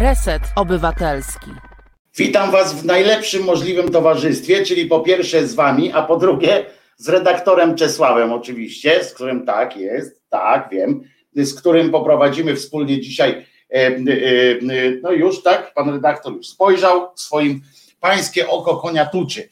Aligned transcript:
Reset 0.00 0.42
Obywatelski. 0.56 1.50
Witam 2.16 2.50
Was 2.50 2.74
w 2.74 2.84
najlepszym 2.84 3.44
możliwym 3.44 3.90
towarzystwie, 3.90 4.64
czyli 4.64 4.86
po 4.86 5.00
pierwsze 5.00 5.46
z 5.46 5.54
Wami, 5.54 5.92
a 5.92 6.02
po 6.02 6.16
drugie 6.16 6.64
z 6.96 7.08
redaktorem 7.08 7.74
Czesławem, 7.74 8.32
oczywiście, 8.32 9.04
z 9.04 9.14
którym 9.14 9.46
tak 9.46 9.76
jest, 9.76 10.22
tak 10.28 10.68
wiem, 10.72 11.02
z 11.34 11.54
którym 11.54 11.90
poprowadzimy 11.90 12.56
wspólnie 12.56 13.00
dzisiaj. 13.00 13.30
E, 13.30 13.76
e, 13.76 13.88
e, 13.88 13.96
no 15.02 15.12
już 15.12 15.42
tak, 15.42 15.74
pan 15.74 15.90
redaktor 15.90 16.32
już 16.32 16.48
spojrzał, 16.48 17.08
swoim 17.14 17.62
pańskie 18.00 18.48
oko 18.48 18.76
konia 18.76 19.06
tuczy. 19.06 19.48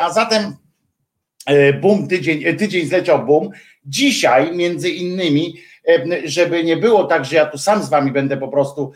A 0.00 0.12
zatem 0.12 0.56
bum, 1.80 2.08
tydzień, 2.08 2.56
tydzień 2.56 2.86
zleciał 2.86 3.26
bum. 3.26 3.50
Dzisiaj 3.84 4.56
między 4.56 4.90
innymi 4.90 5.54
żeby 6.24 6.64
nie 6.64 6.76
było 6.76 7.04
tak, 7.04 7.24
że 7.24 7.36
ja 7.36 7.46
tu 7.46 7.58
sam 7.58 7.82
z 7.82 7.88
wami 7.88 8.12
będę 8.12 8.36
po 8.36 8.48
prostu 8.48 8.92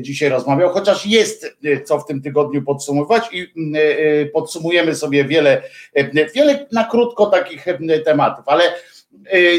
dzisiaj 0.00 0.28
rozmawiał, 0.28 0.70
chociaż 0.70 1.06
jest 1.06 1.56
co 1.84 1.98
w 1.98 2.06
tym 2.06 2.22
tygodniu 2.22 2.62
podsumować 2.62 3.24
i 3.32 3.52
podsumujemy 4.32 4.94
sobie 4.94 5.24
wiele, 5.24 5.62
wiele 6.34 6.66
na 6.72 6.84
krótko 6.84 7.26
takich 7.26 7.64
tematów, 8.04 8.44
ale 8.48 8.64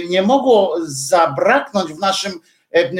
nie 0.09 0.21
mogło 0.21 0.75
zabraknąć 0.85 1.93
w 1.93 1.99
naszym 1.99 2.31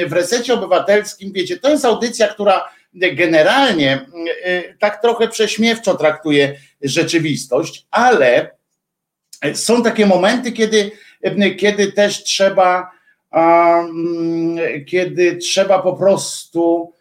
w 0.06 0.12
resecie 0.12 0.54
obywatelskim, 0.54 1.32
wiecie, 1.32 1.56
to 1.56 1.70
jest 1.70 1.84
audycja, 1.84 2.28
która 2.28 2.68
generalnie 2.94 4.06
tak 4.78 5.02
trochę 5.02 5.28
prześmiewczo 5.28 5.94
traktuje 5.94 6.56
rzeczywistość, 6.82 7.86
ale 7.90 8.50
są 9.54 9.82
takie 9.82 10.06
momenty, 10.06 10.52
kiedy, 10.52 10.90
kiedy 11.58 11.92
też 11.92 12.24
trzeba 12.24 12.95
kiedy 14.86 15.36
trzeba 15.36 15.82
po 15.82 15.92
prostu 15.92 16.92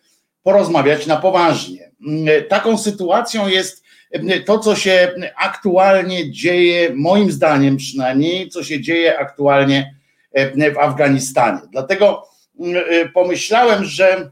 porozmawiać 0.43 1.07
na 1.07 1.17
poważnie. 1.17 1.91
Mm, 2.07 2.27
taką 2.49 2.77
sytuacją 2.77 3.47
jest 3.47 3.83
mm, 4.11 4.43
to, 4.43 4.59
co 4.59 4.75
się 4.75 5.13
aktualnie 5.37 6.31
dzieje, 6.31 6.91
moim 6.95 7.31
zdaniem 7.31 7.77
przynajmniej, 7.77 8.49
co 8.49 8.63
się 8.63 8.81
dzieje 8.81 9.19
aktualnie 9.19 9.95
w 10.73 10.77
Afganistanie. 10.79 11.61
Dlatego 11.71 12.23
pomyślałem, 13.13 13.85
że 13.85 14.31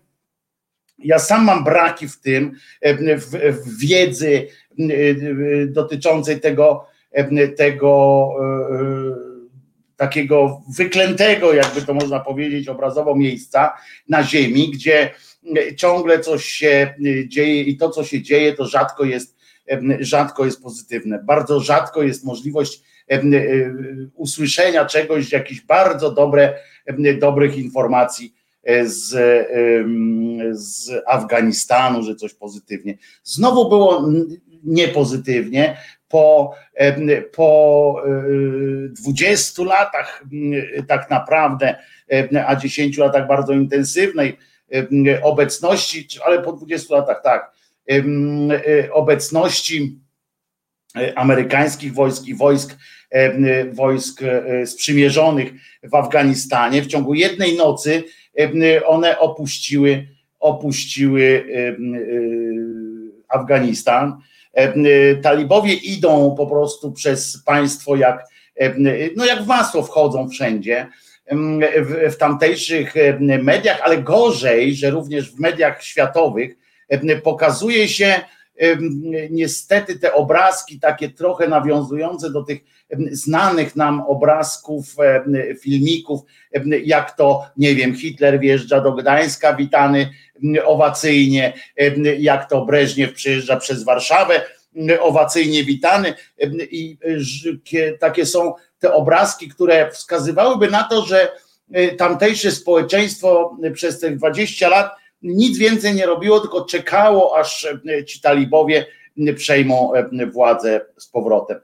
ja 1.00 1.20
sam 1.20 1.44
mam 1.44 1.64
braki 1.64 2.08
w 2.08 2.22
tym, 2.22 2.56
w, 3.18 3.62
w 3.64 3.80
wiedzy 3.80 4.48
dotyczącej 5.68 6.40
tego, 6.40 6.86
tego 7.58 8.30
takiego 9.98 10.62
wyklętego, 10.78 11.54
jakby 11.54 11.82
to 11.82 11.94
można 11.94 12.20
powiedzieć, 12.20 12.68
obrazowo 12.68 13.16
miejsca 13.16 13.74
na 14.10 14.24
ziemi, 14.24 14.72
gdzie 14.72 15.12
ciągle 15.78 16.20
coś 16.20 16.46
się 16.46 16.96
dzieje 17.28 17.64
i 17.64 17.78
to, 17.78 17.90
co 17.90 18.04
się 18.04 18.22
dzieje, 18.22 18.54
to 18.54 18.66
rzadko 18.66 19.04
jest, 19.04 19.38
rzadko 20.00 20.46
jest 20.46 20.64
pozytywne. 20.64 21.24
Bardzo 21.24 21.60
rzadko 21.60 22.04
jest 22.04 22.26
możliwość 22.26 22.82
usłyszenia 24.16 24.86
czegoś, 24.86 25.32
jakichś 25.32 25.62
bardzo 25.62 26.12
dobre, 26.12 26.54
dobrych 27.20 27.58
informacji 27.58 28.36
z, 28.84 29.10
z 30.52 30.92
Afganistanu, 31.08 32.04
że 32.04 32.16
coś 32.16 32.34
pozytywnie. 32.34 32.98
Znowu 33.24 33.70
było 33.70 34.10
niepozytywnie, 34.64 35.78
po, 36.08 36.56
po 37.36 38.02
20 39.04 39.64
latach 39.64 40.24
tak 40.88 41.10
naprawdę, 41.10 41.76
a 42.48 42.56
10 42.56 42.98
latach 42.98 43.28
bardzo 43.28 43.54
intensywnej 43.54 44.38
obecności, 45.22 46.08
ale 46.26 46.42
po 46.42 46.54
20 46.54 46.96
latach 46.96 47.22
tak, 47.24 47.52
obecności 48.92 50.00
amerykańskich 51.16 51.94
wojsk 51.94 52.28
i 52.28 52.36
wojsk, 52.36 52.78
wojsk 53.72 54.22
sprzymierzonych 54.66 55.52
w 55.84 55.96
Afganistanie. 55.96 56.82
W 56.82 56.88
ciągu 56.88 57.14
jednej 57.14 57.58
nocy 57.58 58.04
one 58.86 59.20
opuściły, 59.20 60.08
opuściły 60.40 61.46
Afganistan 63.28 64.14
E, 64.14 64.33
talibowie 65.24 65.74
idą 65.74 66.36
po 66.38 66.48
prostu 66.48 66.92
przez 66.92 67.44
państwo 67.46 67.96
jak, 67.96 68.26
e, 68.56 68.74
no 69.16 69.26
jak 69.26 69.44
w 69.44 69.48
masło 69.48 69.84
wchodzą 69.84 70.30
wszędzie 70.30 70.88
w, 71.82 72.14
w 72.14 72.18
tamtejszych 72.18 72.94
mediach, 73.20 73.82
ale 73.84 73.98
gorzej, 73.98 74.76
że 74.76 74.90
również 74.90 75.32
w 75.32 75.40
mediach 75.40 75.84
światowych 75.84 76.56
pokazuje 77.24 77.88
się 77.88 78.22
niestety 79.30 80.00
te 80.00 80.14
obrazki 80.14 80.80
takie 80.80 81.10
trochę 81.10 81.48
nawiązujące 81.48 82.30
do 82.30 82.44
tych 82.44 82.60
znanych 83.12 83.76
nam 83.76 84.02
obrazków, 84.02 84.96
filmików, 85.62 86.22
jak 86.84 87.18
to, 87.18 87.46
nie 87.58 87.76
wiem, 87.76 87.96
Hitler 87.96 88.40
wjeżdża 88.40 88.82
do 88.82 88.92
Gdańska 88.92 89.54
witany 89.54 90.10
owacyjnie, 90.66 91.54
jak 92.20 92.50
to 92.50 92.66
Breżniew 92.66 93.14
przyjeżdża 93.14 93.58
przez 93.58 93.84
Warszawę 93.84 94.42
owacyjnie 95.00 95.64
witany 95.64 96.14
i 96.72 96.98
takie 98.00 98.26
są 98.26 98.54
te 98.80 98.94
obrazki, 98.94 99.50
które 99.50 99.92
wskazywałyby 99.92 100.68
na 100.68 100.84
to, 100.84 101.06
że 101.06 101.32
tamtejsze 101.98 102.52
społeczeństwo 102.52 103.58
przez 103.74 104.00
te 104.00 104.12
20 104.12 104.70
lat 104.70 104.92
nic 105.22 105.58
więcej 105.58 105.94
nie 105.96 106.06
robiło, 106.06 106.40
tylko 106.40 106.66
czekało, 106.66 107.38
aż 107.38 107.68
ci 108.08 108.22
talibowie 108.22 108.86
przejmą 109.36 109.92
władzę 110.32 110.82
z 110.98 111.08
powrotem. 111.08 111.60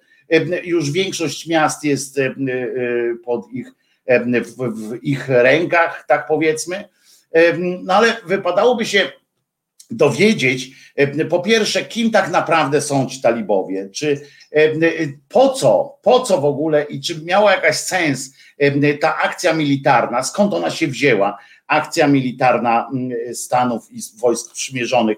Już 0.63 0.91
większość 0.91 1.47
miast 1.47 1.83
jest 1.83 2.19
pod 3.25 3.51
ich, 3.51 3.71
w 4.67 4.97
ich 5.01 5.29
rękach, 5.29 6.05
tak 6.07 6.27
powiedzmy. 6.27 6.89
No 7.57 7.93
ale 7.93 8.17
wypadałoby 8.25 8.85
się 8.85 9.11
dowiedzieć, 9.91 10.69
po 11.29 11.39
pierwsze, 11.39 11.85
kim 11.85 12.11
tak 12.11 12.31
naprawdę 12.31 12.81
są 12.81 13.05
ci 13.05 13.21
talibowie, 13.21 13.89
czy 13.89 14.21
po 15.29 15.49
co, 15.49 15.99
po 16.01 16.19
co 16.19 16.41
w 16.41 16.45
ogóle 16.45 16.83
i 16.83 17.01
czy 17.01 17.23
miała 17.23 17.51
jakaś 17.51 17.75
sens 17.75 18.33
ta 19.01 19.17
akcja 19.17 19.53
militarna, 19.53 20.23
skąd 20.23 20.53
ona 20.53 20.71
się 20.71 20.87
wzięła, 20.87 21.37
akcja 21.67 22.07
militarna 22.07 22.89
mm, 22.93 23.35
Stanów 23.35 23.91
i 23.91 23.99
wojsk 24.17 24.53
przymierzonych 24.53 25.17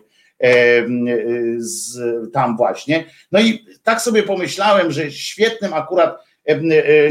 z, 1.58 2.00
tam 2.34 2.58
właśnie. 2.58 3.06
No 3.32 3.40
i 3.40 3.66
tak 3.84 4.02
sobie 4.02 4.24
pomyślałem, 4.24 4.92
że 4.92 5.12
świetnym 5.12 5.74
akurat 5.74 6.18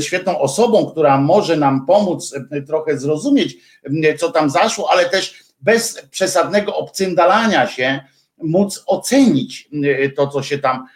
świetną 0.00 0.38
osobą, 0.38 0.86
która 0.86 1.18
może 1.18 1.56
nam 1.56 1.86
pomóc 1.86 2.34
trochę 2.66 2.98
zrozumieć, 2.98 3.56
co 4.18 4.32
tam 4.32 4.50
zaszło, 4.50 4.90
ale 4.90 5.08
też 5.08 5.44
bez 5.60 6.02
przesadnego 6.10 6.76
obcyndalania 6.76 7.66
się 7.66 8.00
móc 8.38 8.82
ocenić 8.86 9.68
to, 10.16 10.26
co 10.26 10.42
się 10.42 10.58
tam 10.58 10.86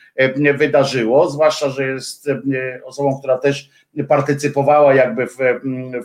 wydarzyło, 0.58 1.30
zwłaszcza, 1.30 1.70
że 1.70 1.86
jest 1.86 2.28
osobą, 2.84 3.18
która 3.18 3.38
też 3.38 3.70
partycypowała 4.08 4.94
jakby 4.94 5.26
w, 5.26 5.36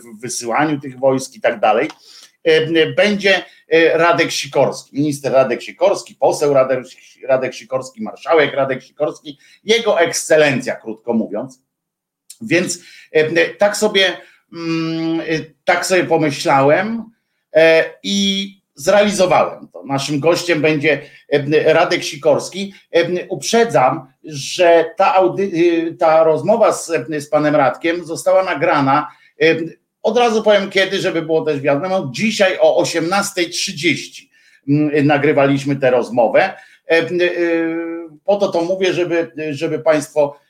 w 0.04 0.20
wysyłaniu 0.20 0.80
tych 0.80 0.98
wojsk 0.98 1.34
i 1.36 1.40
tak 1.40 1.60
dalej 1.60 1.88
będzie 2.96 3.44
e, 3.68 3.98
Radek 3.98 4.30
Sikorski, 4.30 4.96
minister 4.96 5.32
Radek 5.32 5.62
Sikorski, 5.62 6.14
poseł 6.14 6.54
Radek, 6.54 6.84
Radek 7.28 7.54
Sikorski, 7.54 8.02
marszałek 8.02 8.54
Radek 8.54 8.82
Sikorski, 8.82 9.38
jego 9.64 10.00
ekscelencja, 10.00 10.76
krótko 10.76 11.12
mówiąc. 11.12 11.62
Więc 12.40 12.78
tak 13.58 13.76
sobie, 13.76 14.16
mm, 14.52 15.20
tak 15.64 15.86
sobie 15.86 16.04
pomyślałem 16.04 17.04
e, 17.52 17.84
i 18.02 18.48
zrealizowałem 18.74 19.68
to. 19.68 19.82
Naszym 19.84 20.20
gościem 20.20 20.60
będzie 20.60 21.02
Radek 21.64 22.04
Sikorski. 22.04 22.74
Uprzedzam, 23.28 24.12
że 24.24 24.84
ta, 24.96 25.14
audy, 25.14 25.50
ta 25.98 26.24
rozmowa 26.24 26.72
z, 26.72 26.92
z 27.18 27.28
panem 27.28 27.56
Radkiem 27.56 28.04
została 28.04 28.44
nagrana 28.44 29.08
od 30.02 30.18
razu 30.18 30.42
powiem 30.42 30.70
kiedy, 30.70 30.98
żeby 30.98 31.22
było 31.22 31.44
też 31.44 31.60
wiadomo. 31.60 32.10
Dzisiaj 32.12 32.58
o 32.60 32.82
18.30 32.82 34.26
mm, 34.68 35.06
nagrywaliśmy 35.06 35.76
tę 35.76 35.90
rozmowę. 35.90 36.42
E, 36.90 36.98
e, 36.98 37.08
po 38.24 38.36
to 38.36 38.48
to 38.48 38.62
mówię, 38.64 38.92
żeby, 38.92 39.32
żeby 39.50 39.78
Państwo 39.78 40.40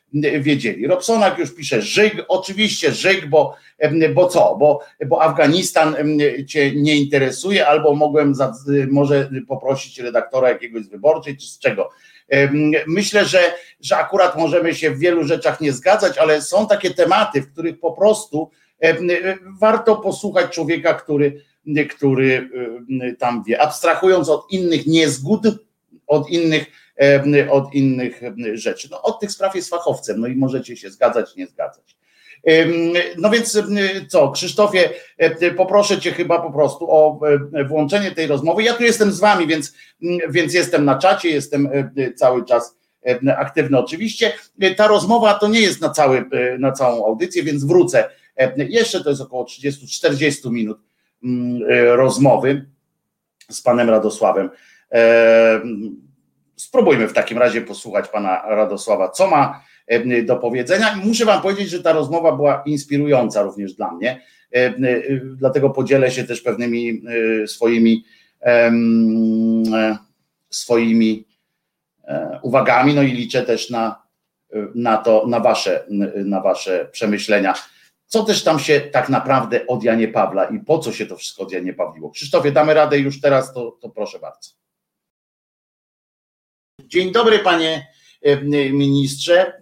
wiedzieli. 0.40 0.86
Robsonak 0.86 1.38
już 1.38 1.54
pisze 1.54 1.82
żyg, 1.82 2.24
oczywiście 2.28 2.92
żyg, 2.92 3.26
bo, 3.26 3.54
bo 4.14 4.28
co, 4.28 4.56
bo, 4.58 4.80
bo 5.06 5.22
Afganistan 5.22 5.96
Cię 6.46 6.72
nie 6.74 6.96
interesuje, 6.96 7.66
albo 7.66 7.94
mogłem 7.94 8.34
za, 8.34 8.54
może 8.90 9.30
poprosić 9.48 9.98
redaktora 9.98 10.48
jakiegoś 10.48 10.84
z 10.84 10.88
wyborczej, 10.88 11.36
czy 11.36 11.46
z 11.46 11.58
czego. 11.58 11.90
Myślę, 12.86 13.24
że, 13.24 13.40
że 13.80 13.96
akurat 13.96 14.36
możemy 14.36 14.74
się 14.74 14.90
w 14.90 14.98
wielu 14.98 15.24
rzeczach 15.24 15.60
nie 15.60 15.72
zgadzać, 15.72 16.18
ale 16.18 16.42
są 16.42 16.66
takie 16.66 16.90
tematy, 16.90 17.42
w 17.42 17.52
których 17.52 17.80
po 17.80 17.92
prostu 17.92 18.50
Warto 19.60 19.96
posłuchać 19.96 20.50
człowieka, 20.54 20.94
który, 20.94 21.44
który 21.90 22.50
tam 23.18 23.44
wie, 23.44 23.60
abstrahując 23.62 24.28
od 24.28 24.46
innych 24.50 24.86
niezgód, 24.86 25.40
od 26.06 26.30
innych, 26.30 26.66
od 27.50 27.74
innych 27.74 28.20
rzeczy. 28.54 28.88
No, 28.90 29.02
od 29.02 29.20
tych 29.20 29.32
spraw 29.32 29.54
jest 29.54 29.70
fachowcem, 29.70 30.20
no 30.20 30.26
i 30.26 30.36
możecie 30.36 30.76
się 30.76 30.90
zgadzać, 30.90 31.36
nie 31.36 31.46
zgadzać. 31.46 31.96
No 33.18 33.30
więc 33.30 33.58
co, 34.08 34.30
Krzysztofie, 34.30 34.90
poproszę 35.56 36.00
Cię 36.00 36.12
chyba 36.12 36.42
po 36.42 36.52
prostu 36.52 36.90
o 36.90 37.20
włączenie 37.68 38.10
tej 38.10 38.26
rozmowy. 38.26 38.62
Ja 38.62 38.74
tu 38.74 38.82
jestem 38.82 39.12
z 39.12 39.20
Wami, 39.20 39.46
więc, 39.46 39.74
więc 40.30 40.54
jestem 40.54 40.84
na 40.84 40.98
czacie, 40.98 41.28
jestem 41.28 41.68
cały 42.16 42.44
czas 42.44 42.76
aktywny 43.36 43.78
oczywiście. 43.78 44.32
Ta 44.76 44.86
rozmowa 44.88 45.34
to 45.34 45.48
nie 45.48 45.60
jest 45.60 45.80
na, 45.80 45.90
cały, 45.90 46.24
na 46.58 46.72
całą 46.72 47.06
audycję, 47.06 47.42
więc 47.42 47.64
wrócę. 47.64 48.10
Jeszcze 48.56 49.04
to 49.04 49.10
jest 49.10 49.22
około 49.22 49.44
30-40 49.44 50.50
minut 50.50 50.78
rozmowy 51.86 52.66
z 53.50 53.62
panem 53.62 53.90
Radosławem. 53.90 54.50
Spróbujmy 56.60 57.08
w 57.08 57.12
takim 57.12 57.38
razie 57.38 57.60
posłuchać 57.60 58.08
pana 58.08 58.42
Radosława, 58.48 59.08
co 59.08 59.26
ma 59.26 59.64
do 60.24 60.36
powiedzenia. 60.36 60.96
Muszę 61.04 61.24
wam 61.24 61.42
powiedzieć, 61.42 61.70
że 61.70 61.82
ta 61.82 61.92
rozmowa 61.92 62.32
była 62.32 62.62
inspirująca 62.66 63.42
również 63.42 63.74
dla 63.74 63.90
mnie, 63.92 64.22
dlatego 65.22 65.70
podzielę 65.70 66.10
się 66.10 66.24
też 66.24 66.40
pewnymi 66.40 67.02
swoimi 67.46 68.04
swoimi 70.50 71.26
uwagami, 72.42 72.94
no 72.94 73.02
i 73.02 73.12
liczę 73.12 73.42
też 73.42 73.70
na, 73.70 74.02
na 74.74 74.96
to, 74.96 75.26
na 75.28 75.40
wasze, 75.40 75.84
na 76.24 76.40
wasze 76.40 76.88
przemyślenia. 76.92 77.54
Co 78.06 78.24
też 78.24 78.44
tam 78.44 78.58
się 78.58 78.80
tak 78.80 79.08
naprawdę 79.08 79.66
od 79.66 79.84
Janie 79.84 80.08
Pawla 80.08 80.44
i 80.44 80.58
po 80.58 80.78
co 80.78 80.92
się 80.92 81.06
to 81.06 81.16
wszystko 81.16 81.42
od 81.42 81.52
Janie 81.52 81.72
Pawliło? 81.72 82.10
Krzysztofie, 82.10 82.52
damy 82.52 82.74
radę 82.74 82.98
już 82.98 83.20
teraz, 83.20 83.54
to, 83.54 83.78
to 83.80 83.88
proszę 83.88 84.18
bardzo. 84.18 84.59
Dzień 86.86 87.12
dobry, 87.12 87.38
panie 87.38 87.86
e, 88.22 88.36
ministrze, 88.72 89.46
e, 89.46 89.52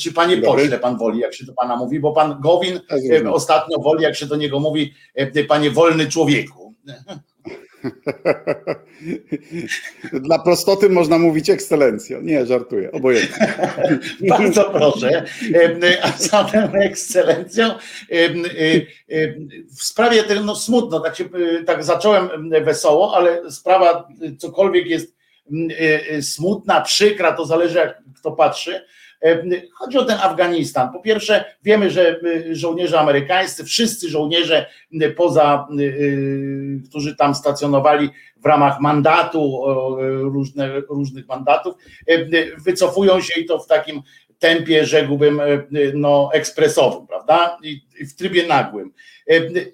czy 0.00 0.12
panie 0.12 0.36
Dobry. 0.36 0.62
pośle, 0.62 0.78
pan 0.78 0.98
woli, 0.98 1.20
jak 1.20 1.34
się 1.34 1.44
do 1.44 1.52
pana 1.52 1.76
mówi, 1.76 2.00
bo 2.00 2.12
pan 2.12 2.40
Gowin 2.40 2.80
tak, 2.88 3.00
e, 3.24 3.30
ostatnio 3.30 3.78
woli, 3.78 4.02
jak 4.02 4.16
się 4.16 4.26
do 4.26 4.36
niego 4.36 4.60
mówi, 4.60 4.94
panie 5.48 5.70
wolny 5.70 6.06
człowieku. 6.06 6.74
Dla 10.12 10.38
prostoty 10.38 10.88
można 10.88 11.18
mówić 11.18 11.50
ekscelencjo. 11.50 12.20
Nie, 12.22 12.46
żartuję, 12.46 12.92
obojętnie. 12.92 13.54
Bardzo 14.28 14.64
proszę. 14.64 15.24
A 16.02 16.12
zatem 16.18 16.70
ekscelencją 16.74 17.70
w 19.78 19.84
sprawie 19.84 20.24
no 20.44 20.56
smutno, 20.56 21.00
tak, 21.00 21.16
się, 21.16 21.24
tak 21.66 21.84
zacząłem 21.84 22.50
wesoło, 22.64 23.16
ale 23.16 23.50
sprawa 23.50 24.08
cokolwiek 24.38 24.86
jest 24.86 25.15
smutna, 26.20 26.80
przykra, 26.80 27.32
to 27.32 27.46
zależy 27.46 27.78
jak 27.78 28.02
kto 28.14 28.32
patrzy. 28.32 28.84
E, 29.22 29.42
chodzi 29.74 29.98
o 29.98 30.04
ten 30.04 30.18
Afganistan. 30.20 30.92
Po 30.92 31.00
pierwsze, 31.00 31.44
wiemy, 31.62 31.90
że 31.90 32.20
y, 32.24 32.56
żołnierze 32.56 33.00
amerykańscy, 33.00 33.64
wszyscy 33.64 34.08
żołnierze 34.08 34.66
poza, 35.16 35.68
którzy 36.88 37.16
tam 37.16 37.34
stacjonowali 37.34 38.10
w 38.36 38.46
ramach 38.46 38.80
mandatu, 38.80 39.62
różne, 40.20 40.80
różnych 40.80 41.28
mandatów, 41.28 41.74
e, 42.06 42.26
wycofują 42.56 43.20
się 43.20 43.40
i 43.40 43.46
to 43.46 43.58
w 43.58 43.66
takim 43.66 44.02
tempie, 44.38 44.86
rzekłbym, 44.86 45.40
e, 45.40 45.46
no, 45.94 46.30
ekspresowym, 46.32 47.06
prawda? 47.06 47.58
I 47.62 48.06
w 48.06 48.16
trybie 48.16 48.46
nagłym. 48.46 48.92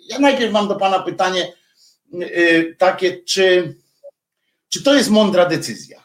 Ja 0.09 0.19
najpierw 0.19 0.53
mam 0.53 0.69
do 0.69 0.77
Pana 0.77 0.99
pytanie 0.99 1.53
takie, 2.79 3.17
czy 3.25 3.75
czy 4.73 4.83
to 4.83 4.95
jest 4.95 5.11
mądra 5.11 5.47
decyzja? 5.47 6.05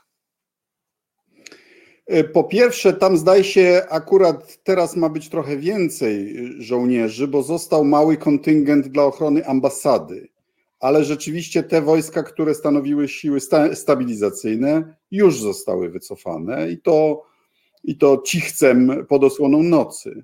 E, 2.08 2.24
po 2.24 2.44
pierwsze, 2.44 2.94
tam 2.94 3.18
zdaje 3.18 3.44
się, 3.44 3.81
akurat 3.90 4.64
teraz 4.64 4.96
ma 4.96 5.10
być 5.10 5.30
trochę 5.30 5.58
więcej 5.58 6.36
żołnierzy, 6.60 7.28
bo 7.28 7.44
został 7.44 7.86
mały 7.86 8.18
kontyngent 8.18 8.88
dla 8.88 9.04
ochrony 9.04 9.46
ambasady. 9.46 10.30
Ale 10.80 11.04
rzeczywiście 11.04 11.64
te 11.64 11.81
wojska, 11.81 12.24
które 12.24 12.56
stanowiły 12.56 13.08
siły 13.08 13.40
sta 13.40 13.75
stabilizacyjne, 13.75 14.96
już 15.12 15.42
zostały 15.42 15.90
wycofane 15.90 16.72
i 16.72 16.78
to, 16.78 17.24
i 17.84 17.98
to 17.98 18.22
cichcem 18.25 19.06
pod 19.10 19.24
osłoną 19.24 19.64
nocy. 19.64 20.24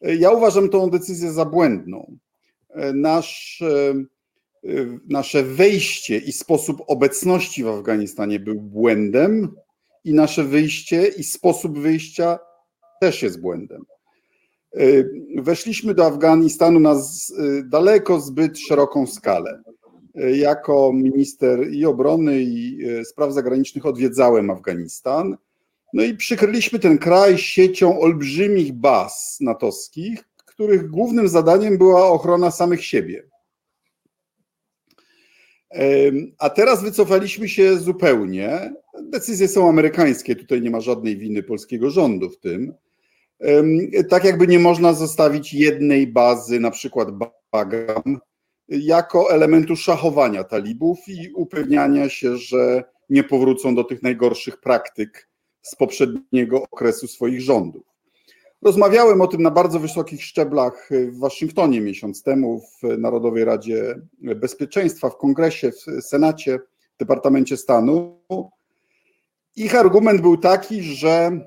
E, 0.00 0.14
ja 0.14 0.30
uważam 0.30 0.68
tą 0.68 0.90
decyzję 0.90 1.32
za 1.32 1.44
błędną. 1.44 2.16
E, 2.70 2.92
nasz 2.92 3.60
Y, 3.60 4.13
nasze 5.08 5.42
wejście 5.42 6.18
i 6.18 6.32
sposób 6.32 6.82
obecności 6.86 7.64
w 7.64 7.68
Afganistanie 7.68 8.40
był 8.40 8.60
błędem, 8.60 9.56
i 10.04 10.14
nasze 10.14 10.44
wyjście 10.44 11.06
i 11.06 11.24
sposób 11.24 11.78
wyjścia 11.78 12.38
też 13.00 13.22
jest 13.22 13.40
błędem. 13.40 13.84
Y, 14.78 15.10
weszliśmy 15.36 15.94
do 15.94 16.06
Afganistanu 16.06 16.80
na 16.80 16.94
y, 16.94 17.62
daleko 17.64 18.20
zbyt 18.20 18.58
szeroką 18.58 19.06
skalę. 19.06 19.62
Jako 20.34 20.92
minister 20.92 21.72
i 21.72 21.86
obrony, 21.86 22.42
i 22.42 22.78
spraw 23.04 23.32
zagranicznych 23.32 23.86
odwiedzałem 23.86 24.50
Afganistan. 24.50 25.36
No 25.92 26.02
i 26.02 26.16
przykryliśmy 26.16 26.78
ten 26.78 26.98
kraj 26.98 27.38
siecią 27.38 28.00
olbrzymich 28.00 28.72
baz 28.72 29.38
natowskich, 29.40 30.24
których 30.46 30.90
głównym 30.90 31.28
zadaniem 31.28 31.78
była 31.78 32.08
ochrona 32.08 32.50
samych 32.50 32.84
siebie. 32.84 33.22
A 36.38 36.50
teraz 36.50 36.82
wycofaliśmy 36.82 37.48
się 37.48 37.76
zupełnie. 37.78 38.72
Decyzje 39.02 39.48
są 39.48 39.68
amerykańskie, 39.68 40.36
tutaj 40.36 40.62
nie 40.62 40.70
ma 40.70 40.80
żadnej 40.80 41.16
winy 41.16 41.42
polskiego 41.42 41.90
rządu 41.90 42.30
w 42.30 42.38
tym. 42.38 42.74
Tak 44.08 44.24
jakby 44.24 44.46
nie 44.46 44.58
można 44.58 44.92
zostawić 44.92 45.54
jednej 45.54 46.06
bazy, 46.06 46.60
na 46.60 46.70
przykład 46.70 47.08
Bagram, 47.52 48.18
jako 48.68 49.32
elementu 49.32 49.76
szachowania 49.76 50.44
talibów 50.44 50.98
i 51.08 51.32
upewniania 51.34 52.08
się, 52.08 52.36
że 52.36 52.84
nie 53.10 53.24
powrócą 53.24 53.74
do 53.74 53.84
tych 53.84 54.02
najgorszych 54.02 54.60
praktyk 54.60 55.28
z 55.62 55.74
poprzedniego 55.74 56.62
okresu 56.62 57.08
swoich 57.08 57.40
rządów. 57.40 57.93
Rozmawiałem 58.64 59.20
o 59.20 59.26
tym 59.26 59.42
na 59.42 59.50
bardzo 59.50 59.80
wysokich 59.80 60.24
szczeblach 60.24 60.88
w 60.90 61.18
Waszyngtonie 61.18 61.80
miesiąc 61.80 62.22
temu, 62.22 62.60
w 62.60 62.98
Narodowej 62.98 63.44
Radzie 63.44 63.94
Bezpieczeństwa, 64.20 65.10
w 65.10 65.16
Kongresie, 65.16 65.72
w 65.72 66.04
Senacie, 66.04 66.58
w 66.94 66.98
Departamencie 66.98 67.56
Stanu. 67.56 68.20
Ich 69.56 69.74
argument 69.74 70.20
był 70.20 70.36
taki, 70.36 70.82
że 70.82 71.40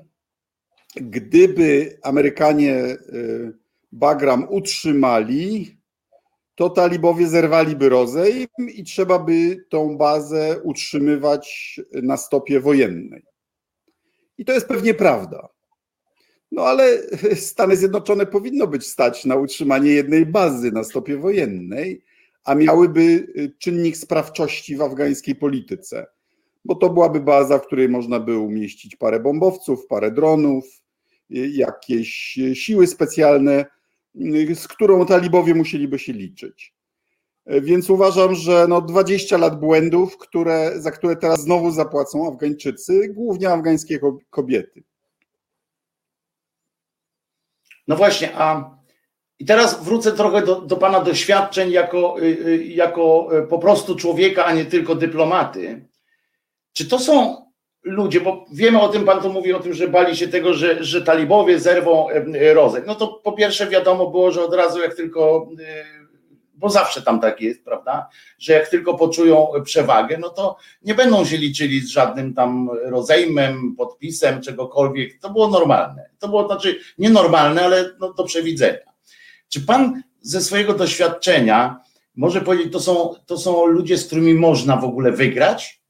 gdyby 0.96 1.98
Amerykanie 2.02 2.74
y, 2.74 3.52
Bagram 3.92 4.46
utrzymali, 4.50 5.76
to 6.54 6.70
talibowie 6.70 7.28
zerwaliby 7.28 7.88
rozejm 7.88 8.48
i 8.74 8.84
trzeba 8.84 9.18
by 9.18 9.64
tą 9.70 9.96
bazę 9.96 10.60
utrzymywać 10.62 11.80
na 11.92 12.16
stopie 12.16 12.60
wojennej. 12.60 13.22
I 14.38 14.44
to 14.44 14.52
jest 14.52 14.68
pewnie 14.68 14.94
prawda. 14.94 15.57
No 16.58 16.64
ale 16.64 17.02
Stany 17.50 17.76
Zjednoczone 17.76 18.26
powinno 18.26 18.66
być 18.66 18.86
stać 18.86 19.24
na 19.24 19.36
utrzymanie 19.36 19.90
jednej 19.90 20.26
bazy 20.26 20.72
na 20.72 20.84
stopie 20.84 21.16
wojennej, 21.16 22.04
a 22.44 22.54
miałyby 22.54 23.00
y, 23.00 23.54
czynnik 23.58 23.96
sprawczości 23.96 24.76
w 24.76 24.82
afgańskiej 24.82 25.34
polityce, 25.34 26.06
bo 26.64 26.74
to 26.74 26.90
byłaby 26.90 27.20
baza, 27.20 27.58
w 27.58 27.66
której 27.66 27.88
można 27.88 28.20
by 28.20 28.38
umieścić 28.38 28.96
parę 28.96 29.20
bombowców, 29.20 29.86
parę 29.86 30.10
dronów, 30.10 30.64
y, 31.36 31.48
jakieś 31.48 32.38
siły 32.54 32.86
specjalne, 32.86 33.66
y, 34.16 34.54
z 34.54 34.68
którą 34.68 35.06
talibowie 35.06 35.54
musieliby 35.54 35.98
się 35.98 36.12
liczyć. 36.12 36.74
Więc 37.46 37.90
uważam, 37.90 38.34
że 38.34 38.66
no 38.68 38.80
20 38.80 39.38
lat 39.38 39.60
błędów, 39.60 40.18
które, 40.18 40.72
za 40.76 40.90
które 40.90 41.16
teraz 41.16 41.40
znowu 41.40 41.70
zapłacą 41.70 42.32
Afgańczycy, 42.32 43.08
głównie 43.08 43.50
afgańskie 43.50 44.00
kobiety. 44.30 44.82
No 47.88 47.96
właśnie, 47.96 48.30
a 48.36 48.78
i 49.38 49.44
teraz 49.44 49.84
wrócę 49.84 50.12
trochę 50.12 50.42
do, 50.42 50.60
do 50.60 50.76
Pana 50.76 51.00
doświadczeń 51.00 51.70
jako, 51.70 52.16
y, 52.22 52.24
y, 52.24 52.64
jako 52.64 53.28
y, 53.38 53.46
po 53.46 53.58
prostu 53.58 53.96
człowieka, 53.96 54.44
a 54.44 54.52
nie 54.52 54.64
tylko 54.64 54.94
dyplomaty. 54.94 55.88
Czy 56.72 56.88
to 56.88 56.98
są 56.98 57.36
ludzie, 57.82 58.20
bo 58.20 58.44
wiemy 58.52 58.80
o 58.80 58.88
tym, 58.88 59.04
Pan 59.04 59.22
tu 59.22 59.32
mówi 59.32 59.52
o 59.52 59.60
tym, 59.60 59.74
że 59.74 59.88
bali 59.88 60.16
się 60.16 60.28
tego, 60.28 60.54
że, 60.54 60.84
że 60.84 61.02
talibowie 61.02 61.58
zerwą 61.58 62.06
rozek. 62.54 62.86
No 62.86 62.94
to 62.94 63.06
po 63.08 63.32
pierwsze 63.32 63.66
wiadomo 63.66 64.10
było, 64.10 64.30
że 64.30 64.44
od 64.44 64.54
razu 64.54 64.80
jak 64.80 64.94
tylko 64.94 65.48
bo 66.58 66.70
zawsze 66.70 67.02
tam 67.02 67.20
tak 67.20 67.40
jest, 67.40 67.64
prawda, 67.64 68.08
że 68.38 68.52
jak 68.52 68.68
tylko 68.68 68.94
poczują 68.94 69.48
przewagę, 69.64 70.18
no 70.18 70.28
to 70.28 70.56
nie 70.82 70.94
będą 70.94 71.24
się 71.24 71.36
liczyli 71.36 71.80
z 71.80 71.88
żadnym 71.88 72.34
tam 72.34 72.70
rozejmem, 72.84 73.74
podpisem, 73.76 74.42
czegokolwiek. 74.42 75.18
To 75.20 75.30
było 75.30 75.48
normalne. 75.48 76.10
To 76.18 76.28
było 76.28 76.46
znaczy 76.46 76.78
nienormalne, 76.98 77.64
ale 77.64 77.90
no, 78.00 78.12
do 78.12 78.24
przewidzenia. 78.24 78.92
Czy 79.48 79.60
pan 79.60 80.02
ze 80.20 80.40
swojego 80.40 80.74
doświadczenia 80.74 81.80
może 82.16 82.40
powiedzieć, 82.40 82.72
to 82.72 82.80
są, 82.80 83.14
to 83.26 83.38
są 83.38 83.66
ludzie, 83.66 83.98
z 83.98 84.06
którymi 84.06 84.34
można 84.34 84.76
w 84.76 84.84
ogóle 84.84 85.12
wygrać? 85.12 85.82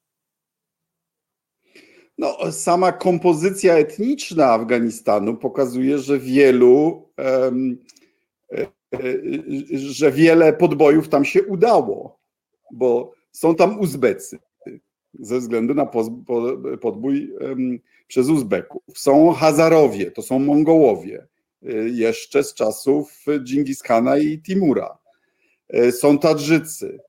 No, 2.18 2.52
sama 2.52 2.92
kompozycja 2.92 3.74
etniczna 3.74 4.46
Afganistanu 4.46 5.36
pokazuje, 5.36 5.98
że 5.98 6.18
wielu, 6.18 7.08
um, 7.18 7.78
że 9.72 10.12
wiele 10.12 10.52
podbojów 10.52 11.08
tam 11.08 11.24
się 11.24 11.42
udało, 11.42 12.18
bo 12.72 13.12
są 13.32 13.54
tam 13.54 13.80
Uzbecy 13.80 14.38
ze 15.14 15.38
względu 15.38 15.74
na 15.74 15.86
podbój 16.80 17.32
przez 18.06 18.28
Uzbeków. 18.28 18.82
Są 18.94 19.32
Hazarowie, 19.32 20.10
to 20.10 20.22
są 20.22 20.38
Mongołowie, 20.38 21.26
y, 21.62 21.90
jeszcze 21.90 22.44
z 22.44 22.54
czasów 22.54 23.24
Dżingiskana 23.44 24.18
i 24.18 24.38
Timura. 24.38 24.98
Y, 25.74 25.92
są 25.92 26.18
Tadżycy, 26.18 27.00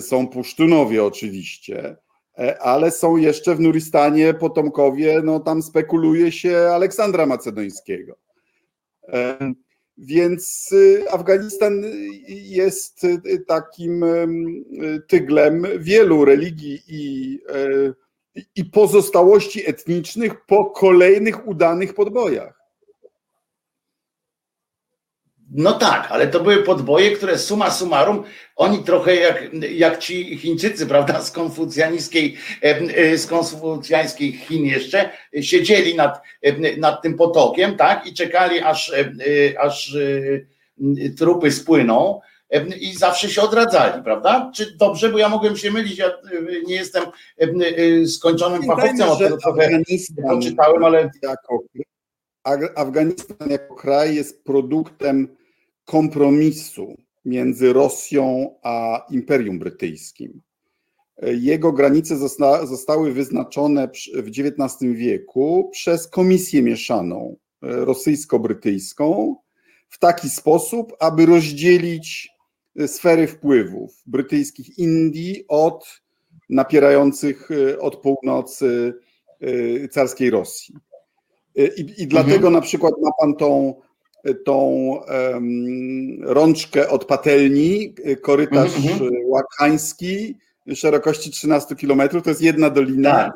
są 0.00 0.28
Pusztunowie 0.28 1.04
oczywiście, 1.04 1.96
ale 2.60 2.90
są 2.90 3.16
jeszcze 3.16 3.54
w 3.54 3.60
Nuristanie 3.60 4.34
potomkowie, 4.34 5.20
no 5.24 5.40
tam 5.40 5.62
spekuluje 5.62 6.32
się 6.32 6.56
Aleksandra 6.56 7.26
Macedońskiego. 7.26 8.16
Więc 9.98 10.74
Afganistan 11.10 11.82
jest 12.28 13.06
takim 13.46 14.04
tyglem 15.08 15.66
wielu 15.78 16.24
religii 16.24 16.82
i 16.88 17.38
i 18.56 18.64
pozostałości 18.64 19.68
etnicznych 19.68 20.46
po 20.46 20.64
kolejnych 20.64 21.48
udanych 21.48 21.94
podbojach. 21.94 22.63
No 25.56 25.72
tak, 25.72 26.06
ale 26.10 26.26
to 26.26 26.40
były 26.40 26.62
podboje, 26.62 27.10
które 27.10 27.38
suma 27.38 27.70
summarum, 27.70 28.24
oni 28.56 28.84
trochę 28.84 29.16
jak, 29.16 29.42
jak 29.70 29.98
ci 29.98 30.38
Chińczycy, 30.38 30.86
prawda, 30.94 31.20
z 31.20 31.30
konfucjańskiej, 31.30 32.36
e, 32.62 33.18
z 33.18 33.26
konfucjańskich 33.26 34.46
Chin 34.46 34.64
jeszcze, 34.64 35.10
siedzieli 35.40 35.94
nad, 35.94 36.22
nad 36.78 37.02
tym 37.02 37.16
potokiem, 37.16 37.76
tak, 37.76 38.06
i 38.06 38.14
czekali 38.14 38.60
aż, 38.60 38.92
e, 38.92 39.04
aż 39.60 39.94
e, 39.94 41.10
trupy 41.10 41.52
spłyną, 41.52 42.20
i 42.80 42.94
zawsze 42.94 43.30
się 43.30 43.42
odradzali, 43.42 44.02
prawda? 44.02 44.50
Czy 44.54 44.76
dobrze, 44.76 45.08
bo 45.08 45.18
ja 45.18 45.28
mogłem 45.28 45.56
się 45.56 45.70
mylić, 45.70 45.98
ja 45.98 46.10
nie 46.66 46.74
jestem 46.74 47.04
skończonym 48.06 48.62
fachowcem, 48.62 49.08
o 49.08 49.16
tym 49.16 49.38
trochę 49.38 49.82
poczytałem, 50.28 50.84
ale... 50.84 51.10
Jako, 51.22 51.62
Afganistan 52.76 53.50
jako 53.50 53.74
kraj 53.74 54.14
jest 54.14 54.44
produktem 54.44 55.28
kompromisu 55.84 56.96
między 57.24 57.72
Rosją 57.72 58.54
a 58.62 59.06
Imperium 59.10 59.58
Brytyjskim. 59.58 60.40
Jego 61.22 61.72
granice 61.72 62.16
zosta 62.16 62.66
zostały 62.66 63.12
wyznaczone 63.12 63.88
w 64.14 64.28
XIX 64.28 64.94
wieku 64.94 65.70
przez 65.72 66.08
komisję 66.08 66.62
mieszaną 66.62 67.36
e, 67.62 67.66
rosyjsko-brytyjską 67.84 69.34
w 69.88 69.98
taki 69.98 70.28
sposób, 70.28 70.92
aby 71.00 71.26
rozdzielić 71.26 72.34
sfery 72.86 73.26
wpływów 73.26 74.02
brytyjskich 74.06 74.78
Indii 74.78 75.44
od 75.48 76.02
napierających 76.48 77.50
y, 77.50 77.80
od 77.80 77.96
północy 77.96 78.94
carskiej 79.90 80.30
Rosji. 80.30 80.74
I, 81.56 81.94
i 81.98 82.06
dlatego 82.06 82.34
mhm. 82.34 82.52
na 82.52 82.60
przykład 82.60 82.94
ma 83.02 83.10
pan 83.20 83.34
tą, 83.34 83.74
tą 84.44 84.64
um, 85.32 86.18
rączkę 86.22 86.88
od 86.88 87.04
patelni, 87.04 87.94
korytarz 88.22 88.76
mhm. 88.76 88.92
mhm. 88.94 89.12
łakański, 89.26 90.36
szerokości 90.74 91.30
13 91.30 91.76
km, 91.76 92.22
to 92.22 92.30
jest 92.30 92.42
jedna 92.42 92.70
dolina, 92.70 93.12
tak. 93.12 93.34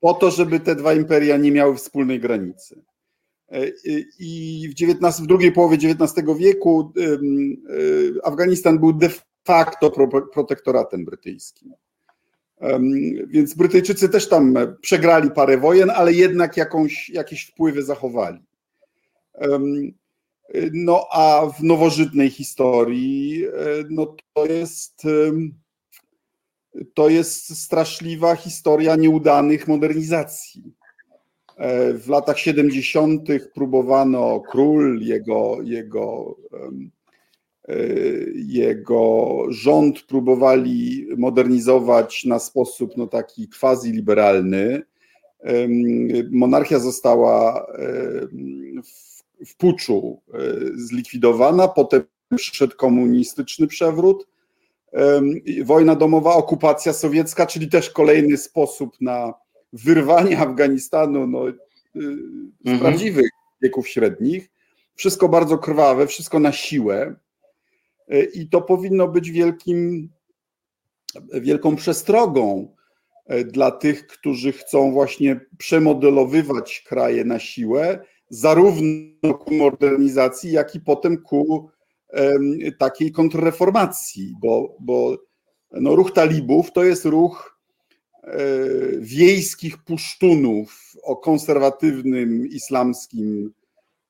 po 0.00 0.14
to, 0.14 0.30
żeby 0.30 0.60
te 0.60 0.74
dwa 0.74 0.94
imperia 0.94 1.36
nie 1.36 1.52
miały 1.52 1.76
wspólnej 1.76 2.20
granicy. 2.20 2.82
E, 3.52 3.66
I 4.18 4.68
w, 4.68 4.82
XIX, 4.82 5.20
w 5.20 5.26
drugiej 5.26 5.52
połowie 5.52 5.76
XIX 5.76 6.28
wieku 6.38 6.92
e, 6.96 8.26
Afganistan 8.26 8.78
był 8.78 8.92
de 8.92 9.08
facto 9.44 9.90
protektoratem 10.34 11.04
brytyjskim. 11.04 11.72
Więc 13.26 13.54
Brytyjczycy 13.54 14.08
też 14.08 14.28
tam 14.28 14.54
przegrali 14.80 15.30
parę 15.30 15.58
wojen, 15.58 15.90
ale 15.90 16.12
jednak 16.12 16.56
jakąś, 16.56 17.08
jakieś 17.08 17.44
wpływy 17.44 17.82
zachowali. 17.82 18.38
No 20.72 21.06
a 21.10 21.46
w 21.46 21.62
nowożytnej 21.62 22.30
historii 22.30 23.44
e, 23.44 23.50
no 23.90 24.16
to 24.34 24.46
jest 24.46 25.02
to 26.94 27.08
jest 27.08 27.62
straszliwa 27.62 28.36
historia 28.36 28.96
nieudanych 28.96 29.68
modernizacji 29.68 30.74
E, 31.56 31.94
w 31.94 32.08
latach 32.08 32.38
70. 32.38 33.28
próbowano 33.54 34.40
król, 34.40 35.00
jego, 35.00 35.58
jego, 35.62 36.36
e, 37.68 37.74
jego 38.34 39.36
rząd 39.48 40.02
próbowali 40.02 41.06
modernizować 41.16 42.24
na 42.24 42.38
sposób 42.38 42.96
no, 42.96 43.06
taki 43.06 43.48
quasi-liberalny. 43.48 44.82
Monarchia 46.30 46.78
została 46.78 47.66
w, 48.84 49.11
w 49.46 49.56
puczu 49.56 50.22
e, 50.34 50.38
zlikwidowana, 50.74 51.68
potem 51.68 52.02
przyszedł 52.36 52.76
komunistyczny 52.76 53.66
przewrót, 53.66 54.26
wojna 55.64 55.96
domowa, 55.96 56.34
okupacja 56.34 56.92
sowiecka, 56.92 57.46
czyli 57.46 57.68
też 57.68 57.90
kolejny 57.90 58.36
sposób 58.36 58.96
na 59.00 59.34
wyrwanie 59.72 60.38
Afganistanu 60.38 61.26
no, 61.26 61.48
y, 61.48 61.54
z 62.64 62.70
mhm. 62.70 62.78
prawdziwych 62.78 63.30
wieków 63.62 63.88
średnich. 63.88 64.50
Wszystko 64.94 65.28
bardzo 65.28 65.58
krwawe, 65.58 66.06
wszystko 66.06 66.40
na 66.40 66.52
siłę. 66.52 67.14
Y, 68.12 68.30
I 68.34 68.48
to 68.48 68.62
powinno 68.62 69.08
być 69.08 69.30
wielkim, 69.30 70.08
wielką 71.32 71.76
przestrogą 71.76 72.74
dla 73.46 73.70
tych, 73.70 74.06
którzy 74.06 74.52
chcą 74.52 74.92
właśnie 74.92 75.40
przemodelowywać 75.58 76.84
kraje 76.88 77.24
na 77.24 77.38
siłę, 77.38 78.04
zarówno 78.32 79.34
ku 79.34 79.54
modernizacji, 79.54 80.52
jak 80.52 80.74
i 80.74 80.80
potem 80.80 81.22
ku 81.22 81.70
takiej 82.78 83.12
kontrreformacji, 83.12 84.34
bo, 84.40 84.76
bo 84.80 85.16
no, 85.72 85.96
ruch 85.96 86.12
talibów 86.12 86.72
to 86.72 86.84
jest 86.84 87.04
ruch 87.04 87.52
E, 88.22 88.38
wiejskich 88.98 89.84
pusztunów 89.84 90.92
o 91.02 91.16
konserwatywnym 91.16 92.46
islamskim 92.46 93.52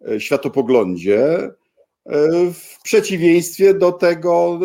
e, 0.09 0.21
światopoglądzie, 0.21 1.25
e, 1.35 1.51
w 2.53 2.79
przeciwieństwie 2.83 3.75
do 3.75 3.93
tego 3.93 4.61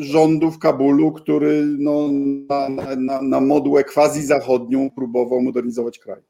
rządu 0.00 0.50
w 0.50 0.58
Kabulu, 0.58 1.12
który 1.12 1.66
no, 1.78 2.08
na, 2.48 2.68
na, 2.96 3.22
na 3.22 3.40
modłę 3.40 3.84
quasi-zachodnią 3.84 4.90
próbował 4.90 5.40
modernizować 5.40 5.98
kraj. 5.98 6.22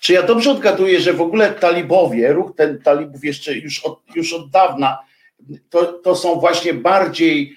Czy 0.00 0.12
ja 0.12 0.22
dobrze 0.22 0.50
odgaduję, 0.50 1.00
że 1.00 1.12
w 1.12 1.20
ogóle 1.20 1.52
talibowie, 1.52 2.32
ruch 2.32 2.52
ten 2.56 2.82
talibów 2.82 3.24
jeszcze 3.24 3.54
już 3.54 3.84
od, 3.84 4.00
już 4.14 4.32
od 4.32 4.50
dawna, 4.50 4.98
to, 5.70 5.84
to 5.92 6.16
są 6.16 6.40
właśnie 6.40 6.74
bardziej 6.74 7.56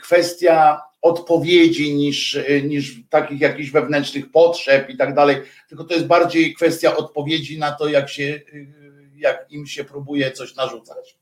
kwestia 0.00 0.80
odpowiedzi 1.02 1.94
niż, 1.94 2.38
niż 2.64 2.94
takich 3.10 3.40
jakichś 3.40 3.70
wewnętrznych 3.70 4.30
potrzeb 4.30 4.90
i 4.90 4.96
tak 4.96 5.14
dalej, 5.14 5.36
tylko 5.68 5.84
to 5.84 5.94
jest 5.94 6.06
bardziej 6.06 6.54
kwestia 6.54 6.96
odpowiedzi 6.96 7.58
na 7.58 7.72
to, 7.72 7.88
jak, 7.88 8.08
się, 8.08 8.40
jak 9.14 9.46
im 9.50 9.66
się 9.66 9.84
próbuje 9.84 10.32
coś 10.32 10.54
narzucać. 10.54 11.16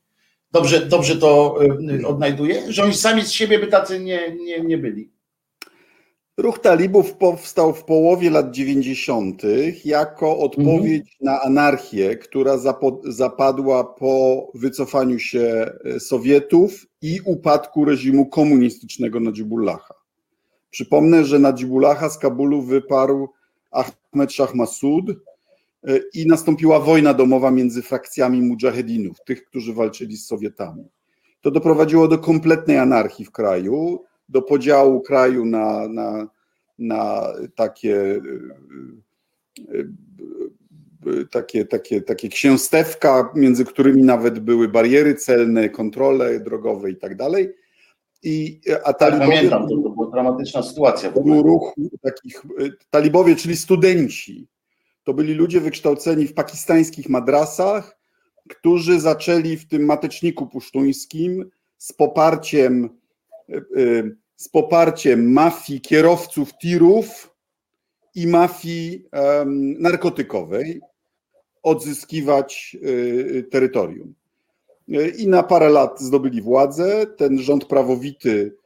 Dobrze, 0.52 0.86
dobrze 0.86 1.16
to 1.16 1.58
y, 2.00 2.06
odnajduję, 2.06 2.72
że 2.72 2.84
oni 2.84 2.94
sami 2.94 3.22
z 3.22 3.32
siebie 3.32 3.58
by 3.58 3.66
tacy 3.66 4.00
nie, 4.00 4.34
nie, 4.34 4.60
nie 4.60 4.78
byli. 4.78 5.13
Ruch 6.36 6.58
talibów 6.58 7.14
powstał 7.14 7.74
w 7.74 7.84
połowie 7.84 8.30
lat 8.30 8.50
90. 8.50 9.42
jako 9.84 10.38
odpowiedź 10.38 11.16
mhm. 11.20 11.20
na 11.20 11.42
anarchię, 11.42 12.16
która 12.16 12.58
zapadła 13.04 13.84
po 13.84 14.46
wycofaniu 14.54 15.18
się 15.18 15.70
e, 15.84 16.00
Sowietów 16.00 16.86
i 17.02 17.20
upadku 17.24 17.84
reżimu 17.84 18.26
komunistycznego 18.26 19.20
Nadzibullaha. 19.20 19.94
Przypomnę, 20.70 21.24
że 21.24 21.38
Nadzibullaha 21.38 22.08
z 22.08 22.18
Kabulu 22.18 22.62
wyparł 22.62 23.28
Ahmed 23.70 24.32
Shah 24.32 24.54
Massoud 24.54 25.10
e, 25.10 25.98
i 26.14 26.26
nastąpiła 26.26 26.80
wojna 26.80 27.14
domowa 27.14 27.50
między 27.50 27.82
frakcjami 27.82 28.42
mujahedinów, 28.42 29.16
tych, 29.26 29.44
którzy 29.44 29.72
walczyli 29.72 30.16
z 30.16 30.26
Sowietami. 30.26 30.84
To 31.40 31.50
doprowadziło 31.50 32.08
do 32.08 32.18
kompletnej 32.18 32.78
anarchii 32.78 33.24
w 33.24 33.30
kraju 33.30 34.04
do 34.28 34.42
podziału 34.42 35.00
kraju 35.00 35.44
na, 35.44 35.88
na, 35.88 36.28
na 36.78 37.32
takie 37.54 37.96
y, 37.96 38.22
y, 41.06 41.26
takie, 41.30 41.64
takie, 41.64 42.02
takie 42.02 42.28
księstewka, 42.28 43.30
między 43.34 43.64
którymi 43.64 44.02
nawet 44.02 44.38
były 44.38 44.68
bariery 44.68 45.14
celne, 45.14 45.68
kontrole 45.68 46.40
drogowe 46.40 46.90
i 46.90 46.96
tak 46.96 47.16
dalej. 47.16 47.54
I, 48.22 48.60
a 48.84 48.92
talibowie, 48.92 49.36
pamiętam, 49.36 49.68
to, 49.68 49.76
to 49.82 49.90
była 49.90 50.10
dramatyczna 50.10 50.62
sytuacja. 50.62 51.12
To 51.12 51.20
był 51.20 51.42
ruch 51.42 51.74
takich, 52.02 52.42
talibowie, 52.90 53.36
czyli 53.36 53.56
studenci, 53.56 54.48
to 55.04 55.14
byli 55.14 55.34
ludzie 55.34 55.60
wykształceni 55.60 56.26
w 56.26 56.34
pakistańskich 56.34 57.08
madrasach, 57.08 57.98
którzy 58.48 59.00
zaczęli 59.00 59.56
w 59.56 59.68
tym 59.68 59.84
mateczniku 59.84 60.46
pusztuńskim 60.46 61.50
z 61.78 61.92
poparciem, 61.92 62.84
e, 62.84 62.88
e, 62.88 62.90
z 64.36 64.48
poparciem 64.48 65.32
mafii 65.32 65.80
kierowców 65.80 66.58
tirów 66.58 67.34
i 68.14 68.26
mafii 68.26 69.04
narkotykowej 69.78 70.80
odzyskiwać 71.62 72.76
e, 73.38 73.42
terytorium. 73.42 74.14
I 75.18 75.28
na 75.28 75.42
parę 75.42 75.68
lat 75.68 76.00
zdobyli 76.00 76.42
władzę. 76.42 77.06
Ten 77.06 77.38
rząd 77.38 77.64
prawowity 77.64 78.56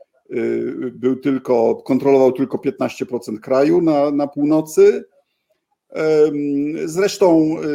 był 0.93 1.17
tylko, 1.17 1.75
kontrolował 1.75 2.33
tylko 2.33 2.59
15% 2.59 3.41
kraju 3.41 3.81
na, 3.81 4.11
na 4.11 4.27
północy 4.27 5.05
Zresztą 6.85 7.57
y, 7.63 7.67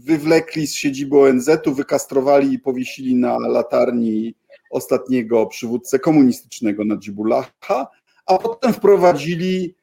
wywlekli 0.00 0.66
z 0.66 0.74
siedziby 0.74 1.18
ONZ-u, 1.18 1.74
wykastrowali 1.74 2.52
i 2.52 2.58
powiesili 2.58 3.14
na 3.14 3.38
latarni 3.38 4.34
ostatniego 4.70 5.46
przywódcę 5.46 5.98
komunistycznego 5.98 6.84
Nadzibullaha, 6.84 7.88
a 8.26 8.38
potem 8.38 8.72
wprowadzili 8.72 9.74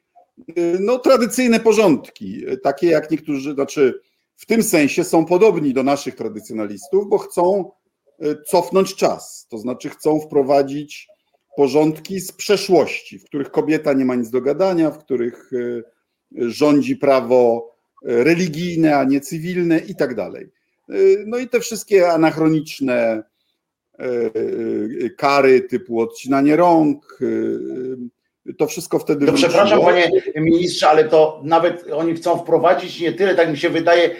y, 0.58 0.78
no, 0.80 0.98
tradycyjne 0.98 1.60
porządki, 1.60 2.44
takie 2.62 2.86
jak 2.86 3.10
niektórzy, 3.10 3.54
znaczy 3.54 4.00
w 4.36 4.46
tym 4.46 4.62
sensie 4.62 5.04
są 5.04 5.24
podobni 5.24 5.74
do 5.74 5.82
naszych 5.82 6.14
tradycjonalistów, 6.14 7.08
bo 7.08 7.18
chcą 7.18 7.70
y, 8.22 8.36
cofnąć 8.46 8.94
czas, 8.94 9.46
to 9.50 9.58
znaczy 9.58 9.88
chcą 9.88 10.20
wprowadzić 10.20 11.08
porządki 11.56 12.20
z 12.20 12.32
przeszłości, 12.32 13.18
w 13.18 13.24
których 13.24 13.50
kobieta 13.50 13.92
nie 13.92 14.04
ma 14.04 14.14
nic 14.14 14.30
do 14.30 14.40
gadania, 14.40 14.90
w 14.90 14.98
których 14.98 15.50
rządzi 16.32 16.96
prawo 16.96 17.70
religijne, 18.02 18.96
a 18.96 19.04
nie 19.04 19.20
cywilne 19.20 19.78
i 19.78 19.94
tak 19.94 20.14
dalej. 20.14 20.48
No 21.26 21.38
i 21.38 21.48
te 21.48 21.60
wszystkie 21.60 22.12
anachroniczne 22.12 23.22
kary 25.16 25.60
typu 25.60 26.00
odcinanie 26.00 26.56
rąk, 26.56 27.18
to 28.58 28.66
wszystko 28.66 28.98
wtedy. 28.98 29.26
To 29.26 29.32
przepraszam, 29.32 29.80
panie 29.80 30.10
ministrze, 30.36 30.88
ale 30.88 31.04
to 31.04 31.40
nawet 31.44 31.84
oni 31.92 32.14
chcą 32.14 32.38
wprowadzić 32.38 33.00
nie 33.00 33.12
tyle, 33.12 33.34
tak 33.34 33.50
mi 33.50 33.58
się 33.58 33.70
wydaje, 33.70 34.10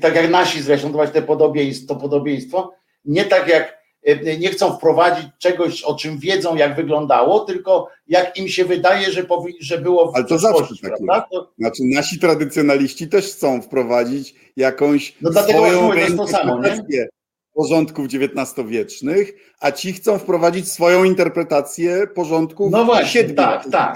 tak 0.00 0.14
jak 0.14 0.30
nasi 0.30 0.62
zresztą, 0.62 0.92
to 0.92 1.06
te 1.06 1.22
podobieństwo, 1.22 1.94
to 1.94 2.00
podobieństwo, 2.00 2.72
nie 3.04 3.24
tak 3.24 3.48
jak 3.48 3.76
E, 4.06 4.38
nie 4.38 4.48
chcą 4.48 4.76
wprowadzić 4.76 5.26
czegoś, 5.38 5.82
o 5.82 5.94
czym 5.94 6.18
wiedzą, 6.18 6.56
jak 6.56 6.76
wyglądało, 6.76 7.40
tylko 7.40 7.88
jak 8.08 8.38
im 8.38 8.48
się 8.48 8.64
wydaje, 8.64 9.12
że, 9.12 9.24
powi- 9.24 9.54
że 9.60 9.78
było 9.78 10.12
w 10.12 10.16
Ale 10.16 10.24
to 10.24 10.38
zawsze 10.38 10.74
tak 10.82 10.92
prawda? 10.96 11.26
To... 11.32 11.52
Znaczy 11.58 11.82
nasi 11.84 12.18
tradycjonaliści 12.18 13.08
też 13.08 13.26
chcą 13.26 13.62
wprowadzić 13.62 14.34
jakąś 14.56 15.14
no 15.20 15.32
swoją 15.32 15.94
interpretację 15.94 17.08
porządków 17.56 18.06
XIX-wiecznych, 18.06 19.32
a 19.60 19.72
ci 19.72 19.92
chcą 19.92 20.18
wprowadzić 20.18 20.72
swoją 20.72 21.04
interpretację 21.04 22.06
porządków 22.14 22.72
no 22.72 22.84
właśnie, 22.84 23.24
VII, 23.24 23.34
tak, 23.34 23.70
tak. 23.70 23.94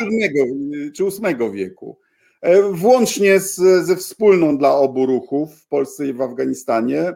czy 0.94 1.04
VIII 1.04 1.52
wieku. 1.52 1.98
E, 2.40 2.62
włącznie 2.62 3.40
z, 3.40 3.54
ze 3.86 3.96
wspólną 3.96 4.58
dla 4.58 4.74
obu 4.74 5.06
ruchów 5.06 5.54
w 5.54 5.68
Polsce 5.68 6.06
i 6.06 6.12
w 6.12 6.22
Afganistanie 6.22 7.12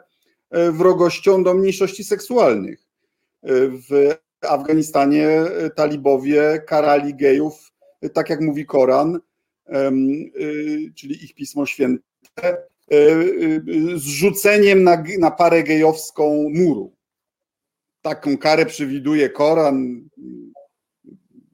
e, 0.50 0.72
wrogością 0.72 1.44
do 1.44 1.54
mniejszości 1.54 2.04
seksualnych 2.04 2.84
w 3.88 4.14
Afganistanie 4.40 5.30
talibowie 5.74 6.62
karali 6.66 7.14
gejów, 7.14 7.72
tak 8.12 8.30
jak 8.30 8.40
mówi 8.40 8.66
Koran, 8.66 9.20
czyli 10.94 11.24
ich 11.24 11.34
pismo 11.34 11.66
święte, 11.66 12.02
zrzuceniem 13.96 14.84
na, 14.84 15.04
na 15.18 15.30
parę 15.30 15.62
gejowską 15.62 16.50
muru. 16.54 16.96
Taką 18.02 18.38
karę 18.38 18.66
przewiduje 18.66 19.28
Koran. 19.30 20.08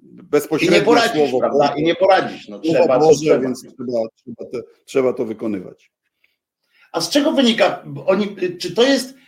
Bezpośrednio 0.06 0.76
I 0.76 0.80
nie 0.80 0.84
poradzisz, 0.84 1.12
słowo, 1.12 1.38
prawda? 1.38 1.74
I 1.76 1.82
nie 1.82 1.94
poradzisz. 1.94 2.48
No, 2.48 2.58
trzeba, 2.58 2.98
Boże, 2.98 3.20
trzeba. 3.20 3.40
więc 3.40 3.60
trzeba, 3.60 4.00
trzeba, 4.14 4.50
to, 4.52 4.58
trzeba 4.84 5.12
to 5.12 5.24
wykonywać. 5.24 5.90
A 6.92 7.00
z 7.00 7.10
czego 7.10 7.32
wynika? 7.32 7.84
Oni, 8.06 8.36
czy 8.58 8.74
to 8.74 8.82
jest. 8.82 9.19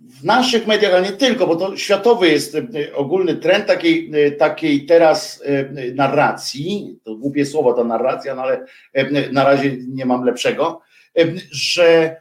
W 0.00 0.24
naszych 0.24 0.66
mediach, 0.66 0.92
ale 0.94 1.02
nie 1.02 1.12
tylko, 1.12 1.46
bo 1.46 1.56
to 1.56 1.76
światowy 1.76 2.28
jest 2.28 2.54
e, 2.54 2.60
ogólny 2.94 3.36
trend 3.36 3.66
takiej, 3.66 4.10
e, 4.14 4.30
takiej 4.30 4.86
teraz 4.86 5.42
e, 5.44 5.92
narracji, 5.94 6.98
to 7.04 7.16
głupie 7.16 7.46
słowo 7.46 7.72
to 7.72 7.84
narracja, 7.84 8.34
no 8.34 8.42
ale 8.42 8.66
na 9.32 9.44
razie 9.44 9.76
nie 9.88 10.06
mam 10.06 10.24
lepszego, 10.24 10.80
że 11.50 12.16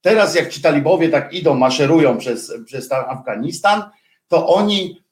teraz 0.00 0.34
jak 0.34 0.48
ci 0.48 0.62
talibowie 0.62 1.08
tak 1.08 1.32
idą, 1.32 1.54
maszerują 1.54 2.18
przez, 2.18 2.52
przez 2.64 2.92
Afganistan, 2.92 3.82
to 4.28 4.48
oni 4.48 5.02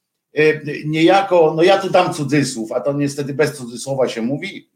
niejako, 0.87 1.53
no 1.57 1.63
ja 1.63 1.79
tu 1.79 1.91
dam 1.91 2.15
cudzysłów, 2.15 2.73
a 2.73 2.81
to 2.81 2.93
niestety 2.93 3.35
bez 3.35 3.57
cudzysłowa 3.57 4.09
się 4.09 4.23
mówi, 4.23 4.71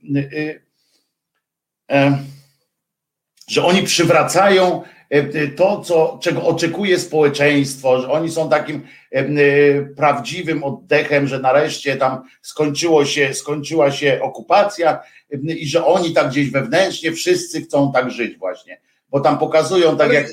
że 3.48 3.64
oni 3.64 3.82
przywracają 3.82 4.82
E, 5.11 5.16
e, 5.16 5.48
to, 5.48 5.80
co, 5.80 6.18
czego 6.22 6.42
oczekuje 6.46 6.98
społeczeństwo, 6.98 8.00
że 8.00 8.11
oni 8.11 8.30
są 8.30 8.48
takim 8.48 8.82
e, 9.12 9.24
prawdziwym 9.82 10.64
oddechem, 10.64 11.26
że 11.26 11.38
nareszcie 11.38 11.96
tam 11.96 12.22
skończyło 12.42 13.04
się, 13.04 13.34
skończyła 13.34 13.90
się 13.90 14.20
okupacja 14.22 15.00
i 15.44 15.66
że 15.66 15.87
oni 15.87 16.12
tak 16.12 16.28
gdzieś 16.28 16.50
wewnętrznie 16.50 17.12
wszyscy 17.12 17.61
chcą 17.61 17.92
tak 17.92 18.11
żyć 18.11 18.38
właśnie. 18.38 18.80
Bo 19.11 19.20
tam 19.20 19.38
pokazują 19.38 19.96
tak 19.96 20.12
jak 20.12 20.26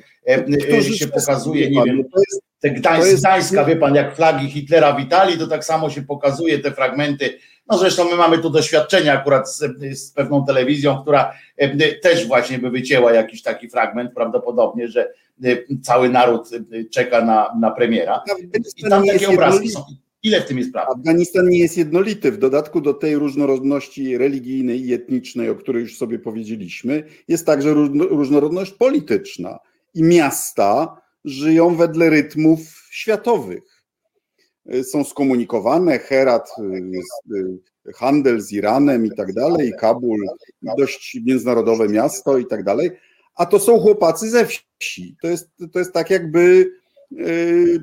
się 0.98 1.08
pokazuje, 1.08 1.70
nie 1.70 1.84
wiem, 1.84 2.04
te 2.60 2.70
Gdańsk, 2.70 3.20
Gdańska, 3.20 3.66
wie 3.66 3.76
pan, 3.76 3.96
jak 3.96 4.16
flagi 4.16 4.50
Hitlera 4.50 4.94
witali, 4.94 5.38
to 5.38 5.48
tak 5.48 5.66
samo 5.66 5.90
się 5.90 6.02
pokazuje 6.02 6.60
te 6.60 6.72
fragmenty 6.72 7.40
no 7.70 7.78
zresztą 7.78 8.10
my 8.10 8.16
mamy 8.16 8.38
tu 8.38 8.50
doświadczenia 8.50 9.14
akurat 9.14 9.52
z, 9.52 9.60
z, 10.00 10.12
pewną 10.12 10.46
telewizją, 10.46 11.02
która 11.02 11.34
e, 11.58 11.96
też 11.96 12.28
właśnie 12.28 12.60
by 12.60 12.70
wycięła 12.70 13.14
jakiś 13.14 13.42
taki 13.42 13.70
fragment, 13.70 14.14
prawdopodobnie, 14.14 14.88
że 14.88 15.14
e, 15.44 15.58
cały 15.82 16.10
naród 16.10 16.50
e, 16.54 16.84
czeka 16.84 17.26
na, 17.26 17.56
na 17.60 17.72
premiera. 17.72 18.24
I 18.78 18.84
tam 18.84 19.06
takie 19.06 19.30
obrazki 19.30 19.70
są. 19.70 19.84
Ile 20.24 20.42
w 20.42 20.46
tym 20.46 20.58
jest 20.58 20.72
prawdy? 20.72 20.94
Afganistan 21.02 21.50
nie 21.50 21.60
jest 21.60 21.78
jednolity. 21.78 22.32
W 22.32 22.38
dodatku 22.38 22.82
do 22.82 22.94
tej 22.94 23.16
różnorodności 23.16 24.18
religijnej 24.18 24.88
i 24.88 24.94
etnicznej, 24.94 25.50
o 25.50 25.56
której 25.56 25.82
już 25.82 25.98
sobie 25.98 26.20
powiedzieliśmy, 26.20 27.04
jest 27.28 27.46
także 27.46 27.74
różnorodność 28.10 28.72
polityczna. 28.72 29.60
I 29.94 30.04
miasta 30.04 31.02
żyją 31.26 31.76
wedle 31.76 32.10
rytmów 32.10 32.60
światowych. 32.92 33.75
Y, 34.74 34.84
są 34.84 35.04
skomunikowane, 35.04 36.00
Herat, 36.00 36.50
y, 36.60 37.36
y, 37.88 37.94
handel 37.94 38.42
z 38.42 38.52
Iranem 38.52 39.06
i 39.06 39.16
tak 39.16 39.34
dalej, 39.34 39.74
Kabul, 39.80 40.26
dość 40.78 41.18
międzynarodowe 41.26 41.90
miasto 41.90 42.38
i 42.38 42.46
tak 42.46 42.64
dalej, 42.64 42.92
a 43.36 43.46
to 43.46 43.60
są 43.60 43.80
chłopacy 43.80 44.30
ze 44.30 44.46
wsi. 44.46 45.16
To 45.22 45.28
jest, 45.28 45.50
to 45.74 45.80
jest 45.80 45.94
tak 45.94 46.10
jakby 46.10 46.72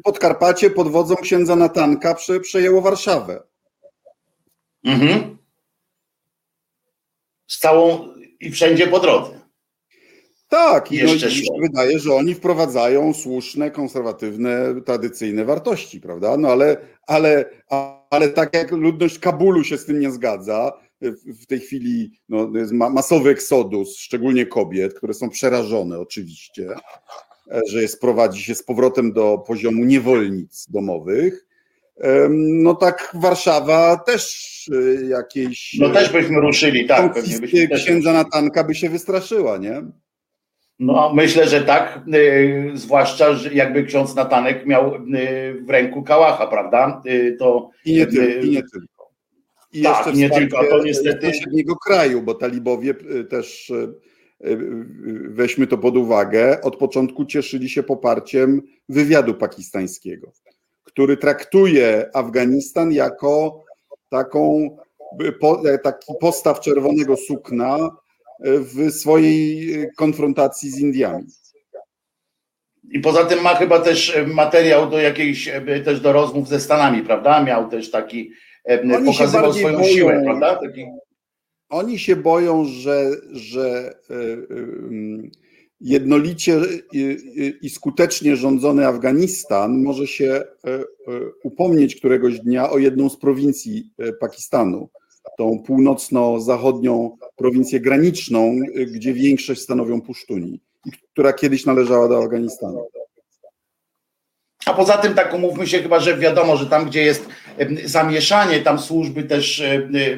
Podkarpacie 0.05 0.71
pod 0.71 0.89
wodzą 0.89 1.17
księdza 1.17 1.57
Natanka 1.57 2.15
prze, 2.15 2.41
przejęło 2.41 2.81
Warszawę. 2.81 3.43
Mhm. 4.85 5.39
Z 7.47 7.59
całą 7.59 8.09
i 8.41 8.51
wszędzie 8.51 8.87
po 8.87 9.01
drodze. 9.01 9.42
Tak, 10.53 10.93
i, 10.93 11.05
no, 11.05 11.13
i 11.15 11.21
się 11.21 11.53
wydaje, 11.63 11.99
że 11.99 12.15
oni 12.15 12.35
wprowadzają 12.35 13.15
słuszne, 13.15 13.71
konserwatywne, 13.71 14.75
tradycyjne 14.85 15.45
wartości, 15.45 16.01
prawda? 16.01 16.37
No 16.37 16.49
ale, 16.49 16.77
ale, 17.07 17.45
ale 18.11 18.29
tak 18.29 18.55
jak 18.55 18.71
ludność 18.73 19.19
Kabulu 19.19 19.65
się 19.65 19.79
z 19.79 19.85
tym 19.85 20.01
nie 20.01 20.11
zgadza, 20.11 20.73
w 21.43 21.47
tej 21.47 21.61
chwili 21.61 22.13
no, 22.29 22.51
jest 22.55 22.73
masowy 22.73 23.31
eksodus, 23.31 23.99
szczególnie 23.99 24.47
kobiet, 24.47 24.95
które 24.95 25.15
są 25.15 25.31
przerażone 25.31 25.99
oczywiście, 25.99 26.69
że 27.69 27.83
jest, 27.83 28.01
prowadzi 28.01 28.43
się 28.43 28.55
z 28.55 28.63
powrotem 28.63 29.13
do 29.13 29.39
poziomu 29.47 29.85
niewolnic 29.85 30.67
domowych. 30.71 31.47
No 32.31 32.75
tak 32.75 33.13
Warszawa 33.15 33.97
też 33.97 34.69
y, 34.69 35.07
jakieś... 35.09 35.77
No 35.79 35.91
też 35.91 36.13
byśmy 36.13 36.41
ruszyli, 36.41 36.87
tak. 36.87 37.15
Pewnie 37.15 37.39
byśmy 37.39 37.69
księdza 37.69 38.13
Natanka 38.13 38.65
by 38.65 38.75
się 38.75 38.91
wystraszyła, 38.91 39.59
nie? 39.59 39.83
No, 40.83 41.13
myślę, 41.15 41.49
że 41.49 41.61
tak, 41.61 42.01
y, 42.15 42.71
zwłaszcza, 42.75 43.35
że 43.35 43.55
jakby 43.55 43.85
ksiądz 43.85 44.15
Natanek 44.15 44.67
miał 44.67 44.95
y, 44.95 44.99
w 45.65 45.71
ręku 45.71 46.03
kałacha, 46.03 46.47
prawda? 46.47 47.03
Y, 47.07 47.37
to, 47.39 47.71
I, 47.85 47.93
nie 47.93 48.07
tylko, 48.07 48.47
i 48.47 48.51
nie 48.51 48.63
tylko. 48.63 49.11
i 49.73 49.83
tak, 49.83 50.07
jeszcze 50.07 50.21
nie 50.21 50.31
tylko, 50.31 50.59
a 50.59 50.65
to 50.65 50.85
niestety 50.85 51.27
sąsiedniego 51.27 51.77
kraju, 51.77 52.23
bo 52.23 52.35
talibowie 52.35 52.95
też 53.31 53.73
weźmy 55.29 55.67
to 55.67 55.79
pod 55.79 55.97
uwagę, 55.97 56.61
od 56.61 56.77
początku 56.77 57.25
cieszyli 57.25 57.69
się 57.69 57.83
poparciem 57.83 58.63
wywiadu 58.89 59.35
pakistańskiego, 59.35 60.33
który 60.85 61.17
traktuje 61.17 62.11
Afganistan 62.15 62.93
jako 62.93 63.65
taką, 64.09 64.77
taki 65.83 66.13
postaw 66.21 66.61
czerwonego 66.61 67.17
sukna 67.17 67.91
w 68.45 68.91
swojej 68.91 69.69
konfrontacji 69.97 70.71
z 70.71 70.79
Indiami. 70.79 71.27
I 72.91 73.01
poza 73.01 73.25
tym 73.25 73.43
ma 73.43 73.55
chyba 73.55 73.81
też 73.81 74.19
materiał 74.27 74.91
do 74.91 74.99
jakiejś, 74.99 75.51
też 75.85 76.01
do 76.01 76.13
rozmów 76.13 76.49
ze 76.49 76.61
Stanami, 76.61 77.03
prawda? 77.03 77.45
Miał 77.45 77.71
też 77.71 77.91
taki, 77.91 78.31
Oni 78.95 79.07
pokazywał 79.07 79.53
swoją 79.53 79.79
boją, 79.79 79.89
siłę, 79.89 80.21
prawda? 80.25 80.57
Taki... 80.57 80.85
Oni 81.73 81.99
się 81.99 82.17
boją, 82.17 82.65
że, 82.65 83.11
że 83.31 83.95
e, 84.11 84.15
e, 84.15 84.37
jednolicie 85.81 86.61
i 87.63 87.71
skutecznie 87.71 88.37
rządzony 88.37 88.87
Afganistan 88.87 89.83
może 89.83 90.07
się 90.07 90.25
e, 90.25 90.45
upomnieć 91.45 91.97
któregoś 91.97 92.41
dnia 92.41 92.71
o 92.71 92.79
jedną 92.79 93.09
z 93.09 93.19
prowincji 93.19 93.91
Pakistanu, 94.21 94.89
tą 95.39 95.59
północno-zachodnią 95.67 97.17
prowincję 97.37 97.81
graniczną, 97.81 98.57
gdzie 98.93 99.13
większość 99.13 99.61
stanowią 99.61 100.01
Pusztuni 100.01 100.61
która 101.13 101.33
kiedyś 101.33 101.67
należała 101.67 102.09
do 102.09 102.19
Afganistanu. 102.19 102.89
A 104.67 104.75
poza 104.75 104.99
tym, 104.99 105.15
tak 105.15 105.35
umówmy 105.35 105.67
się, 105.67 105.79
chyba, 105.79 106.01
że 106.01 106.17
wiadomo, 106.17 106.57
że 106.57 106.67
tam, 106.67 106.87
gdzie 106.87 107.03
jest 107.03 107.29
zamieszanie, 107.85 108.61
tam 108.61 108.79
służby 108.79 109.23
też 109.23 109.63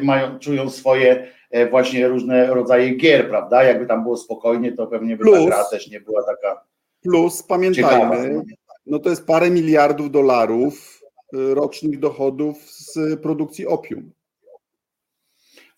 mają, 0.02 0.38
czują 0.38 0.70
swoje 0.70 1.32
e, 1.50 1.70
właśnie 1.70 2.08
różne 2.08 2.46
rodzaje 2.46 2.94
gier, 2.94 3.28
prawda? 3.28 3.64
Jakby 3.64 3.86
tam 3.86 4.02
było 4.02 4.16
spokojnie, 4.16 4.72
to 4.72 4.86
pewnie 4.86 5.16
by 5.16 5.24
ta 5.32 5.46
gra 5.46 5.64
też 5.64 5.90
nie 5.90 6.00
była 6.00 6.22
taka. 6.22 6.64
Plus, 7.02 7.42
pamiętajmy, 7.42 8.16
ciekawa. 8.26 8.42
no 8.86 8.98
to 8.98 9.10
jest 9.10 9.26
parę 9.26 9.50
miliardów 9.50 10.10
dolarów 10.10 11.00
e, 11.34 11.54
rocznych 11.54 12.00
dochodów 12.00 12.70
z 12.70 13.20
produkcji 13.20 13.66
opium. 13.66 14.10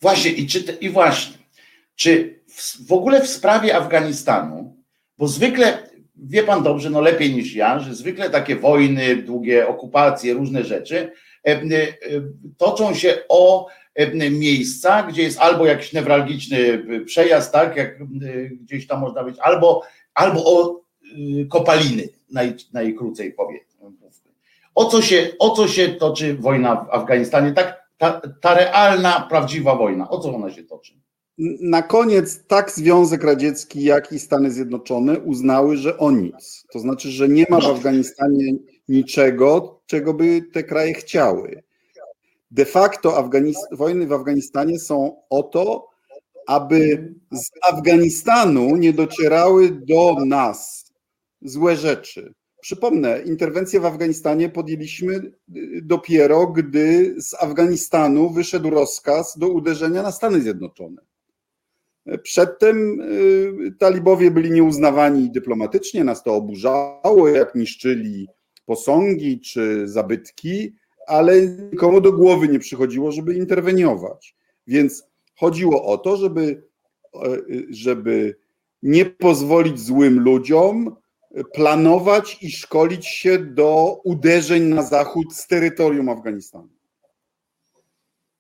Właśnie, 0.01 0.31
i, 0.31 0.47
czy, 0.47 0.59
i 0.81 0.91
właśnie, 0.91 1.37
czy 1.95 2.41
w, 2.49 2.87
w 2.87 2.93
ogóle 2.93 3.23
w 3.23 3.29
sprawie 3.29 3.77
Afganistanu 3.77 4.77
bo 5.19 5.29
zwykle, 5.29 5.89
wie 6.17 6.43
pan 6.43 6.63
dobrze, 6.63 6.91
no 6.91 7.01
lepiej 7.01 7.35
niż 7.35 7.55
ja, 7.55 7.79
że 7.79 7.95
zwykle 7.95 8.31
takie 8.31 8.57
wojny, 8.57 9.17
długie 9.17 9.69
okupacje, 9.69 10.35
różne 10.35 10.65
rzeczy 10.65 11.13
e, 11.47 11.51
e, 11.51 11.63
toczą 12.57 12.95
się 12.95 13.19
o 13.29 13.69
e, 13.95 14.31
miejsca, 14.31 15.03
gdzie 15.03 15.23
jest 15.23 15.39
albo 15.39 15.67
jakiś 15.67 15.93
newralgiczny 15.93 16.85
przejazd, 17.05 17.53
tak, 17.53 17.77
jak 17.77 17.99
gdzieś 18.61 18.87
tam 18.87 19.01
można 19.01 19.25
być, 19.25 19.37
albo, 19.39 19.83
albo 20.15 20.45
o 20.45 20.81
kopaliny, 21.49 22.09
naj, 22.31 22.55
najkrócej 22.73 23.33
powiem. 23.33 23.61
O 24.75 24.85
co, 24.85 25.03
się, 25.03 25.29
o 25.39 25.51
co 25.51 25.69
się 25.69 25.89
toczy 25.89 26.35
wojna 26.35 26.77
w 26.77 26.91
Afganistanie? 26.91 27.53
Tak, 27.53 27.76
ta, 27.99 28.21
ta 28.41 28.55
realna, 28.55 29.27
prawdziwa 29.31 29.75
wojna, 29.75 30.11
o 30.11 30.19
co 30.19 30.35
ona 30.35 30.51
się 30.51 30.65
toczy? 30.65 31.01
Na 31.61 31.83
koniec 31.83 32.47
tak 32.47 32.71
Związek 32.71 33.25
Radziecki, 33.25 33.85
jak 33.85 34.13
i 34.13 34.19
Stany 34.19 34.51
Zjednoczone 34.51 35.19
uznały, 35.21 35.77
że 35.77 35.99
o 35.99 36.11
nic. 36.11 36.65
To 36.73 36.79
znaczy, 36.79 37.11
że 37.11 37.29
nie 37.29 37.47
ma 37.51 37.61
w 37.61 37.67
Afganistanie 37.67 38.55
niczego, 38.89 39.81
czego 39.87 40.15
by 40.15 40.43
te 40.53 40.63
kraje 40.63 40.95
chciały. 40.95 41.63
De 42.51 42.65
facto 42.65 43.31
wojny 43.73 44.07
w 44.07 44.13
Afganistanie 44.13 44.79
są 44.79 45.17
o 45.31 45.43
to, 45.43 45.89
aby 46.47 47.09
z 47.33 47.51
Afganistanu 47.69 48.77
nie 48.77 48.93
docierały 48.93 49.71
do 49.71 50.17
nas 50.27 50.93
złe 51.43 51.77
rzeczy. 51.77 52.35
Przypomnę, 52.61 53.23
interwencję 53.23 53.81
w 53.81 53.87
Afganistanie 53.87 54.49
podjęliśmy 54.49 55.33
dopiero, 55.83 56.47
gdy 56.47 57.14
z 57.19 57.35
Afganistanu 57.35 58.31
wyszedł 58.31 58.71
rozkaz 58.71 59.38
do 59.38 59.49
uderzenia 59.49 60.03
na 60.03 60.12
Stany 60.12 60.40
Zjednoczone. 60.40 61.03
Przedtem 62.23 63.01
y, 63.01 63.75
talibowie 63.79 64.31
byli 64.31 64.51
nieuznawani 64.51 65.31
dyplomatycznie, 65.31 66.05
nas 66.05 66.23
to 66.23 66.35
oburzało, 66.35 67.29
jak 67.29 67.55
niszczyli 67.55 68.29
posągi 68.66 69.40
czy 69.40 69.88
zabytki, 69.88 70.75
ale 71.07 71.47
nikomu 71.47 72.01
do 72.01 72.12
głowy 72.12 72.49
nie 72.49 72.59
przychodziło, 72.59 73.12
żeby 73.12 73.35
interweniować. 73.35 74.37
Więc 74.66 75.05
chodziło 75.35 75.85
o 75.85 75.99
to, 75.99 76.16
żeby, 76.16 76.62
żeby 77.71 78.37
nie 78.83 79.05
pozwolić 79.05 79.81
złym 79.81 80.21
ludziom 80.21 80.97
planować 81.44 82.38
i 82.42 82.51
szkolić 82.51 83.07
się 83.07 83.38
do 83.38 84.01
uderzeń 84.05 84.62
na 84.62 84.83
zachód 84.83 85.35
z 85.35 85.46
terytorium 85.46 86.09
Afganistanu. 86.09 86.68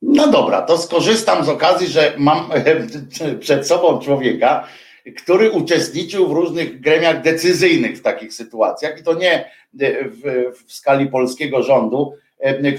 No 0.02 0.28
dobra, 0.28 0.62
to 0.62 0.78
skorzystam 0.78 1.44
z 1.44 1.48
okazji, 1.48 1.86
że 1.86 2.14
mam 2.18 2.50
przed 3.40 3.66
sobą 3.66 3.98
człowieka, 3.98 4.68
który 5.16 5.50
uczestniczył 5.50 6.28
w 6.28 6.32
różnych 6.32 6.80
gremiach 6.80 7.22
decyzyjnych 7.22 7.98
w 7.98 8.02
takich 8.02 8.34
sytuacjach 8.34 9.00
i 9.00 9.02
to 9.02 9.14
nie 9.14 9.50
w, 9.74 10.52
w 10.64 10.72
skali 10.72 11.06
polskiego 11.06 11.62
rządu, 11.62 12.12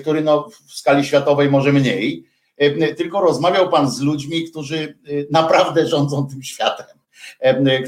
który 0.01 0.21
no 0.21 0.49
w 0.67 0.73
skali 0.73 1.06
światowej 1.06 1.49
może 1.49 1.73
mniej, 1.73 2.27
tylko 2.97 3.21
rozmawiał 3.21 3.69
pan 3.69 3.91
z 3.91 4.01
ludźmi, 4.01 4.49
którzy 4.51 4.97
naprawdę 5.32 5.88
rządzą 5.88 6.27
tym 6.27 6.43
światem, 6.43 6.86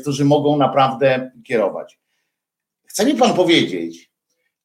którzy 0.01 0.25
mogą 0.25 0.57
naprawdę 0.57 1.31
kierować. 1.43 1.98
Chce 2.89 3.05
mi 3.05 3.15
pan 3.15 3.33
powiedzieć, 3.33 4.11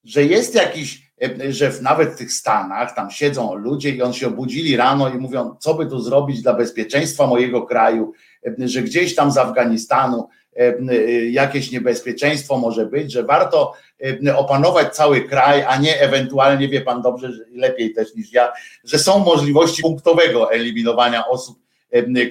że 0.03 0.23
jest 0.23 0.55
jakiś 0.55 1.05
E, 1.21 1.51
że 1.51 1.71
w 1.71 1.81
nawet 1.81 2.09
w 2.09 2.17
tych 2.17 2.31
Stanach 2.31 2.95
tam 2.95 3.11
siedzą 3.11 3.55
ludzie 3.55 3.89
i 3.89 4.01
on 4.01 4.13
się 4.13 4.27
obudzili 4.27 4.77
rano 4.77 5.09
i 5.09 5.17
mówią, 5.17 5.55
co 5.59 5.73
by 5.73 5.85
tu 5.85 5.99
zrobić 5.99 6.41
dla 6.41 6.53
bezpieczeństwa 6.53 7.27
mojego 7.27 7.61
kraju, 7.61 8.13
e, 8.45 8.67
że 8.67 8.81
gdzieś 8.81 9.15
tam 9.15 9.31
z 9.31 9.37
Afganistanu 9.37 10.27
e, 10.55 10.75
jakieś 11.25 11.71
niebezpieczeństwo 11.71 12.57
może 12.57 12.85
być, 12.85 13.11
że 13.11 13.23
warto 13.23 13.73
opanować 14.35 14.95
cały 14.95 15.21
kraj, 15.21 15.63
a 15.67 15.77
nie 15.77 16.01
ewentualnie, 16.01 16.69
wie 16.69 16.81
pan 16.81 17.01
dobrze, 17.01 17.31
lepiej 17.51 17.93
też 17.93 18.15
niż 18.15 18.33
ja, 18.33 18.51
że 18.83 18.99
są 18.99 19.19
możliwości 19.19 19.81
punktowego 19.81 20.51
eliminowania 20.51 21.27
osób, 21.27 21.59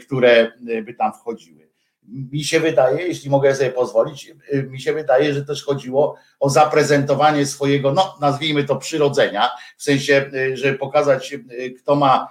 które 0.06 0.52
by 0.82 0.94
tam 0.94 1.12
wchodziły 1.12 1.63
mi 2.08 2.44
się 2.44 2.60
wydaje, 2.60 3.06
jeśli 3.06 3.30
mogę 3.30 3.54
sobie 3.54 3.70
pozwolić, 3.70 4.32
y, 4.54 4.62
mi 4.62 4.80
się 4.80 4.92
wydaje, 4.92 5.34
że 5.34 5.44
też 5.44 5.64
chodziło 5.64 6.16
o 6.40 6.50
zaprezentowanie 6.50 7.46
swojego, 7.46 7.92
no 7.92 8.16
nazwijmy 8.20 8.64
to 8.64 8.76
przyrodzenia, 8.76 9.50
w 9.76 9.82
sensie, 9.82 10.30
y, 10.34 10.56
żeby 10.56 10.78
pokazać, 10.78 11.32
y, 11.32 11.74
kto 11.82 11.94
ma 11.94 12.28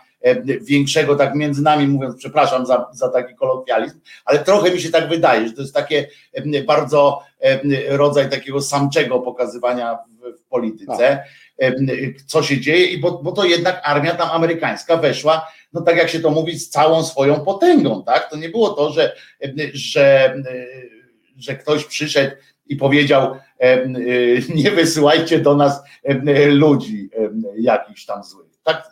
większego, 0.61 1.15
tak 1.15 1.35
między 1.35 1.61
nami 1.61 1.87
mówiąc, 1.87 2.15
przepraszam 2.15 2.65
za, 2.65 2.89
za 2.91 3.09
taki 3.09 3.35
kolokwializm, 3.35 3.99
ale 4.25 4.39
trochę 4.39 4.71
mi 4.71 4.81
się 4.81 4.89
tak 4.89 5.09
wydaje, 5.09 5.47
że 5.47 5.53
to 5.53 5.61
jest 5.61 5.73
takie 5.73 6.07
bardzo 6.67 7.23
rodzaj 7.87 8.29
takiego 8.29 8.61
samczego 8.61 9.19
pokazywania 9.19 9.95
w, 9.95 10.39
w 10.39 10.43
polityce, 10.43 11.23
tak. 11.59 11.73
co 12.25 12.43
się 12.43 12.61
dzieje, 12.61 12.85
i 12.85 12.97
bo, 12.97 13.11
bo 13.11 13.31
to 13.31 13.45
jednak 13.45 13.81
armia 13.83 14.15
tam 14.15 14.29
amerykańska 14.29 14.97
weszła 14.97 15.47
no 15.73 15.81
tak 15.81 15.97
jak 15.97 16.09
się 16.09 16.19
to 16.19 16.29
mówi, 16.29 16.59
z 16.59 16.69
całą 16.69 17.03
swoją 17.03 17.39
potęgą, 17.39 18.03
tak? 18.03 18.29
To 18.29 18.37
nie 18.37 18.49
było 18.49 18.69
to, 18.69 18.91
że, 18.91 19.15
że, 19.73 20.35
że 21.37 21.55
ktoś 21.55 21.85
przyszedł 21.85 22.35
i 22.65 22.75
powiedział, 22.75 23.35
nie 24.55 24.71
wysyłajcie 24.71 25.39
do 25.39 25.55
nas 25.55 25.81
ludzi 26.47 27.09
jakichś 27.57 28.05
tam 28.05 28.23
złych. 28.23 28.47
Tak, 28.63 28.91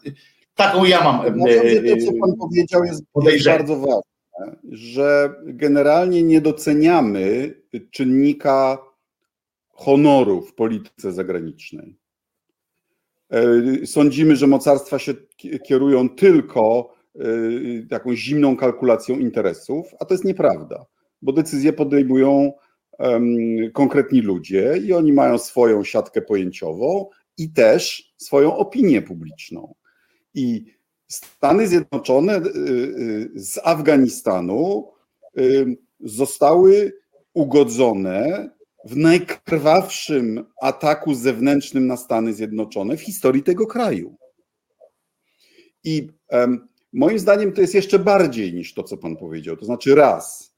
taką 0.56 0.86
ja 0.86 1.04
mam. 1.04 1.24
to, 1.24 2.06
co 2.06 2.12
pan 2.20 2.36
powiedział, 2.38 2.84
jest 2.84 3.04
bardzo 3.46 3.76
ważne, 3.76 4.56
że 4.72 5.34
generalnie 5.44 6.24
nie 6.24 6.42
doceniamy 6.42 7.54
czynnika 7.92 8.78
honoru 9.70 10.42
w 10.42 10.54
polityce 10.54 11.12
zagranicznej. 11.12 11.98
E, 13.32 13.86
sądzimy, 13.86 14.36
że 14.36 14.48
mocarstwa 14.48 15.00
się 15.00 15.14
kierują 15.64 16.10
tylko 16.10 16.94
e, 17.16 17.24
taką 17.90 18.16
zimną 18.16 18.58
kalkulacją 18.58 19.20
interesów, 19.20 19.88
a 20.00 20.06
to 20.06 20.14
jest 20.14 20.26
nieprawda, 20.26 20.86
bo 21.22 21.34
decyzje 21.34 21.74
podejmują 21.74 22.54
konkretni 23.74 24.22
ludzie 24.22 24.78
i 24.78 24.94
oni 24.94 25.14
mają 25.14 25.38
swoją 25.38 25.84
siatkę 25.84 26.22
pojęciową 26.22 27.10
i 27.38 27.50
też 27.50 28.14
swoją 28.18 28.58
opinię 28.58 29.02
publiczną. 29.02 29.74
I 30.34 30.66
Stany 31.08 31.68
Zjednoczone 31.68 32.36
e, 32.36 32.44
z 33.36 33.60
Afganistanu 33.64 34.92
zostały 36.00 36.94
ugodzone 37.34 38.50
w 38.86 38.98
najkrwawszym 38.98 40.46
ataku 40.62 41.14
zewnętrznym 41.14 41.88
na 41.88 41.98
Stany 41.98 42.34
Zjednoczone 42.34 42.98
w 42.98 43.02
historii 43.02 43.44
tego 43.44 43.68
kraju. 43.68 44.16
I 45.84 46.08
moim 46.94 47.20
zdaniem 47.20 47.54
to 47.54 47.62
jest 47.62 47.76
jeszcze 47.76 48.00
bardziej 48.00 48.54
niż 48.54 48.74
to, 48.74 48.84
co 48.84 48.98
pan 48.98 49.18
powiedział. 49.18 49.58
To 49.58 49.66
znaczy, 49.66 49.96
raz, 49.96 50.54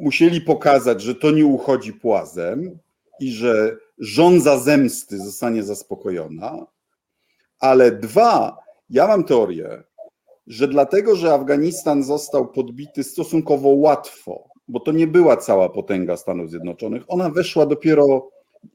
musieli 0.00 0.40
pokazać, 0.40 1.02
że 1.02 1.14
to 1.14 1.30
nie 1.30 1.46
uchodzi 1.46 1.92
płazem 1.92 2.78
i 3.20 3.32
że 3.32 3.76
żądza 3.98 4.58
zemsty 4.58 5.18
zostanie 5.18 5.62
zaspokojona, 5.62 6.66
ale 7.60 7.92
dwa, 7.92 8.58
ja 8.90 9.06
mam 9.06 9.24
teorię, 9.24 9.82
że 10.46 10.68
dlatego, 10.68 11.16
że 11.16 11.34
Afganistan 11.34 12.02
został 12.02 12.48
podbity 12.52 13.04
stosunkowo 13.04 13.68
łatwo, 13.68 14.48
bo 14.68 14.80
to 14.80 14.92
nie 14.92 15.06
była 15.06 15.36
cała 15.36 15.68
potęga 15.68 16.16
Stanów 16.16 16.50
Zjednoczonych, 16.50 17.02
ona 17.08 17.30
weszła 17.30 17.66
dopiero 17.66 18.30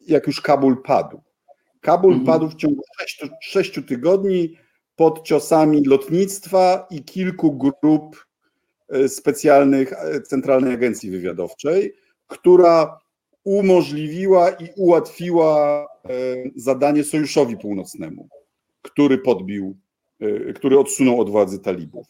jak 0.07 0.27
już 0.27 0.41
Kabul 0.41 0.81
padł. 0.81 1.21
Kabul 1.81 2.13
mhm. 2.13 2.25
padł 2.25 2.49
w 2.49 2.55
ciągu 2.55 2.81
sześciu, 2.99 3.27
sześciu 3.41 3.83
tygodni 3.83 4.57
pod 4.95 5.23
ciosami 5.23 5.83
lotnictwa 5.85 6.87
i 6.89 7.03
kilku 7.03 7.51
grup 7.51 8.25
e, 8.89 9.09
specjalnych 9.09 9.93
e, 9.93 10.21
Centralnej 10.21 10.73
Agencji 10.73 11.11
Wywiadowczej, 11.11 11.93
która 12.27 12.99
umożliwiła 13.43 14.49
i 14.49 14.69
ułatwiła 14.75 15.85
e, 15.85 16.09
zadanie 16.55 17.03
Sojuszowi 17.03 17.57
Północnemu, 17.57 18.29
który 18.81 19.17
podbił, 19.17 19.77
który 20.55 20.79
odsunął 20.79 21.21
od 21.21 21.29
władzy 21.29 21.59
talibów. 21.59 22.07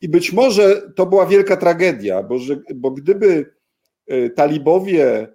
I 0.00 0.08
być 0.08 0.32
może 0.32 0.82
to 0.96 1.06
była 1.06 1.26
wielka 1.26 1.56
tragedia, 1.56 2.22
bo, 2.22 2.38
że, 2.38 2.56
bo 2.74 2.90
gdyby 2.90 3.54
talibowie 4.36 5.28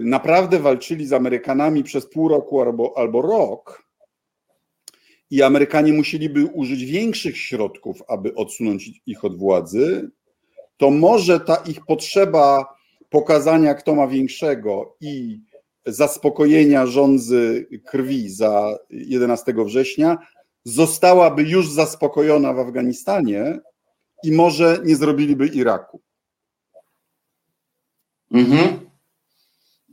naprawdę 0.00 0.58
walczyli 0.58 1.06
z 1.06 1.12
Amerykanami 1.12 1.84
przez 1.84 2.06
pół 2.06 2.28
roku 2.28 2.60
albo, 2.60 2.92
albo 2.96 3.22
rok, 3.22 3.84
i 5.34 5.42
Amerykanie 5.42 5.92
musieliby 5.92 6.46
użyć 6.46 6.84
większych 6.84 7.38
środków, 7.38 8.02
aby 8.08 8.34
odsunąć 8.34 8.90
ich 9.06 9.24
od 9.24 9.38
władzy, 9.38 10.10
to 10.76 10.90
może 10.90 11.40
ta 11.40 11.56
ich 11.56 11.86
potrzeba 11.86 12.76
pokazania, 13.10 13.74
kto 13.74 13.94
ma 13.94 14.06
większego 14.06 14.96
i 15.00 15.40
zaspokojenia 15.86 16.86
rządzy 16.86 17.66
krwi 17.86 18.28
za 18.30 18.78
11 18.90 19.54
września 19.64 20.18
zostałaby 20.64 21.42
już 21.42 21.70
zaspokojona 21.70 22.52
w 22.52 22.58
Afganistanie 22.58 23.58
i 24.24 24.32
może 24.32 24.78
nie 24.84 24.96
zrobiliby 24.96 25.46
Iraku. 25.46 26.00
Mhm. 28.32 28.90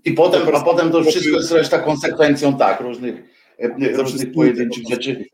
I 0.05 0.13
potem, 0.13 0.55
a 0.55 0.61
potem 0.63 0.91
to 0.91 1.03
wszystko 1.03 1.37
jest 1.37 1.51
reszta 1.51 1.79
konsekwencją 1.79 2.57
tak, 2.57 2.81
różnych 2.81 3.40
różnych 3.93 4.33
pojedynczych 4.33 4.83
rzeczy. 4.89 5.25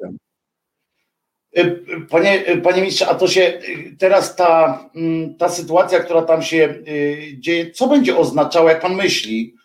E, 1.56 1.72
panie, 2.10 2.44
panie 2.64 2.82
ministrze, 2.82 3.08
a 3.08 3.16
to 3.16 3.28
się 3.28 3.60
teraz 4.00 4.36
ta, 4.36 4.84
mm, 4.96 5.36
ta 5.36 5.50
sytuacja, 5.50 6.00
która 6.00 6.22
tam 6.22 6.42
się 6.42 6.58
e, 6.58 7.40
dzieje, 7.40 7.72
co 7.72 7.88
będzie 7.88 8.18
oznaczała, 8.18 8.72
jak 8.72 8.82
pan 8.82 8.96
myśli, 8.96 9.58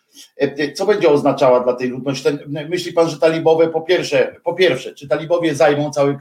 co 0.75 0.85
będzie 0.85 1.09
oznaczała 1.09 1.59
dla 1.59 1.73
tej 1.73 1.89
ludności? 1.89 2.23
myśli 2.69 2.93
pan, 2.93 3.09
że 3.09 3.19
talibowie 3.19 3.67
po 3.67 3.81
pierwsze, 3.81 4.35
po 4.43 4.53
pierwsze, 4.53 4.93
czy 4.93 5.07
talibowie 5.07 5.55
zajmą 5.55 5.91
cały, 5.91 6.17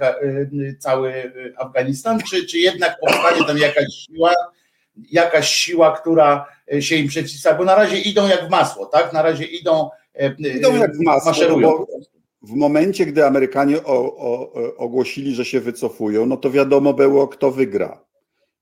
cały 0.78 1.32
Afganistan, 1.56 2.20
czy, 2.30 2.46
czy 2.46 2.58
jednak 2.58 3.00
powstanie 3.00 3.46
tam 3.46 3.58
jakaś 3.58 3.86
siła, 3.86 4.34
jakaś 5.10 5.48
siła, 5.48 5.96
która 5.96 6.46
się 6.80 6.96
im 6.96 7.08
przeciwstawia? 7.08 7.58
Bo 7.58 7.64
na 7.64 7.74
razie 7.74 7.98
idą 7.98 8.28
jak 8.28 8.46
w 8.46 8.50
masło, 8.50 8.86
tak? 8.86 9.12
Na 9.12 9.22
razie 9.22 9.44
idą, 9.44 9.90
idą 10.56 10.76
jak 10.76 10.96
w 10.96 11.00
masło, 11.00 11.30
maszerują. 11.30 11.68
Bo, 11.68 11.86
w 12.42 12.54
momencie, 12.54 13.06
gdy 13.06 13.26
Amerykanie 13.26 13.84
o, 13.84 14.16
o, 14.16 14.52
ogłosili, 14.76 15.34
że 15.34 15.44
się 15.44 15.60
wycofują, 15.60 16.26
no 16.26 16.36
to 16.36 16.50
wiadomo 16.50 16.94
było, 16.94 17.28
kto 17.28 17.50
wygra. 17.50 18.04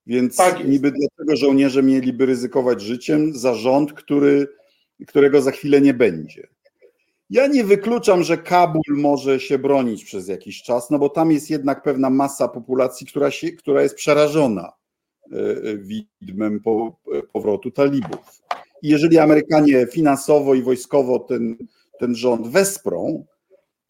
Więc 0.07 0.37
tak 0.37 0.65
niby 0.69 0.93
dlaczego 0.93 1.37
żołnierze 1.37 1.83
mieliby 1.83 2.27
ryzykować 2.27 2.81
życiem 2.81 3.33
za 3.39 3.55
rząd, 3.55 3.93
który, 3.93 4.49
którego 5.07 5.43
za 5.43 5.51
chwilę 5.51 5.81
nie 5.81 5.95
będzie. 5.95 6.49
Ja 7.31 7.47
nie 7.47 7.65
wykluczam, 7.65 8.23
że 8.23 8.39
Kabul 8.39 8.83
może 8.89 9.41
się 9.41 9.59
bronić 9.59 10.05
przez 10.05 10.29
jakiś 10.29 10.63
czas, 10.63 10.91
no 10.91 10.99
bo 10.99 11.09
tam 11.09 11.33
jest 11.33 11.51
jednak 11.51 11.83
pewna 11.83 12.11
masa 12.11 12.49
populacji, 12.49 13.07
która, 13.07 13.31
się, 13.31 13.53
która 13.53 13.83
jest 13.83 13.95
przerażona 13.95 14.73
e, 15.33 15.37
e, 15.37 15.77
widmem 16.21 16.61
po, 16.61 17.01
powrotu 17.33 17.71
talibów. 17.71 18.43
I 18.83 18.89
jeżeli 18.89 19.19
Amerykanie 19.19 19.87
finansowo 19.87 20.55
i 20.55 20.63
wojskowo 20.63 21.19
ten, 21.19 21.57
ten 21.99 22.15
rząd 22.15 22.49
wesprą, 22.49 23.25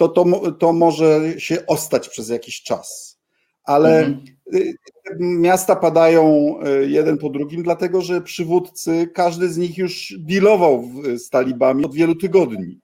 to, 0.00 0.08
to, 0.08 0.52
to 0.52 0.72
może 0.72 1.40
się 1.40 1.66
ostać 1.66 2.08
przez 2.08 2.28
jakiś 2.28 2.62
czas. 2.62 3.18
Ale 3.64 3.98
mhm. 3.98 4.24
Y, 4.54 4.74
miasta 5.18 5.76
padają 5.76 6.54
y, 6.66 6.90
jeden 6.90 7.18
po 7.18 7.30
drugim, 7.30 7.62
dlatego 7.62 8.00
że 8.00 8.20
przywódcy, 8.20 9.10
każdy 9.14 9.48
z 9.48 9.56
nich 9.56 9.78
już 9.78 10.14
dealował 10.18 10.84
z 11.16 11.28
talibami 11.28 11.84
od 11.84 11.94
wielu 11.94 12.14
tygodni. 12.14 12.80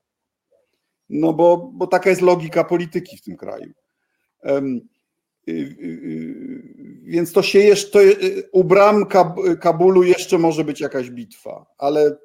No 1.09 1.33
bo, 1.33 1.71
bo 1.75 1.87
taka 1.87 2.11
jest 2.11 2.23
logika 2.23 2.65
polityki 2.65 3.17
w 3.17 3.23
tym 3.23 3.37
kraju. 3.37 3.73
Y, 4.47 5.77
więc 7.03 7.33
to 7.33 7.43
się 7.43 7.59
jeszcze, 7.59 8.01
u 8.53 8.65
bram 8.65 9.07
Kabulu 9.61 10.03
jeszcze 10.03 10.39
może 10.39 10.65
być 10.65 10.81
jakaś 10.81 11.11
bitwa, 11.11 11.67
ale. 11.79 12.17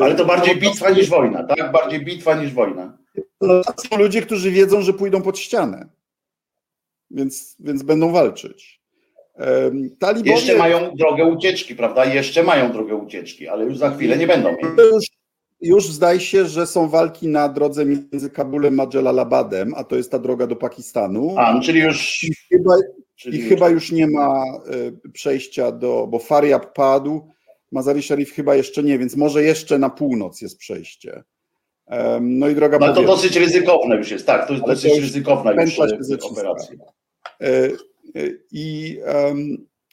Ale 0.00 0.14
to 0.14 0.24
bardziej 0.24 0.56
bitwa 0.56 0.90
niż 0.90 1.08
wojna, 1.08 1.44
tak? 1.44 1.72
Bardziej 1.72 2.04
bitwa 2.04 2.34
niż 2.34 2.52
wojna. 2.52 2.98
No, 3.40 3.62
są 3.76 3.98
ludzie, 3.98 4.22
którzy 4.22 4.50
wiedzą, 4.50 4.82
że 4.82 4.92
pójdą 4.92 5.22
pod 5.22 5.38
ścianę, 5.38 5.88
więc, 7.10 7.56
więc 7.60 7.82
będą 7.82 8.12
walczyć. 8.12 8.80
Talibowie... 9.98 10.32
Jeszcze 10.32 10.56
mają 10.56 10.94
drogę 10.94 11.24
ucieczki, 11.24 11.76
prawda? 11.76 12.04
Jeszcze 12.04 12.42
mają 12.42 12.72
drogę 12.72 12.94
ucieczki, 12.94 13.48
ale 13.48 13.64
już 13.64 13.78
za 13.78 13.90
chwilę 13.90 14.16
nie 14.16 14.26
będą 14.26 14.56
Już, 14.92 15.04
już 15.60 15.86
zdaje 15.86 16.20
się, 16.20 16.46
że 16.46 16.66
są 16.66 16.88
walki 16.88 17.28
na 17.28 17.48
drodze 17.48 17.84
między 17.84 18.30
Kabulem 18.30 18.80
a 18.80 18.86
Jalalabadem, 18.94 19.74
a 19.76 19.84
to 19.84 19.96
jest 19.96 20.10
ta 20.10 20.18
droga 20.18 20.46
do 20.46 20.56
Pakistanu. 20.56 21.34
A, 21.38 21.54
no, 21.54 21.60
czyli 21.60 21.80
już. 21.80 22.24
I 22.24 22.34
chyba, 22.48 22.74
czyli 23.16 23.38
i 23.38 23.40
już... 23.40 23.48
chyba 23.48 23.68
już 23.68 23.92
nie 23.92 24.06
ma 24.06 24.42
e, 24.44 25.10
przejścia 25.12 25.72
do. 25.72 26.06
Bo 26.10 26.18
Faryab 26.18 26.72
padł, 26.72 27.28
Mazari 27.72 28.02
Sharif 28.02 28.32
chyba 28.32 28.54
jeszcze 28.54 28.82
nie, 28.82 28.98
więc 28.98 29.16
może 29.16 29.42
jeszcze 29.42 29.78
na 29.78 29.90
północ 29.90 30.40
jest 30.42 30.58
przejście. 30.58 31.22
No 32.20 32.48
i 32.48 32.54
droga 32.54 32.78
No 32.78 32.94
to 32.94 33.02
dosyć 33.02 33.36
ryzykowne 33.36 33.96
już 33.96 34.10
jest, 34.10 34.26
tak, 34.26 34.46
to 34.46 34.52
jest 34.52 34.64
Ale 34.64 34.74
dosyć 34.74 34.92
to 34.92 35.00
ryzykowna 35.00 35.62
już 35.62 35.78
e, 35.78 35.84
operacja. 36.22 36.76
E, 37.40 37.46
e, 37.46 37.70
I, 38.52 38.98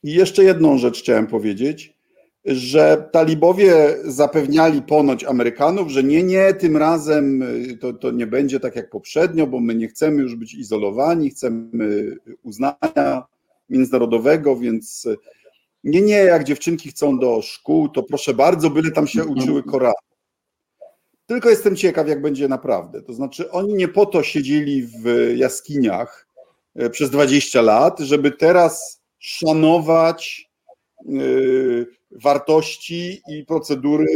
I 0.04 0.14
jeszcze 0.14 0.44
jedną 0.44 0.78
rzecz 0.78 1.00
chciałem 1.00 1.28
powiedzieć, 1.28 1.98
że 2.46 3.10
talibowie 3.12 3.96
zapewniali 4.04 4.82
ponoć 4.82 5.24
Amerykanów, 5.24 5.90
że 5.90 6.04
nie, 6.04 6.24
nie, 6.24 6.54
tym 6.54 6.78
razem 6.78 7.44
to, 7.82 7.94
to 7.94 8.12
nie 8.12 8.28
będzie 8.28 8.60
tak 8.60 8.76
jak 8.76 8.90
poprzednio, 8.90 9.48
bo 9.48 9.60
my 9.60 9.76
nie 9.76 9.88
chcemy 9.88 10.22
już 10.22 10.36
być 10.36 10.54
izolowani, 10.54 11.30
chcemy 11.30 12.16
uznania 12.44 13.24
międzynarodowego, 13.70 14.56
więc 14.56 15.08
nie, 15.88 16.02
nie, 16.02 16.16
jak 16.16 16.44
dziewczynki 16.44 16.90
chcą 16.90 17.20
do 17.20 17.42
szkół, 17.42 17.90
to 17.90 18.04
proszę 18.04 18.34
bardzo, 18.34 18.70
byle 18.70 18.92
tam 18.92 19.08
się 19.08 19.26
uczyły 19.26 19.64
Koranu. 19.64 19.94
Tylko 21.26 21.50
jestem 21.50 21.76
ciekaw, 21.76 22.08
jak 22.08 22.22
będzie 22.22 22.48
naprawdę. 22.48 23.02
To 23.02 23.14
znaczy, 23.14 23.52
oni 23.52 23.74
nie 23.74 23.88
po 23.88 24.06
to 24.06 24.24
siedzieli 24.24 24.84
w 24.84 25.34
jaskiniach 25.36 26.28
e, 26.76 26.90
przez 26.90 27.10
20 27.10 27.62
lat, 27.62 28.00
żeby 28.00 28.32
teraz 28.32 29.02
szanować 29.20 30.50
e, 31.00 31.12
wartości 32.12 33.22
i 33.30 33.46
procedury 33.46 34.08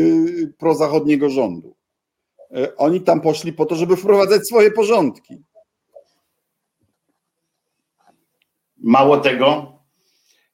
prozachodniego 0.58 1.30
rządu. 1.30 1.76
E, 2.56 2.76
oni 2.76 3.02
tam 3.02 3.22
poszli 3.22 3.54
po 3.54 3.66
to, 3.66 3.76
żeby 3.76 3.96
wprowadzać 3.96 4.48
swoje 4.48 4.72
porządki. 4.72 5.44
Mało 8.78 9.18
tego, 9.18 9.81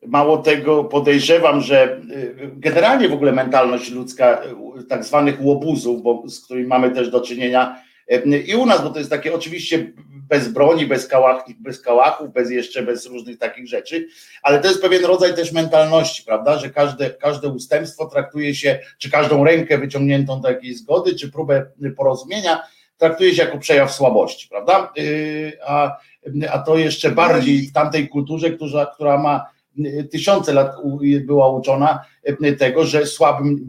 Mało 0.05 0.37
tego, 0.37 0.83
podejrzewam, 0.83 1.61
że 1.61 2.01
y, 2.11 2.51
generalnie 2.55 3.09
w 3.09 3.13
ogóle 3.13 3.31
mentalność 3.31 3.91
ludzka, 3.91 4.41
y, 4.79 4.83
tak 4.83 5.03
zwanych 5.05 5.41
łobuzów, 5.41 6.03
bo, 6.03 6.23
z 6.27 6.39
którymi 6.39 6.67
mamy 6.67 6.91
też 6.91 7.09
do 7.09 7.21
czynienia 7.21 7.81
y, 8.11 8.39
i 8.39 8.55
u 8.55 8.65
nas, 8.65 8.83
bo 8.83 8.89
to 8.89 8.99
jest 8.99 9.11
takie 9.11 9.33
oczywiście 9.33 9.93
bez 10.29 10.47
broni, 10.47 10.85
bez 10.85 11.07
kałachów, 11.07 11.53
bez 11.59 11.81
kałachów, 11.81 12.33
bez 12.33 12.51
jeszcze 12.51 12.83
bez 12.83 13.05
różnych 13.05 13.37
takich 13.37 13.67
rzeczy, 13.67 14.07
ale 14.43 14.59
to 14.59 14.67
jest 14.67 14.81
pewien 14.81 15.05
rodzaj 15.05 15.35
też 15.35 15.51
mentalności, 15.51 16.23
prawda, 16.23 16.57
że 16.57 16.69
każde, 16.69 17.09
każde 17.09 17.49
ustępstwo 17.49 18.05
traktuje 18.05 18.55
się, 18.55 18.79
czy 18.97 19.11
każdą 19.11 19.43
rękę 19.43 19.77
wyciągniętą 19.77 20.41
do 20.41 20.49
jakiejś 20.49 20.77
zgody, 20.77 21.15
czy 21.15 21.31
próbę 21.31 21.65
porozumienia 21.97 22.63
traktuje 22.97 23.35
się 23.35 23.43
jako 23.43 23.57
przejaw 23.57 23.91
słabości, 23.91 24.47
prawda, 24.49 24.93
a, 25.67 25.97
a 26.51 26.59
to 26.59 26.77
jeszcze 26.77 27.11
bardziej 27.11 27.67
w 27.67 27.73
tamtej 27.73 28.09
kulturze, 28.09 28.51
która, 28.51 28.85
która 28.85 29.17
ma 29.17 29.56
tysiące 30.11 30.53
lat 30.53 30.75
była 31.25 31.51
uczona 31.51 32.05
e, 32.23 32.53
tego, 32.53 32.85
że 32.85 33.05
słabym 33.05 33.65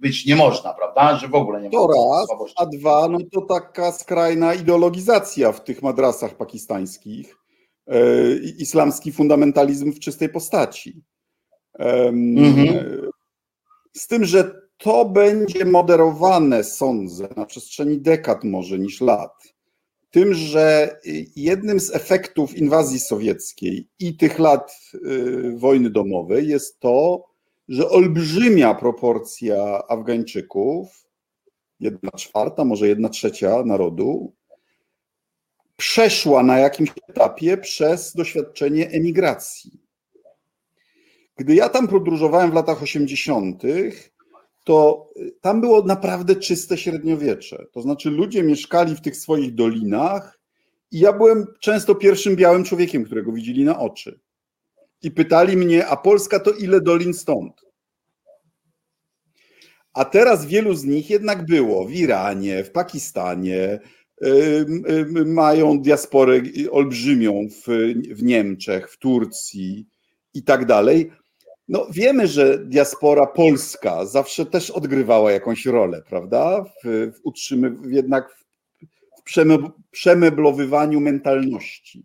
być 0.00 0.26
nie 0.26 0.36
można, 0.36 0.74
prawda? 0.74 1.16
Że 1.16 1.28
w 1.28 1.34
ogóle 1.34 1.62
nie 1.62 1.70
to 1.70 1.86
raz, 1.86 2.26
słabości. 2.26 2.56
A 2.58 2.66
dwa, 2.66 3.08
no 3.08 3.18
to 3.32 3.40
taka 3.40 3.92
skrajna 3.92 4.54
ideologizacja 4.54 5.52
w 5.52 5.64
tych 5.64 5.82
madrasach 5.82 6.36
pakistańskich, 6.36 7.36
islamski 8.58 9.12
fundamentalizm 9.12 9.92
w 9.92 10.00
czystej 10.00 10.28
postaci. 10.28 11.02
Mhm. 11.78 13.00
Z 13.92 14.06
tym, 14.06 14.24
że 14.24 14.60
to 14.76 15.04
będzie 15.04 15.64
moderowane, 15.64 16.64
sądzę, 16.64 17.28
na 17.36 17.46
przestrzeni 17.46 18.00
dekad 18.00 18.44
może 18.44 18.78
niż 18.78 19.00
lat. 19.00 19.49
Tym, 20.10 20.34
że 20.34 20.96
jednym 21.36 21.80
z 21.80 21.94
efektów 21.94 22.56
inwazji 22.56 23.00
sowieckiej 23.00 23.88
i 23.98 24.16
tych 24.16 24.38
lat 24.38 24.90
y, 24.94 25.54
wojny 25.56 25.90
domowej 25.90 26.48
jest 26.48 26.80
to, 26.80 27.24
że 27.68 27.88
olbrzymia 27.88 28.74
proporcja 28.74 29.82
Afgańczyków, 29.88 31.04
jedna 31.80 32.10
czwarta, 32.10 32.64
może 32.64 32.88
jedna 32.88 33.08
trzecia 33.08 33.64
narodu, 33.64 34.32
przeszła 35.76 36.42
na 36.42 36.58
jakimś 36.58 36.90
etapie 37.08 37.56
przez 37.56 38.14
doświadczenie 38.14 38.88
emigracji. 38.88 39.80
Gdy 41.36 41.54
ja 41.54 41.68
tam 41.68 41.88
podróżowałem 41.88 42.50
w 42.50 42.54
latach 42.54 42.82
80., 42.82 43.62
to 44.64 45.08
tam 45.40 45.60
było 45.60 45.82
naprawdę 45.82 46.36
czyste 46.36 46.78
średniowiecze. 46.78 47.66
To 47.72 47.82
znaczy, 47.82 48.10
ludzie 48.10 48.42
mieszkali 48.42 48.96
w 48.96 49.00
tych 49.00 49.16
swoich 49.16 49.54
dolinach, 49.54 50.40
i 50.92 50.98
ja 50.98 51.12
byłem 51.12 51.46
często 51.60 51.94
pierwszym 51.94 52.36
białym 52.36 52.64
człowiekiem, 52.64 53.04
którego 53.04 53.32
widzieli 53.32 53.64
na 53.64 53.78
oczy. 53.78 54.20
I 55.02 55.10
pytali 55.10 55.56
mnie, 55.56 55.86
a 55.86 55.96
Polska 55.96 56.40
to 56.40 56.50
ile 56.50 56.80
dolin 56.80 57.14
stąd? 57.14 57.52
A 59.92 60.04
teraz 60.04 60.46
wielu 60.46 60.74
z 60.74 60.84
nich 60.84 61.10
jednak 61.10 61.46
było 61.46 61.84
w 61.84 61.92
Iranie, 61.92 62.64
w 62.64 62.70
Pakistanie, 62.70 63.80
mają 65.26 65.80
diasporę 65.80 66.40
olbrzymią 66.70 67.48
w, 67.48 67.66
w 68.14 68.22
Niemczech, 68.22 68.90
w 68.90 68.98
Turcji 68.98 69.86
i 70.34 70.42
tak 70.42 70.66
dalej. 70.66 71.10
No, 71.70 71.86
wiemy, 71.90 72.26
że 72.26 72.58
diaspora 72.58 73.26
polska 73.26 74.06
zawsze 74.06 74.46
też 74.46 74.70
odgrywała 74.70 75.32
jakąś 75.32 75.66
rolę, 75.66 76.02
prawda? 76.08 76.64
W, 76.84 77.12
w 77.14 77.20
utrzymywaniu, 77.22 77.90
jednak 77.90 78.30
w 78.30 79.22
przemeblowywaniu 79.90 81.00
mentalności. 81.00 82.04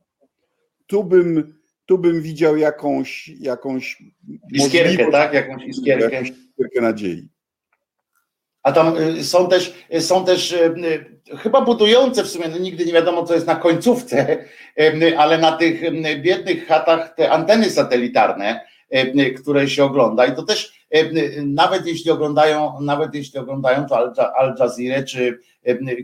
Tu 0.87 1.03
bym, 1.03 1.59
tu 1.85 1.97
bym 1.97 2.21
widział 2.21 2.57
jakąś, 2.57 3.27
jakąś 3.27 4.03
iskierkę, 4.51 5.11
tak? 5.11 5.33
Jakąś 5.33 5.63
iskierkę. 5.63 6.15
Jakąś 6.15 6.29
iskierkę 6.29 6.81
nadziei. 6.81 7.29
A 8.63 8.71
tam 8.71 8.97
y, 8.97 9.23
są 9.23 9.49
też, 9.49 9.73
y, 9.93 10.01
są 10.01 10.25
też 10.25 10.51
y, 10.51 10.75
chyba 11.37 11.61
budujące 11.61 12.23
w 12.23 12.27
sumie, 12.27 12.47
no 12.47 12.57
nigdy 12.57 12.85
nie 12.85 12.93
wiadomo, 12.93 13.23
co 13.23 13.33
jest 13.33 13.47
na 13.47 13.55
końcówce, 13.55 14.45
ale 15.17 15.37
na 15.37 15.51
tych 15.51 15.81
biednych 16.21 16.67
chatach 16.67 17.15
te 17.15 17.31
anteny 17.31 17.69
satelitarne, 17.69 18.74
które 19.41 19.69
się 19.69 19.83
ogląda. 19.83 20.25
I 20.25 20.35
to 20.35 20.43
też 20.43 20.85
nawet 21.43 21.85
jeśli 21.85 22.11
oglądają, 22.11 22.81
nawet 22.81 23.15
jeśli 23.15 23.39
oglądają 23.39 23.85
to 23.85 23.97
Al 24.35 24.55
Jazeera 24.59 25.03
czy 25.03 25.39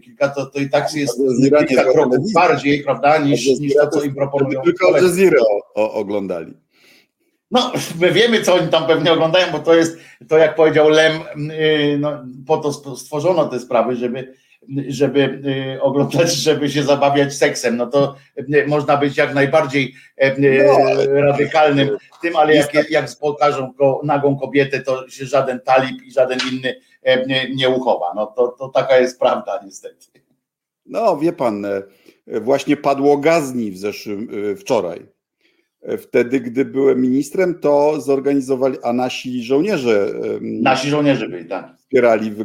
kilka, 0.03 0.29
to, 0.29 0.45
to 0.45 0.59
i 0.59 0.69
tak 0.69 0.93
jest 0.93 1.21
kilka 1.67 1.83
kroków 1.83 2.33
bardziej, 2.33 2.83
prawda, 2.83 3.17
niż, 3.17 3.59
niż 3.59 3.73
to, 3.73 3.87
co 3.87 4.03
im 4.03 4.15
proponują. 4.15 4.61
Tylko 4.61 4.87
Al 4.87 5.03
Jazeera 5.03 5.41
oglądali. 5.75 6.53
No, 7.51 7.71
my 7.99 8.11
wiemy, 8.11 8.41
co 8.41 8.53
oni 8.53 8.67
tam 8.67 8.87
pewnie 8.87 9.13
oglądają, 9.13 9.51
bo 9.51 9.59
to 9.59 9.73
jest, 9.73 9.97
to 10.27 10.37
jak 10.37 10.55
powiedział 10.55 10.89
Lem, 10.89 11.21
y, 11.51 11.97
no, 11.99 12.23
po 12.47 12.57
to 12.57 12.95
stworzono 12.95 13.45
te 13.45 13.59
sprawy, 13.59 13.95
żeby, 13.95 14.33
żeby 14.87 15.41
y, 15.75 15.81
oglądać, 15.81 16.33
żeby 16.33 16.69
się 16.69 16.83
zabawiać 16.83 17.33
seksem. 17.33 17.77
No 17.77 17.87
to 17.87 18.15
y, 18.37 18.65
można 18.67 18.97
być 18.97 19.17
jak 19.17 19.33
najbardziej 19.33 19.93
no, 20.37 20.77
radykalnym 21.13 21.97
tym, 22.21 22.35
ale 22.35 22.55
jak, 22.55 22.89
jak 22.89 23.05
pokażą 23.21 23.73
nagą 24.03 24.39
kobietę, 24.39 24.79
to 24.79 25.09
się 25.09 25.25
żaden 25.25 25.59
talib 25.59 26.03
i 26.03 26.11
żaden 26.11 26.39
inny 26.51 26.75
nie, 27.27 27.55
nie 27.55 27.69
uchowa. 27.69 28.13
No 28.15 28.25
to, 28.25 28.47
to 28.47 28.69
taka 28.69 28.97
jest 28.97 29.19
prawda 29.19 29.59
niestety. 29.65 30.07
No 30.85 31.17
wie 31.17 31.33
pan, 31.33 31.65
e, 31.65 31.81
właśnie 32.41 32.77
padło 32.77 33.17
gazni 33.17 33.71
w 33.71 33.77
zeszłym, 33.77 34.27
wczoraj 34.57 35.20
Wtedy, 35.97 36.39
gdy 36.39 36.65
byłem 36.65 37.01
ministrem, 37.01 37.59
to 37.59 38.01
zorganizowali, 38.01 38.77
a 38.83 38.93
nasi 38.93 39.43
żołnierze. 39.43 40.13
Nasi 40.41 40.89
żołnierze 40.89 41.29
byli, 41.29 41.49
tak. 41.49 41.77
Wspierali 41.77 42.31
w, 42.31 42.37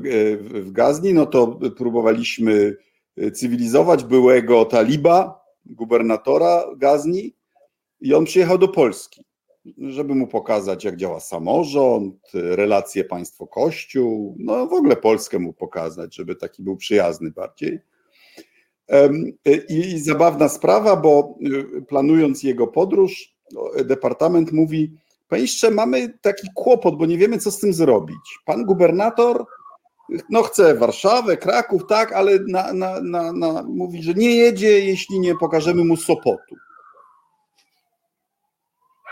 w 0.51 0.72
Gazni, 0.72 1.14
no 1.14 1.27
to 1.27 1.59
próbowaliśmy 1.77 2.77
cywilizować 3.33 4.05
byłego 4.05 4.64
taliba, 4.64 5.40
gubernatora 5.66 6.64
Gazni, 6.77 7.35
i 8.01 8.14
on 8.14 8.25
przyjechał 8.25 8.59
do 8.59 8.68
Polski, 8.68 9.25
żeby 9.79 10.14
mu 10.14 10.27
pokazać, 10.27 10.85
jak 10.85 10.96
działa 10.96 11.20
samorząd, 11.20 12.31
relacje 12.35 13.05
państwo-kościół, 13.05 14.37
no 14.38 14.66
w 14.66 14.72
ogóle 14.72 14.96
Polskę 14.96 15.38
mu 15.38 15.53
pokazać, 15.53 16.14
żeby 16.14 16.37
taki 16.37 16.62
był 16.62 16.77
przyjazny 16.77 17.31
bardziej. 17.31 17.81
I 19.68 19.99
zabawna 19.99 20.49
sprawa, 20.49 20.96
bo 20.96 21.35
y, 21.79 21.83
planując 21.83 22.42
jego 22.42 22.66
podróż, 22.66 23.35
no, 23.53 23.70
departament 23.85 24.53
mówi: 24.53 24.92
Panie 25.29 25.42
jeszcze 25.42 25.70
mamy 25.70 26.18
taki 26.20 26.49
kłopot, 26.55 26.99
bo 26.99 27.07
nie 27.07 27.18
wiemy, 27.18 27.38
co 27.38 27.51
z 27.51 27.59
tym 27.59 27.72
zrobić. 27.72 28.38
Pan 28.44 28.64
gubernator 28.64 29.44
no 30.31 30.42
chce 30.42 30.75
Warszawę, 30.75 31.37
Kraków, 31.37 31.87
tak, 31.88 32.12
ale 32.12 32.38
na, 32.49 32.72
na, 32.72 33.01
na, 33.01 33.33
na, 33.33 33.62
mówi, 33.62 34.03
że 34.03 34.14
nie 34.14 34.37
jedzie, 34.37 34.81
jeśli 34.87 35.20
nie 35.20 35.35
pokażemy 35.35 35.85
mu 35.85 35.96
Sopotu. 35.96 36.57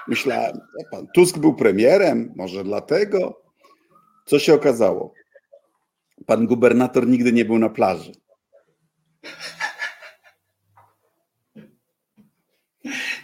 Myślałem, 0.09 0.61
pan 0.91 1.07
Tusk 1.15 1.39
był 1.39 1.55
premierem, 1.55 2.33
może 2.37 2.65
dlatego. 2.65 3.43
Co 4.27 4.39
się 4.39 4.55
okazało? 4.55 5.13
Pan 6.27 6.47
gubernator 6.47 7.07
nigdy 7.07 7.33
nie 7.33 7.45
był 7.45 7.59
na 7.59 7.69
plaży. 7.69 8.13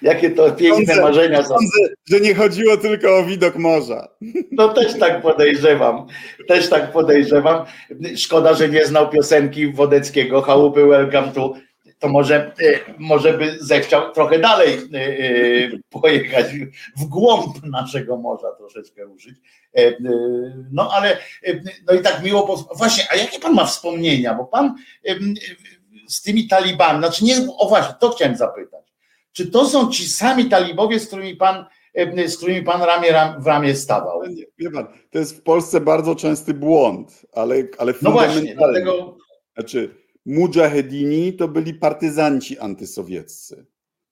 Jakie 0.02 0.30
to 0.30 0.52
piękne 0.52 0.86
Sądzę, 0.86 1.02
marzenia 1.02 1.42
są. 1.42 1.48
Sądzę, 1.48 1.94
że 2.10 2.20
nie 2.20 2.34
chodziło 2.34 2.76
tylko 2.76 3.18
o 3.18 3.24
widok 3.24 3.56
morza. 3.56 4.08
No 4.52 4.68
też 4.68 4.98
tak 4.98 5.22
podejrzewam. 5.22 6.06
Też 6.48 6.68
tak 6.68 6.92
podejrzewam. 6.92 7.64
Szkoda, 8.16 8.54
że 8.54 8.68
nie 8.68 8.86
znał 8.86 9.10
piosenki 9.10 9.72
Wodeckiego 9.72 10.42
Chałupy 10.42 10.86
Welcome 10.86 11.32
to 11.32 11.54
to 12.00 12.08
może, 12.08 12.36
e, 12.36 12.94
może 12.98 13.38
by 13.38 13.56
zechciał 13.60 14.12
trochę 14.12 14.38
dalej 14.38 14.74
e, 14.74 14.98
e, 14.98 15.70
pojechać 15.90 16.46
w 16.96 17.04
głąb 17.04 17.62
naszego 17.62 18.16
morza, 18.16 18.52
troszeczkę 18.52 19.04
ruszyć. 19.04 19.34
No 20.72 20.90
ale 20.92 21.18
no 21.86 21.94
i 21.94 22.02
tak 22.02 22.22
miło. 22.22 22.66
Właśnie, 22.76 23.04
a 23.10 23.16
jakie 23.16 23.38
pan 23.38 23.54
ma 23.54 23.66
wspomnienia? 23.66 24.34
Bo 24.34 24.44
pan 24.44 24.74
z 26.08 26.22
tymi 26.22 26.48
talibami, 26.48 26.98
znaczy 26.98 27.24
nie, 27.24 27.36
o 27.58 27.68
właśnie, 27.68 27.94
to 28.00 28.10
chciałem 28.10 28.36
zapytać. 28.36 28.89
Czy 29.32 29.50
to 29.50 29.66
są 29.66 29.90
ci 29.90 30.08
sami 30.08 30.48
talibowie, 30.48 31.00
z 31.00 31.06
którymi 31.06 31.36
pan, 31.36 31.64
e, 31.94 32.28
z 32.28 32.36
którymi 32.36 32.62
pan 32.62 32.82
ramię 32.82 33.08
w 33.38 33.46
ramię 33.46 33.74
stawał? 33.74 34.26
Nie, 34.26 34.44
wie 34.58 34.70
pan, 34.70 34.86
to 35.10 35.18
jest 35.18 35.36
w 35.36 35.42
Polsce 35.42 35.80
bardzo 35.80 36.14
częsty 36.14 36.54
błąd, 36.54 37.26
ale, 37.32 37.56
ale 37.78 37.94
No 38.02 38.10
właśnie, 38.10 38.54
dlatego... 38.54 39.16
Znaczy, 39.54 39.94
mujahedini 40.26 41.32
to 41.32 41.48
byli 41.48 41.74
partyzanci 41.74 42.58
antysowieccy. 42.58 43.66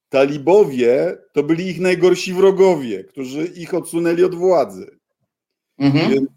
Talibowie 0.09 1.17
to 1.33 1.43
byli 1.43 1.67
ich 1.67 1.79
najgorsi 1.79 2.33
wrogowie, 2.33 3.03
którzy 3.03 3.45
ich 3.45 3.73
odsunęli 3.73 4.23
od 4.23 4.35
władzy. 4.35 4.99
Mhm. 5.79 6.11
Więc, 6.11 6.29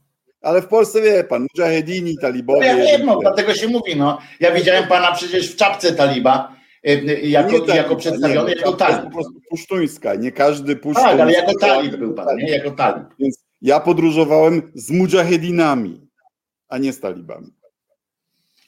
ale 0.42 0.62
w 0.62 0.66
Polsce 0.66 1.03
wie 1.03 1.25
pan, 1.25 1.47
mujahedini, 1.57 2.16
talibowie. 2.18 2.73
No 2.73 2.79
ja 2.79 2.99
wiem, 2.99 3.07
no, 3.07 3.18
dlatego 3.21 3.55
się 3.55 3.68
mówi. 3.68 3.97
No. 3.97 4.18
Ja 4.40 4.53
widziałem 4.53 4.87
pana 4.87 5.12
przecież 5.12 5.53
w 5.53 5.57
czapce 5.57 5.92
taliba 5.92 6.62
jako, 7.23 7.59
nie, 7.59 7.77
jako 7.77 7.97
przedstawiony 7.97 8.51
nie, 8.51 8.57
jako 8.57 8.73
talib. 8.73 9.03
po 9.03 9.11
prostu 9.11 9.40
pusztuńska, 9.51 10.14
nie 10.14 10.33
każdy 10.33 10.77
pusztuński. 10.77 11.11
Tak, 11.11 11.21
ale 11.21 11.33
jako 11.33 11.59
talib 11.59 11.97
był 11.97 12.14
pan, 12.14 12.37
nie? 12.37 12.51
Jako 12.51 12.71
talib. 12.71 13.05
Więc 13.18 13.45
ja 13.62 13.81
podróżowałem 13.81 14.73
z 14.75 14.90
mujahedinami, 14.90 16.09
a 16.69 16.79
nie 16.79 16.92
z 16.92 17.00
talibami. 17.00 17.52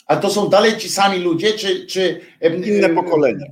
A 0.06 0.16
to 0.16 0.30
są 0.30 0.48
dalej 0.48 0.76
ci 0.76 0.88
sami 0.88 1.18
ludzie, 1.18 1.52
czy... 1.52 1.86
czy 1.86 2.20
Inne 2.64 2.88
pokolenia. 2.88 3.46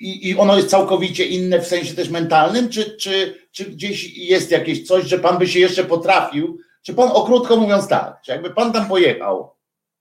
I, 0.00 0.28
I 0.28 0.36
ono 0.36 0.56
jest 0.56 0.68
całkowicie 0.68 1.26
inne 1.26 1.60
w 1.60 1.66
sensie 1.66 1.94
też 1.94 2.08
mentalnym, 2.08 2.68
czy, 2.68 2.96
czy, 2.96 3.34
czy 3.52 3.64
gdzieś 3.64 4.16
jest 4.16 4.50
jakieś 4.50 4.86
coś, 4.86 5.04
że 5.04 5.18
pan 5.18 5.38
by 5.38 5.48
się 5.48 5.60
jeszcze 5.60 5.84
potrafił, 5.84 6.58
czy 6.82 6.94
pan, 6.94 7.10
o 7.12 7.24
krótko 7.24 7.56
mówiąc 7.56 7.88
tak, 7.88 8.20
czy 8.24 8.32
jakby 8.32 8.50
pan 8.50 8.72
tam 8.72 8.88
pojechał, 8.88 9.50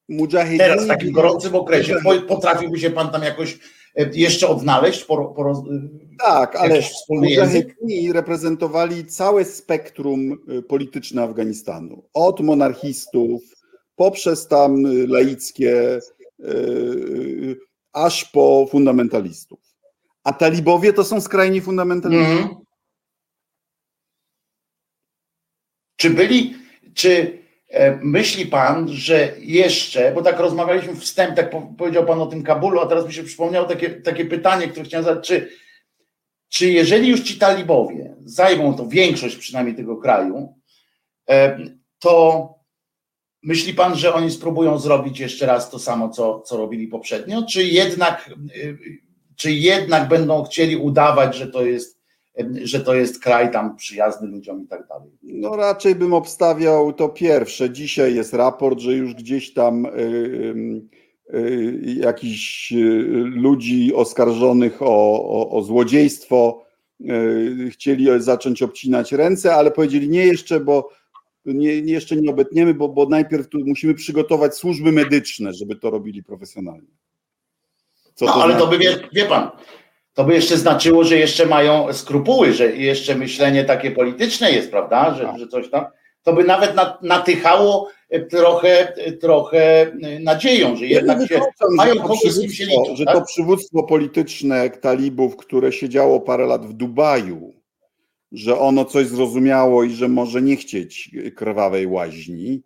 Mujahidin. 0.10 0.58
Teraz 0.58 0.86
w 0.86 0.88
takim 0.88 1.12
gorącym 1.12 1.56
okresie 1.56 1.96
potrafiłby 2.28 2.80
się 2.80 2.90
pan 2.90 3.12
tam 3.12 3.24
jakoś 3.24 3.60
e, 3.96 4.10
jeszcze 4.14 4.48
odnaleźć? 4.48 5.04
Po, 5.04 5.18
po, 5.18 5.64
tak, 6.20 6.56
ale 6.56 6.82
Mujahidini 7.10 8.14
reprezentowali 8.14 9.06
całe 9.06 9.46
spektrum 9.46 10.32
e, 10.32 10.62
polityczne 10.62 11.24
Afganistanu. 11.24 12.04
Od 12.14 12.40
monarchistów, 12.40 13.42
poprzez 13.96 14.48
tam 14.48 14.84
laickie, 15.08 16.00
e, 16.40 16.52
aż 17.94 18.26
po 18.26 18.68
fundamentalistów. 18.72 19.60
A 20.24 20.34
talibowie 20.34 20.94
to 20.94 21.04
są 21.04 21.22
skrajni 21.22 21.62
fundamentaliści. 21.62 22.32
Mm. 22.32 22.56
Czy 25.96 26.10
byli, 26.10 26.56
czy 26.94 27.10
e, 27.12 27.47
myśli 28.02 28.46
pan, 28.46 28.90
że 28.90 29.34
jeszcze, 29.40 30.12
bo 30.12 30.22
tak 30.22 30.40
rozmawialiśmy 30.40 30.96
wstęp, 30.96 31.36
tak 31.36 31.52
powiedział 31.78 32.06
pan 32.06 32.22
o 32.22 32.26
tym 32.26 32.44
Kabulu, 32.44 32.80
a 32.80 32.88
teraz 32.88 33.08
mi 33.08 33.14
się 33.14 33.24
przypomniało 33.24 33.68
takie, 33.68 33.90
takie 33.90 34.26
pytanie, 34.26 34.68
które 34.68 34.86
chciałem 34.86 35.06
zadać, 35.06 35.28
czy, 35.28 35.50
czy 36.50 36.72
jeżeli 36.72 37.10
już 37.10 37.22
ci 37.22 37.40
talibowie 37.40 38.16
zajmą 38.26 38.74
to 38.74 38.88
większość 38.88 39.36
przynajmniej 39.36 39.76
tego 39.76 39.98
kraju, 39.98 40.54
e, 41.30 41.60
to 42.00 42.54
myśli 43.44 43.74
pan, 43.74 43.96
że 43.96 44.14
oni 44.14 44.32
spróbują 44.32 44.78
zrobić 44.78 45.20
jeszcze 45.20 45.46
raz 45.46 45.70
to 45.70 45.80
samo, 45.80 46.10
co, 46.10 46.40
co 46.40 46.58
robili 46.58 46.88
poprzednio, 46.88 47.44
czy 47.46 47.64
jednak, 47.64 48.30
e, 48.30 48.34
czy 49.36 49.52
jednak 49.52 50.08
będą 50.08 50.44
chcieli 50.44 50.78
udawać, 50.78 51.36
że 51.36 51.48
to 51.48 51.66
jest 51.66 51.97
że 52.64 52.80
to 52.80 52.96
jest 52.96 53.24
kraj 53.24 53.52
tam 53.52 53.76
przyjazny 53.76 54.28
ludziom 54.28 54.64
i 54.64 54.68
tak 54.68 54.88
dalej. 54.88 55.10
No 55.24 55.56
raczej 55.56 55.96
bym 55.96 56.14
obstawiał 56.14 56.94
to 56.94 57.10
pierwsze. 57.10 57.70
Dzisiaj 57.70 58.16
jest 58.16 58.34
raport, 58.34 58.80
że 58.80 58.94
już 58.94 59.14
gdzieś 59.14 59.54
tam 59.54 59.86
y, 59.86 59.90
y, 59.90 61.38
y, 61.38 61.96
jakiś 62.00 62.74
ludzi 63.24 63.94
oskarżonych 63.94 64.82
o, 64.82 65.24
o, 65.24 65.50
o 65.50 65.62
złodziejstwo 65.62 66.68
chcieli 67.70 68.08
zacząć 68.18 68.64
obcinać 68.64 69.12
ręce, 69.12 69.56
ale 69.56 69.72
powiedzieli 69.72 70.10
nie 70.10 70.26
jeszcze, 70.26 70.60
bo 70.60 70.90
nie, 71.46 71.72
jeszcze 71.72 72.16
nie 72.16 72.30
obetniemy, 72.32 72.74
bo, 72.74 72.90
bo 72.90 73.10
najpierw 73.10 73.50
tu 73.50 73.60
musimy 73.66 73.94
przygotować 73.94 74.56
służby 74.56 74.92
medyczne, 74.92 75.54
żeby 75.54 75.76
to 75.76 75.90
robili 75.90 76.24
profesjonalnie. 76.24 76.88
Co 78.14 78.26
no, 78.26 78.34
to 78.34 78.44
ale 78.44 78.54
znaczy? 78.54 78.66
to 78.66 78.72
by, 78.72 78.78
wie, 78.78 79.10
wie 79.14 79.26
pan, 79.26 79.50
to 80.18 80.24
by 80.24 80.34
jeszcze 80.34 80.58
znaczyło, 80.58 81.04
że 81.04 81.18
jeszcze 81.18 81.46
mają 81.46 81.94
skrupuły, 81.94 82.54
że 82.54 82.76
jeszcze 82.76 83.16
myślenie 83.16 83.66
takie 83.66 83.92
polityczne 83.92 84.52
jest, 84.52 84.72
prawda, 84.72 85.14
że, 85.14 85.24
tak. 85.24 85.40
że 85.40 85.48
coś 85.48 85.70
tam, 85.70 85.86
to 86.24 86.34
by 86.34 86.44
nawet 86.44 86.74
natychało 87.02 87.90
trochę, 88.30 88.94
trochę 89.22 89.92
nadzieją, 90.20 90.76
że 90.76 90.86
jednak 90.86 91.28
się 91.28 91.42
mają 91.76 91.96
kogoś 91.96 92.20
z 92.20 92.42
kim 92.42 92.52
się 92.52 92.66
liczą. 92.66 92.96
Że 92.96 93.06
tak? 93.06 93.16
to 93.16 93.22
przywództwo 93.22 93.84
polityczne 93.84 94.70
talibów, 94.70 95.36
które 95.36 95.72
siedziało 95.72 96.20
parę 96.20 96.46
lat 96.46 96.66
w 96.66 96.74
Dubaju, 96.74 97.54
że 98.32 98.60
ono 98.60 98.86
coś 98.86 99.08
zrozumiało 99.08 99.84
i 99.84 99.92
że 99.92 100.08
może 100.08 100.42
nie 100.42 100.56
chcieć 100.56 101.12
krwawej 101.36 101.88
łaźni, 101.88 102.62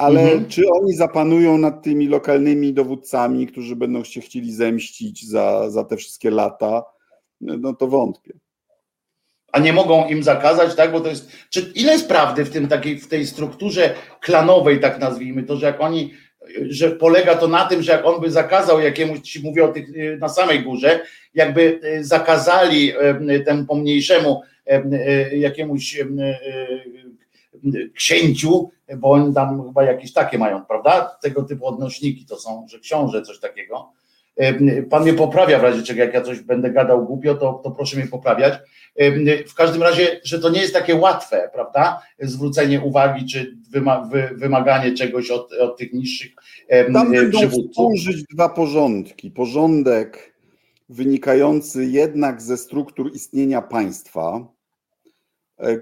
ale 0.00 0.20
mhm. 0.22 0.48
czy 0.48 0.62
oni 0.70 0.92
zapanują 0.92 1.58
nad 1.58 1.82
tymi 1.82 2.08
lokalnymi 2.08 2.72
dowódcami, 2.72 3.46
którzy 3.46 3.76
będą 3.76 4.04
się 4.04 4.20
chcieli 4.20 4.52
zemścić 4.52 5.28
za, 5.28 5.70
za 5.70 5.84
te 5.84 5.96
wszystkie 5.96 6.30
lata, 6.30 6.84
no 7.40 7.74
to 7.74 7.86
wątpię. 7.86 8.32
A 9.52 9.58
nie 9.58 9.72
mogą 9.72 10.08
im 10.08 10.22
zakazać, 10.22 10.74
tak? 10.74 10.92
Bo 10.92 11.00
to 11.00 11.08
jest. 11.08 11.30
Czy 11.50 11.72
ile 11.74 11.92
jest 11.92 12.08
prawdy 12.08 12.44
w 12.44 12.50
tym 12.50 12.68
takiej, 12.68 12.98
w 12.98 13.08
tej 13.08 13.26
strukturze 13.26 13.94
klanowej, 14.20 14.80
tak 14.80 15.00
nazwijmy 15.00 15.42
to, 15.42 15.56
że 15.56 15.66
jak 15.66 15.80
oni, 15.80 16.14
że 16.60 16.90
polega 16.90 17.34
to 17.34 17.48
na 17.48 17.64
tym, 17.64 17.82
że 17.82 17.92
jak 17.92 18.06
on 18.06 18.20
by 18.20 18.30
zakazał 18.30 18.80
jakiemuś, 18.80 19.20
ci 19.20 19.42
mówię 19.42 19.64
o 19.64 19.68
tych 19.68 19.86
na 20.18 20.28
samej 20.28 20.62
górze, 20.62 21.00
jakby 21.34 21.80
zakazali 22.00 22.92
temu 23.46 23.66
pomniejszemu 23.66 24.42
jakiemuś 25.32 26.04
księciu, 27.94 28.70
bo 28.96 29.10
oni 29.10 29.34
tam 29.34 29.66
chyba 29.66 29.84
jakieś 29.84 30.12
takie 30.12 30.38
mają, 30.38 30.64
prawda? 30.64 31.16
Tego 31.22 31.42
typu 31.42 31.66
odnośniki 31.66 32.26
to 32.26 32.36
są, 32.36 32.66
że 32.68 32.78
książę, 32.78 33.22
coś 33.22 33.40
takiego. 33.40 33.92
Pan 34.90 35.02
mnie 35.02 35.14
poprawia 35.14 35.58
w 35.58 35.62
razie 35.62 35.82
czego, 35.82 36.00
jak 36.00 36.14
ja 36.14 36.20
coś 36.20 36.40
będę 36.40 36.70
gadał 36.70 37.06
głupio, 37.06 37.34
to, 37.34 37.60
to 37.64 37.70
proszę 37.70 37.96
mnie 37.96 38.06
poprawiać. 38.06 38.54
W 39.48 39.54
każdym 39.54 39.82
razie, 39.82 40.20
że 40.24 40.38
to 40.38 40.50
nie 40.50 40.60
jest 40.60 40.74
takie 40.74 40.94
łatwe, 40.94 41.50
prawda? 41.52 42.02
Zwrócenie 42.18 42.80
uwagi, 42.80 43.26
czy 43.26 43.56
wymaganie 44.36 44.92
czegoś 44.92 45.30
od, 45.30 45.52
od 45.52 45.78
tych 45.78 45.92
niższych 45.92 46.30
Tam 46.92 47.12
będą 47.12 47.38
współżyć 47.50 48.24
dwa 48.34 48.48
porządki. 48.48 49.30
Porządek 49.30 50.34
wynikający 50.88 51.84
jednak 51.84 52.42
ze 52.42 52.56
struktur 52.56 53.12
istnienia 53.14 53.62
państwa, 53.62 54.40
E, 54.40 54.59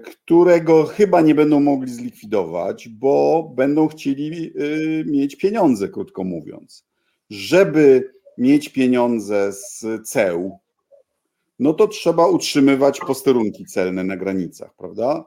którego 0.03 0.83
chyba 0.83 1.21
nie 1.21 1.35
będą 1.35 1.59
mogli 1.59 1.93
zlikwidować, 1.93 2.89
bo 2.89 3.43
będą 3.55 3.87
chcieli 3.87 4.51
y, 4.61 5.03
mieć 5.07 5.35
pieniądze, 5.35 5.89
krótko 5.89 6.23
mówiąc. 6.23 6.85
Żeby 7.29 8.13
mieć 8.37 8.69
pieniądze 8.69 9.53
z 9.53 9.85
ceł, 10.05 10.59
no 11.59 11.73
to 11.73 11.87
trzeba 11.87 12.27
utrzymywać 12.27 12.99
posterunki 12.99 13.65
celne 13.65 14.03
na 14.03 14.17
granicach, 14.17 14.73
prawda? 14.77 15.25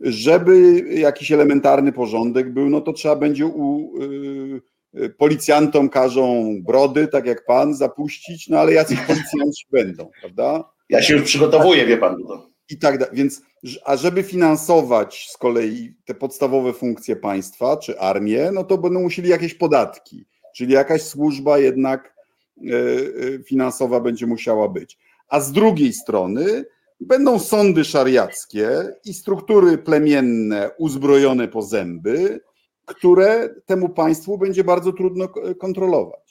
Żeby 0.00 0.84
jakiś 0.94 1.32
elementarny 1.32 1.92
porządek 1.92 2.52
był, 2.52 2.70
no 2.70 2.80
to 2.80 2.92
trzeba 2.92 3.16
będzie 3.16 3.46
u, 3.46 3.92
y, 4.02 4.60
y, 5.02 5.10
policjantom 5.10 5.88
każą 5.88 6.54
brody, 6.62 7.08
tak 7.08 7.26
jak 7.26 7.44
pan, 7.44 7.74
zapuścić, 7.74 8.48
no 8.48 8.58
ale 8.58 8.72
jacyś 8.72 9.00
policjanci 9.00 9.66
będą, 9.72 10.10
prawda? 10.20 10.64
Ja 10.88 11.02
się 11.02 11.14
już 11.14 11.22
przygotowuję, 11.22 11.86
wie 11.86 11.96
pan. 11.96 12.22
To 12.28 12.53
i 12.70 12.78
tak 12.78 12.98
dalej. 12.98 13.16
Więc, 13.16 13.42
a 13.84 13.96
żeby 13.96 14.22
finansować 14.22 15.28
z 15.30 15.36
kolei 15.36 15.94
te 16.04 16.14
podstawowe 16.14 16.72
funkcje 16.72 17.16
państwa 17.16 17.76
czy 17.76 18.00
armię, 18.00 18.50
no 18.52 18.64
to 18.64 18.78
będą 18.78 19.00
musieli 19.00 19.28
jakieś 19.28 19.54
podatki, 19.54 20.26
czyli 20.54 20.72
jakaś 20.72 21.02
służba 21.02 21.58
jednak 21.58 22.14
e, 22.56 22.70
e, 22.70 23.42
finansowa 23.42 24.00
będzie 24.00 24.26
musiała 24.26 24.68
być. 24.68 24.98
A 25.28 25.40
z 25.40 25.52
drugiej 25.52 25.92
strony 25.92 26.64
będą 27.00 27.38
sądy 27.38 27.84
szariackie 27.84 28.70
i 29.04 29.14
struktury 29.14 29.78
plemienne 29.78 30.70
uzbrojone 30.78 31.48
po 31.48 31.62
zęby, 31.62 32.40
które 32.86 33.48
temu 33.66 33.88
państwu 33.88 34.38
będzie 34.38 34.64
bardzo 34.64 34.92
trudno 34.92 35.28
kontrolować. 35.58 36.23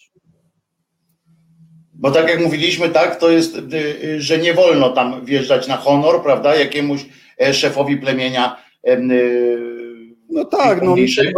Bo 2.03 2.11
tak 2.11 2.29
jak 2.29 2.41
mówiliśmy, 2.41 2.89
tak, 2.89 3.15
to 3.19 3.29
jest, 3.29 3.57
y, 3.57 3.61
y, 4.03 4.21
że 4.21 4.37
nie 4.37 4.53
wolno 4.53 4.89
tam 4.89 5.25
wjeżdżać 5.25 5.67
na 5.67 5.77
honor, 5.77 6.23
prawda, 6.23 6.55
jakiemuś 6.55 7.05
e, 7.41 7.53
szefowi 7.53 7.97
plemienia. 7.97 8.57
Y, 8.87 9.01
no 10.29 10.45
tak, 10.45 10.81
no, 10.81 10.95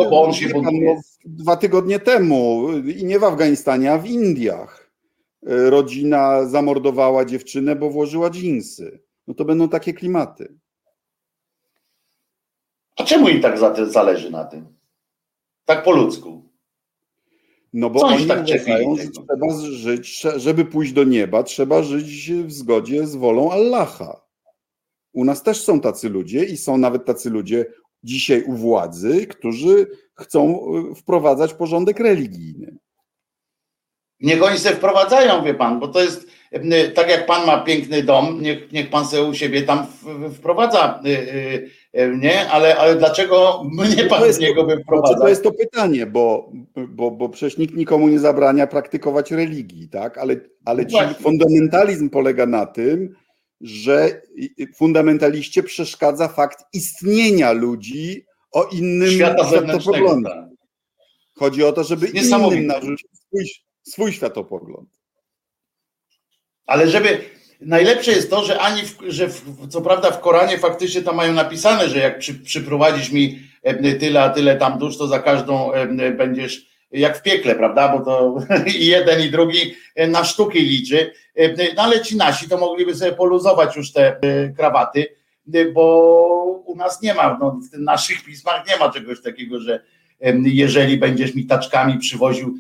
bo 0.10 0.24
on 0.24 0.34
się 0.34 0.48
no, 0.56 1.02
Dwa 1.26 1.58
tygodnie 1.58 2.00
temu 2.00 2.70
i 2.98 3.06
nie 3.06 3.20
w 3.20 3.24
Afganistanie, 3.24 3.92
a 3.92 3.98
w 3.98 4.08
Indiach 4.08 4.92
e, 5.48 5.70
rodzina 5.70 6.46
zamordowała 6.46 7.26
dziewczynę, 7.26 7.76
bo 7.76 7.90
włożyła 7.90 8.30
dżinsy. 8.30 9.00
No 9.28 9.34
to 9.34 9.46
będą 9.46 9.70
takie 9.70 9.94
klimaty. 9.94 10.56
A 12.96 13.04
czemu 13.04 13.30
im 13.30 13.42
tak 13.42 13.58
zależy 13.88 14.32
na 14.32 14.46
tym? 14.46 14.68
Tak 15.66 15.84
po 15.84 15.92
ludzku. 15.92 16.45
No 17.78 17.90
bo 17.90 18.00
Coś 18.00 18.14
oni 18.14 18.28
tak 18.28 18.40
uważają, 18.40 18.96
że 18.96 19.08
trzeba 19.08 19.60
żyć, 19.60 20.24
żeby 20.36 20.66
pójść 20.66 20.94
do 20.94 21.04
nieba, 21.04 21.44
trzeba 21.44 21.84
żyć 21.84 22.32
w 22.32 22.52
zgodzie 22.52 23.08
z 23.08 23.16
wolą 23.16 23.52
Allaha. 23.52 24.22
U 25.14 25.26
nas 25.26 25.44
też 25.44 25.62
są 25.62 25.80
tacy 25.80 26.10
ludzie 26.10 26.44
i 26.44 26.58
są 26.58 26.78
nawet 26.78 27.06
tacy 27.06 27.30
ludzie 27.30 27.66
dzisiaj 28.04 28.44
u 28.44 28.54
władzy, 28.54 29.28
którzy 29.28 29.88
chcą 30.14 30.60
e, 30.92 30.96
wprowadzać 30.96 31.54
porządek 31.54 32.00
religijny. 32.00 32.78
Niech 34.20 34.44
oni 34.44 34.58
sobie 34.58 34.76
wprowadzają, 34.76 35.44
wie 35.44 35.54
pan, 35.54 35.80
bo 35.80 35.88
to 35.88 36.02
jest 36.02 36.28
tak 36.96 37.10
jak 37.10 37.26
pan 37.26 37.46
ma 37.46 37.60
piękny 37.60 38.04
dom, 38.04 38.42
niech, 38.42 38.72
niech 38.72 38.90
pan 38.90 39.06
sobie 39.08 39.24
u 39.24 39.34
siebie 39.34 39.62
tam 39.62 39.88
wprowadza 40.34 41.02
e, 41.06 41.62
nie? 42.18 42.50
Ale, 42.50 42.78
ale 42.78 42.96
dlaczego 42.96 43.64
mnie 43.72 44.04
pan 44.04 44.34
z 44.34 44.40
niego 44.40 44.64
by 44.64 44.78
wprowadzał? 44.84 45.20
To 45.20 45.28
jest 45.28 45.44
to 45.44 45.52
pytanie, 45.52 46.06
bo, 46.06 46.52
bo, 46.90 47.12
bo 47.12 47.30
przecież 47.30 47.58
nikt 47.58 47.76
nikomu 47.76 48.08
nie 48.08 48.20
zabrania 48.20 48.68
praktykować 48.68 49.32
religii, 49.32 49.90
tak? 49.90 50.18
Ale, 50.18 50.36
ale 50.66 50.86
no 50.92 51.14
fundamentalizm 51.14 52.10
polega 52.10 52.46
na 52.46 52.66
tym, 52.66 53.16
że 53.62 54.22
fundamentaliście 54.76 55.64
przeszkadza 55.64 56.28
fakt 56.28 56.64
istnienia 56.74 57.52
ludzi 57.52 58.26
o 58.52 58.64
innym 58.64 59.10
światopoglądzie. 59.10 60.30
Tak. 60.30 60.46
Chodzi 61.34 61.64
o 61.64 61.72
to, 61.72 61.84
żeby 61.84 62.08
innym 62.08 62.68
narzucić 62.68 63.10
swój, 63.14 63.46
swój 63.84 64.14
światopogląd. 64.14 64.90
Ale 66.66 66.88
żeby 66.88 67.22
Najlepsze 67.62 68.12
jest 68.12 68.30
to, 68.30 68.44
że 68.44 68.60
ani, 68.60 68.82
w, 68.82 68.98
że 69.08 69.28
w, 69.28 69.68
co 69.70 69.82
prawda 69.82 70.12
w 70.12 70.20
Koranie 70.20 70.58
faktycznie 70.58 71.02
tam 71.02 71.16
mają 71.16 71.34
napisane, 71.34 71.90
że 71.90 72.00
jak 72.00 72.20
przy, 72.20 72.34
przyprowadzisz 72.34 73.12
mi 73.12 73.40
e, 73.64 73.94
tyle, 73.94 74.24
a 74.24 74.30
tyle 74.30 74.56
tam 74.56 74.80
dusz, 74.80 74.98
to 74.98 75.08
za 75.08 75.20
każdą 75.20 75.74
e, 75.74 76.12
będziesz 76.12 76.76
jak 76.92 77.18
w 77.18 77.22
piekle, 77.22 77.56
prawda? 77.56 77.98
Bo 77.98 78.06
to 78.06 78.38
i 78.80 78.86
jeden 78.86 79.22
i 79.22 79.30
drugi 79.30 79.76
e, 79.96 80.08
na 80.08 80.24
sztuki 80.24 80.60
liczy. 80.60 81.12
No 81.76 81.84
ale 81.84 82.02
ci 82.02 82.18
nasi 82.18 82.50
to 82.50 82.58
mogliby 82.58 82.96
sobie 82.96 83.12
poluzować 83.12 83.76
już 83.76 83.92
te 83.92 84.20
krawaty, 84.58 85.16
bo 85.74 86.64
u 86.66 86.76
nas 86.76 87.02
nie 87.02 87.14
ma, 87.14 87.38
no, 87.42 87.60
w 87.74 87.80
naszych 87.80 88.24
pismach 88.24 88.68
nie 88.68 88.78
ma 88.78 88.90
czegoś 88.92 89.22
takiego, 89.22 89.60
że 89.60 89.80
jeżeli 90.44 90.98
będziesz 90.98 91.36
mi 91.36 91.46
taczkami 91.46 92.00
przywoził 92.00 92.60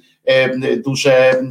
duszę 0.77 1.41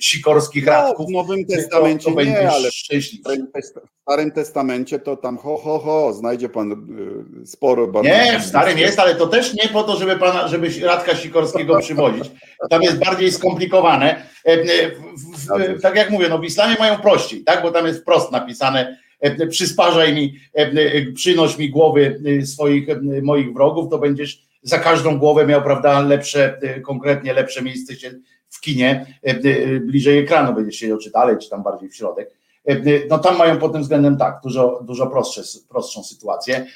sikorskich 0.00 0.66
No, 0.66 0.72
radków, 0.72 1.06
w 1.06 1.12
Nowym 1.12 1.46
to, 1.46 1.56
Testamencie 1.56 2.04
to 2.04 2.10
nie, 2.10 2.16
będziesz 2.16 2.52
ale 2.52 2.70
szczęśliwy. 2.70 3.46
w 3.62 4.02
Starym 4.02 4.30
Testamencie 4.30 4.98
to 4.98 5.16
tam 5.16 5.38
ho, 5.38 5.56
ho, 5.56 5.78
ho, 5.78 6.12
znajdzie 6.12 6.48
pan 6.48 6.72
y, 7.42 7.46
sporo 7.46 7.86
bardzo. 7.86 8.08
Nie, 8.08 8.38
w 8.40 8.44
starym 8.44 8.78
jest, 8.78 8.98
ale 8.98 9.14
to 9.14 9.26
też 9.26 9.54
nie 9.54 9.68
po 9.68 9.82
to, 9.82 9.96
żeby 9.96 10.16
pana, 10.16 10.48
żeby 10.48 10.68
Radka 10.82 11.16
Sikorskiego 11.16 11.78
przywozić. 11.82 12.30
Tam 12.70 12.82
jest 12.82 12.98
bardziej 12.98 13.32
skomplikowane. 13.32 14.22
E, 14.46 14.52
e, 14.52 14.90
w, 14.90 15.76
w, 15.78 15.82
tak 15.82 15.96
jak 15.96 16.10
mówię, 16.10 16.28
no 16.28 16.38
w 16.38 16.44
islamie 16.44 16.76
mają 16.78 16.98
prościej, 16.98 17.44
tak? 17.44 17.62
Bo 17.62 17.70
tam 17.70 17.86
jest 17.86 18.00
wprost 18.00 18.32
napisane 18.32 18.98
e, 19.20 19.46
przysparzaj 19.46 20.14
mi, 20.14 20.34
przynoś 21.14 21.58
mi 21.58 21.70
głowy 21.70 22.20
swoich 22.44 22.86
moich 23.22 23.52
wrogów, 23.52 23.90
to 23.90 23.98
będziesz 23.98 24.49
za 24.62 24.78
każdą 24.78 25.18
głowę 25.18 25.46
miał, 25.46 25.62
prawda, 25.62 26.00
lepsze, 26.00 26.60
konkretnie 26.84 27.32
lepsze 27.32 27.62
miejsce 27.62 27.96
się 27.96 28.10
w 28.48 28.60
kinie, 28.60 29.06
bliżej 29.80 30.18
ekranu 30.18 30.54
będziesz 30.54 30.76
się 30.76 30.98
czy 30.98 31.10
dalej, 31.10 31.36
czy 31.38 31.50
tam 31.50 31.62
bardziej 31.62 31.88
w 31.88 31.96
środek. 31.96 32.30
No 33.08 33.18
tam 33.18 33.38
mają 33.38 33.58
pod 33.58 33.72
tym 33.72 33.82
względem 33.82 34.16
tak, 34.16 34.40
dużo, 34.42 34.80
dużo 34.84 35.06
prostsze, 35.06 35.42
prostszą 35.68 36.04
sytuację, 36.04 36.66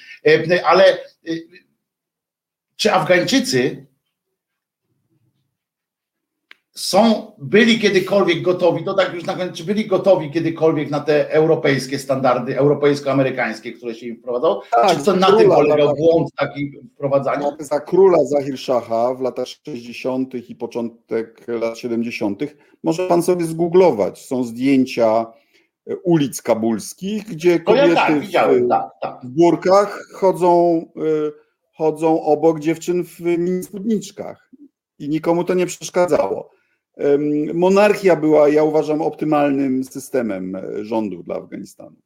ale 0.65 0.99
czy 2.77 2.93
Afgańczycy 2.93 3.87
są, 6.75 7.33
byli 7.39 7.79
kiedykolwiek 7.79 8.43
gotowi, 8.43 8.85
to 8.85 8.95
tak 8.95 9.15
już 9.15 9.25
na 9.25 9.35
koniec, 9.35 9.57
czy 9.57 9.65
byli 9.65 9.87
gotowi 9.87 10.31
kiedykolwiek 10.31 10.91
na 10.91 11.01
te 11.01 11.31
europejskie 11.31 11.99
standardy, 11.99 12.59
europejsko-amerykańskie, 12.59 13.73
które 13.73 13.95
się 13.95 14.07
im 14.07 14.17
wprowadzają? 14.17 14.61
Tak, 14.71 14.99
czy 14.99 15.05
to 15.05 15.17
na 15.17 15.33
tym 15.37 15.51
polegał 15.51 15.97
błąd 15.97 16.29
taki 16.39 16.73
wprowadzania? 16.95 17.57
Za 17.59 17.81
króla 17.81 18.25
Zahir 18.25 18.59
Szacha 18.59 19.15
w 19.15 19.21
latach 19.21 19.47
60. 19.47 20.35
i 20.51 20.55
początek 20.55 21.47
lat 21.49 21.79
70. 21.79 22.43
może 22.83 23.09
pan 23.09 23.23
sobie 23.23 23.45
zgooglować. 23.45 24.27
Są 24.27 24.45
zdjęcia 24.45 25.27
e, 25.87 25.97
ulic 25.97 26.43
kabulskich, 26.43 27.25
gdzie 27.25 27.61
kobiety 27.61 27.89
ja 27.89 27.95
tak, 27.95 28.23
w, 28.23 28.69
tak, 28.69 28.91
tak. 29.01 29.21
w 29.25 29.29
górkach 29.29 30.09
chodzą, 30.15 30.85
e, 30.97 31.01
chodzą 31.73 32.23
obok 32.23 32.61
dziewczyn 32.61 33.05
w 33.05 33.19
spódniczkach 33.65 34.51
i 34.99 35.09
nikomu 35.09 35.45
to 35.45 35.55
nie 35.55 35.67
przeszkadzało. 35.67 36.54
Monarchia 37.55 38.17
była, 38.17 38.49
ja 38.49 38.63
uważam, 38.63 39.03
optymalnym 39.03 39.85
systemem 39.85 40.57
e, 40.57 40.85
rządów 40.85 41.25
dla 41.25 41.37
Afganistanu. 41.37 41.97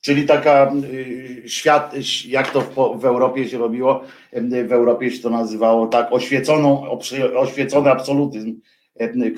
Czyli 0.00 0.26
taka 0.26 0.72
y, 0.84 1.42
świat, 1.46 1.94
jak 2.26 2.50
to 2.50 2.60
w, 2.60 3.00
w, 3.00 3.04
Europie 3.04 3.48
się 3.48 3.58
robiło, 3.58 4.04
w 4.66 4.72
Europie 4.72 5.10
się 5.10 5.22
to 5.22 5.30
nazywało 5.30 5.86
tak, 5.86 6.12
oświeconą, 6.12 6.90
oświecony 7.36 7.90
absolutyzm, 7.90 8.60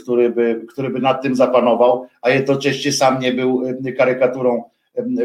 który 0.02 0.30
by, 0.30 0.64
który 0.68 0.90
by 0.90 1.00
nad 1.00 1.22
tym 1.22 1.36
zapanował, 1.36 2.06
a 2.22 2.30
jednocześnie 2.30 2.92
sam 2.92 3.20
nie 3.20 3.32
był 3.32 3.62
karykaturą 3.98 4.70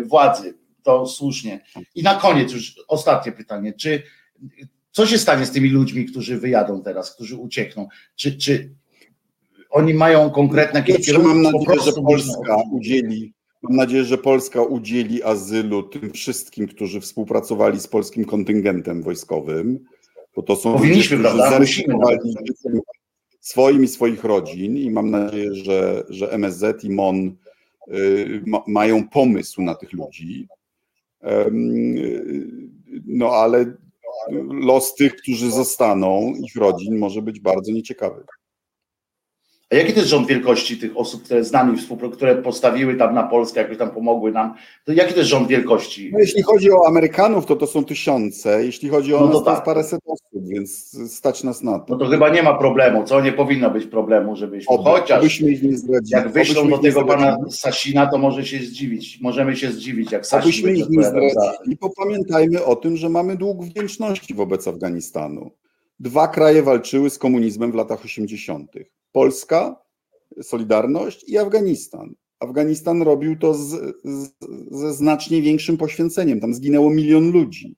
władzy. 0.03 0.53
To 0.83 1.05
słusznie. 1.05 1.59
I 1.95 2.03
na 2.03 2.15
koniec 2.15 2.53
już 2.53 2.75
ostatnie 2.87 3.31
pytanie. 3.31 3.73
Czy 3.73 4.03
co 4.91 5.05
się 5.05 5.17
stanie 5.17 5.45
z 5.45 5.51
tymi 5.51 5.69
ludźmi, 5.69 6.05
którzy 6.05 6.39
wyjadą 6.39 6.83
teraz, 6.83 7.15
którzy 7.15 7.35
uciekną? 7.35 7.87
Czy, 8.15 8.37
czy 8.37 8.75
oni 9.69 9.93
mają 9.93 10.29
konkretne 10.29 10.79
jakieś 10.79 11.05
kierunki? 11.05 11.27
Mam 11.27 11.41
nadzieję, 11.41 11.81
że 11.85 12.01
Polska 12.01 12.55
udzieli, 12.71 13.33
mam 13.61 13.75
nadzieję, 13.75 14.03
że 14.03 14.17
Polska 14.17 14.61
udzieli 14.61 15.23
azylu 15.23 15.83
tym 15.83 16.11
wszystkim, 16.11 16.67
którzy 16.67 17.01
współpracowali 17.01 17.79
z 17.79 17.87
polskim 17.87 18.25
kontyngentem 18.25 19.03
wojskowym, 19.03 19.79
bo 20.35 20.41
to 20.43 20.55
są 20.55 20.73
Powinniśmy, 20.73 21.17
ludzie, 21.17 21.29
prawda? 21.29 21.59
Musimy 21.59 21.95
swoim 23.39 23.83
i 23.83 23.87
swoich 23.87 24.23
rodzin 24.23 24.77
i 24.77 24.91
mam 24.91 25.09
nadzieję, 25.11 25.55
że, 25.55 26.03
że 26.09 26.31
MSZ 26.31 26.83
i 26.83 26.89
MON 26.89 27.35
y, 27.87 28.43
ma, 28.45 28.63
mają 28.67 29.07
pomysł 29.07 29.61
na 29.61 29.75
tych 29.75 29.93
ludzi. 29.93 30.47
Y, 31.23 31.27
no 33.05 33.31
ale 33.31 33.73
los 34.51 34.95
tych, 34.95 35.15
którzy 35.15 35.51
zostaną, 35.51 36.33
ich 36.43 36.55
rodzin 36.55 36.97
może 36.97 37.21
być 37.21 37.39
bardzo 37.39 37.71
nieciekawy. 37.71 38.25
A 39.71 39.75
jaki 39.75 39.93
to 39.93 39.99
jest 39.99 40.09
rząd 40.09 40.27
wielkości 40.27 40.77
tych 40.77 40.97
osób, 40.97 41.23
które 41.23 41.43
z 41.43 41.51
nami 41.51 41.77
które 42.13 42.35
postawiły 42.35 42.95
tam 42.95 43.15
na 43.15 43.23
Polskę, 43.23 43.61
jakoś 43.61 43.77
tam 43.77 43.91
pomogły 43.91 44.31
nam? 44.31 44.53
To 44.85 44.93
jaki 44.93 45.13
to 45.13 45.19
jest 45.19 45.29
rząd 45.29 45.47
wielkości? 45.47 46.09
No, 46.13 46.19
jeśli 46.19 46.43
chodzi 46.43 46.71
o 46.71 46.87
Amerykanów, 46.87 47.45
to 47.45 47.55
to 47.55 47.67
są 47.67 47.85
tysiące. 47.85 48.65
Jeśli 48.65 48.89
chodzi 48.89 49.13
o 49.13 49.19
no 49.19 49.25
nas, 49.25 49.33
to, 49.33 49.41
tak. 49.41 49.53
jest 49.53 49.65
paręset 49.65 50.01
osób, 50.05 50.47
więc 50.47 50.97
stać 51.13 51.43
nas 51.43 51.63
na 51.63 51.79
to. 51.79 51.85
No 51.89 51.97
to 51.97 52.05
chyba 52.05 52.29
nie 52.29 52.43
ma 52.43 52.57
problemu, 52.57 53.03
co? 53.03 53.21
Nie 53.21 53.31
powinno 53.31 53.71
być 53.71 53.85
problemu, 53.85 54.35
żebyśmy 54.35 54.75
Oby, 54.75 54.89
chociaż 54.89 55.41
ich 55.41 55.63
nie 55.63 55.77
zdradzili. 55.77 56.11
jak 56.11 56.31
wyślą 56.31 56.69
do 56.69 56.77
tego 56.77 57.05
pana 57.05 57.37
Sasina, 57.49 58.07
to 58.07 58.17
może 58.17 58.45
się 58.45 58.57
zdziwić. 58.59 59.19
Możemy 59.21 59.55
się 59.55 59.71
zdziwić, 59.71 60.11
jak 60.11 60.25
Sasin 60.25 60.49
Abyśmy 60.49 60.73
ich 60.73 60.89
nie 60.89 61.03
zdradzili, 61.03 61.77
bo 61.81 61.89
pamiętajmy 61.89 62.63
o 62.65 62.75
tym, 62.75 62.97
że 62.97 63.09
mamy 63.09 63.35
dług 63.35 63.65
wdzięczności 63.65 64.33
wobec 64.33 64.67
Afganistanu. 64.67 65.51
Dwa 65.99 66.27
kraje 66.27 66.63
walczyły 66.63 67.09
z 67.09 67.17
komunizmem 67.17 67.71
w 67.71 67.75
latach 67.75 68.05
80. 68.05 68.71
Polska, 69.11 69.75
Solidarność 70.41 71.29
i 71.29 71.37
Afganistan. 71.37 72.15
Afganistan 72.39 73.01
robił 73.01 73.37
to 73.37 73.53
z, 73.53 73.69
z, 74.03 74.29
ze 74.71 74.93
znacznie 74.93 75.41
większym 75.41 75.77
poświęceniem. 75.77 76.39
Tam 76.39 76.53
zginęło 76.53 76.89
milion 76.89 77.31
ludzi. 77.31 77.75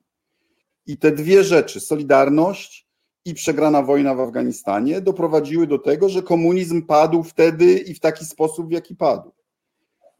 I 0.86 0.96
te 0.96 1.12
dwie 1.12 1.44
rzeczy, 1.44 1.80
Solidarność 1.80 2.88
i 3.24 3.34
przegrana 3.34 3.82
wojna 3.82 4.14
w 4.14 4.20
Afganistanie, 4.20 5.00
doprowadziły 5.00 5.66
do 5.66 5.78
tego, 5.78 6.08
że 6.08 6.22
komunizm 6.22 6.82
padł 6.86 7.22
wtedy 7.22 7.78
i 7.78 7.94
w 7.94 8.00
taki 8.00 8.24
sposób, 8.24 8.68
w 8.68 8.72
jaki 8.72 8.96
padł. 8.96 9.32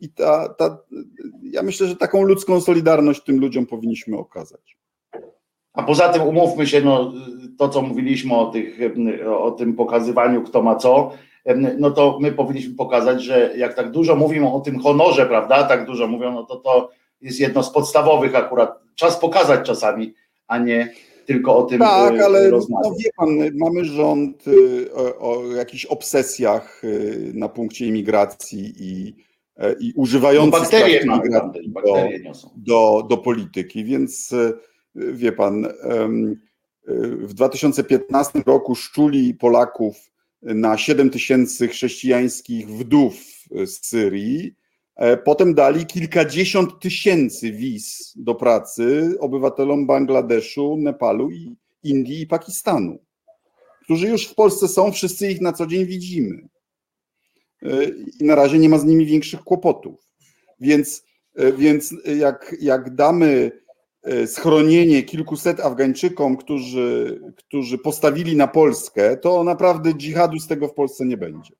I 0.00 0.08
ta, 0.08 0.48
ta, 0.48 0.78
ja 1.42 1.62
myślę, 1.62 1.86
że 1.86 1.96
taką 1.96 2.22
ludzką 2.22 2.60
solidarność 2.60 3.24
tym 3.24 3.40
ludziom 3.40 3.66
powinniśmy 3.66 4.18
okazać. 4.18 4.81
A 5.72 5.82
poza 5.82 6.08
tym 6.08 6.22
umówmy 6.22 6.66
się, 6.66 6.80
no, 6.80 7.12
to 7.58 7.68
co 7.68 7.82
mówiliśmy 7.82 8.36
o, 8.36 8.46
tych, 8.46 8.78
o 9.38 9.50
tym 9.50 9.74
pokazywaniu, 9.74 10.42
kto 10.42 10.62
ma 10.62 10.76
co, 10.76 11.12
no 11.78 11.90
to 11.90 12.18
my 12.20 12.32
powinniśmy 12.32 12.74
pokazać, 12.74 13.22
że 13.22 13.52
jak 13.56 13.74
tak 13.74 13.90
dużo 13.90 14.16
mówimy 14.16 14.52
o 14.52 14.60
tym 14.60 14.78
honorze, 14.78 15.26
prawda, 15.26 15.64
tak 15.64 15.86
dużo 15.86 16.06
mówią, 16.06 16.32
no 16.32 16.44
to 16.44 16.56
to 16.56 16.90
jest 17.20 17.40
jedno 17.40 17.62
z 17.62 17.72
podstawowych 17.72 18.34
akurat, 18.34 18.78
czas 18.94 19.16
pokazać 19.20 19.66
czasami, 19.66 20.14
a 20.46 20.58
nie 20.58 20.92
tylko 21.26 21.56
o 21.56 21.62
tym 21.62 21.78
Tak, 21.78 22.20
ale 22.20 22.50
no 22.50 22.94
wie 22.98 23.10
pan, 23.16 23.28
mamy 23.54 23.84
rząd 23.84 24.46
y, 24.46 24.94
o, 24.94 25.18
o 25.18 25.52
jakichś 25.52 25.84
obsesjach 25.84 26.84
y, 26.84 27.32
na 27.34 27.48
punkcie 27.48 27.86
imigracji 27.86 28.72
i, 28.78 29.14
e, 29.56 29.72
i 29.80 29.92
używający 29.96 30.50
no 30.50 30.60
bakterie 30.60 31.02
imigracji 31.02 31.72
do, 31.72 32.08
do, 32.56 33.06
do 33.08 33.16
polityki, 33.16 33.84
więc 33.84 34.34
wie 34.94 35.32
pan, 35.32 35.66
w 37.18 37.34
2015 37.34 38.42
roku 38.46 38.74
szczuli 38.74 39.34
Polaków 39.34 39.96
na 40.42 40.78
7 40.78 41.10
tysięcy 41.10 41.68
chrześcijańskich 41.68 42.68
wdów 42.68 43.14
z 43.66 43.86
Syrii. 43.86 44.54
E, 44.96 45.16
potem 45.16 45.54
dali 45.54 45.86
kilkadziesiąt 45.86 46.80
tysięcy 46.80 47.52
wiz 47.52 48.12
do 48.16 48.34
pracy 48.34 49.14
obywatelom 49.20 49.86
Bangladeszu, 49.86 50.76
Nepalu, 50.76 51.30
i 51.30 51.56
Indii 51.82 52.20
i 52.20 52.26
Pakistanu, 52.26 52.98
którzy 53.82 54.08
już 54.08 54.26
w 54.26 54.34
Polsce 54.34 54.68
są, 54.68 54.92
wszyscy 54.92 55.30
ich 55.30 55.40
na 55.40 55.52
co 55.52 55.66
dzień 55.66 55.86
widzimy. 55.86 56.48
E, 57.62 57.84
I 58.20 58.24
na 58.24 58.34
razie 58.34 58.58
nie 58.58 58.68
ma 58.68 58.78
z 58.78 58.84
nimi 58.84 59.06
większych 59.06 59.40
kłopotów. 59.40 60.08
Więc, 60.60 61.04
e, 61.34 61.52
więc 61.52 61.94
jak, 62.04 62.56
jak 62.60 62.94
damy 62.94 63.50
E, 63.56 63.61
schronienie 64.26 65.02
kilkuset 65.02 65.60
Afgańczykom, 65.60 66.36
którzy, 66.36 67.20
którzy 67.36 67.78
postawili 67.78 68.36
na 68.36 68.48
Polskę, 68.48 69.16
to 69.16 69.44
naprawdę 69.44 69.94
dżihadu 69.94 70.38
z 70.38 70.46
tego 70.46 70.68
w 70.68 70.74
Polsce 70.74 71.04
nie 71.04 71.16
będzie. 71.16 71.54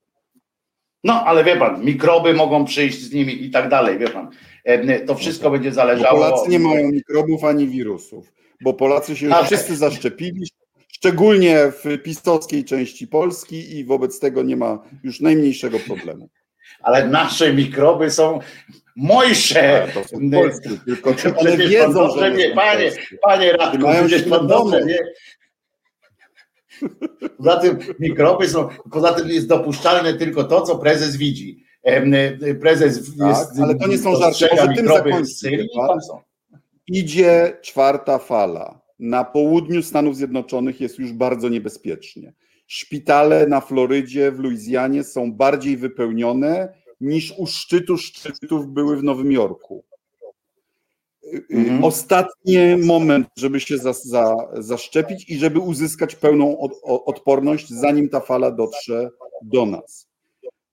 No, 1.03 1.23
ale 1.25 1.43
wie 1.43 1.57
pan, 1.57 1.85
mikroby 1.85 2.33
mogą 2.33 2.65
przyjść 2.65 3.01
z 3.01 3.13
nimi 3.13 3.45
i 3.45 3.51
tak 3.51 3.69
dalej, 3.69 3.97
wie 3.97 4.09
pan. 4.09 4.29
E, 4.63 4.99
to 4.99 5.15
wszystko 5.15 5.51
będzie 5.51 5.71
zależało. 5.71 6.19
Bo 6.19 6.25
Polacy 6.25 6.49
nie 6.49 6.59
mają 6.59 6.91
mikrobów 6.91 7.43
ani 7.43 7.67
wirusów, 7.67 8.33
bo 8.61 8.73
Polacy 8.73 9.15
się 9.15 9.25
już 9.25 9.35
wszyscy 9.45 9.75
zaszczepili, 9.75 10.47
szczególnie 10.87 11.71
w 11.71 12.03
pistowskiej 12.03 12.63
części 12.63 13.07
Polski 13.07 13.77
i 13.77 13.85
wobec 13.85 14.19
tego 14.19 14.43
nie 14.43 14.57
ma 14.57 14.83
już 15.03 15.19
najmniejszego 15.19 15.79
problemu. 15.79 16.29
Ale 16.81 17.07
nasze 17.07 17.53
mikroby 17.53 18.11
są 18.11 18.39
Mojsze! 18.95 19.87
To 19.93 20.03
są 20.03 20.31
polskie, 20.31 20.69
tylko 20.85 21.15
czy 21.15 21.35
one 21.35 21.57
wiedzą, 21.57 21.93
dobrze, 21.93 22.19
że 22.19 22.31
nie, 22.31 22.55
panie, 22.55 22.91
panie 23.21 23.53
Radku, 23.53 23.87
przecież 24.07 24.29
pan 24.29 24.47
dobrze 24.47 24.85
nie. 24.85 24.99
Poza 27.37 27.57
tym 27.57 27.79
mikroby 27.99 28.49
są, 28.49 28.69
poza 28.91 29.13
tym 29.13 29.29
jest 29.29 29.47
dopuszczalne 29.47 30.13
tylko 30.13 30.43
to, 30.43 30.61
co 30.61 30.77
prezes 30.77 31.15
widzi. 31.15 31.63
Prezes 32.61 33.17
tak, 33.17 33.27
jest, 33.29 33.59
ale 33.59 33.75
to 33.75 33.87
nie 33.87 33.97
są 33.97 34.15
żarty, 34.15 34.47
może 34.51 34.73
tym 34.75 34.87
zakończyć. 34.87 35.41
Idzie 36.87 37.57
czwarta 37.61 38.17
fala. 38.17 38.81
Na 38.99 39.23
południu 39.23 39.83
Stanów 39.83 40.15
Zjednoczonych 40.15 40.81
jest 40.81 40.99
już 40.99 41.13
bardzo 41.13 41.49
niebezpiecznie. 41.49 42.33
Szpitale 42.67 43.47
na 43.47 43.61
Florydzie, 43.61 44.31
w 44.31 44.39
Luizjanie 44.39 45.03
są 45.03 45.33
bardziej 45.33 45.77
wypełnione 45.77 46.73
niż 47.01 47.33
u 47.37 47.47
szczytu 47.47 47.97
szczytów 47.97 48.67
były 48.67 48.97
w 48.97 49.03
Nowym 49.03 49.31
Jorku. 49.31 49.83
Mhm. 51.51 51.83
Ostatni 51.83 52.57
moment, 52.77 53.27
żeby 53.37 53.59
się 53.59 53.77
za, 53.77 53.93
za, 53.93 54.35
zaszczepić 54.53 55.29
i 55.29 55.37
żeby 55.37 55.59
uzyskać 55.59 56.15
pełną 56.15 56.59
od, 56.59 56.71
odporność, 56.83 57.69
zanim 57.69 58.09
ta 58.09 58.19
fala 58.19 58.51
dotrze 58.51 59.09
do 59.41 59.65
nas. 59.65 60.07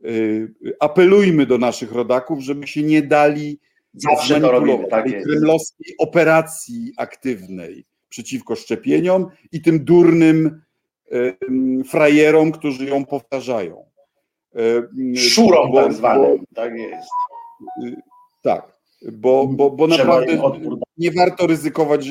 Y, 0.05 0.55
apelujmy 0.80 1.47
do 1.47 1.59
naszych 1.59 1.93
rodaków, 1.93 2.41
żeby 2.41 2.66
się 2.66 2.82
nie 2.82 3.03
dali 3.03 3.61
Zawsze 3.95 4.41
to 4.41 4.51
robimy, 4.51 4.88
tak 4.88 5.22
kremlowskiej 5.22 5.95
operacji 5.99 6.93
aktywnej 6.97 7.84
przeciwko 8.09 8.57
szczepieniom 8.57 9.26
i 9.53 9.62
tym 9.62 9.84
durnym 9.84 10.62
frajerom, 11.88 12.52
którzy 12.52 12.84
ją 12.84 13.04
powtarzają. 13.04 13.90
Szurą 15.16 15.72
tak 15.74 15.92
zwanym, 15.92 16.44
tak 16.54 16.74
jest. 16.78 17.08
Y, 17.84 17.96
tak, 18.42 18.76
bo, 19.12 19.46
bo, 19.46 19.70
bo 19.70 19.86
naprawdę 19.86 20.42
nie 20.96 21.11
warto 21.11 21.46
ryzykować 21.46 22.04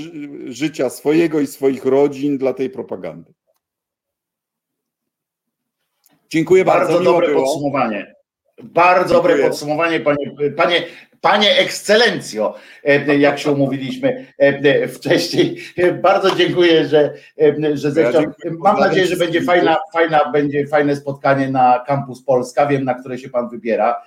życia 0.46 0.90
swojego 0.90 1.40
i 1.40 1.48
swoich 1.48 1.86
rodzin 1.86 2.38
dla 2.38 2.54
tej 2.54 2.70
propagandy. 2.70 3.34
Dziękuję 6.30 6.66
bardzo. 6.66 6.94
Bardzo 6.94 7.12
dobre 7.12 7.28
było. 7.28 7.44
podsumowanie. 7.44 8.19
Bardzo 8.64 9.14
Dziękuję. 9.14 9.34
dobre 9.34 9.50
podsumowanie, 9.50 10.00
panie, 10.00 10.32
panie, 10.58 10.84
panie 11.22 11.58
ekscelencjo, 11.58 12.56
e, 12.84 13.18
jak 13.18 13.40
się 13.40 13.52
umówiliśmy 13.52 14.26
e, 14.38 14.88
wcześniej. 14.88 15.58
Bardzo 16.02 16.36
dziękuję, 16.36 16.88
że, 16.88 17.14
e, 17.42 17.78
że 17.78 17.92
zechciał. 17.92 18.24
Mam 18.60 18.80
nadzieję, 18.80 19.08
że 19.08 19.16
będzie 19.16 19.42
fajna, 19.42 19.78
fajna, 19.94 20.32
będzie 20.32 20.68
fajne 20.68 20.96
spotkanie 20.96 21.50
na 21.50 21.84
Campus 21.88 22.24
Polska. 22.24 22.66
Wiem, 22.66 22.86
na 22.86 22.94
które 22.94 23.18
się 23.18 23.30
pan 23.30 23.50
wybiera 23.50 24.02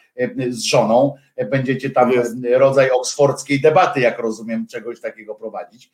z 0.48 0.62
żoną. 0.62 1.14
Będziecie 1.50 1.90
tam 1.90 2.12
Jest. 2.12 2.36
rodzaj 2.54 2.90
oksfordzkiej 2.90 3.60
debaty, 3.60 4.00
jak 4.00 4.18
rozumiem, 4.18 4.66
czegoś 4.66 5.00
takiego 5.00 5.34
prowadzić. 5.34 5.90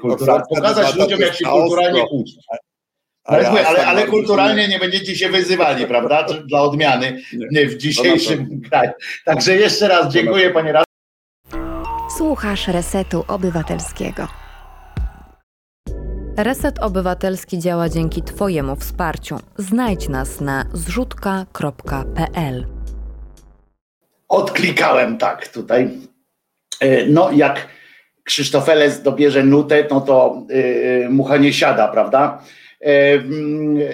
Kultura, 0.00 0.42
pokazać 0.48 0.96
ludziom, 0.96 1.20
jak 1.20 1.34
się 1.34 1.44
kulturalnie 1.44 2.06
kłócić. 2.08 2.36
Ale, 3.24 3.42
ja 3.42 3.68
ale, 3.68 3.86
ale 3.86 4.06
kulturalnie 4.06 4.68
nie 4.68 4.78
będziecie 4.78 5.16
się 5.16 5.28
wyzywali, 5.28 5.86
prawda? 5.86 6.26
Dla 6.46 6.62
odmiany 6.62 7.22
nie, 7.50 7.66
w 7.66 7.76
dzisiejszym 7.76 8.60
kraju. 8.70 8.90
Także 9.24 9.56
jeszcze 9.56 9.88
raz 9.88 10.12
dziękuję 10.12 10.50
panie 10.50 10.72
radny. 10.72 10.84
Słuchasz 12.16 12.68
Resetu 12.68 13.24
Obywatelskiego. 13.28 14.28
Reset 16.36 16.78
Obywatelski 16.78 17.58
działa 17.58 17.88
dzięki 17.88 18.22
Twojemu 18.22 18.76
wsparciu. 18.76 19.38
Znajdź 19.58 20.08
nas 20.08 20.40
na 20.40 20.64
zrzutka.pl. 20.72 22.66
Odklikałem 24.28 25.18
tak 25.18 25.48
tutaj. 25.48 25.90
E, 26.80 27.06
no, 27.06 27.30
jak 27.30 27.68
Krzysztofeles 28.24 29.02
dobierze 29.02 29.42
nutę, 29.42 29.86
no 29.90 30.00
to 30.00 30.42
yy, 30.48 31.08
mucha 31.10 31.36
nie 31.36 31.52
siada, 31.52 31.88
prawda? 31.88 32.42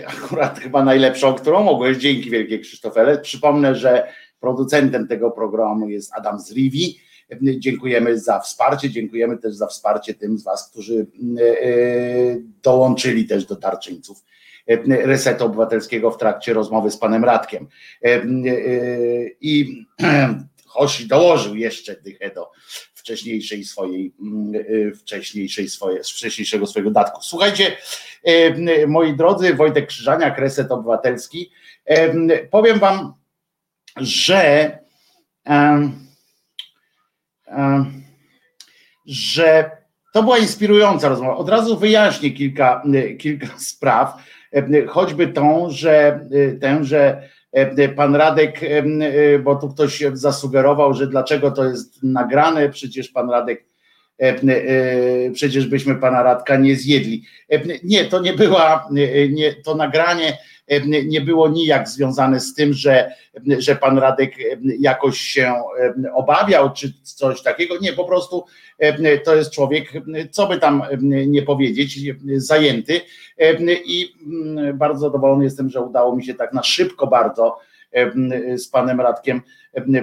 Akurat 0.07 0.59
chyba 0.59 0.85
najlepszą, 0.85 1.35
którą 1.35 1.63
mogłeś, 1.63 1.97
dzięki 1.97 2.31
wielkie 2.31 2.59
Krzysztofele. 2.59 3.19
Przypomnę, 3.19 3.75
że 3.75 4.09
producentem 4.41 5.09
tego 5.09 5.31
programu 5.31 5.89
jest 5.89 6.13
Adam 6.15 6.41
Zriwi. 6.41 6.99
Dziękujemy 7.43 8.19
za 8.19 8.41
wsparcie, 8.41 8.91
dziękujemy 8.91 9.39
też 9.39 9.55
za 9.55 9.67
wsparcie 9.67 10.15
tym 10.15 10.39
z 10.39 10.45
Was, 10.45 10.71
którzy 10.71 11.07
e, 11.41 11.47
dołączyli 12.63 13.27
też 13.27 13.45
do 13.45 13.57
tarczyńców 13.57 14.25
Resetu 14.87 15.45
Obywatelskiego 15.45 16.11
w 16.11 16.19
trakcie 16.19 16.55
rozmowy 16.55 16.91
z 16.91 16.97
panem 16.97 17.25
Radkiem. 17.25 17.69
E, 18.03 18.23
I 19.41 19.85
Hosi 20.67 21.09
dołożył 21.09 21.55
jeszcze 21.55 21.97
dychę 22.01 22.31
do 22.35 22.51
wcześniejszej 23.09 23.65
swojej, 23.65 24.15
mm, 24.21 24.55
y, 24.55 24.93
wcześniejszej 24.95 25.69
swoje, 25.69 26.03
wcześniejszego 26.03 26.67
swojego 26.67 26.91
datku. 26.91 27.23
Słuchajcie, 27.23 27.77
y, 28.29 28.87
moi 28.87 29.17
drodzy, 29.17 29.55
Wojtek 29.55 29.87
Krzyżaniak, 29.87 30.39
Reset 30.39 30.73
Obywatelski, 30.73 31.51
y, 31.91 32.49
powiem 32.51 32.79
wam, 32.79 33.15
że 33.97 34.79
że 39.07 39.71
to 40.15 40.23
była 40.23 40.39
inspirująca 40.39 41.09
rozmowa. 41.09 41.37
Od 41.37 41.49
razu 41.49 41.79
wyjaśnię 41.79 42.31
kilka, 42.31 42.83
kilka 43.19 43.59
spraw, 43.71 44.23
choćby 44.89 45.29
tą, 45.29 45.71
że 45.71 46.21
tę, 46.61 46.85
że 46.85 47.29
pan 47.97 48.17
Radek, 48.17 48.63
e, 48.63 48.67
e, 48.67 49.39
bo 49.39 49.57
tu 49.57 49.69
ktoś 49.69 50.05
zasugerował, 50.13 50.95
że 50.95 51.07
dlaczego 51.07 51.51
to 51.51 51.65
jest 51.65 52.03
nagrane, 52.03 52.69
przecież 52.69 53.09
pan 53.09 53.31
Radek, 53.31 53.65
przecież 55.33 55.67
byśmy 55.67 55.95
pana 55.95 56.23
Radka 56.23 56.57
nie 56.57 56.77
zjedli. 56.77 57.25
Nie, 57.85 58.05
to 58.05 58.21
nie 58.21 58.33
była, 58.33 58.89
nie, 59.31 59.55
to 59.55 59.75
nagranie 59.75 60.39
nie 61.07 61.21
było 61.21 61.49
nijak 61.49 61.89
związane 61.89 62.41
z 62.41 62.55
tym, 62.55 62.73
że, 62.73 63.13
że 63.59 63.77
pan 63.77 63.99
Radek 63.99 64.35
jakoś 64.79 65.19
się 65.19 65.55
obawiał, 66.15 66.73
czy 66.73 66.93
coś 67.03 67.43
takiego. 67.43 67.75
Nie, 67.81 67.93
po 67.93 68.05
prostu 68.05 68.45
to 69.25 69.35
jest 69.35 69.53
człowiek, 69.53 69.93
co 70.31 70.47
by 70.47 70.59
tam 70.59 70.83
nie 71.27 71.43
powiedzieć, 71.43 72.01
zajęty. 72.37 73.01
I 73.87 74.15
mm, 74.27 74.79
bardzo 74.79 75.01
zadowolony 75.01 75.45
jestem, 75.45 75.71
że 75.71 75.81
udało 75.81 76.17
mi 76.17 76.25
się 76.25 76.35
tak 76.35 76.53
na 76.53 76.63
szybko 76.63 77.07
bardzo 77.07 77.59
z 78.57 78.69
panem 78.69 79.01
Radkiem 79.01 79.43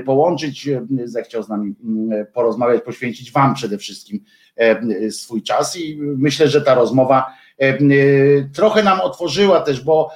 połączyć, 0.06 0.70
zechciał 1.04 1.44
z 1.44 1.50
nami 1.50 1.74
mm, 1.84 2.26
porozmawiać, 2.34 2.84
poświęcić 2.84 3.32
wam 3.32 3.56
przede 3.56 3.78
wszystkim 3.78 4.24
swój 5.10 5.44
czas. 5.44 5.78
I 5.78 5.98
myślę, 6.00 6.48
że 6.48 6.62
ta 6.62 6.76
rozmowa 6.76 7.34
trochę 8.54 8.84
nam 8.84 9.02
otworzyła 9.02 9.62
też, 9.62 9.82
bo 9.82 10.10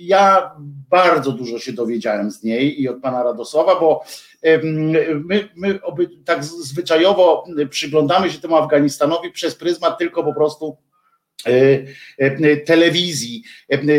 ja 0.00 0.50
bardzo 0.90 1.32
dużo 1.32 1.58
się 1.58 1.72
dowiedziałem 1.72 2.30
z 2.30 2.42
niej 2.42 2.82
i 2.82 2.88
od 2.88 3.00
pana 3.00 3.22
Radosława, 3.22 3.80
bo 3.80 4.04
my, 4.62 5.48
my 5.56 5.78
tak 6.24 6.44
zwyczajowo 6.44 7.44
przyglądamy 7.70 8.30
się 8.30 8.38
temu 8.38 8.56
Afganistanowi 8.56 9.30
przez 9.30 9.54
pryzmat 9.54 9.98
tylko 9.98 10.24
po 10.24 10.34
prostu 10.34 10.76
e, 11.46 11.50
e, 12.18 12.56
telewizji, 12.56 13.42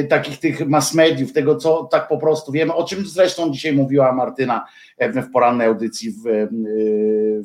takich 0.10 0.40
tych 0.40 0.68
mass 0.68 0.94
mediów, 0.94 1.34
tego 1.34 1.56
co 1.56 1.84
tak 1.84 2.08
po 2.08 2.18
prostu 2.18 2.52
wiemy, 2.52 2.74
o 2.74 2.84
czym 2.84 3.06
zresztą 3.06 3.52
dzisiaj 3.52 3.74
mówiła 3.74 4.12
Martyna 4.12 4.66
w 5.00 5.32
porannej 5.32 5.68
audycji 5.68 6.12
w, 6.12 6.48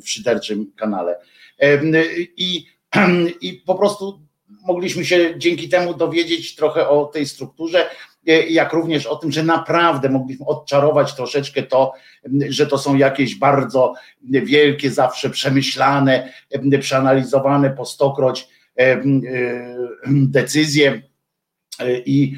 w 0.03 0.09
szyderczym 0.09 0.71
kanale. 0.75 1.19
I, 2.37 2.65
I 3.41 3.53
po 3.53 3.75
prostu 3.75 4.28
mogliśmy 4.69 5.05
się 5.05 5.33
dzięki 5.37 5.69
temu 5.69 5.93
dowiedzieć 5.93 6.55
trochę 6.55 6.89
o 6.89 7.05
tej 7.05 7.25
strukturze, 7.25 7.89
e, 8.27 8.31
jak 8.47 8.73
również 8.73 9.05
o 9.05 9.15
tym, 9.15 9.31
że 9.31 9.43
naprawdę 9.43 10.09
mogliśmy 10.09 10.45
odczarować 10.45 11.15
troszeczkę 11.15 11.63
to, 11.63 11.93
że 12.49 12.67
to 12.67 12.77
są 12.77 12.95
jakieś 12.95 13.35
bardzo 13.35 13.93
wielkie, 14.21 14.91
zawsze 14.91 15.29
przemyślane, 15.29 16.33
przeanalizowane 16.79 17.69
po 17.69 17.85
stokroć 17.85 18.47
e, 18.77 18.81
e, 18.81 19.03
decyzje 20.07 21.01
i 22.05 22.35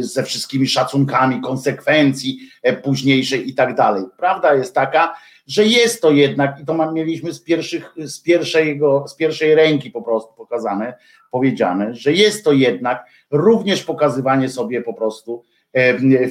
ze 0.00 0.22
wszystkimi 0.22 0.68
szacunkami 0.68 1.40
konsekwencji 1.40 2.38
późniejszej 2.82 3.48
i 3.48 3.54
tak 3.54 3.74
dalej. 3.74 4.04
Prawda 4.18 4.54
jest 4.54 4.74
taka, 4.74 5.14
że 5.46 5.66
jest 5.66 6.02
to 6.02 6.10
jednak, 6.10 6.60
i 6.60 6.64
to 6.64 6.92
mieliśmy 6.92 7.32
z, 7.32 7.42
pierwszych, 7.42 7.94
z, 7.96 8.20
pierwszego, 8.20 9.04
z 9.08 9.16
pierwszej 9.16 9.54
ręki 9.54 9.90
po 9.90 10.02
prostu 10.02 10.34
pokazane, 10.34 10.94
powiedziane, 11.30 11.94
że 11.94 12.12
jest 12.12 12.44
to 12.44 12.52
jednak 12.52 13.04
również 13.30 13.82
pokazywanie 13.82 14.48
sobie 14.48 14.82
po 14.82 14.94
prostu 14.94 15.44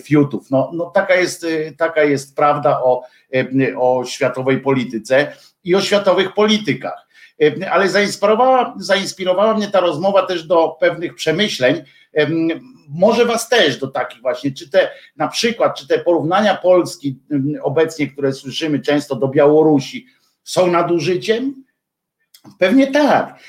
fiutów. 0.03 0.51
No, 0.51 0.71
no 0.73 0.85
taka, 0.85 1.15
jest, 1.15 1.43
e, 1.43 1.71
taka 1.77 2.03
jest 2.03 2.35
prawda 2.35 2.81
o, 2.83 3.03
o 3.77 4.05
światowej 4.05 4.59
polityce 4.59 5.33
i 5.63 5.75
o 5.75 5.81
światowych 5.81 6.33
politykach. 6.33 7.07
Ale 7.71 7.89
zainspirowała, 7.89 8.75
zainspirowała 8.79 9.53
mnie 9.53 9.67
ta 9.67 9.79
rozmowa 9.79 10.25
też 10.25 10.43
do 10.43 10.77
pewnych 10.79 11.15
przemyśleń, 11.15 11.83
może 12.93 13.25
was 13.25 13.49
też 13.49 13.77
do 13.77 13.87
takich 13.87 14.21
właśnie, 14.21 14.51
czy 14.51 14.69
te 14.69 14.89
na 15.15 15.27
przykład, 15.27 15.79
czy 15.79 15.87
te 15.87 15.99
porównania 15.99 16.55
Polski 16.55 17.19
obecnie, 17.61 18.07
które 18.07 18.33
słyszymy 18.33 18.79
często 18.79 19.15
do 19.15 19.27
Białorusi, 19.27 20.05
są 20.43 20.67
nadużyciem? 20.67 21.63
Pewnie 22.59 22.91
tak, 22.91 23.39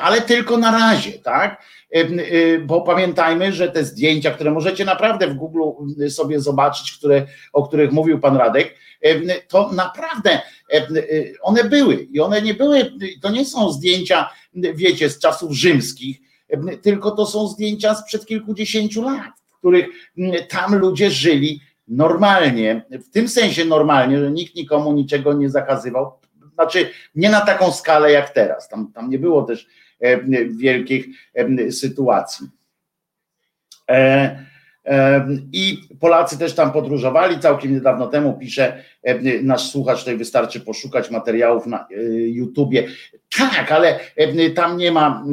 ale 0.00 0.20
tylko 0.20 0.56
na 0.56 0.70
razie, 0.70 1.12
tak? 1.12 1.62
Y, 1.96 2.62
bo 2.66 2.80
pamiętajmy, 2.80 3.52
że 3.52 3.68
te 3.68 3.84
zdjęcia, 3.84 4.30
które 4.30 4.50
możecie 4.50 4.84
naprawdę 4.84 5.26
w 5.26 5.34
Google 5.34 5.60
sobie 6.08 6.40
zobaczyć, 6.40 6.92
które, 6.92 7.26
o 7.52 7.68
których 7.68 7.92
mówił 7.92 8.20
pan 8.20 8.36
Radek, 8.36 8.74
to 9.48 9.72
naprawdę 9.72 10.40
y, 10.92 11.34
one 11.42 11.64
były 11.64 11.94
i 11.94 12.20
one 12.20 12.42
nie 12.42 12.54
były, 12.54 12.92
to 13.22 13.30
nie 13.30 13.44
są 13.44 13.72
zdjęcia, 13.72 14.30
wiecie, 14.54 15.10
z 15.10 15.18
czasów 15.18 15.52
rzymskich, 15.52 16.29
tylko 16.82 17.10
to 17.10 17.26
są 17.26 17.48
zdjęcia 17.48 17.94
sprzed 17.94 18.26
kilkudziesięciu 18.26 19.02
lat, 19.02 19.32
w 19.46 19.58
których 19.58 19.86
tam 20.48 20.74
ludzie 20.74 21.10
żyli 21.10 21.60
normalnie, 21.88 22.86
w 22.90 23.10
tym 23.10 23.28
sensie 23.28 23.64
normalnie, 23.64 24.18
że 24.18 24.30
nikt 24.30 24.54
nikomu 24.54 24.92
niczego 24.92 25.32
nie 25.32 25.50
zakazywał, 25.50 26.12
znaczy 26.54 26.90
nie 27.14 27.30
na 27.30 27.40
taką 27.40 27.72
skalę 27.72 28.12
jak 28.12 28.30
teraz, 28.30 28.68
tam, 28.68 28.92
tam 28.92 29.10
nie 29.10 29.18
było 29.18 29.42
też 29.42 29.66
wielkich 30.50 31.06
sytuacji. 31.70 32.48
E, 33.90 34.49
i 35.52 35.78
Polacy 36.00 36.38
też 36.38 36.54
tam 36.54 36.72
podróżowali. 36.72 37.38
Całkiem 37.38 37.74
niedawno 37.74 38.06
temu 38.06 38.38
pisze 38.38 38.84
nasz 39.42 39.70
słuchacz, 39.70 39.98
tutaj 39.98 40.16
wystarczy 40.16 40.60
poszukać 40.60 41.10
materiałów 41.10 41.66
na 41.66 41.78
e, 41.78 42.02
YouTubie. 42.12 42.88
Tak, 43.38 43.72
ale 43.72 44.00
tam 44.54 44.76
nie 44.76 44.92
ma, 44.92 45.24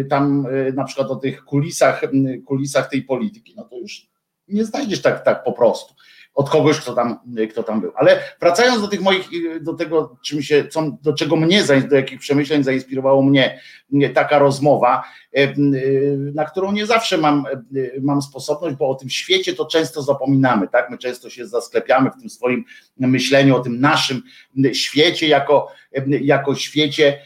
e, 0.00 0.04
tam 0.04 0.46
na 0.74 0.84
przykład 0.84 1.10
o 1.10 1.16
tych 1.16 1.44
kulisach, 1.44 2.02
kulisach 2.46 2.90
tej 2.90 3.02
polityki, 3.02 3.54
no 3.56 3.64
to 3.64 3.78
już 3.78 4.06
nie 4.48 4.64
znajdziesz 4.64 5.02
tak, 5.02 5.24
tak 5.24 5.44
po 5.44 5.52
prostu 5.52 5.94
od 6.38 6.50
kogoś, 6.50 6.80
kto 6.80 6.94
tam, 6.94 7.18
kto 7.50 7.62
tam 7.62 7.80
był. 7.80 7.92
Ale 7.96 8.20
wracając 8.40 8.82
do 8.82 8.88
tych 8.88 9.00
moich, 9.00 9.28
do 9.60 9.74
tego, 9.74 10.16
czym 10.24 10.42
się, 10.42 10.68
co, 10.68 10.82
do 11.02 11.12
czego 11.12 11.36
mnie, 11.36 11.64
do 11.88 11.96
jakich 11.96 12.20
przemyśleń 12.20 12.64
zainspirowało 12.64 13.22
mnie 13.22 13.60
taka 14.14 14.38
rozmowa, 14.38 15.04
e, 15.36 15.42
e, 15.42 15.54
na 16.34 16.44
którą 16.44 16.72
nie 16.72 16.86
zawsze 16.86 17.18
mam, 17.18 17.46
e, 17.46 18.00
mam 18.00 18.22
sposobność, 18.22 18.76
bo 18.76 18.88
o 18.88 18.94
tym 18.94 19.10
świecie 19.10 19.54
to 19.54 19.66
często 19.66 20.02
zapominamy, 20.02 20.68
tak? 20.68 20.90
My 20.90 20.98
często 20.98 21.30
się 21.30 21.46
zasklepiamy 21.46 22.10
w 22.10 22.20
tym 22.20 22.30
swoim 22.30 22.64
myśleniu 22.96 23.56
o 23.56 23.60
tym 23.60 23.80
naszym 23.80 24.22
świecie 24.72 25.28
jako, 25.28 25.68
jako 26.20 26.54
świecie 26.54 27.18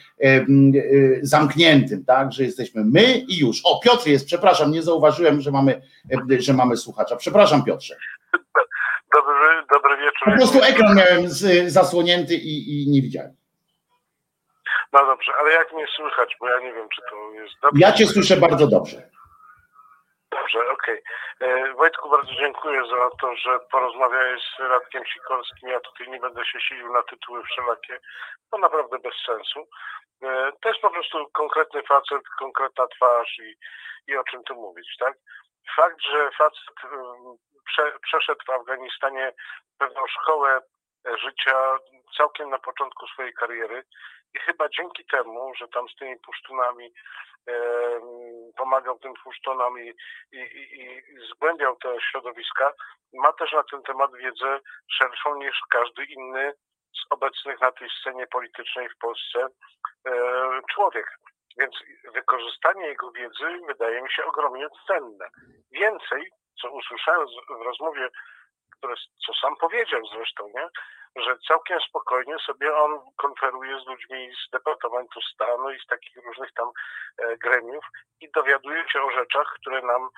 zamkniętym, 1.23 2.05
tak? 2.05 2.33
Że 2.33 2.45
jesteśmy 2.45 2.85
my 2.85 3.19
i 3.29 3.39
już. 3.39 3.61
O, 3.65 3.81
Piotr 3.85 4.09
jest, 4.09 4.27
przepraszam, 4.27 4.73
nie 4.73 4.83
zauważyłem, 4.83 5.41
że 5.41 5.51
mamy, 5.51 5.83
że 6.39 6.53
mamy 6.53 6.77
słuchacza. 6.77 7.17
Przepraszam, 7.17 7.65
Piotrze. 7.65 7.97
Dobry, 9.15 9.63
dobry 9.73 9.97
wieczór. 9.97 10.25
Po 10.25 10.37
prostu 10.37 10.63
ekran 10.63 10.97
miałem 10.97 11.29
zasłonięty 11.67 12.35
i, 12.35 12.83
i 12.83 12.91
nie 12.91 13.03
widziałem. 13.03 13.37
No 14.93 15.07
dobrze, 15.07 15.33
ale 15.41 15.53
jak 15.53 15.73
mnie 15.73 15.87
słychać, 15.97 16.37
bo 16.41 16.49
ja 16.49 16.59
nie 16.61 16.73
wiem, 16.73 16.89
czy 16.95 17.03
to 17.11 17.33
jest 17.33 17.55
dobrze. 17.63 17.81
Ja 17.81 17.93
cię 17.93 18.07
słyszę 18.07 18.37
bardzo 18.37 18.67
dobrze. 18.67 19.11
Dobrze, 20.31 20.59
okej. 20.59 21.03
Okay. 21.39 21.49
E, 21.49 21.75
Wojtku, 21.75 22.11
bardzo 22.11 22.35
dziękuję 22.35 22.83
za 22.91 23.11
to, 23.21 23.37
że 23.37 23.61
porozmawiałeś 23.73 24.43
z 24.57 24.61
Radkiem 24.61 25.03
Sikorskim. 25.13 25.69
Ja 25.69 25.81
tutaj 25.81 26.11
nie 26.11 26.21
będę 26.21 26.45
się 26.45 26.61
silił 26.61 26.93
na 26.93 27.03
tytuły 27.03 27.43
wszelakie, 27.43 27.99
to 28.51 28.59
naprawdę 28.59 28.99
bez 28.99 29.15
sensu. 29.27 29.61
E, 30.23 30.53
to 30.61 30.69
jest 30.69 30.81
po 30.81 30.91
prostu 30.91 31.31
konkretny 31.33 31.83
facet, 31.83 32.23
konkretna 32.39 32.87
twarz 32.87 33.39
i, 33.39 33.57
i 34.13 34.17
o 34.17 34.25
czym 34.25 34.45
tu 34.45 34.55
mówić, 34.55 34.97
tak? 34.99 35.15
Fakt, 35.77 36.01
że 36.13 36.31
facet 36.39 36.91
prze, 37.67 37.99
przeszedł 38.03 38.41
w 38.47 38.51
Afganistanie 38.51 39.33
pewną 39.79 40.07
szkołę 40.07 40.61
e, 41.07 41.19
życia 41.19 41.79
całkiem 42.17 42.51
na 42.51 42.59
początku 42.59 43.07
swojej 43.07 43.33
kariery 43.33 43.85
i 44.35 44.39
chyba 44.39 44.69
dzięki 44.69 45.05
temu, 45.07 45.53
że 45.59 45.69
tam 45.69 45.89
z 45.89 45.97
tymi 45.97 46.17
pusztunami 46.17 46.93
e, 47.49 47.55
pomagał 48.57 48.99
tym 48.99 49.15
pusztonom 49.25 49.81
i, 49.81 49.95
i, 50.33 50.39
i, 50.39 51.03
zgłębiał 51.31 51.77
te 51.77 51.97
środowiska, 52.11 52.73
ma 53.13 53.33
też 53.33 53.53
na 53.53 53.63
ten 53.71 53.83
temat 53.83 54.11
wiedzę 54.15 54.61
szerszą 54.93 55.37
niż 55.37 55.61
każdy 55.71 56.05
inny 56.05 56.53
z 56.95 57.03
obecnych 57.11 57.61
na 57.61 57.73
tej 57.73 57.89
scenie 58.01 58.27
politycznej 58.27 58.89
w 58.89 58.99
Polsce 58.99 59.47
e, 60.07 60.13
człowiek. 60.75 61.07
Więc 61.59 61.75
wykorzystanie 62.15 62.87
jego 62.87 63.11
wiedzy 63.11 63.59
wydaje 63.67 64.03
mi 64.03 64.13
się 64.13 64.25
ogromnie 64.25 64.67
cenne. 64.87 65.29
Więcej, 65.73 66.31
co 66.63 66.71
usłyszałem 66.71 67.27
w 67.61 67.63
rozmowie, 67.63 68.09
które, 68.77 68.95
co 69.27 69.35
sam 69.35 69.57
powiedział 69.57 70.01
zresztą, 70.07 70.49
nie? 70.55 70.69
że 71.17 71.39
całkiem 71.49 71.81
spokojnie 71.81 72.37
sobie 72.47 72.77
on 72.77 73.01
konferuje 73.17 73.81
z 73.81 73.87
ludźmi 73.87 74.31
z 74.47 74.51
Departamentu 74.51 75.21
Stanu 75.21 75.71
i 75.71 75.81
z 75.81 75.87
takich 75.87 76.17
różnych 76.17 76.53
tam 76.53 76.71
e, 77.19 77.37
gremiów 77.37 77.85
i 78.21 78.31
dowiaduje 78.31 78.85
się 78.89 79.03
o 79.03 79.11
rzeczach, 79.11 79.47
które 79.61 79.83
nam 79.83 80.09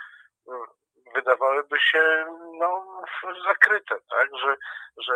mm, 0.48 0.66
wydawałyby 1.14 1.80
się 1.80 2.26
no, 2.58 3.02
zakryte, 3.46 3.96
tak? 4.10 4.28
że, 4.42 4.56
że 4.96 5.14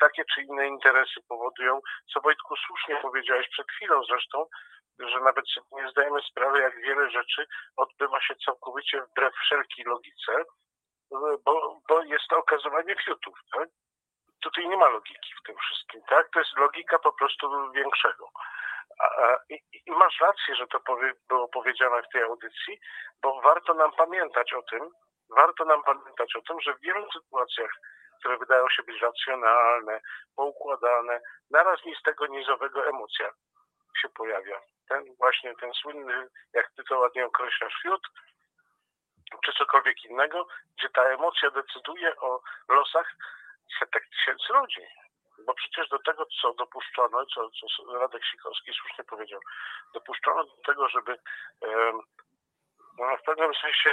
takie 0.00 0.24
czy 0.34 0.42
inne 0.42 0.66
interesy 0.68 1.20
powodują, 1.28 1.80
co 2.12 2.20
Wojtku 2.20 2.56
słusznie 2.56 2.96
powiedziałeś 2.96 3.48
przed 3.48 3.70
chwilą 3.70 4.02
zresztą, 4.04 4.46
że 4.98 5.20
nawet 5.20 5.44
nie 5.72 5.90
zdajemy 5.90 6.20
sprawy, 6.30 6.60
jak 6.60 6.80
wiele 6.80 7.10
rzeczy 7.10 7.46
odbywa 7.76 8.20
się 8.20 8.34
całkowicie 8.44 9.02
wbrew 9.02 9.34
wszelkiej 9.34 9.84
logice, 9.84 10.44
bo, 11.44 11.80
bo 11.88 12.02
jest 12.02 12.24
to 12.30 12.38
okazywanie 12.38 12.96
fiutów. 13.04 13.38
Tak? 13.52 13.68
Tutaj 14.42 14.68
nie 14.68 14.76
ma 14.76 14.88
logiki 14.88 15.34
w 15.40 15.46
tym 15.46 15.56
wszystkim. 15.56 16.02
Tak? 16.08 16.30
To 16.32 16.38
jest 16.38 16.56
logika 16.56 16.98
po 16.98 17.12
prostu 17.12 17.72
większego. 17.72 18.30
I, 19.50 19.54
I, 19.72 19.92
masz 19.92 20.20
rację, 20.20 20.54
że 20.54 20.66
to 20.66 20.80
powie, 20.80 21.12
było 21.28 21.48
powiedziane 21.48 22.02
w 22.02 22.12
tej 22.12 22.22
audycji, 22.22 22.80
bo 23.22 23.40
warto 23.40 23.74
nam 23.74 23.92
pamiętać 23.92 24.52
o 24.52 24.62
tym, 24.62 24.90
warto 25.30 25.64
nam 25.64 25.82
pamiętać 25.82 26.36
o 26.36 26.42
tym, 26.42 26.60
że 26.60 26.74
w 26.74 26.80
wielu 26.80 27.12
sytuacjach, 27.12 27.70
które 28.18 28.38
wydają 28.38 28.68
się 28.68 28.82
być 28.82 29.02
racjonalne, 29.02 30.00
poukładane, 30.36 31.20
naraz 31.50 31.84
ni 31.84 31.94
z 31.94 32.02
tego 32.02 32.26
nizowego 32.26 32.86
emocja 32.86 33.30
się 34.02 34.08
pojawia. 34.08 34.60
Ten 34.88 35.04
właśnie 35.18 35.54
ten 35.60 35.72
słynny, 35.72 36.28
jak 36.52 36.70
ty 36.76 36.84
to 36.84 36.98
ładnie 36.98 37.26
określasz, 37.26 37.80
fiut, 37.82 38.02
czy 39.44 39.52
cokolwiek 39.52 40.04
innego, 40.04 40.46
gdzie 40.78 40.88
ta 40.88 41.02
emocja 41.02 41.50
decyduje 41.50 42.16
o 42.16 42.40
losach 42.68 43.16
setek 43.78 44.04
tysięcy 44.10 44.52
ludzi. 44.52 44.82
Bo 45.46 45.54
przecież 45.54 45.88
do 45.88 45.98
tego, 45.98 46.26
co 46.40 46.54
dopuszczono, 46.54 47.26
co, 47.26 47.50
co 47.50 47.98
Radek 47.98 48.24
Sikorski 48.24 48.72
słusznie 48.72 49.04
powiedział, 49.04 49.40
dopuszczono 49.94 50.44
do 50.44 50.56
tego, 50.66 50.88
żeby 50.88 51.18
no, 52.98 53.16
w 53.16 53.22
pewnym 53.22 53.54
sensie 53.54 53.90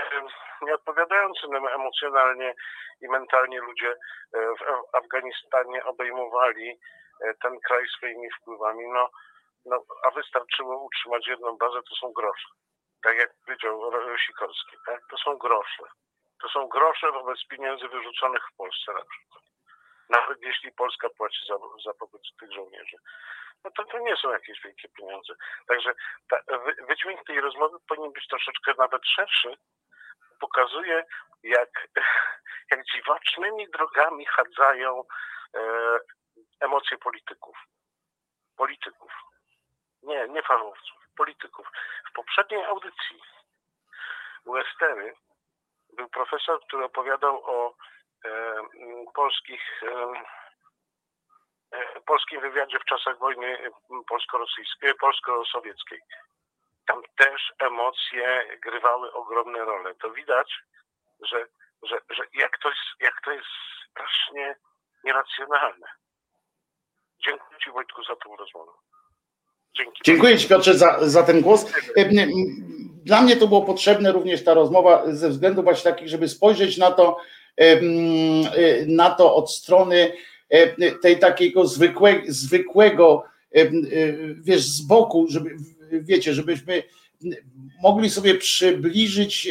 nieodpowiadający 0.62 1.48
emocjonalnie 1.72 2.54
i 3.02 3.08
mentalnie 3.08 3.62
ludzie 3.62 3.92
e, 3.92 3.96
w 4.34 4.96
Afganistanie 4.96 5.86
obejmowali 5.86 6.80
e, 7.22 7.34
ten 7.42 7.60
kraj 7.60 7.88
swoimi 7.98 8.28
wpływami, 8.32 8.88
no, 8.88 9.10
no 9.66 9.84
a 10.04 10.12
wystarczyło 10.12 10.84
utrzymać 10.84 11.28
jedną 11.28 11.58
bazę, 11.58 11.80
to 11.90 11.96
są 11.96 12.14
grosze 12.14 12.48
tak 13.06 13.18
jak 13.18 13.34
powiedział 13.46 13.92
Sikorski, 14.18 14.78
tak? 14.86 15.02
to 15.10 15.18
są 15.18 15.38
grosze. 15.38 15.84
To 16.42 16.50
są 16.50 16.68
grosze 16.68 17.12
wobec 17.12 17.48
pieniędzy 17.48 17.88
wyrzuconych 17.88 18.44
w 18.54 18.56
Polsce 18.58 18.94
na 18.94 19.06
przykład. 19.06 19.44
Nawet 20.10 20.42
jeśli 20.42 20.72
Polska 20.72 21.10
płaci 21.10 21.46
za, 21.48 21.56
za 21.86 21.94
pobyt 21.94 22.22
tych 22.40 22.52
żołnierzy. 22.54 22.98
No 23.64 23.72
to, 23.72 23.86
to 23.86 24.00
nie 24.00 24.16
są 24.18 24.32
jakieś 24.32 24.62
wielkie 24.62 24.90
pieniądze. 24.90 25.34
Także 25.68 25.94
ta, 26.30 26.38
wydźwięk 26.88 27.26
tej 27.28 27.42
rozmowy 27.42 27.78
powinien 27.88 28.12
być 28.12 28.28
troszeczkę 28.28 28.74
nawet 28.78 29.02
szerszy. 29.08 29.58
Pokazuje, 30.40 31.04
jak, 31.44 31.88
jak 32.72 32.86
dziwacznymi 32.94 33.68
drogami 33.70 34.26
chadzają 34.26 35.04
e, 35.56 35.60
emocje 36.60 36.98
polityków. 36.98 37.58
Polityków. 38.58 39.12
Nie, 40.04 40.28
nie 40.28 40.42
fachowców 40.42 41.05
polityków. 41.16 41.68
W 42.10 42.14
poprzedniej 42.14 42.66
audycji 42.66 43.22
u 44.46 44.58
Estery 44.58 45.16
był 45.94 46.10
profesor, 46.10 46.60
który 46.68 46.86
opowiadał 46.86 47.44
o 47.46 47.76
e, 48.26 48.56
polskich 49.14 49.84
e, 49.84 50.14
e 51.72 52.02
polskim 52.02 52.42
wywiadzie 52.42 52.80
w 52.80 52.86
czasach 52.86 53.18
wojny 53.18 53.72
polsko-rosyjskiej, 54.08 54.96
polsko-sowieckiej. 54.96 56.02
Tam 56.88 57.02
też 57.18 57.54
emocje 57.60 58.58
grywały 58.62 59.14
ogromne 59.14 59.60
role. 59.60 59.96
To 59.96 60.10
widać, 60.12 60.60
że, 61.20 61.46
że, 61.84 62.00
że 62.10 62.24
jak, 62.34 62.58
to 62.58 62.70
jest, 62.70 62.82
jak 63.00 63.22
to 63.22 63.32
jest 63.32 63.48
strasznie 63.92 64.56
nieracjonalne. 65.04 65.88
Dziękuję 67.20 67.60
Ci 67.60 67.72
Wojtku 67.72 68.04
za 68.04 68.16
tę 68.16 68.30
rozmowę. 68.40 68.72
Dzięki. 69.78 70.02
Dziękuję 70.06 70.38
Ci 70.38 70.48
Piotrze 70.48 70.78
za, 70.78 71.10
za 71.10 71.24
ten 71.24 71.42
głos. 71.42 71.66
E, 71.98 72.28
dla 73.06 73.22
mnie 73.22 73.36
to 73.36 73.48
było 73.48 73.62
potrzebne 73.62 74.12
również 74.12 74.44
ta 74.44 74.54
rozmowa 74.54 75.04
ze 75.16 75.30
względu 75.30 75.64
właśnie 75.64 75.92
takich, 75.92 76.08
żeby 76.08 76.30
spojrzeć 76.30 76.78
na 76.78 76.92
to, 76.92 77.18
e, 77.58 77.64
e, 77.64 77.80
na 78.88 79.10
to 79.10 79.36
od 79.36 79.52
strony 79.52 80.12
tej 81.02 81.20
takiego 81.20 81.68
zwykłego, 81.68 82.22
zwykłego 82.28 83.24
wiesz, 84.44 84.62
z 84.62 84.82
boku, 84.82 85.26
żeby, 85.30 85.56
wiecie, 85.92 86.34
żebyśmy 86.34 86.84
mogli 87.84 88.10
sobie 88.10 88.36
przybliżyć, 88.36 89.48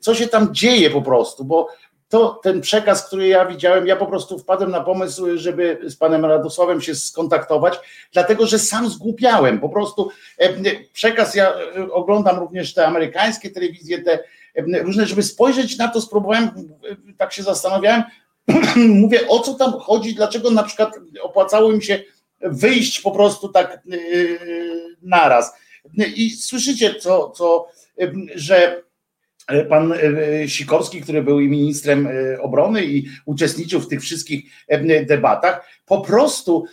co 0.00 0.14
się 0.14 0.26
tam 0.26 0.54
dzieje 0.54 0.90
po 0.90 1.02
prostu, 1.02 1.44
bo 1.44 1.68
to 2.08 2.40
ten 2.42 2.60
przekaz, 2.60 3.06
który 3.06 3.28
ja 3.28 3.46
widziałem, 3.46 3.86
ja 3.86 3.96
po 3.96 4.06
prostu 4.06 4.38
wpadłem 4.38 4.70
na 4.70 4.80
pomysł, 4.80 5.26
żeby 5.34 5.78
z 5.84 5.96
panem 5.96 6.24
Radosławem 6.24 6.80
się 6.80 6.94
skontaktować, 6.94 7.78
dlatego 8.12 8.46
że 8.46 8.58
sam 8.58 8.90
zgłupiałem. 8.90 9.60
Po 9.60 9.68
prostu 9.68 10.10
przekaz, 10.92 11.34
ja 11.34 11.54
oglądam 11.92 12.38
również 12.38 12.74
te 12.74 12.86
amerykańskie 12.86 13.50
telewizje, 13.50 14.02
te 14.02 14.18
różne, 14.82 15.06
żeby 15.06 15.22
spojrzeć 15.22 15.78
na 15.78 15.88
to, 15.88 16.00
spróbowałem, 16.00 16.50
tak 17.18 17.32
się 17.32 17.42
zastanawiałem, 17.42 18.02
mówię 18.76 19.28
o 19.28 19.40
co 19.40 19.54
tam 19.54 19.72
chodzi, 19.72 20.14
dlaczego 20.14 20.50
na 20.50 20.62
przykład 20.62 20.90
opłacało 21.22 21.72
im 21.72 21.82
się 21.82 22.02
wyjść 22.40 23.00
po 23.00 23.10
prostu 23.10 23.48
tak 23.48 23.82
yy, 23.86 24.38
naraz. 25.02 25.52
I 26.16 26.30
słyszycie, 26.30 26.94
co, 26.94 27.30
co, 27.30 27.68
że 28.34 28.82
pan 29.68 29.94
Sikorski, 30.46 31.00
który 31.00 31.22
był 31.22 31.40
i 31.40 31.48
ministrem 31.48 32.08
obrony 32.40 32.84
i 32.84 33.08
uczestniczył 33.24 33.80
w 33.80 33.88
tych 33.88 34.00
wszystkich 34.00 34.44
debatach, 35.06 35.68
po 35.86 36.00
prostu 36.00 36.64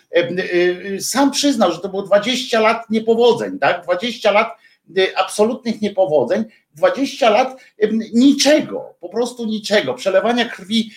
sam 0.99 1.31
przyznał, 1.31 1.71
że 1.71 1.79
to 1.79 1.89
było 1.89 2.01
20 2.01 2.59
lat 2.59 2.89
niepowodzeń, 2.89 3.59
tak? 3.59 3.83
20 3.83 4.31
lat 4.31 4.57
absolutnych 5.15 5.81
niepowodzeń, 5.81 6.43
20 6.75 7.29
lat 7.29 7.61
niczego, 8.13 8.95
po 8.99 9.09
prostu 9.09 9.45
niczego, 9.45 9.93
przelewania 9.93 10.49
krwi 10.49 10.91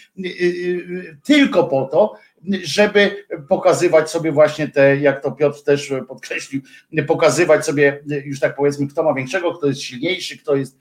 tylko 1.24 1.64
po 1.64 1.84
to, 1.84 2.14
żeby 2.62 3.26
pokazywać 3.48 4.10
sobie 4.10 4.32
właśnie 4.32 4.68
te, 4.68 4.96
jak 4.96 5.22
to 5.22 5.32
Piotr 5.32 5.62
też 5.62 5.92
podkreślił, 6.08 6.62
pokazywać 7.06 7.66
sobie 7.66 8.02
już 8.24 8.40
tak 8.40 8.56
powiedzmy, 8.56 8.86
kto 8.86 9.02
ma 9.02 9.14
większego, 9.14 9.54
kto 9.54 9.66
jest 9.66 9.80
silniejszy, 9.80 10.38
kto 10.38 10.56
jest, 10.56 10.78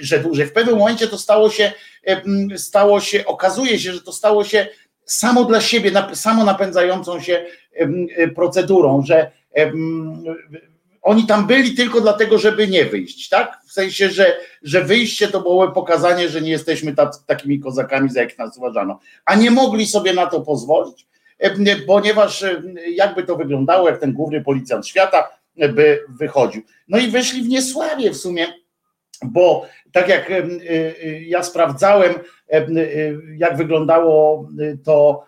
że 0.00 0.18
dłużej. 0.18 0.46
W 0.46 0.52
pewnym 0.52 0.78
momencie 0.78 1.08
to 1.08 1.18
stało 1.18 1.50
się, 1.50 1.72
stało 2.56 3.00
się, 3.00 3.24
okazuje 3.26 3.78
się, 3.78 3.92
że 3.92 4.00
to 4.00 4.12
stało 4.12 4.44
się 4.44 4.66
samo 5.04 5.44
dla 5.44 5.60
siebie, 5.60 5.92
samo 6.14 6.44
napędzającą 6.44 7.20
się 7.20 7.44
procedurą, 8.34 9.02
że 9.06 9.30
oni 11.04 11.26
tam 11.26 11.46
byli 11.46 11.74
tylko 11.74 12.00
dlatego, 12.00 12.38
żeby 12.38 12.68
nie 12.68 12.84
wyjść, 12.84 13.28
tak? 13.28 13.60
W 13.66 13.72
sensie, 13.72 14.10
że, 14.10 14.36
że 14.62 14.84
wyjście 14.84 15.28
to 15.28 15.40
było 15.40 15.72
pokazanie, 15.72 16.28
że 16.28 16.40
nie 16.40 16.50
jesteśmy 16.50 16.94
tak, 16.94 17.10
takimi 17.26 17.60
kozakami, 17.60 18.10
za 18.10 18.20
jak 18.20 18.38
nas 18.38 18.58
uważano. 18.58 19.00
A 19.24 19.34
nie 19.34 19.50
mogli 19.50 19.86
sobie 19.86 20.12
na 20.12 20.26
to 20.26 20.40
pozwolić, 20.40 21.06
ponieważ 21.86 22.44
jakby 22.94 23.22
to 23.22 23.36
wyglądało, 23.36 23.88
jak 23.88 24.00
ten 24.00 24.12
główny 24.12 24.44
policjant 24.44 24.86
świata 24.86 25.28
by 25.56 26.04
wychodził. 26.08 26.62
No 26.88 26.98
i 26.98 27.08
wyszli 27.08 27.42
w 27.42 27.48
niesławie 27.48 28.10
w 28.10 28.16
sumie, 28.16 28.46
bo 29.24 29.66
tak 29.92 30.08
jak 30.08 30.32
ja 31.26 31.42
sprawdzałem, 31.42 32.14
jak 33.36 33.56
wyglądało 33.56 34.48
to, 34.84 35.24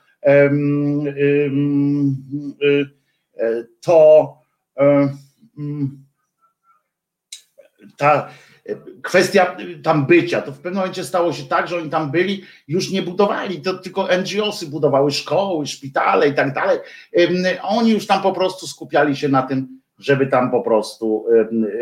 to 3.80 4.34
ta 7.96 8.28
kwestia 9.02 9.56
tam 9.82 10.06
bycia, 10.06 10.42
to 10.42 10.52
w 10.52 10.58
pewnym 10.58 10.74
momencie 10.74 11.04
stało 11.04 11.32
się 11.32 11.44
tak, 11.44 11.68
że 11.68 11.76
oni 11.76 11.90
tam 11.90 12.10
byli, 12.10 12.44
już 12.68 12.90
nie 12.90 13.02
budowali, 13.02 13.60
to 13.60 13.74
tylko 13.74 14.08
NGOsy 14.18 14.66
budowały 14.66 15.12
szkoły, 15.12 15.66
szpitale 15.66 16.28
i 16.28 16.34
tak 16.34 16.54
dalej. 16.54 16.78
Oni 17.62 17.90
już 17.90 18.06
tam 18.06 18.22
po 18.22 18.32
prostu 18.32 18.66
skupiali 18.66 19.16
się 19.16 19.28
na 19.28 19.42
tym, 19.42 19.80
żeby 19.98 20.26
tam 20.26 20.50
po 20.50 20.62
prostu 20.62 21.26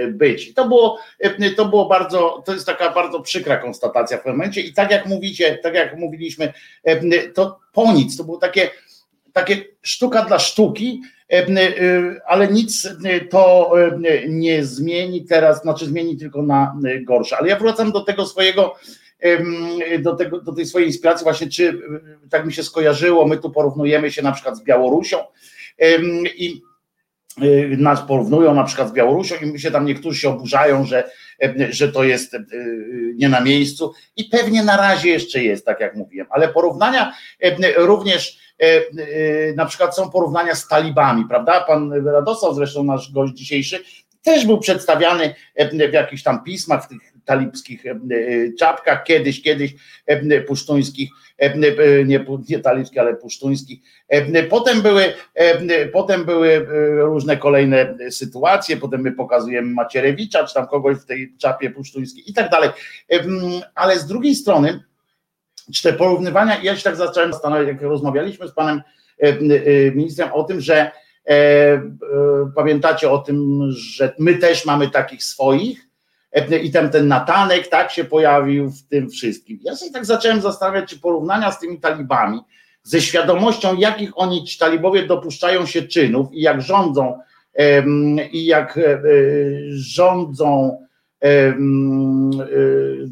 być. 0.09 0.49
I 0.49 0.55
to 0.55 0.69
było, 0.69 0.99
to 1.57 1.65
było 1.65 1.87
bardzo, 1.87 2.43
to 2.47 2.53
jest 2.53 2.67
taka 2.67 2.91
bardzo 2.91 3.21
przykra 3.21 3.57
konstatacja 3.57 4.17
w 4.17 4.21
pewnym 4.21 4.37
momencie. 4.37 4.61
I 4.61 4.73
tak 4.73 4.91
jak 4.91 5.07
mówicie, 5.07 5.59
tak 5.63 5.75
jak 5.75 5.99
mówiliśmy, 5.99 6.53
to 7.35 7.61
po 7.73 7.93
nic, 7.93 8.17
to 8.17 8.25
było 8.25 8.39
takie, 8.39 8.71
takie 9.33 9.65
sztuka 9.83 10.25
dla 10.25 10.39
sztuki, 10.39 11.03
E, 11.03 11.14
e, 11.14 11.14
ale 12.27 12.49
nic 12.49 12.87
e, 13.05 13.21
to 13.21 13.73
nie 14.29 14.65
zmieni 14.65 15.25
teraz, 15.25 15.63
znaczy 15.63 15.87
zmieni 15.87 16.17
tylko 16.17 16.43
na 16.43 16.77
gorsze. 17.03 17.37
Ale 17.39 17.49
ja 17.49 17.59
wracam 17.59 17.93
do 17.93 18.01
tego 18.01 18.27
swojego, 18.27 18.75
do, 19.99 20.17
tego, 20.17 20.41
do 20.41 20.53
tej 20.53 20.67
swojej 20.67 20.89
inspiracji, 20.89 21.25
właśnie 21.25 21.49
czy 21.49 21.81
tak 22.31 22.47
mi 22.47 22.53
się 22.53 22.63
skojarzyło, 22.63 23.27
my 23.27 23.37
tu 23.37 23.51
porównujemy 23.51 24.11
się 24.11 24.23
na 24.23 24.33
przykład 24.33 24.57
z 24.57 24.63
Białorusią 24.65 25.19
i 26.37 26.63
nas 27.79 28.03
porównują 28.03 28.55
na 28.55 28.65
przykład 28.65 28.89
z 28.89 28.93
Białorusią 28.93 29.35
i 29.43 29.47
mi 29.47 29.61
się 29.61 29.71
tam 29.71 29.85
niektórzy 29.85 30.21
się 30.21 30.29
oburzają, 30.29 30.85
że, 30.85 31.11
że 31.71 31.93
to 31.93 32.05
jest 32.05 32.37
nie 33.15 33.29
na 33.29 33.41
miejscu 33.41 33.93
i 34.17 34.25
pewnie 34.25 34.63
na 34.63 34.77
razie 34.77 35.09
jeszcze 35.09 35.43
jest, 35.43 35.67
tak 35.67 35.81
jak 35.81 35.97
mówiłem, 35.97 36.27
ale 36.31 36.49
porównania 36.49 37.13
również 37.77 38.45
E, 38.63 38.67
e, 38.67 38.83
na 39.55 39.67
przykład 39.67 39.97
są 39.97 40.11
porównania 40.11 40.55
z 40.55 40.69
talibami, 40.69 41.25
prawda? 41.29 41.61
Pan 41.61 42.07
Radosław, 42.07 42.55
zresztą 42.55 42.85
nasz 42.85 43.13
gość 43.13 43.35
dzisiejszy, 43.35 43.85
też 44.23 44.47
był 44.47 44.59
przedstawiany 44.59 45.35
e, 45.55 45.89
w 45.89 45.93
jakichś 45.93 46.23
tam 46.23 46.45
pismach, 46.45 46.85
w 46.85 46.89
tych 46.89 47.14
talibskich 47.25 47.85
czapkach, 48.59 49.05
kiedyś, 49.05 49.43
kiedyś 49.43 49.75
pusztuńskich, 50.47 51.11
nie, 52.05 52.25
nie 52.49 52.59
talibskich, 52.59 52.99
ale 52.99 53.17
pusztuńskich. 53.17 53.81
Potem 54.51 54.83
były, 54.83 55.13
potem 55.93 56.25
były 56.25 56.67
różne 56.99 57.37
kolejne 57.37 57.97
sytuacje, 58.11 58.77
potem 58.77 59.01
my 59.01 59.13
pokazujemy 59.13 59.75
Macierewicza, 59.75 60.45
czy 60.45 60.55
tam 60.55 60.67
kogoś 60.67 60.97
w 60.97 61.05
tej 61.05 61.35
czapie 61.39 61.71
pusztuńskiej 61.71 62.31
i 62.31 62.35
tak 62.35 62.51
dalej. 62.51 62.71
Ale 63.75 63.99
z 63.99 64.07
drugiej 64.07 64.35
strony, 64.35 64.81
czy 65.73 65.83
te 65.83 65.93
porównywania, 65.93 66.63
ja 66.63 66.77
się 66.77 66.83
tak 66.83 66.97
zacząłem 66.97 67.33
zastanawiać, 67.33 67.69
jak 67.69 67.83
rozmawialiśmy 67.83 68.49
z 68.49 68.53
panem 68.53 68.83
e, 69.23 69.29
e, 69.29 69.35
ministrem 69.91 70.33
o 70.33 70.45
tym, 70.45 70.61
że 70.61 70.91
e, 71.29 71.83
pamiętacie 72.57 73.11
o 73.11 73.19
tym, 73.19 73.61
że 73.71 74.15
my 74.19 74.35
też 74.35 74.67
mamy 74.67 74.91
takich 74.91 75.25
swoich 75.25 75.84
i 76.63 76.71
tam 76.71 76.91
ten 76.91 77.09
Natanek 77.09 77.69
tak 77.69 77.91
się 77.91 78.05
pojawił 78.05 78.71
w 78.71 78.83
tym 78.83 79.11
wszystkim. 79.11 79.59
Ja 79.63 79.77
sobie 79.77 79.93
tak 79.93 80.05
zacząłem 80.05 80.41
zastanawiać, 80.41 80.91
czy 80.91 80.99
porównania 80.99 81.53
z 81.53 81.61
tymi 81.61 81.81
talibami, 81.81 82.41
ze 82.83 83.01
świadomością, 83.01 83.77
jakich 83.77 84.11
oni 84.15 84.45
ci 84.45 84.59
talibowie 84.59 85.07
dopuszczają 85.07 85.67
się 85.67 85.83
czynów 85.83 86.33
i 86.33 86.41
jak 86.41 86.63
rządzą, 86.63 87.19
i 88.33 88.45
jak 88.45 88.81
rządzą 89.71 90.79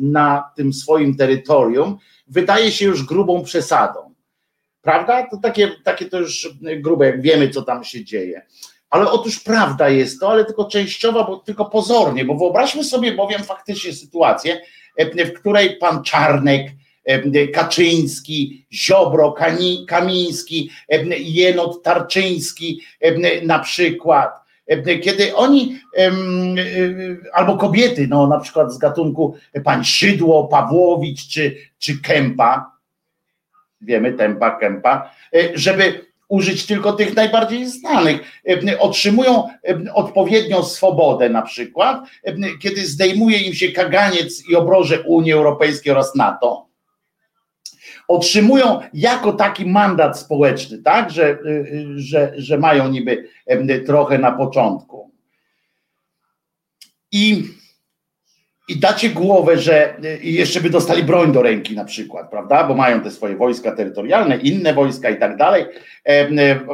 na 0.01 0.51
tym 0.57 0.73
swoim 0.73 1.17
terytorium, 1.17 1.99
wydaje 2.29 2.73
się 2.73 2.87
już 2.87 3.05
grubą 3.05 3.43
przesadą. 3.43 4.15
Prawda? 4.83 5.27
To 5.31 5.37
takie, 5.37 5.71
takie 5.85 6.05
to 6.07 6.21
już 6.21 6.49
grube, 6.77 7.07
jak 7.07 7.23
wiemy, 7.23 7.49
co 7.49 7.63
tam 7.63 7.85
się 7.85 8.05
dzieje. 8.05 8.47
Ale 8.93 9.11
otóż 9.11 9.41
prawda 9.41 9.89
jest 9.89 10.21
to, 10.21 10.31
ale 10.31 10.45
tylko 10.45 10.65
częściowa, 10.65 11.25
bo 11.25 11.37
tylko 11.37 11.65
pozornie, 11.65 12.25
bo 12.25 12.35
wyobraźmy 12.35 12.85
sobie 12.85 13.13
bowiem 13.13 13.45
faktycznie 13.45 13.93
sytuację, 13.93 14.61
w 14.99 15.33
której 15.33 15.77
pan 15.77 16.03
Czarnek, 16.03 16.67
Kaczyński, 17.53 18.67
Ziobro, 18.73 19.35
Kamiński, 19.89 20.71
Jenot 21.19 21.83
Tarczyński 21.83 22.81
na 23.43 23.59
przykład, 23.59 24.31
kiedy 25.03 25.35
oni, 25.35 25.81
albo 27.33 27.57
kobiety, 27.57 28.07
no 28.11 28.27
na 28.27 28.41
przykład 28.41 28.73
z 28.73 28.79
gatunku 28.79 29.37
pan 29.65 29.85
Szydło, 29.85 30.49
Pawłowicz 30.49 31.29
czy, 31.29 31.57
czy 31.79 32.01
Kępa, 32.01 32.73
wiemy, 33.81 34.13
Tempa, 34.13 34.51
Kępa, 34.51 35.11
e, 35.35 35.39
żeby 35.55 36.12
użyć 36.29 36.67
tylko 36.67 36.93
tych 36.93 37.17
najbardziej 37.17 37.67
znanych. 37.67 38.43
Otrzymują 38.79 39.49
odpowiednią 39.95 40.63
swobodę 40.63 41.29
na 41.29 41.43
przykład, 41.43 42.07
kiedy 42.63 42.87
zdejmuje 42.87 43.39
im 43.39 43.55
się 43.55 43.69
kaganiec 43.69 44.49
i 44.49 44.57
obroże 44.57 45.01
Unii 45.01 45.33
Europejskiej 45.33 45.93
oraz 45.93 46.15
NATO, 46.15 46.73
otrzymują 48.09 48.81
jako 48.95 49.33
taki 49.33 49.67
mandat 49.67 50.19
społeczny, 50.19 50.79
tak, 50.79 51.11
że, 51.11 51.31
y, 51.31 51.49
y, 51.49 51.87
że, 51.97 52.33
że 52.37 52.59
mają 52.59 52.89
niby 52.89 53.29
trochę 53.87 54.19
na 54.19 54.33
początku. 54.33 55.11
I, 57.13 57.45
i 58.69 58.77
dacie 58.77 59.11
głowę, 59.11 59.59
że 59.59 60.05
y, 60.05 60.19
jeszcze 60.23 60.61
by 60.61 60.71
dostali 60.71 61.03
broń 61.03 61.33
do 61.33 61.43
ręki 61.43 61.75
na 61.75 61.85
przykład, 61.85 62.31
prawda? 62.31 62.65
Bo 62.65 62.75
mają 62.75 63.01
te 63.01 63.11
swoje 63.11 63.37
wojska 63.37 63.73
terytorialne, 63.73 64.37
inne 64.37 64.75
wojska 64.75 65.11
i 65.11 65.19
tak 65.19 65.37
dalej. 65.37 65.65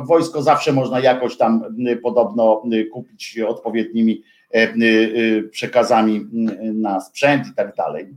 Wojsko 0.06 0.42
zawsze 0.42 0.72
można 0.72 1.00
jakoś 1.00 1.36
tam 1.36 1.64
podobno 2.02 2.62
kupić 2.92 3.38
odpowiednimi 3.38 4.22
przekazami 5.50 6.26
na 6.74 7.00
sprzęt 7.00 7.46
i 7.46 7.54
tak 7.54 7.74
dalej. 7.74 8.08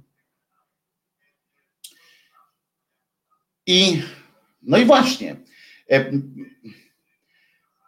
I 3.68 4.02
no 4.62 4.78
i 4.78 4.86
właśnie, 4.86 5.36
e, 5.92 6.12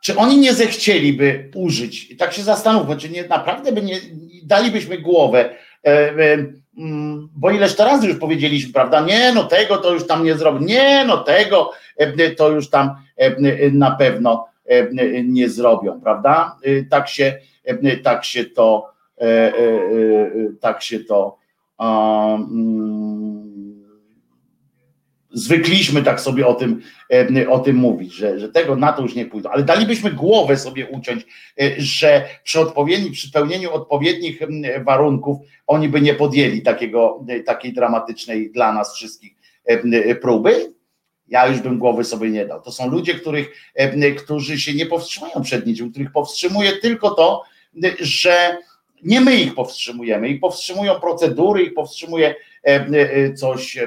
czy 0.04 0.18
oni 0.18 0.38
nie 0.38 0.54
zechcieliby 0.54 1.52
użyć, 1.56 2.18
tak 2.18 2.34
się 2.34 2.44
zastanówmy, 2.44 2.98
czy 2.98 3.10
nie, 3.10 3.28
naprawdę 3.28 3.72
by 3.72 3.82
nie, 3.82 4.00
dalibyśmy 4.44 4.98
głowę 4.98 5.56
bo 7.36 7.52
ileż 7.52 7.76
to 7.76 7.86
razy 7.86 8.08
już 8.08 8.18
powiedzieliśmy, 8.18 8.74
prawda? 8.74 9.02
Nie, 9.02 9.32
no 9.36 9.44
tego 9.44 9.78
to 9.78 9.94
już 9.94 10.08
tam 10.08 10.24
nie 10.24 10.36
zrobi, 10.36 10.66
nie, 10.66 11.06
no 11.08 11.18
tego 11.18 11.72
to 12.38 12.50
już 12.50 12.70
tam 12.70 12.96
na 13.72 13.92
pewno 13.92 14.46
nie 15.24 15.50
zrobią, 15.50 16.02
prawda? 16.02 16.56
Tak 16.90 17.10
się, 17.10 17.38
tak 18.04 18.26
się 18.26 18.46
to, 18.46 18.90
tak 20.62 20.82
się 20.82 21.00
to 21.00 21.38
um, 21.80 23.33
zwykliśmy 25.34 26.04
tak 26.04 26.22
sobie 26.22 26.48
o 26.48 26.54
tym, 26.54 26.82
e, 27.12 27.50
o 27.50 27.60
tym 27.60 27.76
mówić, 27.76 28.14
że, 28.14 28.40
że 28.40 28.50
tego 28.50 28.76
na 28.76 28.94
to 28.94 29.02
już 29.02 29.16
nie 29.16 29.26
pójdą, 29.26 29.50
ale 29.50 29.64
dalibyśmy 29.64 30.12
głowę 30.12 30.58
sobie 30.58 30.88
uciąć, 30.88 31.26
e, 31.62 31.72
że 31.78 32.28
przy 32.44 32.60
odpowiedni, 32.60 33.12
przy 33.12 33.28
spełnieniu 33.28 33.74
odpowiednich 33.74 34.40
warunków 34.86 35.38
oni 35.68 35.90
by 35.90 36.02
nie 36.02 36.14
podjęli 36.14 36.62
takiego, 36.62 37.26
e, 37.28 37.40
takiej 37.40 37.74
dramatycznej 37.74 38.52
dla 38.52 38.74
nas 38.74 38.96
wszystkich 38.96 39.34
próby. 40.22 40.74
Ja 41.28 41.48
już 41.48 41.60
bym 41.60 41.80
głowy 41.80 42.04
sobie 42.04 42.30
nie 42.30 42.46
dał. 42.46 42.62
To 42.62 42.72
są 42.72 42.90
ludzie, 42.90 43.14
których, 43.14 43.74
którzy 44.24 44.60
się 44.60 44.74
nie 44.74 44.86
powstrzymają 44.86 45.42
przed 45.44 45.66
niczym, 45.66 45.92
których 45.92 46.12
powstrzymuje 46.12 46.72
tylko 46.72 47.10
to, 47.12 47.44
że 48.00 48.58
nie 49.04 49.22
my 49.22 49.36
ich 49.36 49.56
powstrzymujemy, 49.56 50.30
ich 50.30 50.40
powstrzymują 50.40 51.00
procedury, 51.00 51.64
ich 51.64 51.74
powstrzymuje 51.74 52.36
coś 53.36 53.78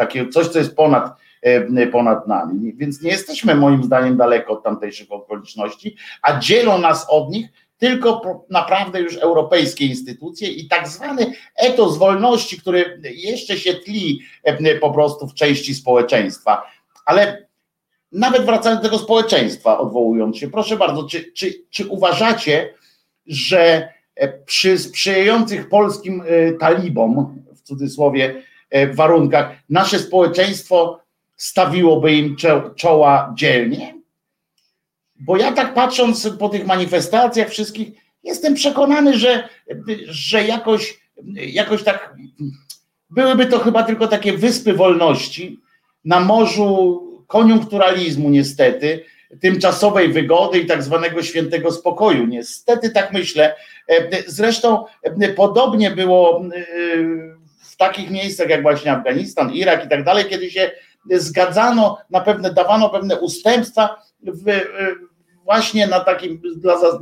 takiego 0.00 0.32
coś, 0.32 0.48
co 0.48 0.58
jest 0.58 0.76
ponad, 0.76 1.12
e, 1.42 1.86
ponad 1.86 2.28
nami. 2.28 2.74
Więc 2.76 3.02
nie 3.02 3.10
jesteśmy 3.10 3.54
moim 3.54 3.84
zdaniem 3.84 4.16
daleko 4.16 4.52
od 4.52 4.64
tamtejszych 4.64 5.12
okoliczności, 5.12 5.96
a 6.22 6.38
dzielą 6.38 6.78
nas 6.78 7.06
od 7.08 7.30
nich 7.30 7.48
tylko 7.78 8.44
naprawdę 8.50 9.00
już 9.00 9.16
europejskie 9.16 9.86
instytucje 9.86 10.48
i 10.48 10.68
tak 10.68 10.88
zwany 10.88 11.32
etos 11.56 11.98
wolności, 11.98 12.60
który 12.60 13.00
jeszcze 13.14 13.56
się 13.56 13.74
tli 13.74 14.20
e, 14.42 14.74
po 14.74 14.90
prostu 14.90 15.26
w 15.26 15.34
części 15.34 15.74
społeczeństwa. 15.74 16.62
Ale 17.06 17.46
nawet 18.12 18.42
wracając 18.42 18.82
do 18.82 18.88
tego 18.88 18.98
społeczeństwa, 18.98 19.78
odwołując 19.78 20.36
się, 20.36 20.50
proszę 20.50 20.76
bardzo, 20.76 21.04
czy, 21.04 21.32
czy, 21.32 21.54
czy 21.70 21.86
uważacie, 21.86 22.74
że 23.26 23.88
e, 24.14 24.28
przy 24.38 24.78
sprzyjających 24.78 25.68
polskim 25.68 26.22
talibom, 26.58 27.42
w 27.54 27.62
cudzysłowie, 27.62 28.42
E, 28.44 28.49
warunkach 28.92 29.50
nasze 29.68 29.98
społeczeństwo 29.98 31.00
stawiłoby 31.36 32.12
im 32.12 32.36
czoła 32.76 33.34
dzielnie? 33.36 33.94
Bo 35.20 35.36
ja 35.36 35.52
tak 35.52 35.74
patrząc 35.74 36.28
po 36.38 36.48
tych 36.48 36.66
manifestacjach 36.66 37.48
wszystkich, 37.48 37.88
jestem 38.24 38.54
przekonany, 38.54 39.18
że, 39.18 39.48
że 40.06 40.44
jakoś, 40.44 41.00
jakoś 41.34 41.82
tak 41.82 42.14
byłyby 43.10 43.46
to 43.46 43.58
chyba 43.58 43.82
tylko 43.82 44.08
takie 44.08 44.32
wyspy 44.32 44.72
wolności 44.72 45.60
na 46.04 46.20
morzu 46.20 47.00
koniunkturalizmu 47.26 48.30
niestety, 48.30 49.04
tymczasowej 49.40 50.12
wygody 50.12 50.58
i 50.58 50.66
tak 50.66 50.82
zwanego 50.82 51.22
świętego 51.22 51.72
spokoju. 51.72 52.26
Niestety 52.26 52.90
tak 52.90 53.12
myślę. 53.12 53.54
E, 53.88 54.22
zresztą 54.26 54.84
e, 55.02 55.28
podobnie 55.28 55.90
było 55.90 56.44
takich 57.80 58.10
miejscach 58.10 58.48
jak 58.48 58.62
właśnie 58.62 58.92
Afganistan, 58.92 59.52
Irak 59.52 59.84
i 59.84 59.88
tak 59.88 60.04
dalej, 60.04 60.24
kiedy 60.24 60.50
się 60.50 60.70
zgadzano 61.10 61.98
na 62.10 62.20
pewne, 62.20 62.54
dawano 62.54 62.90
pewne 62.90 63.20
ustępstwa 63.20 64.02
w, 64.22 64.60
właśnie 65.44 65.86
na 65.86 66.00
takim, 66.00 66.42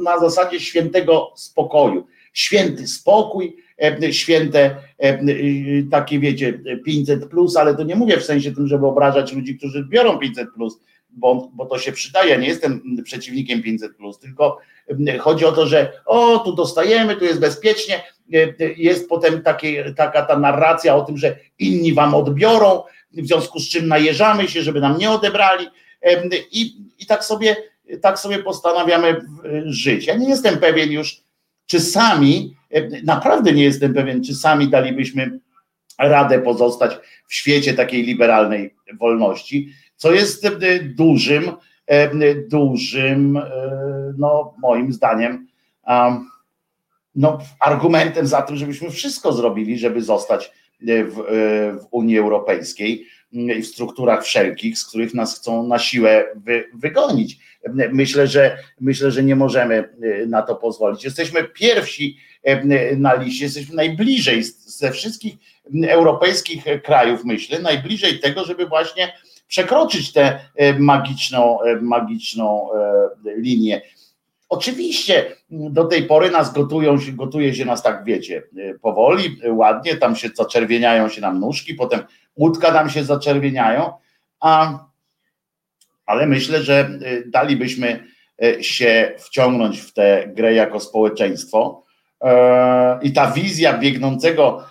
na 0.00 0.18
zasadzie 0.18 0.60
świętego 0.60 1.32
spokoju. 1.36 2.06
Święty 2.32 2.86
spokój, 2.86 3.56
e, 3.82 4.12
święte 4.12 4.76
e, 4.98 5.18
takie 5.90 6.18
wiecie 6.18 6.60
500 6.84 7.28
plus, 7.28 7.56
ale 7.56 7.74
to 7.74 7.82
nie 7.82 7.96
mówię 7.96 8.16
w 8.16 8.24
sensie 8.24 8.52
tym, 8.52 8.66
żeby 8.66 8.86
obrażać 8.86 9.32
ludzi, 9.32 9.58
którzy 9.58 9.86
biorą 9.90 10.18
500 10.18 10.48
plus, 10.54 10.80
bo, 11.10 11.50
bo 11.54 11.66
to 11.66 11.78
się 11.78 11.92
przydaje. 11.92 12.30
Ja 12.30 12.36
nie 12.36 12.48
jestem 12.48 12.96
przeciwnikiem 13.04 13.62
500, 13.62 13.92
tylko 14.20 14.58
chodzi 15.18 15.44
o 15.44 15.52
to, 15.52 15.66
że 15.66 15.92
o, 16.06 16.38
tu 16.38 16.52
dostajemy, 16.52 17.16
tu 17.16 17.24
jest 17.24 17.40
bezpiecznie. 17.40 18.02
Jest 18.76 19.08
potem 19.08 19.42
takie, 19.42 19.94
taka 19.96 20.22
ta 20.22 20.38
narracja 20.38 20.96
o 20.96 21.04
tym, 21.04 21.18
że 21.18 21.36
inni 21.58 21.92
wam 21.94 22.14
odbiorą, 22.14 22.82
w 23.12 23.26
związku 23.26 23.60
z 23.60 23.68
czym 23.68 23.88
najeżamy 23.88 24.48
się, 24.48 24.62
żeby 24.62 24.80
nam 24.80 24.98
nie 24.98 25.10
odebrali. 25.10 25.66
I, 26.52 26.76
i 26.98 27.06
tak, 27.06 27.24
sobie, 27.24 27.56
tak 28.02 28.18
sobie 28.18 28.38
postanawiamy 28.38 29.20
żyć. 29.64 30.06
Ja 30.06 30.16
nie 30.16 30.28
jestem 30.28 30.58
pewien 30.58 30.92
już, 30.92 31.20
czy 31.66 31.80
sami, 31.80 32.56
naprawdę 33.04 33.52
nie 33.52 33.64
jestem 33.64 33.94
pewien, 33.94 34.24
czy 34.24 34.34
sami 34.34 34.68
dalibyśmy 34.68 35.38
radę 35.98 36.38
pozostać 36.38 36.98
w 37.28 37.34
świecie 37.34 37.74
takiej 37.74 38.02
liberalnej 38.02 38.74
wolności 39.00 39.72
co 39.98 40.12
jest 40.12 40.44
e, 40.44 40.50
dużym, 40.82 41.48
e, 41.48 41.54
dużym, 42.50 43.36
e, 43.36 43.42
no 44.18 44.54
moim 44.58 44.92
zdaniem, 44.92 45.48
no, 47.14 47.38
argumentem 47.60 48.26
za 48.26 48.42
tym, 48.42 48.56
żebyśmy 48.56 48.90
wszystko 48.90 49.32
zrobili, 49.32 49.78
żeby 49.78 50.02
zostać 50.02 50.52
w, 50.80 51.14
w 51.80 51.86
Unii 51.90 52.18
Europejskiej 52.18 53.06
i 53.32 53.62
w 53.62 53.66
strukturach 53.66 54.24
wszelkich, 54.24 54.78
z 54.78 54.86
których 54.86 55.14
nas 55.14 55.38
chcą 55.38 55.66
na 55.66 55.78
siłę 55.78 56.24
wy, 56.36 56.64
wygonić. 56.74 57.38
Myślę, 57.92 58.26
że 58.26 58.58
myślę, 58.80 59.10
że 59.10 59.22
nie 59.22 59.36
możemy 59.36 59.88
na 60.26 60.42
to 60.42 60.56
pozwolić. 60.56 61.04
Jesteśmy 61.04 61.44
pierwsi 61.44 62.16
na 62.96 63.14
liście, 63.14 63.44
jesteśmy 63.44 63.74
najbliżej 63.74 64.42
ze 64.66 64.92
wszystkich 64.92 65.34
europejskich 65.88 66.64
krajów, 66.84 67.24
myślę, 67.24 67.58
najbliżej 67.58 68.20
tego, 68.20 68.44
żeby 68.44 68.66
właśnie 68.66 69.12
przekroczyć 69.48 70.12
tę 70.12 70.40
e, 70.56 70.78
magiczną, 70.78 71.62
e, 71.62 71.76
magiczną 71.80 72.68
e, 72.72 73.08
linię. 73.36 73.80
Oczywiście 74.48 75.36
do 75.50 75.84
tej 75.84 76.02
pory 76.02 76.30
nas 76.30 76.52
gotują, 76.52 76.96
gotuje 77.12 77.54
się 77.54 77.64
nas 77.64 77.82
tak, 77.82 78.04
wiecie, 78.04 78.42
powoli, 78.82 79.40
ładnie, 79.50 79.96
tam 79.96 80.16
się 80.16 80.28
zaczerwieniają 80.34 81.08
się 81.08 81.20
nam 81.20 81.40
nóżki, 81.40 81.74
potem 81.74 82.00
łódka 82.36 82.72
nam 82.72 82.90
się 82.90 83.04
zaczerwieniają, 83.04 83.92
a, 84.40 84.78
ale 86.06 86.26
myślę, 86.26 86.62
że 86.62 86.90
dalibyśmy 87.26 88.04
się 88.60 89.14
wciągnąć 89.18 89.80
w 89.80 89.92
tę 89.92 90.24
grę 90.34 90.54
jako 90.54 90.80
społeczeństwo. 90.80 91.82
I 93.02 93.12
ta 93.12 93.30
wizja 93.30 93.78
biegnącego 93.78 94.64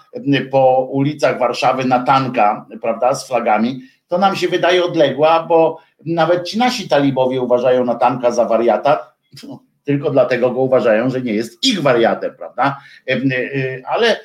po 0.51 0.87
ulicach 0.91 1.39
Warszawy 1.39 1.85
na 1.85 2.03
tanka, 2.03 2.65
prawda, 2.81 3.15
z 3.15 3.27
flagami, 3.27 3.81
to 4.07 4.17
nam 4.17 4.35
się 4.35 4.47
wydaje 4.47 4.83
odległa, 4.83 5.43
bo 5.43 5.79
nawet 6.05 6.47
ci 6.47 6.57
nasi 6.57 6.89
talibowie 6.89 7.41
uważają 7.41 7.85
Natanka 7.85 8.31
za 8.31 8.45
wariata, 8.45 9.13
tylko 9.87 10.11
dlatego 10.11 10.51
go 10.51 10.61
uważają, 10.61 11.09
że 11.09 11.21
nie 11.21 11.33
jest 11.33 11.63
ich 11.63 11.81
wariatem, 11.81 12.35
prawda? 12.37 12.79
Y, 13.09 13.83
ale 13.85 14.19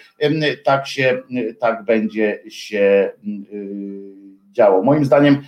tak 0.65 0.87
się, 0.87 1.23
tak 1.61 1.85
będzie 1.85 2.43
się 2.49 3.11
y, 3.53 4.23
działo. 4.53 4.83
Moim 4.83 5.05
zdaniem, 5.05 5.43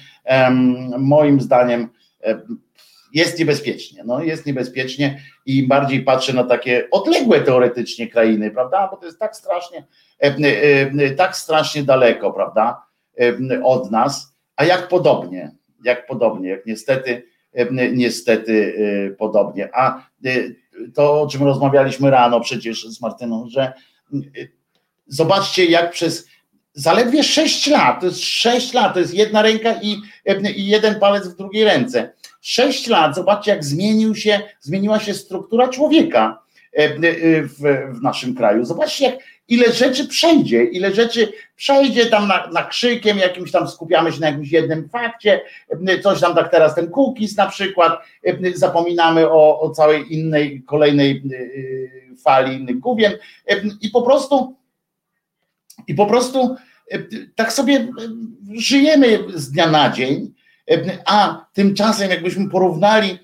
moim 0.98 1.40
zdaniem 1.40 1.88
jest 3.12 3.38
niebezpiecznie, 3.38 4.04
no 4.04 4.22
jest 4.22 4.46
niebezpiecznie 4.46 5.20
i 5.46 5.66
bardziej 5.68 6.02
patrzę 6.02 6.32
na 6.32 6.44
takie 6.44 6.88
odległe 6.90 7.40
teoretycznie 7.40 8.08
krainy, 8.08 8.50
prawda, 8.50 8.88
bo 8.90 8.96
to 8.96 9.06
jest 9.06 9.18
tak 9.18 9.36
strasznie, 9.36 9.84
tak 11.16 11.36
strasznie 11.36 11.82
daleko, 11.82 12.32
prawda, 12.32 12.82
od 13.62 13.90
nas, 13.90 14.34
a 14.56 14.64
jak 14.64 14.88
podobnie, 14.88 15.50
jak 15.84 16.06
podobnie, 16.06 16.48
jak 16.48 16.66
niestety, 16.66 17.22
niestety 17.92 18.74
e, 19.10 19.10
podobnie. 19.10 19.68
A 19.74 19.98
e, 19.98 20.30
to, 20.94 21.22
o 21.22 21.26
czym 21.26 21.42
rozmawialiśmy 21.42 22.10
rano 22.10 22.40
przecież 22.40 22.84
z 22.84 23.00
Martyną, 23.00 23.46
że 23.48 23.62
e, 23.62 24.18
zobaczcie, 25.06 25.64
jak 25.64 25.90
przez 25.90 26.28
zaledwie 26.72 27.22
6 27.22 27.66
lat, 27.66 28.00
to 28.00 28.06
jest 28.06 28.20
6 28.20 28.74
lat, 28.74 28.94
to 28.94 29.00
jest 29.00 29.14
jedna 29.14 29.42
ręka 29.42 29.74
i, 29.82 29.96
i 30.56 30.66
jeden 30.66 31.00
palec 31.00 31.28
w 31.28 31.36
drugiej 31.36 31.64
ręce. 31.64 32.12
6 32.40 32.86
lat, 32.86 33.14
zobaczcie, 33.14 33.50
jak 33.50 33.64
zmienił 33.64 34.14
się, 34.14 34.40
zmieniła 34.60 35.00
się 35.00 35.14
struktura 35.14 35.68
człowieka 35.68 36.42
w, 36.78 37.88
w 37.98 38.02
naszym 38.02 38.34
kraju. 38.34 38.64
Zobaczcie, 38.64 39.04
jak 39.04 39.18
ile 39.48 39.72
rzeczy 39.72 40.08
przejdzie, 40.08 40.64
ile 40.64 40.94
rzeczy 40.94 41.32
przejdzie 41.56 42.06
tam 42.06 42.28
na, 42.28 42.46
na 42.46 42.64
krzykiem, 42.64 43.18
jakimś 43.18 43.50
tam 43.50 43.68
skupiamy 43.68 44.12
się 44.12 44.20
na 44.20 44.26
jakimś 44.26 44.50
jednym 44.50 44.88
fakcie, 44.88 45.40
coś 46.02 46.20
tam 46.20 46.34
tak 46.34 46.50
teraz 46.50 46.74
ten 46.74 46.90
cookies 46.90 47.36
na 47.36 47.46
przykład, 47.46 48.00
zapominamy 48.54 49.30
o, 49.30 49.60
o 49.60 49.70
całej 49.70 50.14
innej, 50.14 50.62
kolejnej 50.62 51.22
y, 51.32 52.16
fali 52.24 52.56
innych 52.56 52.78
główien 52.78 53.12
i 53.80 53.88
po 53.88 54.02
prostu 54.02 54.56
i 55.88 55.94
po 55.94 56.06
prostu 56.06 56.56
tak 57.34 57.52
sobie 57.52 57.88
żyjemy 58.52 59.18
z 59.34 59.50
dnia 59.50 59.70
na 59.70 59.90
dzień, 59.90 60.34
a 61.06 61.46
tymczasem 61.52 62.10
jakbyśmy 62.10 62.50
porównali, 62.50 63.18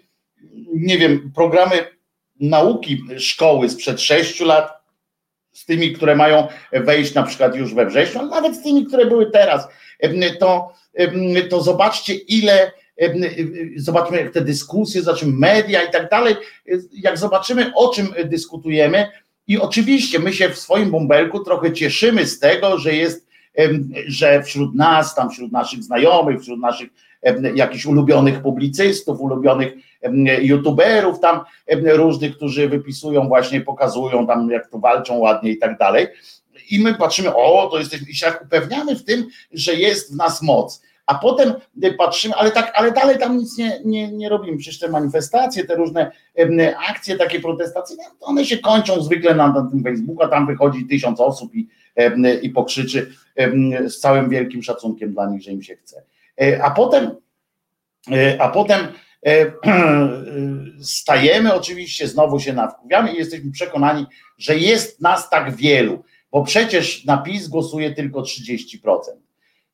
nie 0.74 0.98
wiem, 0.98 1.32
programy 1.34 1.86
nauki 2.40 3.04
szkoły 3.18 3.70
sprzed 3.70 4.00
sześciu 4.00 4.44
lat 4.44 4.79
z 5.52 5.64
tymi, 5.64 5.92
które 5.92 6.16
mają 6.16 6.48
wejść 6.72 7.14
na 7.14 7.22
przykład 7.22 7.56
już 7.56 7.74
we 7.74 7.86
wrześniu, 7.86 8.20
ale 8.20 8.30
nawet 8.30 8.56
z 8.56 8.62
tymi, 8.62 8.86
które 8.86 9.06
były 9.06 9.30
teraz, 9.30 9.68
to, 10.38 10.72
to 11.50 11.62
zobaczcie, 11.62 12.14
ile 12.14 12.72
zobaczmy 13.76 14.16
jak 14.16 14.32
te 14.32 14.40
dyskusje, 14.40 15.02
zobaczymy 15.02 15.32
media 15.32 15.82
i 15.82 15.90
tak 15.90 16.10
dalej, 16.10 16.36
jak 16.92 17.18
zobaczymy 17.18 17.72
o 17.74 17.88
czym 17.88 18.08
dyskutujemy. 18.24 19.06
I 19.46 19.58
oczywiście 19.58 20.18
my 20.18 20.32
się 20.32 20.48
w 20.48 20.58
swoim 20.58 20.90
bąbelku 20.90 21.44
trochę 21.44 21.72
cieszymy 21.72 22.26
z 22.26 22.38
tego, 22.38 22.78
że 22.78 22.94
jest, 22.94 23.26
że 24.06 24.42
wśród 24.42 24.74
nas, 24.74 25.14
tam 25.14 25.30
wśród 25.30 25.52
naszych 25.52 25.82
znajomych, 25.82 26.40
wśród 26.40 26.60
naszych 26.60 26.90
jakichś 27.54 27.86
ulubionych 27.86 28.42
publicystów, 28.42 29.20
ulubionych 29.20 29.72
youtuberów 30.40 31.20
tam 31.20 31.40
różnych, 31.84 32.36
którzy 32.36 32.68
wypisują 32.68 33.28
właśnie, 33.28 33.60
pokazują 33.60 34.26
tam 34.26 34.50
jak 34.50 34.70
to 34.70 34.78
walczą 34.78 35.18
ładnie 35.18 35.50
i 35.50 35.58
tak 35.58 35.78
dalej. 35.78 36.06
I 36.70 36.80
my 36.80 36.94
patrzymy, 36.94 37.34
o, 37.34 37.68
to 37.72 37.78
jesteśmy, 37.78 38.10
i 38.10 38.14
się 38.14 38.26
upewniamy 38.44 38.96
w 38.96 39.04
tym, 39.04 39.26
że 39.52 39.74
jest 39.74 40.12
w 40.12 40.16
nas 40.16 40.42
moc 40.42 40.82
a 41.10 41.14
potem 41.14 41.54
patrzymy, 41.98 42.34
ale 42.34 42.50
tak, 42.50 42.72
ale 42.74 42.92
dalej 42.92 43.18
tam 43.18 43.38
nic 43.38 43.58
nie, 43.58 43.80
nie, 43.84 44.12
nie 44.12 44.28
robimy. 44.28 44.58
Przecież 44.58 44.78
te 44.78 44.88
manifestacje, 44.88 45.64
te 45.64 45.76
różne 45.76 46.10
akcje 46.88 47.16
takie 47.16 47.40
protestacyjne, 47.40 48.04
one 48.20 48.44
się 48.44 48.58
kończą 48.58 49.02
zwykle 49.02 49.34
na, 49.34 49.52
na 49.52 49.70
tym 49.70 49.82
Facebooku, 49.82 50.22
a 50.22 50.28
tam 50.28 50.46
wychodzi 50.46 50.86
tysiąc 50.86 51.20
osób 51.20 51.54
i, 51.54 51.68
i 52.42 52.50
pokrzyczy 52.50 53.12
z 53.88 53.98
całym 53.98 54.30
wielkim 54.30 54.62
szacunkiem 54.62 55.12
dla 55.12 55.26
nich, 55.26 55.42
że 55.42 55.50
im 55.50 55.62
się 55.62 55.76
chce. 55.76 56.02
E, 56.40 56.64
a 56.64 56.70
potem, 56.70 57.10
e, 58.12 58.42
a 58.42 58.48
potem 58.48 58.80
e, 58.80 58.88
stajemy 60.82 61.54
oczywiście, 61.54 62.08
znowu 62.08 62.40
się 62.40 62.52
nawkuwiamy 62.52 63.12
i 63.12 63.16
jesteśmy 63.16 63.50
przekonani, 63.50 64.06
że 64.38 64.56
jest 64.56 65.00
nas 65.00 65.30
tak 65.30 65.56
wielu, 65.56 66.04
bo 66.32 66.44
przecież 66.44 67.04
na 67.04 67.18
PiS 67.18 67.48
głosuje 67.48 67.94
tylko 67.94 68.20
30%. 68.20 68.76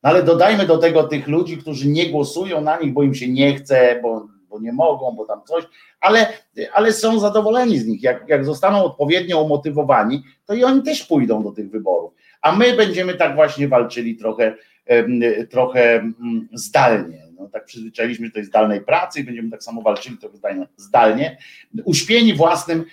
No 0.03 0.09
ale 0.09 0.23
dodajmy 0.23 0.65
do 0.65 0.77
tego 0.77 1.03
tych 1.03 1.27
ludzi, 1.27 1.57
którzy 1.57 1.87
nie 1.87 2.09
głosują 2.09 2.61
na 2.61 2.79
nich, 2.79 2.93
bo 2.93 3.03
im 3.03 3.15
się 3.15 3.27
nie 3.27 3.55
chce, 3.55 3.99
bo, 4.03 4.27
bo 4.49 4.59
nie 4.59 4.73
mogą, 4.73 5.11
bo 5.11 5.25
tam 5.25 5.41
coś, 5.45 5.63
ale, 6.01 6.33
ale 6.73 6.93
są 6.93 7.19
zadowoleni 7.19 7.79
z 7.79 7.85
nich. 7.85 8.03
Jak, 8.03 8.29
jak 8.29 8.45
zostaną 8.45 8.83
odpowiednio 8.83 9.41
umotywowani, 9.41 10.23
to 10.45 10.53
i 10.53 10.63
oni 10.63 10.83
też 10.83 11.03
pójdą 11.03 11.43
do 11.43 11.51
tych 11.51 11.71
wyborów. 11.71 12.13
A 12.41 12.55
my 12.55 12.75
będziemy 12.75 13.13
tak 13.13 13.35
właśnie 13.35 13.67
walczyli 13.67 14.15
trochę, 14.15 14.55
trochę 15.49 15.95
mm, 15.95 16.47
zdalnie. 16.53 17.26
No, 17.47 17.51
tak 17.51 17.65
przyzwyczailiśmy 17.65 18.27
do 18.27 18.33
tej 18.33 18.43
zdalnej 18.43 18.81
pracy 18.81 19.19
i 19.19 19.23
będziemy 19.23 19.49
tak 19.49 19.63
samo 19.63 19.81
walczyli 19.81 20.17
trochę 20.17 20.67
zdalnie, 20.77 21.37
uśpieni 21.85 22.33
własnym, 22.33 22.85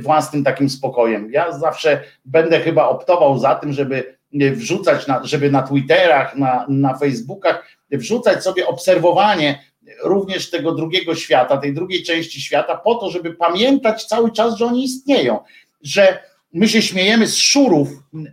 własnym 0.00 0.44
takim 0.44 0.70
spokojem. 0.70 1.32
Ja 1.32 1.52
zawsze 1.58 2.00
będę 2.24 2.60
chyba 2.60 2.88
optował 2.88 3.38
za 3.38 3.54
tym, 3.54 3.72
żeby 3.72 4.16
wrzucać, 4.32 5.06
na, 5.06 5.24
żeby 5.24 5.50
na 5.50 5.62
Twitterach, 5.62 6.36
na, 6.36 6.66
na 6.68 6.98
Facebookach 6.98 7.66
wrzucać 7.90 8.44
sobie 8.44 8.66
obserwowanie 8.66 9.58
również 10.04 10.50
tego 10.50 10.72
drugiego 10.72 11.14
świata, 11.14 11.56
tej 11.56 11.74
drugiej 11.74 12.02
części 12.02 12.40
świata, 12.40 12.76
po 12.76 12.94
to, 12.94 13.10
żeby 13.10 13.34
pamiętać 13.34 14.04
cały 14.04 14.32
czas, 14.32 14.56
że 14.56 14.66
oni 14.66 14.84
istnieją, 14.84 15.38
że 15.82 16.22
my 16.52 16.68
się 16.68 16.82
śmiejemy 16.82 17.26
z 17.26 17.36
szurów, 17.36 17.88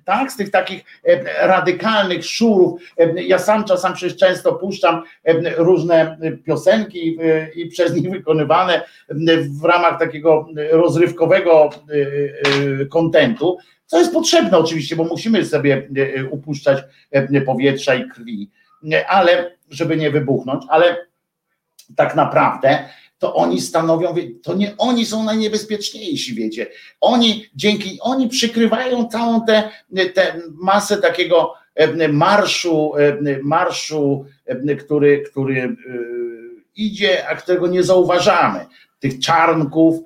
tak, 0.05 0.31
z 0.31 0.37
tych 0.37 0.51
takich 0.51 0.83
e, 1.03 1.47
radykalnych 1.47 2.25
szurów. 2.25 2.81
E, 2.97 3.23
ja 3.23 3.39
sam 3.39 3.63
czasem 3.63 3.93
przecież 3.93 4.17
często 4.17 4.53
puszczam 4.53 5.03
e, 5.23 5.55
różne 5.55 6.17
piosenki 6.45 7.17
i 7.55 7.67
przez 7.67 7.93
nich 7.93 8.11
wykonywane 8.11 8.81
w 9.61 9.63
ramach 9.63 9.99
takiego 9.99 10.47
rozrywkowego 10.71 11.69
kontentu, 12.89 13.57
co 13.85 13.99
jest 13.99 14.13
potrzebne 14.13 14.57
oczywiście, 14.57 14.95
bo 14.95 15.03
musimy 15.03 15.45
sobie 15.45 15.89
upuszczać 16.31 16.83
powietrza 17.45 17.95
i 17.95 18.09
krwi, 18.09 18.49
ale 19.07 19.55
żeby 19.69 19.97
nie 19.97 20.11
wybuchnąć, 20.11 20.63
ale 20.69 20.97
tak 21.95 22.15
naprawdę 22.15 22.89
to 23.19 23.35
oni 23.35 23.61
stanowią, 23.61 24.15
to 24.43 24.53
nie 24.53 24.77
oni 24.77 25.05
są 25.05 25.23
najniebezpieczniejsi, 25.23 26.35
wiecie. 26.35 26.67
Oni 27.01 27.45
dzięki, 27.55 27.97
oni 28.01 28.27
przykrywają 28.29 29.07
całą 29.07 29.45
tę 29.45 29.71
masę 30.53 30.97
takiego 30.97 31.53
e, 31.75 32.07
marszu, 32.07 32.91
e, 32.97 33.17
marszu, 33.43 34.25
e, 34.45 34.75
który, 34.75 35.21
który 35.21 35.75
idzie, 36.75 37.27
a 37.27 37.35
którego 37.35 37.67
nie 37.67 37.83
zauważamy. 37.83 38.65
Tych 38.99 39.19
czarnków, 39.19 39.99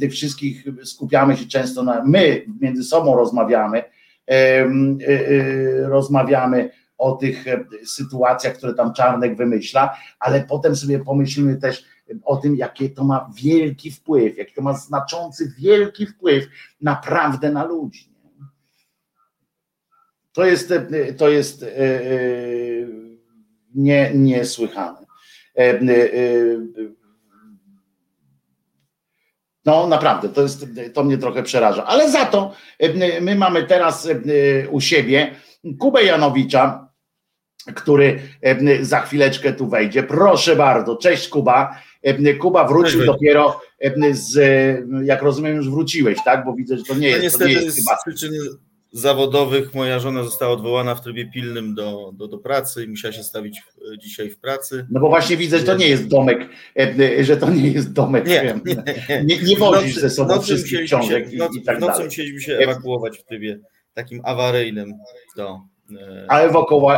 tych 0.00 0.12
wszystkich 0.12 0.64
skupiamy 0.84 1.36
się 1.36 1.46
często 1.46 1.82
na, 1.82 2.04
my 2.04 2.44
między 2.60 2.84
sobą 2.84 3.16
rozmawiamy, 3.16 3.84
rozmawiamy 5.82 6.70
o 6.98 7.12
tych 7.12 7.44
sytuacjach, 7.84 8.54
które 8.54 8.74
tam 8.74 8.94
Czarnek 8.94 9.36
wymyśla, 9.36 9.96
ale 10.20 10.44
potem 10.48 10.76
sobie 10.76 10.98
pomyślimy 10.98 11.56
też, 11.56 11.84
o 12.24 12.36
tym, 12.36 12.56
jakie 12.56 12.90
to 12.90 13.04
ma 13.04 13.30
wielki 13.34 13.90
wpływ, 13.90 14.38
jaki 14.38 14.54
to 14.54 14.62
ma 14.62 14.72
znaczący, 14.72 15.54
wielki 15.58 16.06
wpływ 16.06 16.48
naprawdę 16.80 17.52
na 17.52 17.64
ludzi. 17.64 18.12
To 20.32 20.44
jest, 20.44 20.72
to 21.18 21.28
jest 21.28 21.62
e, 21.62 21.66
e, 21.66 22.02
nie, 23.74 24.10
niesłychane. 24.14 25.06
E, 25.58 25.80
no 29.64 29.86
naprawdę, 29.86 30.28
to, 30.28 30.42
jest, 30.42 30.66
to 30.94 31.04
mnie 31.04 31.18
trochę 31.18 31.42
przeraża. 31.42 31.84
Ale 31.84 32.10
za 32.10 32.26
to 32.26 32.54
my 33.20 33.36
mamy 33.36 33.62
teraz 33.62 34.08
u 34.70 34.80
siebie 34.80 35.34
Kubę 35.78 36.04
Janowicza, 36.04 36.88
który 37.74 38.22
za 38.80 39.00
chwileczkę 39.00 39.52
tu 39.52 39.68
wejdzie. 39.68 40.02
Proszę 40.02 40.56
bardzo, 40.56 40.96
cześć 40.96 41.28
Kuba. 41.28 41.78
Kuba 42.40 42.68
wrócił 42.68 42.98
Cześć, 42.98 43.06
dopiero 43.06 43.60
z, 44.12 44.38
jak 45.04 45.22
rozumiem, 45.22 45.56
już 45.56 45.70
wróciłeś, 45.70 46.18
tak? 46.24 46.44
Bo 46.44 46.52
widzę, 46.52 46.78
że 46.78 46.84
to 46.84 46.94
nie 46.94 47.08
jest. 47.08 47.18
No 47.18 47.24
niestety 47.24 47.44
to 47.44 47.60
nie 47.60 47.64
jest 47.64 47.76
z 47.76 47.84
chyba... 47.84 47.96
przyczyn 48.06 48.32
zawodowych 48.92 49.74
moja 49.74 49.98
żona 49.98 50.24
została 50.24 50.52
odwołana 50.52 50.94
w 50.94 51.00
trybie 51.00 51.26
pilnym 51.26 51.74
do, 51.74 52.12
do, 52.14 52.28
do 52.28 52.38
pracy 52.38 52.84
i 52.84 52.88
musiała 52.88 53.12
się 53.12 53.22
stawić 53.22 53.62
dzisiaj 53.98 54.30
w 54.30 54.38
pracy. 54.38 54.86
No 54.90 55.00
bo 55.00 55.08
właśnie 55.08 55.36
widzę, 55.36 55.58
że 55.58 55.64
to 55.64 55.76
nie 55.76 55.88
jest 55.88 56.08
domek, 56.08 56.48
że 57.20 57.36
to 57.36 57.50
nie 57.50 57.70
jest 57.70 57.92
domek. 57.92 58.26
Nie, 58.26 58.54
nie, 58.64 58.74
nie. 59.08 59.24
nie, 59.24 59.42
nie 59.42 59.56
wozisz 59.56 59.96
ze 59.96 60.10
sobą 60.10 60.40
wszystkich 60.40 60.80
książek 60.84 61.30
się, 61.30 61.36
noc, 61.36 61.56
i 61.56 61.62
tak 61.62 61.78
w 61.78 61.80
nocy 61.80 62.04
musieliśmy 62.04 62.40
się 62.40 62.56
ewakuować 62.56 63.18
w 63.18 63.24
trybie 63.24 63.60
takim 63.94 64.20
awaryjnym 64.24 64.94
do, 65.36 65.60
e, 66.00 66.26
a 66.28 66.40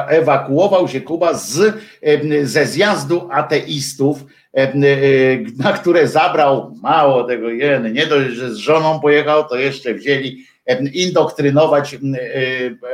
ewakuował 0.08 0.88
się 0.88 1.00
Kuba 1.00 1.34
z, 1.34 1.74
ze 2.42 2.66
zjazdu 2.66 3.28
ateistów 3.30 4.24
E, 4.24 4.26
e, 4.26 4.43
na 5.58 5.72
które 5.72 6.08
zabrał 6.08 6.74
mało 6.82 7.24
tego 7.24 7.50
jeny, 7.50 7.92
nie 7.92 8.06
dość, 8.06 8.34
że 8.34 8.54
z 8.54 8.56
żoną 8.56 9.00
pojechał, 9.00 9.48
to 9.48 9.56
jeszcze 9.56 9.94
wzięli 9.94 10.44
e, 10.66 10.88
indoktrynować 10.88 11.98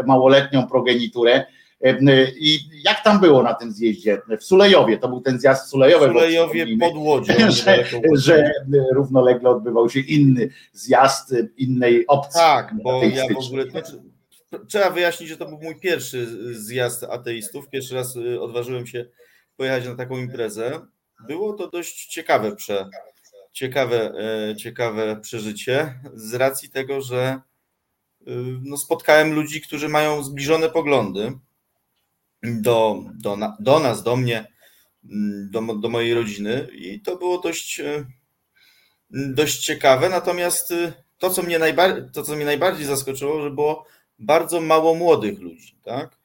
małoletnią 0.07 0.67
progeniturę. 0.67 1.45
I 2.41 2.59
jak 2.85 3.05
tam 3.05 3.21
było 3.21 3.43
na 3.43 3.55
tym 3.55 3.73
zjeździe? 3.73 4.23
W 4.41 4.45
Sulejowie, 4.45 4.99
to 4.99 5.09
był 5.09 5.21
ten 5.21 5.41
zjazd 5.41 5.67
w 5.67 5.69
Sulejowie. 5.69 6.09
W 6.09 6.13
Sulejowie 6.13 6.67
pod 6.81 6.95
Łodzią. 6.95 7.35
Że, 7.51 7.85
że 8.17 8.53
równolegle 8.95 9.51
odbywał 9.51 9.91
się 9.91 10.01
inny 10.01 10.49
zjazd 10.73 11.35
innej 11.57 12.07
opcji. 12.07 12.41
Tak, 12.41 12.75
bo 12.83 13.03
ja 13.05 13.25
w 13.35 13.47
ogóle... 13.47 13.65
Trzeba 14.69 14.91
wyjaśnić, 14.91 15.29
że 15.29 15.37
to 15.37 15.47
był 15.47 15.59
mój 15.59 15.81
pierwszy 15.81 16.27
zjazd 16.55 17.05
ateistów. 17.05 17.69
Pierwszy 17.69 17.95
raz 17.95 18.19
odważyłem 18.41 18.87
się 18.87 19.07
pojechać 19.57 19.87
na 19.87 19.95
taką 19.95 20.19
imprezę 20.19 20.81
było 21.27 21.53
to 21.53 21.71
dość 21.71 22.07
ciekawe, 22.07 22.57
prze, 22.57 22.89
ciekawe, 23.53 24.13
e, 24.51 24.57
ciekawe 24.57 25.17
przeżycie 25.17 26.01
z 26.15 26.35
racji 26.35 26.71
tego, 26.71 27.01
że 27.01 27.19
e, 27.23 27.41
no, 28.63 28.77
spotkałem 28.77 29.33
ludzi, 29.33 29.61
którzy 29.61 29.89
mają 29.89 30.23
zbliżone 30.23 30.71
poglądy 30.71 31.33
do, 32.43 33.05
do, 33.15 33.39
do 33.61 33.79
nas, 33.79 34.03
do 34.03 34.17
mnie, 34.17 34.47
mm, 35.05 35.51
do, 35.51 35.61
do 35.75 35.89
mojej 35.89 36.15
rodziny 36.15 36.69
i 36.73 37.01
to 37.01 37.17
było 37.17 37.39
dość, 37.39 37.81
e, 37.81 38.05
dość 39.11 39.59
ciekawe. 39.65 40.09
Natomiast 40.09 40.75
to 41.19 41.31
co, 41.31 41.43
mnie 41.43 41.59
najbardziej, 41.59 42.05
to, 42.13 42.23
co 42.23 42.37
mnie 42.37 42.45
najbardziej 42.45 42.87
zaskoczyło, 42.87 43.43
że 43.43 43.51
było 43.51 43.87
bardzo 44.19 44.61
mało 44.61 44.95
młodych 44.95 45.39
ludzi, 45.39 45.77
tak? 45.83 46.17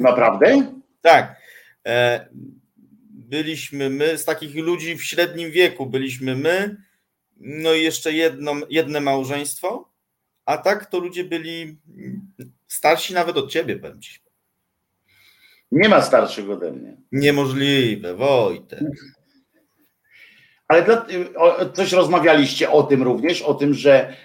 Naprawdę? 0.00 0.72
tak 1.02 1.36
byliśmy 3.34 3.90
my, 3.90 4.18
z 4.18 4.24
takich 4.24 4.54
ludzi 4.54 4.96
w 4.96 5.04
średnim 5.04 5.50
wieku 5.50 5.86
byliśmy 5.86 6.36
my, 6.36 6.76
no 7.36 7.74
i 7.74 7.82
jeszcze 7.82 8.12
jedno, 8.12 8.54
jedne 8.70 9.00
małżeństwo, 9.00 9.92
a 10.44 10.58
tak 10.58 10.86
to 10.86 10.98
ludzie 10.98 11.24
byli 11.24 11.78
starsi 12.68 13.14
nawet 13.14 13.36
od 13.36 13.50
ciebie, 13.50 13.76
powiem 13.76 14.00
ci. 14.00 14.18
Nie 15.72 15.88
ma 15.88 16.02
starszych 16.02 16.50
ode 16.50 16.72
mnie. 16.72 16.96
Niemożliwe, 17.12 18.14
Wojtek. 18.14 18.80
Ale 20.68 20.82
dla, 20.82 21.06
coś 21.74 21.92
rozmawialiście 21.92 22.70
o 22.70 22.82
tym 22.82 23.02
również, 23.02 23.42
o 23.42 23.54
tym, 23.54 23.74
że, 23.74 24.16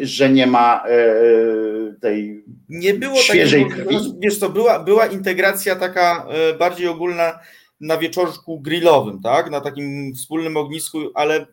że 0.00 0.30
nie 0.30 0.46
ma 0.46 0.84
e, 0.86 2.00
tej 2.00 2.44
nie 2.68 2.94
było 2.94 3.16
świeżej 3.16 3.64
takiego, 3.64 3.84
krwi. 3.84 4.14
Wiesz 4.18 4.38
co, 4.38 4.48
była, 4.48 4.78
była 4.78 5.06
integracja 5.06 5.76
taka 5.76 6.26
e, 6.30 6.54
bardziej 6.54 6.88
ogólna 6.88 7.38
na 7.80 7.98
wieczorku 7.98 8.60
grillowym, 8.60 9.22
tak? 9.22 9.50
Na 9.50 9.60
takim 9.60 10.14
wspólnym 10.14 10.56
ognisku, 10.56 10.98
ale 11.14 11.46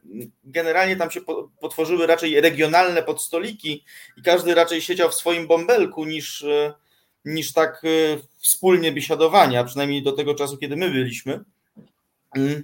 generalnie 0.43 0.95
tam 0.95 1.11
się 1.11 1.21
potworzyły 1.59 2.07
raczej 2.07 2.41
regionalne 2.41 3.03
podstoliki 3.03 3.83
i 4.17 4.21
każdy 4.21 4.55
raczej 4.55 4.81
siedział 4.81 5.09
w 5.09 5.15
swoim 5.15 5.47
bąbelku 5.47 6.05
niż, 6.05 6.43
e, 6.43 6.73
niż 7.25 7.53
tak 7.53 7.81
wspólnie 8.39 8.91
biesiadowania, 8.91 9.63
przynajmniej 9.63 10.03
do 10.03 10.11
tego 10.11 10.35
czasu, 10.35 10.57
kiedy 10.57 10.75
my 10.75 10.91
byliśmy. 10.91 11.43
Mm. 12.35 12.63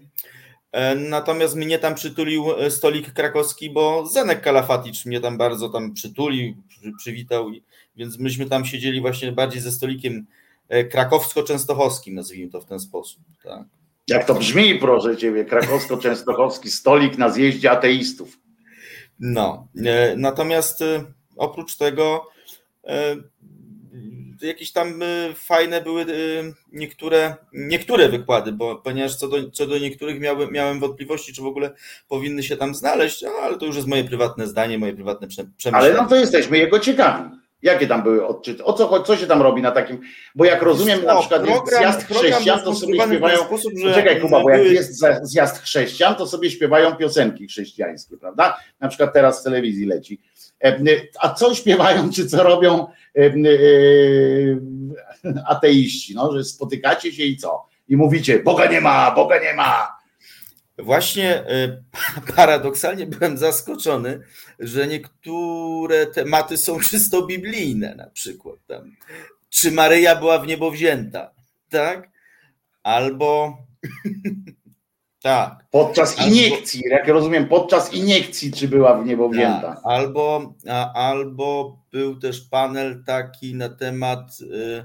E, 0.72 0.96
natomiast 0.96 1.56
mnie 1.56 1.80
tam 1.80 1.96
przytulił 1.96 2.52
e, 2.52 2.72
stolik 2.72 3.14
krakowski, 3.14 3.70
bo 3.70 4.08
Zenek 4.08 4.42
Kalafaticz 4.42 5.06
mnie 5.06 5.20
tam 5.20 5.38
bardzo 5.38 5.70
tam 5.70 5.94
przytulił, 5.94 6.56
przywitał, 6.98 7.52
więc 7.96 8.20
myśmy 8.20 8.46
tam 8.46 8.66
siedzieli 8.66 9.02
właśnie 9.02 9.32
bardziej 9.32 9.62
ze 9.62 9.72
stolikiem 9.72 10.14
e, 10.14 10.41
krakowsko-częstochowskim, 10.90 12.14
nazwijmy 12.14 12.52
to 12.52 12.62
w 12.62 12.66
ten 12.66 12.80
sposób. 12.80 13.24
Tak. 13.44 13.64
Jak 14.08 14.26
to 14.26 14.34
brzmi, 14.36 14.76
proszę 14.76 15.18
ciebie, 15.18 15.46
krakowsko-częstochowski 15.46 16.70
stolik 16.80 17.18
na 17.18 17.30
zjeździe 17.30 17.72
ateistów. 17.72 18.38
No, 19.20 19.68
natomiast 20.18 20.84
oprócz 21.38 21.78
tego 21.78 22.28
jakieś 24.42 24.72
tam 24.72 25.02
fajne 25.36 25.82
były 25.82 26.06
niektóre, 26.72 27.36
niektóre 27.54 28.10
wykłady, 28.10 28.52
bo 28.52 28.76
ponieważ 28.76 29.16
co 29.16 29.28
do, 29.28 29.52
co 29.52 29.68
do 29.68 29.80
niektórych 29.80 30.20
miałem, 30.20 30.52
miałem 30.52 30.80
wątpliwości, 30.80 31.34
czy 31.34 31.42
w 31.42 31.46
ogóle 31.46 31.74
powinny 32.08 32.44
się 32.44 32.58
tam 32.58 32.76
znaleźć, 32.76 33.22
no, 33.22 33.30
ale 33.42 33.58
to 33.58 33.66
już 33.66 33.76
jest 33.76 33.88
moje 33.88 34.04
prywatne 34.04 34.48
zdanie, 34.48 34.80
moje 34.80 34.94
prywatne 34.94 35.28
przemyślenie. 35.28 35.78
Ale 35.78 35.94
no 35.94 36.08
to 36.08 36.16
jesteśmy 36.16 36.58
jego 36.58 36.80
ciekawi. 36.80 37.41
Jakie 37.62 37.88
tam 37.88 38.04
były 38.04 38.28
odczyty? 38.28 38.64
O 38.64 38.74
co, 38.74 39.04
co 39.04 39.18
się 39.18 39.28
tam 39.28 39.42
robi 39.42 39.62
na 39.62 39.72
takim? 39.72 40.02
Bo 40.36 40.46
jak 40.46 40.62
rozumiem, 40.62 41.00
no, 41.06 41.14
na 41.14 41.20
przykład 41.20 41.42
program, 41.42 41.80
zjazd 41.80 42.08
chrześcijan, 42.08 42.60
to 42.60 42.76
sobie 42.76 43.02
śpiewają. 43.02 43.38
Sposób, 43.38 43.74
że 43.78 43.94
Czekaj, 43.94 44.22
Kuba, 44.22 44.42
bo 44.42 44.50
jak 44.50 44.66
jest 44.66 45.04
zjazd 45.24 45.62
chrześcijan, 45.62 46.16
to 46.16 46.28
sobie 46.28 46.52
śpiewają 46.52 46.96
piosenki 46.96 47.48
chrześcijańskie, 47.48 48.18
prawda? 48.18 48.58
Na 48.80 48.88
przykład 48.88 49.14
teraz 49.14 49.42
w 49.42 49.44
telewizji 49.44 49.86
leci. 49.86 50.22
E, 50.64 50.80
a 51.20 51.34
co 51.34 51.56
śpiewają, 51.56 52.12
czy 52.12 52.28
co 52.28 52.44
robią 52.44 52.88
e, 53.16 53.26
e, 53.26 53.32
ateiści? 55.48 56.16
No, 56.16 56.32
że 56.32 56.44
spotykacie 56.44 57.12
się 57.12 57.24
i 57.24 57.38
co? 57.38 57.66
I 57.90 57.98
mówicie, 57.98 58.40
Boga 58.40 58.66
nie 58.66 58.82
ma, 58.82 59.12
Boga 59.12 59.40
nie 59.40 59.54
ma. 59.54 60.01
Właśnie 60.84 61.44
paradoksalnie 62.36 63.06
byłem 63.06 63.38
zaskoczony, 63.38 64.22
że 64.60 64.88
niektóre 64.88 66.08
tematy 66.08 66.58
są 66.58 66.80
czysto 66.90 67.26
biblijne, 67.26 67.96
na 67.96 68.10
przykład 68.10 68.56
tam. 68.68 68.96
Czy 69.50 69.72
Maryja 69.72 70.16
była 70.16 70.40
w 70.40 70.48
niebo 70.48 70.72
wzięta, 70.72 71.32
tak? 71.70 72.10
Albo 72.84 73.58
tak. 75.24 75.66
Podczas 75.72 76.20
albo, 76.20 76.32
iniekcji, 76.32 76.82
jak 76.90 77.08
rozumiem, 77.08 77.48
podczas 77.48 77.94
iniekcji, 77.94 78.52
czy 78.52 78.68
była 78.68 79.02
w 79.02 79.06
niebo 79.06 79.24
tak, 79.24 79.34
wzięta. 79.34 79.62
Tak, 79.62 79.80
albo, 79.84 80.54
a, 80.70 80.94
albo 80.94 81.78
był 81.92 82.20
też 82.20 82.42
panel 82.42 83.04
taki 83.06 83.56
na 83.56 83.70
temat, 83.70 84.38
y, 84.42 84.84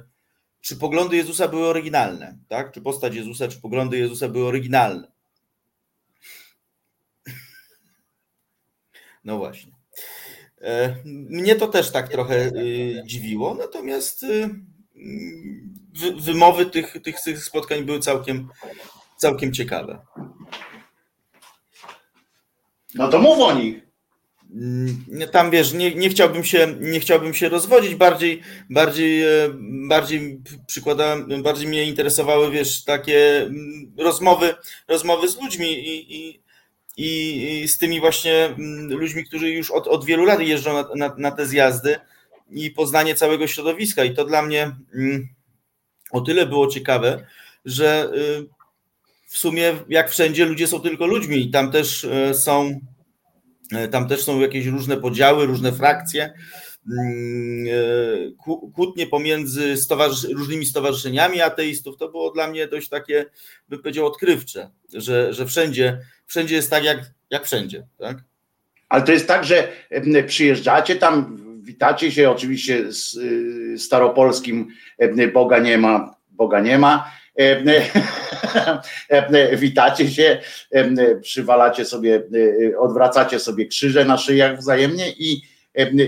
czy 0.61 0.77
poglądy 0.77 1.17
Jezusa 1.17 1.49
były 1.49 1.67
oryginalne, 1.67 2.39
tak? 2.49 2.73
Czy 2.73 2.81
postać 2.81 3.15
Jezusa, 3.15 3.49
czy 3.49 3.61
poglądy 3.61 3.99
Jezusa 3.99 4.29
były 4.29 4.47
oryginalne. 4.47 5.16
No 9.27 9.39
właśnie. 9.39 9.73
E, 10.61 10.97
mnie 11.05 11.55
to 11.55 11.69
też 11.69 11.91
tak 11.91 12.09
trochę 12.09 12.47
y, 12.47 13.03
dziwiło, 13.07 13.55
natomiast 13.55 14.23
y, 14.23 14.51
wymowy 16.21 16.67
tych, 16.67 16.97
tych, 17.03 17.21
tych 17.21 17.45
spotkań 17.45 17.85
były 17.85 18.01
całkiem, 18.01 18.49
całkiem 19.17 19.53
ciekawe. 19.53 19.99
No 22.95 23.09
to 23.09 23.19
mów 23.19 23.39
o 23.39 23.55
nich. 23.55 23.87
Mm, 24.55 25.05
tam 25.33 25.51
wiesz, 25.51 25.73
nie, 25.73 25.95
nie, 25.95 26.09
chciałbym 26.09 26.45
się, 26.45 26.75
nie 26.81 27.01
chciałbym 27.01 27.35
się 27.35 27.49
rozwodzić, 27.49 27.95
bardziej, 27.95 28.43
bardziej, 28.71 29.23
e, 29.25 29.29
bardziej 29.89 30.43
przykładałem, 30.67 31.43
bardziej 31.43 31.69
mnie 31.69 31.85
interesowały, 31.85 32.51
wiesz, 32.51 32.85
takie 32.85 33.43
mm, 33.43 33.93
rozmowy, 33.99 34.55
rozmowy 34.89 35.29
z 35.29 35.37
ludźmi 35.37 35.73
i, 35.73 36.17
i, 36.17 36.46
i 36.97 37.69
z 37.69 37.79
tymi 37.79 38.01
właśnie 38.01 38.45
mm, 38.45 38.99
ludźmi, 38.99 39.25
którzy 39.25 39.51
już 39.51 39.71
od, 39.71 39.87
od 39.87 40.05
wielu 40.05 40.25
lat 40.25 40.41
jeżdżą 40.41 40.73
na, 40.75 40.89
na, 40.95 41.15
na 41.19 41.31
te 41.31 41.47
zjazdy 41.47 41.97
i 42.51 42.71
poznanie 42.71 43.15
całego 43.15 43.47
środowiska. 43.47 44.05
I 44.05 44.15
to 44.15 44.25
dla 44.25 44.43
mnie 44.43 44.77
o 46.11 46.21
tyle 46.21 46.47
było 46.47 46.67
ciekawe, 46.67 47.27
że 47.65 48.11
y, 48.15 48.57
w 49.27 49.39
sumie 49.39 49.75
jak 49.89 50.11
wszędzie 50.11 50.45
ludzie 50.45 50.67
są 50.67 50.81
tylko 50.81 51.07
ludźmi 51.07 51.37
i 51.37 51.51
tam 51.51 51.73
też 51.73 52.05
e, 52.05 52.35
są 52.35 52.81
e, 53.73 53.89
tam 53.89 54.09
też 54.09 54.25
są 54.25 54.41
jakieś 54.41 54.67
różne 54.67 54.97
podziały, 54.97 55.47
różne 55.47 55.73
frakcje, 55.73 56.25
mm, 56.25 56.37
kłótnie 58.75 59.07
pomiędzy 59.07 59.75
różnymi 60.35 60.67
stowarzyszeniami 60.67 61.41
ateistów, 61.41 61.97
to 61.97 62.09
było 62.09 62.31
dla 62.31 62.49
mnie 62.49 62.69
dość 62.69 62.89
takie, 62.89 63.25
bym 63.69 63.83
powiedział, 63.83 64.07
odkrywcze, 64.07 64.71
że, 64.95 65.33
że 65.33 65.47
wszędzie, 65.47 65.99
wszędzie 66.27 66.55
jest 66.55 66.71
tak 66.71 66.85
jak, 66.85 66.99
jak 67.31 67.45
wszędzie. 67.45 67.87
Tak? 67.99 68.17
Ale 68.89 69.03
to 69.03 69.13
jest 69.13 69.29
tak, 69.29 69.45
że 69.45 69.69
przyjeżdżacie 70.27 70.97
tam, 70.97 71.39
witacie 71.63 72.13
się 72.13 72.31
oczywiście 72.31 72.93
z 72.93 73.15
y, 73.15 73.79
staropolskim 73.79 74.69
Boga 75.33 75.59
nie 75.59 75.79
ma, 75.79 76.15
Boga 76.31 76.61
nie 76.61 76.79
ma, 76.79 77.11
witacie 79.57 80.11
się, 80.11 80.41
przywalacie 81.23 81.85
sobie, 81.85 82.23
e, 82.73 82.79
odwracacie 82.79 83.41
sobie 83.41 83.67
krzyże 83.67 84.05
na 84.05 84.19
szyjach 84.19 84.59
wzajemnie 84.59 85.11
i, 85.11 85.43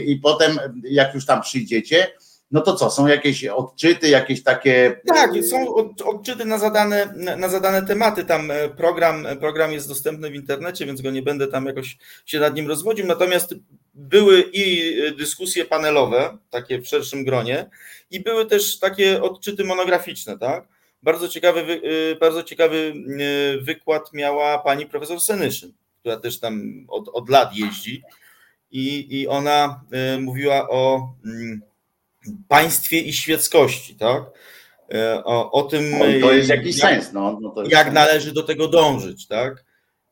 i 0.06 0.16
potem 0.16 0.58
jak 0.82 1.14
już 1.14 1.26
tam 1.26 1.42
przyjdziecie, 1.42 2.06
no 2.50 2.60
to 2.60 2.74
co, 2.74 2.90
są 2.90 3.06
jakieś 3.06 3.44
odczyty, 3.44 4.08
jakieś 4.08 4.42
takie. 4.42 5.00
Tak, 5.06 5.30
są 5.50 5.74
odczyty 6.04 6.44
na 6.44 6.58
zadane, 6.58 7.14
na 7.36 7.48
zadane 7.48 7.86
tematy. 7.86 8.24
Tam 8.24 8.50
e, 8.50 8.68
program, 8.68 9.26
program 9.40 9.72
jest 9.72 9.88
dostępny 9.88 10.30
w 10.30 10.34
internecie, 10.34 10.86
więc 10.86 11.00
go 11.00 11.10
nie 11.10 11.22
będę 11.22 11.46
tam 11.46 11.66
jakoś 11.66 11.98
się 12.26 12.40
nad 12.40 12.54
nim 12.54 12.68
rozwodził. 12.68 13.06
Natomiast 13.06 13.54
były 13.94 14.44
i 14.52 14.94
dyskusje 15.18 15.64
panelowe, 15.64 16.38
takie 16.50 16.80
w 16.80 16.86
szerszym 16.86 17.24
gronie, 17.24 17.70
i 18.10 18.20
były 18.20 18.46
też 18.46 18.78
takie 18.78 19.22
odczyty 19.22 19.64
monograficzne, 19.64 20.38
tak? 20.38 20.68
Bardzo 21.02 21.28
ciekawy, 21.28 21.80
bardzo 22.20 22.42
ciekawy 22.42 22.94
wykład 23.62 24.12
miała 24.12 24.58
pani 24.58 24.86
profesor 24.86 25.20
Senyszyn, 25.20 25.72
która 26.00 26.16
też 26.16 26.40
tam 26.40 26.84
od, 26.88 27.08
od 27.08 27.28
lat 27.28 27.56
jeździ 27.56 28.02
i, 28.70 29.20
i 29.20 29.28
ona 29.28 29.84
y, 30.16 30.20
mówiła 30.20 30.68
o 30.68 31.12
mm, 31.24 31.62
państwie 32.48 33.00
i 33.00 33.12
świeckości, 33.12 33.96
tak? 33.96 34.22
O, 35.24 35.50
o 35.50 35.62
tym. 35.62 35.84
to 36.20 36.32
jest 36.32 36.48
jakiś 36.48 36.78
jak, 36.78 36.90
sens, 36.90 37.12
no. 37.12 37.38
no 37.40 37.54
jak 37.68 37.84
sens. 37.84 37.94
należy 37.94 38.32
do 38.32 38.42
tego 38.42 38.68
dążyć, 38.68 39.26
tak? 39.26 39.64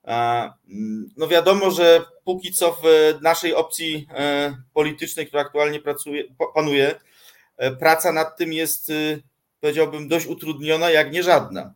Mm, 0.07 1.11
no 1.17 1.29
wiadomo, 1.29 1.71
że 1.71 2.05
póki 2.25 2.53
co 2.53 2.79
w 2.83 3.15
naszej 3.23 3.55
opcji 3.55 4.09
e, 4.15 4.57
politycznej, 4.75 5.27
która 5.27 5.43
aktualnie 5.43 5.81
pracuje, 5.81 6.25
panuje, 6.55 6.95
e, 7.57 7.71
praca 7.77 8.13
nad 8.13 8.37
tym 8.37 8.53
jest 8.53 8.93
powiedziałbym, 9.61 10.09
dość 10.09 10.27
utrudniona, 10.27 10.91
jak 10.91 11.13
nie 11.13 11.23
żadna. 11.23 11.75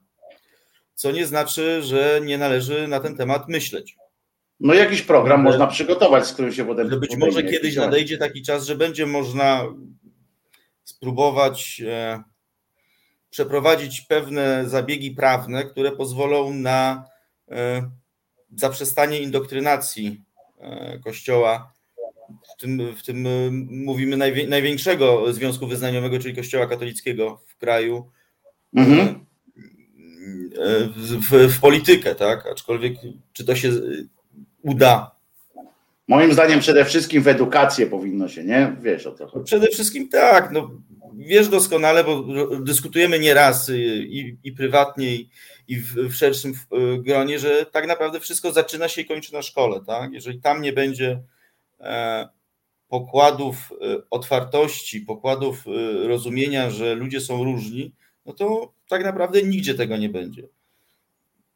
Co 0.95 1.11
nie 1.11 1.27
znaczy, 1.27 1.83
że 1.83 2.21
nie 2.25 2.39
należy 2.39 2.89
na 2.89 3.01
ten 3.01 3.17
temat 3.17 3.49
myśleć. 3.49 3.97
No 4.61 4.75
jakiś 4.75 5.03
program 5.03 5.43
można 5.43 5.67
przygotować, 5.67 6.27
z 6.27 6.33
którym 6.33 6.53
się 6.53 6.65
potem... 6.65 6.91
Że 6.91 6.97
być 6.97 7.17
może 7.17 7.43
kiedyś 7.43 7.77
nadejdzie 7.77 8.19
taki 8.19 8.43
czas, 8.43 8.67
że 8.67 8.77
będzie 8.77 9.07
można 9.07 9.65
spróbować 10.85 11.83
e, 11.87 12.23
przeprowadzić 13.31 14.01
pewne 14.01 14.69
zabiegi 14.69 15.11
prawne, 15.11 15.65
które 15.65 15.93
pozwolą 15.93 16.55
na 16.55 17.05
e, 17.51 17.91
zaprzestanie 18.57 19.21
indoktrynacji 19.21 20.21
e, 20.61 20.99
Kościoła 20.99 21.73
w 22.55 22.61
tym, 22.61 22.95
w 22.97 23.03
tym 23.03 23.27
y, 23.27 23.51
mówimy 23.71 24.17
największego 24.49 25.33
związku 25.33 25.67
wyznaniowego, 25.67 26.19
czyli 26.19 26.37
Kościoła 26.37 26.67
katolickiego 26.67 27.43
w 27.47 27.57
kraju, 27.57 28.11
mhm. 28.75 29.27
Y, 30.57 30.89
w, 30.89 31.31
w, 31.31 31.55
w, 31.57 31.61
politykę, 31.61 32.15
tak? 32.15 32.47
Aczkolwiek 32.47 32.95
czy 33.33 33.45
to 33.45 33.57
się 33.57 33.73
uda, 34.63 35.21
Moim 36.11 36.33
zdaniem 36.33 36.61
przede 36.61 36.85
wszystkim 36.85 37.23
w 37.23 37.29
edukację 37.29 37.87
powinno 37.87 38.29
się, 38.29 38.45
nie? 38.45 38.77
Wiesz 38.81 39.07
o 39.07 39.13
co 39.13 39.27
chodzi. 39.27 39.45
Przede 39.45 39.67
wszystkim 39.67 40.09
tak, 40.09 40.51
no, 40.53 40.71
wiesz 41.15 41.49
doskonale, 41.49 42.05
bo 42.05 42.25
dyskutujemy 42.61 43.19
nieraz 43.19 43.69
i, 43.69 44.37
i 44.45 44.53
prywatnie, 44.53 45.15
i, 45.15 45.31
i 45.69 45.77
w, 45.77 45.95
w, 45.95 46.15
szerszym 46.15 46.55
gronie, 46.99 47.39
że 47.39 47.67
tak 47.67 47.87
naprawdę 47.87 48.21
wszystko 48.21 48.53
zaczyna 48.53 48.89
się 48.89 49.03
i 49.03 49.07
kończy 49.07 49.33
na 49.33 49.43
szkole. 49.43 49.81
Tak? 49.87 50.13
Jeżeli 50.13 50.41
tam 50.41 50.63
nie 50.63 50.73
będzie 50.73 51.23
e, 51.81 52.29
pokładów 52.89 53.57
e, 53.73 53.97
otwartości, 54.11 55.01
pokładów 55.01 55.65
rozumienia, 56.07 56.71
że 56.71 56.95
ludzie 56.95 57.21
są 57.21 57.45
różni, 57.45 57.93
no 58.27 58.33
to 58.33 58.73
tak 58.89 59.05
naprawdę 59.05 59.43
nigdzie 59.43 59.75
tego 59.75 59.97
nie 59.97 60.09
będzie. 60.09 60.49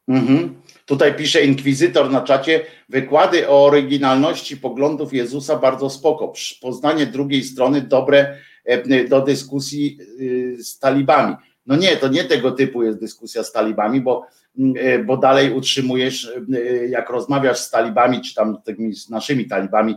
Mhm. 0.07 0.55
Tutaj 0.85 1.15
pisze 1.15 1.45
inkwizytor 1.45 2.11
na 2.11 2.21
czacie, 2.21 2.61
wykłady 2.89 3.49
o 3.49 3.65
oryginalności 3.65 4.57
poglądów 4.57 5.13
Jezusa 5.13 5.55
bardzo 5.57 5.89
spoko. 5.89 6.33
Poznanie 6.61 7.05
drugiej 7.05 7.43
strony 7.43 7.81
dobre 7.81 8.37
e, 8.65 9.03
do 9.07 9.21
dyskusji 9.21 9.97
y, 10.19 10.63
z 10.63 10.79
talibami. 10.79 11.35
No 11.65 11.75
nie, 11.75 11.97
to 11.97 12.07
nie 12.07 12.23
tego 12.23 12.51
typu 12.51 12.83
jest 12.83 12.99
dyskusja 12.99 13.43
z 13.43 13.51
talibami, 13.51 14.01
bo, 14.01 14.25
mm, 14.57 14.73
e, 14.77 14.99
bo 14.99 15.17
dalej 15.17 15.53
utrzymujesz, 15.53 16.31
e, 16.53 16.87
jak 16.87 17.09
rozmawiasz 17.09 17.59
z 17.59 17.69
talibami, 17.69 18.21
czy 18.21 18.35
tam 18.35 18.57
z 18.91 19.09
naszymi 19.09 19.47
talibami 19.47 19.95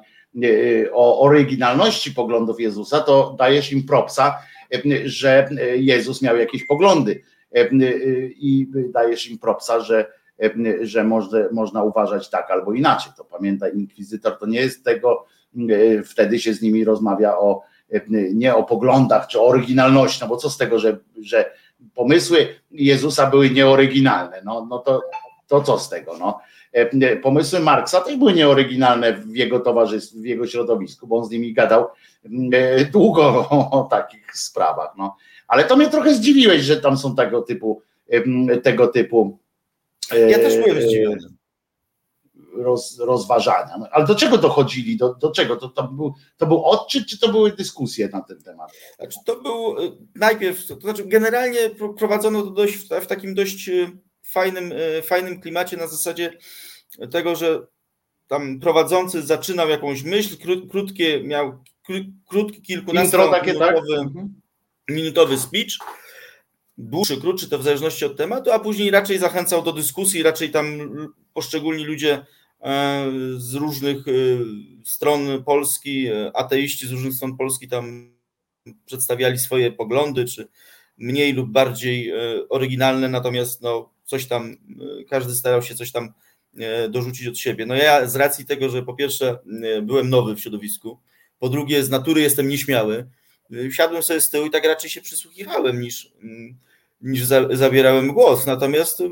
o 0.92 1.20
oryginalności 1.20 2.12
poglądów 2.12 2.60
Jezusa, 2.60 3.00
to 3.00 3.36
dajesz 3.38 3.72
im 3.72 3.86
propsa, 3.86 4.38
że 5.04 5.48
Jezus 5.76 6.22
miał 6.22 6.36
jakieś 6.36 6.64
poglądy 6.66 7.22
i 8.38 8.68
dajesz 8.92 9.30
im 9.30 9.38
propsa, 9.38 9.80
że, 9.80 10.12
że 10.80 11.04
można, 11.04 11.38
można 11.52 11.82
uważać 11.82 12.30
tak 12.30 12.50
albo 12.50 12.72
inaczej. 12.72 13.12
To 13.16 13.24
pamiętaj, 13.24 13.76
inkwizytor 13.76 14.38
to 14.38 14.46
nie 14.46 14.60
jest 14.60 14.84
tego, 14.84 15.24
wtedy 16.04 16.38
się 16.38 16.54
z 16.54 16.62
nimi 16.62 16.84
rozmawia 16.84 17.38
o 17.38 17.62
nie 18.34 18.54
o 18.54 18.64
poglądach 18.64 19.26
czy 19.26 19.40
o 19.40 19.46
oryginalności, 19.46 20.18
no 20.20 20.28
bo 20.28 20.36
co 20.36 20.50
z 20.50 20.56
tego, 20.56 20.78
że, 20.78 20.98
że 21.20 21.50
pomysły 21.94 22.48
Jezusa 22.70 23.30
były 23.30 23.50
nieoryginalne, 23.50 24.42
no, 24.44 24.66
no 24.70 24.78
to, 24.78 25.02
to 25.46 25.62
co 25.62 25.78
z 25.78 25.88
tego, 25.88 26.18
no. 26.18 26.40
Pomysły 27.22 27.60
Marksa 27.60 28.00
też 28.00 28.16
były 28.16 28.32
nieoryginalne 28.32 29.12
w 29.12 29.36
jego 29.36 29.60
towarzystwie, 29.60 30.20
w 30.20 30.24
jego 30.24 30.46
środowisku, 30.46 31.06
bo 31.06 31.16
on 31.16 31.24
z 31.24 31.30
nimi 31.30 31.52
gadał 31.52 31.86
długo 32.92 33.48
o 33.70 33.88
takich 33.90 34.36
sprawach, 34.36 34.94
no. 34.98 35.16
Ale 35.48 35.64
to 35.64 35.76
mnie 35.76 35.90
trochę 35.90 36.14
zdziwiłeś, 36.14 36.62
że 36.62 36.80
tam 36.80 36.96
są 36.96 37.14
tego 37.14 37.42
typu, 37.42 37.82
tego 38.62 38.88
typu. 38.88 39.38
Ja 40.28 40.38
też 40.38 40.56
byłem 40.56 40.82
zdziwiony. 40.82 41.28
Roz, 42.54 42.98
rozważania. 42.98 43.78
No, 43.78 43.88
ale 43.90 44.06
do 44.06 44.14
czego 44.14 44.38
dochodzili? 44.38 44.96
Do, 44.96 45.14
do 45.14 45.30
czego? 45.30 45.56
To, 45.56 45.68
to, 45.68 45.82
był, 45.82 46.14
to 46.36 46.46
był 46.46 46.64
odczyt, 46.64 47.06
czy 47.06 47.20
to 47.20 47.28
były 47.28 47.52
dyskusje 47.52 48.08
na 48.08 48.20
ten 48.20 48.42
temat? 48.42 48.70
Znaczy, 48.98 49.18
to 49.26 49.40
był 49.40 49.78
e, 49.78 49.90
najpierw, 50.14 50.66
to 50.66 50.80
znaczy 50.80 51.04
generalnie 51.04 51.70
prowadzono 51.98 52.42
to 52.42 52.50
dość, 52.50 52.76
w 52.76 53.06
takim 53.06 53.34
dość 53.34 53.68
e, 53.68 53.90
fajnym, 54.22 54.72
e, 54.72 55.02
fajnym 55.02 55.40
klimacie 55.40 55.76
na 55.76 55.86
zasadzie 55.86 56.32
tego, 57.10 57.36
że 57.36 57.66
tam 58.26 58.60
prowadzący 58.60 59.22
zaczynał 59.22 59.68
jakąś 59.68 60.02
myśl, 60.02 60.36
krótkie, 60.70 61.24
miał 61.24 61.62
krótki, 62.28 62.62
kilkunastominutowy 62.62 63.58
tak? 63.58 63.76
Mhm 63.76 64.40
minutowy 64.88 65.38
speech, 65.38 65.78
dłuższy, 66.78 67.20
krótszy, 67.20 67.48
to 67.48 67.58
w 67.58 67.62
zależności 67.62 68.04
od 68.04 68.16
tematu, 68.16 68.52
a 68.52 68.58
później 68.58 68.90
raczej 68.90 69.18
zachęcał 69.18 69.62
do 69.62 69.72
dyskusji, 69.72 70.22
raczej 70.22 70.50
tam 70.50 70.90
poszczególni 71.34 71.84
ludzie 71.84 72.26
e, 72.60 73.06
z 73.36 73.54
różnych 73.54 74.08
e, 74.08 74.12
stron 74.84 75.44
Polski, 75.44 76.06
e, 76.06 76.36
ateiści 76.36 76.86
z 76.86 76.90
różnych 76.90 77.14
stron 77.14 77.36
Polski 77.36 77.68
tam 77.68 78.12
przedstawiali 78.84 79.38
swoje 79.38 79.72
poglądy, 79.72 80.24
czy 80.24 80.48
mniej 80.98 81.32
lub 81.32 81.50
bardziej 81.50 82.12
oryginalne, 82.48 83.08
natomiast 83.08 83.62
no, 83.62 83.90
coś 84.04 84.26
tam, 84.26 84.56
każdy 85.08 85.34
starał 85.34 85.62
się 85.62 85.74
coś 85.74 85.92
tam 85.92 86.12
dorzucić 86.90 87.26
od 87.26 87.38
siebie. 87.38 87.66
No 87.66 87.74
ja 87.74 88.06
z 88.06 88.16
racji 88.16 88.46
tego, 88.46 88.68
że 88.68 88.82
po 88.82 88.94
pierwsze 88.94 89.38
byłem 89.82 90.10
nowy 90.10 90.34
w 90.34 90.40
środowisku, 90.40 91.00
po 91.38 91.48
drugie 91.48 91.84
z 91.84 91.90
natury 91.90 92.20
jestem 92.20 92.48
nieśmiały, 92.48 93.06
siadłem 93.70 94.02
sobie 94.02 94.20
z 94.20 94.30
tyłu 94.30 94.46
i 94.46 94.50
tak 94.50 94.64
raczej 94.64 94.90
się 94.90 95.00
przysłuchiwałem 95.00 95.80
niż, 95.80 96.12
niż 97.00 97.24
za, 97.24 97.56
zabierałem 97.56 98.12
głos. 98.12 98.46
Natomiast 98.46 99.00
y, 99.00 99.08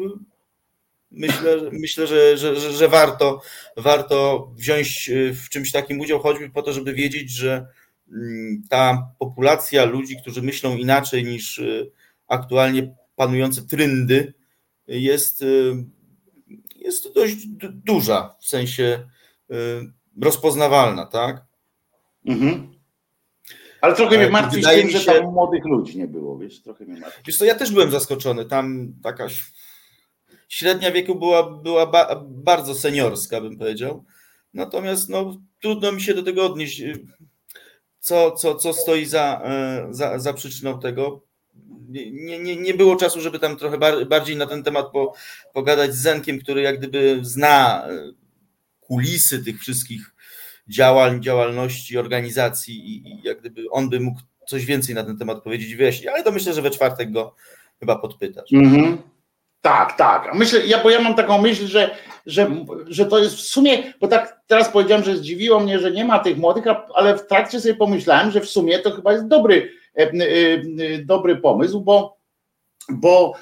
myślę, 1.10 1.56
myślę 1.72 2.06
że, 2.06 2.36
że, 2.36 2.56
że, 2.56 2.72
że, 2.72 2.88
warto, 2.88 3.42
warto 3.76 4.48
wziąć 4.56 5.08
y, 5.10 5.34
w 5.34 5.48
czymś 5.48 5.72
takim 5.72 6.00
udział, 6.00 6.20
choćby 6.20 6.50
po 6.50 6.62
to, 6.62 6.72
żeby 6.72 6.94
wiedzieć, 6.94 7.30
że 7.30 7.66
mm, 8.12 8.62
ta 8.68 9.10
populacja 9.18 9.84
ludzi, 9.84 10.16
którzy 10.22 10.42
myślą 10.42 10.76
inaczej 10.76 11.24
niż 11.24 11.58
y, 11.58 11.90
aktualnie 12.28 12.94
panujące 13.16 13.62
trendy, 13.62 14.34
jest, 14.88 15.44
jest 16.76 17.14
dość 17.14 17.36
duża, 17.84 18.36
w 18.40 18.46
sensie 18.46 19.08
rozpoznawalna, 20.20 21.06
tak? 21.06 21.44
Mhm. 22.26 22.75
Ale 23.86 23.94
trochę 23.94 24.18
mnie 24.18 24.30
martwi 24.30 24.62
tym, 24.62 24.86
mi 24.86 24.92
się... 24.92 24.98
że 24.98 25.04
tam 25.04 25.24
młodych 25.24 25.64
ludzi 25.64 25.98
nie 25.98 26.08
było, 26.08 26.38
wiesz, 26.38 26.62
trochę 26.62 26.84
mnie 26.84 27.00
martwi. 27.00 27.22
Wiesz 27.26 27.36
co, 27.36 27.44
ja 27.44 27.54
też 27.54 27.72
byłem 27.72 27.90
zaskoczony, 27.90 28.44
tam 28.44 28.92
taka 29.02 29.26
średnia 30.48 30.92
wieku 30.92 31.14
była, 31.14 31.50
była 31.50 31.86
ba 31.86 32.24
bardzo 32.28 32.74
seniorska, 32.74 33.40
bym 33.40 33.58
powiedział. 33.58 34.04
Natomiast 34.54 35.08
no, 35.08 35.40
trudno 35.62 35.92
mi 35.92 36.02
się 36.02 36.14
do 36.14 36.22
tego 36.22 36.46
odnieść, 36.46 36.82
co, 37.98 38.30
co, 38.30 38.54
co 38.54 38.72
stoi 38.72 39.04
za, 39.04 39.42
e, 39.44 39.86
za, 39.90 40.18
za 40.18 40.32
przyczyną 40.32 40.80
tego. 40.80 41.22
Nie, 41.88 42.38
nie, 42.38 42.56
nie 42.56 42.74
było 42.74 42.96
czasu, 42.96 43.20
żeby 43.20 43.38
tam 43.38 43.56
trochę 43.56 43.78
bardziej 44.06 44.36
na 44.36 44.46
ten 44.46 44.62
temat 44.62 44.86
po, 44.92 45.12
pogadać 45.52 45.94
z 45.94 46.02
Zenkiem, 46.02 46.38
który 46.38 46.62
jak 46.62 46.78
gdyby 46.78 47.18
zna 47.22 47.86
e, 47.88 48.12
kulisy 48.80 49.44
tych 49.44 49.60
wszystkich 49.60 50.15
działań, 50.68 51.22
działalności, 51.22 51.98
organizacji 51.98 52.74
i, 52.74 53.08
i 53.08 53.22
jak 53.22 53.40
gdyby 53.40 53.70
on 53.70 53.88
by 53.88 54.00
mógł 54.00 54.20
coś 54.46 54.64
więcej 54.64 54.94
na 54.94 55.04
ten 55.04 55.18
temat 55.18 55.42
powiedzieć 55.42 55.74
wyjaśnić, 55.74 56.06
ale 56.06 56.22
to 56.22 56.32
myślę, 56.32 56.52
że 56.52 56.62
we 56.62 56.70
czwartek 56.70 57.12
go 57.12 57.34
chyba 57.80 57.96
podpytasz. 57.96 58.50
Mm-hmm. 58.52 58.96
Tak, 59.66 59.96
tak. 59.96 60.34
Myślę, 60.34 60.66
ja, 60.66 60.82
bo 60.82 60.90
ja 60.90 61.00
mam 61.00 61.14
taką 61.14 61.42
myśl, 61.42 61.66
że, 61.66 61.90
że, 62.26 62.50
że 62.86 63.06
to 63.06 63.18
jest 63.18 63.36
w 63.36 63.40
sumie, 63.40 63.92
bo 64.00 64.08
tak 64.08 64.40
teraz 64.46 64.68
powiedziałem, 64.68 65.04
że 65.04 65.16
zdziwiło 65.16 65.60
mnie, 65.60 65.78
że 65.78 65.90
nie 65.90 66.04
ma 66.04 66.18
tych 66.18 66.36
młodych, 66.36 66.64
ale 66.94 67.18
w 67.18 67.26
trakcie 67.26 67.60
sobie 67.60 67.74
pomyślałem, 67.74 68.30
że 68.30 68.40
w 68.40 68.48
sumie 68.48 68.78
to 68.78 68.90
chyba 68.90 69.12
jest 69.12 69.28
dobry, 69.28 69.70
e, 69.96 70.00
e, 70.00 70.12
e, 70.14 70.98
dobry 71.04 71.36
pomysł, 71.36 71.80
bo 71.80 72.15
bo, 72.88 73.34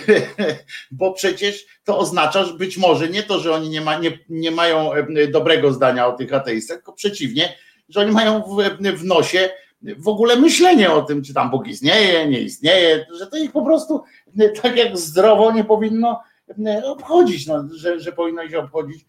bo 0.90 1.12
przecież 1.12 1.66
to 1.84 1.98
oznacza, 1.98 2.44
że 2.44 2.54
być 2.54 2.76
może 2.76 3.08
nie 3.08 3.22
to, 3.22 3.40
że 3.40 3.52
oni 3.52 3.68
nie, 3.68 3.80
ma, 3.80 3.98
nie, 3.98 4.18
nie 4.28 4.50
mają 4.50 4.90
dobrego 5.32 5.72
zdania 5.72 6.06
o 6.06 6.12
tych 6.12 6.34
ateistach, 6.34 6.76
tylko 6.76 6.92
przeciwnie, 6.92 7.56
że 7.88 8.00
oni 8.00 8.10
mają 8.10 8.42
w, 8.42 8.78
w 8.98 9.04
nosie 9.04 9.50
w 9.98 10.08
ogóle 10.08 10.36
myślenie 10.36 10.92
o 10.92 11.02
tym, 11.02 11.22
czy 11.22 11.34
tam 11.34 11.50
Bóg 11.50 11.66
istnieje, 11.66 12.28
nie 12.28 12.40
istnieje, 12.40 13.06
że 13.18 13.26
to 13.26 13.36
ich 13.36 13.52
po 13.52 13.64
prostu 13.64 14.02
tak 14.62 14.76
jak 14.76 14.98
zdrowo 14.98 15.52
nie 15.52 15.64
powinno 15.64 16.22
obchodzić, 16.84 17.46
no, 17.46 17.68
że, 17.74 18.00
że 18.00 18.12
powinno 18.12 18.48
się 18.48 18.58
obchodzić 18.58 19.06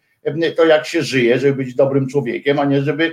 to, 0.56 0.64
jak 0.64 0.86
się 0.86 1.02
żyje, 1.02 1.38
żeby 1.38 1.64
być 1.64 1.74
dobrym 1.74 2.08
człowiekiem, 2.08 2.58
a 2.58 2.64
nie 2.64 2.82
żeby 2.82 3.12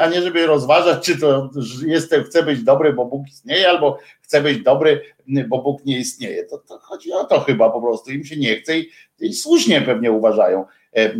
a 0.00 0.08
nie 0.08 0.22
żeby 0.22 0.46
rozważać, 0.46 1.04
czy 1.04 1.18
to 1.18 1.50
jestem, 1.86 2.24
chcę 2.24 2.42
być 2.42 2.62
dobry, 2.62 2.92
bo 2.92 3.04
Bóg 3.04 3.28
istnieje, 3.28 3.68
albo 3.68 3.98
chcę 4.22 4.40
być 4.40 4.62
dobry, 4.62 5.00
bo 5.48 5.62
Bóg 5.62 5.84
nie 5.84 5.98
istnieje. 5.98 6.44
To, 6.44 6.58
to 6.58 6.78
chodzi 6.78 7.12
o 7.12 7.24
to 7.24 7.40
chyba 7.40 7.70
po 7.70 7.82
prostu, 7.82 8.10
im 8.10 8.24
się 8.24 8.36
nie 8.36 8.56
chce 8.56 8.78
i, 8.78 8.90
i 9.20 9.34
słusznie 9.34 9.80
pewnie 9.80 10.12
uważają, 10.12 10.64
e, 10.96 10.96
e, 10.96 11.12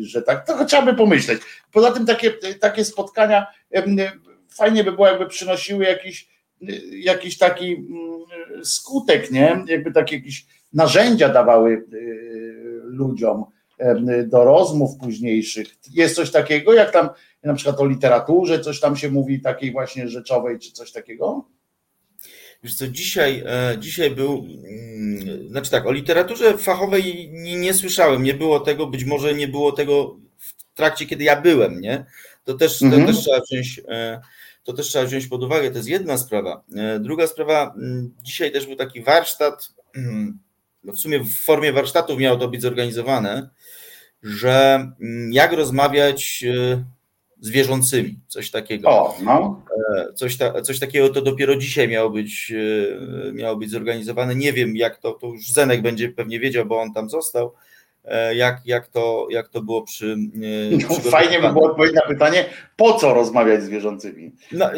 że 0.00 0.22
tak, 0.22 0.46
to 0.46 0.64
trzeba 0.64 0.82
by 0.82 0.94
pomyśleć. 0.94 1.40
Poza 1.72 1.90
tym 1.90 2.06
takie, 2.06 2.30
takie 2.60 2.84
spotkania 2.84 3.46
e, 3.74 4.12
fajnie 4.48 4.84
by 4.84 4.92
było, 4.92 5.06
jakby 5.06 5.26
przynosiły 5.26 5.84
jakiś, 5.84 6.28
jakiś 6.90 7.38
taki 7.38 7.74
mm, 7.74 8.64
skutek, 8.64 9.30
nie? 9.30 9.64
Jakby 9.66 9.92
takie 9.92 10.16
jakieś 10.16 10.46
narzędzia 10.72 11.28
dawały 11.28 11.84
ludziom 12.82 13.44
do 14.26 14.44
rozmów 14.44 14.96
późniejszych. 14.96 15.76
Jest 15.90 16.16
coś 16.16 16.30
takiego, 16.30 16.74
jak 16.74 16.90
tam 16.90 17.08
na 17.42 17.54
przykład 17.54 17.80
o 17.80 17.86
literaturze, 17.86 18.60
coś 18.60 18.80
tam 18.80 18.96
się 18.96 19.10
mówi 19.10 19.40
takiej 19.40 19.72
właśnie 19.72 20.08
rzeczowej, 20.08 20.58
czy 20.58 20.72
coś 20.72 20.92
takiego? 20.92 21.44
Wiesz 22.62 22.74
co, 22.74 22.88
dzisiaj, 22.88 23.42
e, 23.46 23.76
dzisiaj 23.78 24.10
był, 24.10 24.46
mm, 24.64 25.48
znaczy 25.48 25.70
tak, 25.70 25.86
o 25.86 25.92
literaturze 25.92 26.58
fachowej 26.58 27.30
nie, 27.32 27.56
nie 27.56 27.74
słyszałem, 27.74 28.22
nie 28.22 28.34
było 28.34 28.60
tego, 28.60 28.86
być 28.86 29.04
może 29.04 29.34
nie 29.34 29.48
było 29.48 29.72
tego 29.72 30.16
w 30.38 30.74
trakcie, 30.74 31.06
kiedy 31.06 31.24
ja 31.24 31.40
byłem, 31.40 31.80
nie? 31.80 32.04
To 32.44 32.54
też, 32.54 32.82
mhm. 32.82 33.06
to 33.06 33.12
też 33.12 33.22
trzeba 33.22 33.40
wziąć, 33.40 33.80
e, 33.88 34.20
to 34.64 34.72
też 34.72 34.86
trzeba 34.86 35.04
wziąć 35.04 35.26
pod 35.26 35.42
uwagę, 35.42 35.70
to 35.70 35.76
jest 35.76 35.88
jedna 35.88 36.18
sprawa. 36.18 36.64
E, 36.76 37.00
druga 37.00 37.26
sprawa, 37.26 37.74
dzisiaj 38.22 38.52
też 38.52 38.66
był 38.66 38.76
taki 38.76 39.02
warsztat, 39.02 39.72
mm, 39.96 40.38
no 40.84 40.92
w 40.92 40.98
sumie 40.98 41.20
w 41.20 41.34
formie 41.34 41.72
warsztatów 41.72 42.18
miało 42.18 42.38
to 42.38 42.48
być 42.48 42.62
zorganizowane 42.62 43.50
że 44.22 44.86
mm, 45.00 45.32
jak 45.32 45.52
rozmawiać 45.52 46.44
e, 46.48 46.84
z 47.40 47.50
wierzącymi, 47.50 48.18
coś 48.28 48.50
takiego. 48.50 48.88
O, 48.88 49.16
no. 49.22 49.62
E, 49.96 50.12
coś, 50.12 50.36
ta, 50.36 50.62
coś 50.62 50.78
takiego 50.78 51.08
to 51.08 51.22
dopiero 51.22 51.56
dzisiaj 51.56 51.88
miało 51.88 52.10
być, 52.10 52.52
e, 53.28 53.32
miało 53.32 53.56
być 53.56 53.70
zorganizowane. 53.70 54.34
Nie 54.34 54.52
wiem, 54.52 54.76
jak 54.76 54.98
to, 54.98 55.12
to 55.12 55.26
już 55.26 55.52
Zenek 55.52 55.82
będzie 55.82 56.08
pewnie 56.08 56.40
wiedział, 56.40 56.66
bo 56.66 56.80
on 56.80 56.92
tam 56.92 57.10
został, 57.10 57.52
jak, 58.34 58.60
jak, 58.64 58.88
to, 58.88 59.26
jak 59.30 59.48
to 59.48 59.62
było 59.62 59.82
przy. 59.82 60.16
No, 60.70 60.94
fajnie 61.10 61.40
by 61.40 61.52
było 61.52 61.70
odpowiedzieć 61.70 61.96
na 61.96 62.08
pytanie, 62.08 62.44
po 62.76 62.94
co 62.94 63.14
rozmawiać 63.14 63.62
z 63.62 63.68
wierzącymi? 63.68 64.32
No, 64.52 64.70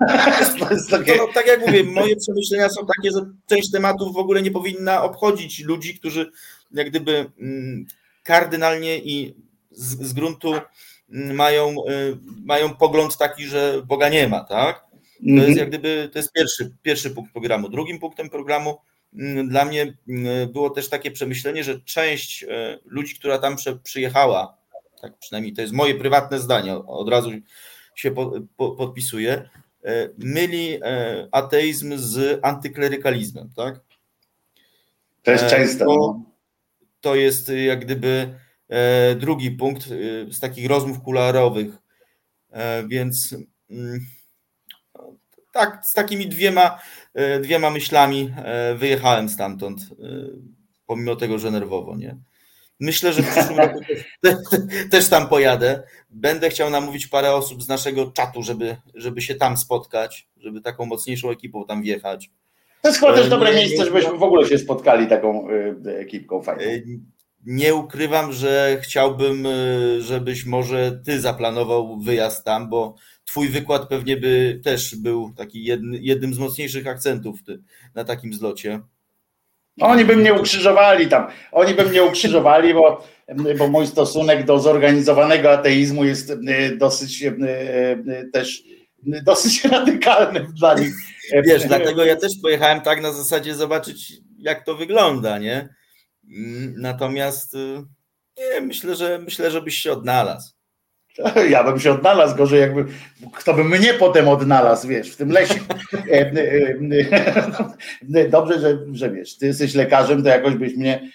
takie... 0.90 1.16
to, 1.16 1.28
tak 1.34 1.46
jak 1.46 1.66
mówię, 1.66 1.84
moje 1.84 2.16
przemyślenia 2.16 2.68
są 2.68 2.86
takie, 2.86 3.10
że 3.10 3.30
część 3.46 3.70
tematów 3.70 4.14
w 4.14 4.18
ogóle 4.18 4.42
nie 4.42 4.50
powinna 4.50 5.02
obchodzić 5.02 5.64
ludzi, 5.64 5.98
którzy 5.98 6.30
jak 6.72 6.90
gdyby 6.90 7.30
mm, 7.40 7.86
kardynalnie 8.22 8.98
i 8.98 9.34
z, 9.70 10.08
z 10.08 10.12
gruntu 10.12 10.54
mm, 11.10 11.36
mają, 11.36 11.68
y, 11.68 12.18
mają 12.44 12.74
pogląd 12.74 13.16
taki, 13.16 13.46
że 13.46 13.82
Boga 13.86 14.08
nie 14.08 14.28
ma, 14.28 14.44
tak? 14.44 14.90
To 15.20 15.26
jest 15.26 15.48
mhm. 15.48 15.58
jak 15.58 15.68
gdyby, 15.68 16.10
to 16.12 16.18
jest 16.18 16.32
pierwszy, 16.32 16.76
pierwszy 16.82 17.10
punkt 17.10 17.32
programu. 17.32 17.68
Drugim 17.68 17.98
punktem 17.98 18.30
programu 18.30 18.78
mm, 19.14 19.48
dla 19.48 19.64
mnie 19.64 19.96
było 20.52 20.70
też 20.70 20.88
takie 20.88 21.10
przemyślenie, 21.10 21.64
że 21.64 21.80
część 21.80 22.42
y, 22.42 22.48
ludzi, 22.84 23.14
która 23.14 23.38
tam 23.38 23.56
przyjechała, 23.82 24.58
tak 25.00 25.18
przynajmniej 25.18 25.52
to 25.52 25.62
jest 25.62 25.74
moje 25.74 25.94
prywatne 25.94 26.38
zdanie, 26.38 26.76
od 26.76 27.08
razu 27.08 27.30
się 27.94 28.10
po, 28.10 28.32
po, 28.56 28.70
podpisuję, 28.70 29.50
y, 29.84 30.14
myli 30.18 30.80
ateizm 31.32 31.98
z 31.98 32.40
antyklerykalizmem, 32.42 33.50
tak? 33.56 33.80
To 35.22 35.30
jest 35.30 35.46
często. 35.46 35.84
To, 35.84 35.96
no 35.96 36.29
to 37.00 37.14
jest 37.14 37.48
y, 37.48 37.62
jak 37.62 37.84
gdyby 37.84 38.38
e, 38.68 39.14
drugi 39.14 39.50
punkt 39.50 39.86
y, 39.86 40.26
z 40.30 40.40
takich 40.40 40.68
rozmów 40.68 41.02
kularowych. 41.02 41.74
E, 42.50 42.88
więc 42.88 43.34
mm, 43.70 44.00
tak, 45.52 45.86
z 45.86 45.92
takimi 45.92 46.28
dwiema, 46.28 46.78
e, 47.14 47.40
dwiema 47.40 47.70
myślami 47.70 48.34
wyjechałem 48.76 49.28
stamtąd, 49.28 49.80
pomimo 50.86 51.16
tego, 51.16 51.38
że 51.38 51.50
nerwowo, 51.50 51.96
nie? 51.96 52.16
Myślę, 52.80 53.12
że 53.12 53.22
w 53.22 53.30
przyszłym 53.30 53.58
roku 53.58 53.80
też, 54.90 55.08
tam 55.08 55.28
pojadę. 55.28 55.82
Będę 56.10 56.50
chciał 56.50 56.70
namówić 56.70 57.06
parę 57.06 57.34
osób 57.34 57.62
z 57.62 57.68
naszego 57.68 58.10
czatu, 58.12 58.42
żeby, 58.42 58.76
żeby 58.94 59.22
się 59.22 59.34
tam 59.34 59.56
spotkać, 59.56 60.28
żeby 60.36 60.60
taką 60.60 60.86
mocniejszą 60.86 61.30
ekipą 61.30 61.64
tam 61.66 61.82
wjechać. 61.82 62.30
To 62.82 62.88
jest 62.88 63.00
chyba 63.00 63.14
też 63.14 63.28
dobre 63.28 63.54
miejsce, 63.54 63.84
żebyśmy 63.84 64.18
w 64.18 64.22
ogóle 64.22 64.48
się 64.48 64.58
spotkali 64.58 65.06
taką 65.06 65.50
y, 65.50 65.96
ekipką 65.98 66.42
fajną. 66.42 66.62
Nie 67.46 67.74
ukrywam, 67.74 68.32
że 68.32 68.78
chciałbym, 68.82 69.46
y, 69.46 70.02
żebyś 70.02 70.46
może 70.46 71.00
ty 71.04 71.20
zaplanował 71.20 72.00
wyjazd 72.00 72.44
tam, 72.44 72.70
bo 72.70 72.94
twój 73.24 73.48
wykład 73.48 73.88
pewnie 73.88 74.16
by 74.16 74.60
też 74.64 74.96
był 74.96 75.32
taki 75.36 75.64
jedny, 75.64 75.98
jednym 76.00 76.34
z 76.34 76.38
mocniejszych 76.38 76.86
akcentów 76.86 77.38
na 77.94 78.04
takim 78.04 78.34
zlocie. 78.34 78.80
Oni 79.80 80.04
by 80.04 80.16
mnie 80.16 80.34
ukrzyżowali 80.34 81.08
tam. 81.08 81.26
Oni 81.52 81.74
by 81.74 81.84
mnie 81.84 82.02
ukrzyżowali, 82.02 82.74
bo, 82.74 83.04
bo 83.58 83.68
mój 83.68 83.86
stosunek 83.86 84.44
do 84.44 84.58
zorganizowanego 84.58 85.52
ateizmu 85.52 86.04
jest 86.04 86.32
dosyć 86.78 87.24
też 88.32 88.62
dosyć 89.02 89.64
radykalny 89.72 90.46
dla 90.54 90.74
nich. 90.74 90.94
Wiesz, 91.44 91.66
dlatego 91.66 92.04
ja 92.04 92.16
też 92.16 92.32
pojechałem 92.42 92.80
tak 92.80 93.02
na 93.02 93.12
zasadzie 93.12 93.54
zobaczyć, 93.54 94.12
jak 94.38 94.64
to 94.64 94.74
wygląda, 94.74 95.38
nie? 95.38 95.68
Mm, 96.30 96.74
natomiast 96.78 97.54
y, 97.54 97.82
nie, 98.38 98.60
myślę, 98.60 98.96
że 98.96 99.18
myślę, 99.18 99.50
że 99.50 99.62
byś 99.62 99.76
się 99.76 99.92
odnalazł. 99.92 100.52
Ja 101.50 101.64
bym 101.64 101.80
się 101.80 101.92
odnalazł, 101.92 102.36
gorzej 102.36 102.60
jakby, 102.60 102.84
kto 103.34 103.54
by 103.54 103.64
mnie 103.64 103.94
potem 103.94 104.28
odnalazł, 104.28 104.88
wiesz, 104.88 105.10
w 105.10 105.16
tym 105.16 105.30
lesie. 105.30 105.54
E, 106.10 106.20
e, 106.20 106.74
e, 108.14 108.28
dobrze, 108.28 108.60
że, 108.60 108.78
że 108.92 109.10
wiesz, 109.10 109.36
ty 109.36 109.46
jesteś 109.46 109.74
lekarzem, 109.74 110.22
to 110.22 110.28
jakoś 110.28 110.54
byś 110.54 110.76
mnie, 110.76 111.10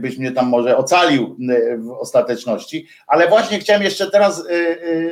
byś 0.00 0.18
mnie 0.18 0.32
tam 0.32 0.46
może 0.46 0.76
ocalił 0.76 1.36
w 1.78 1.90
ostateczności, 1.90 2.86
ale 3.06 3.28
właśnie 3.28 3.58
chciałem 3.58 3.82
jeszcze 3.82 4.10
teraz 4.10 4.44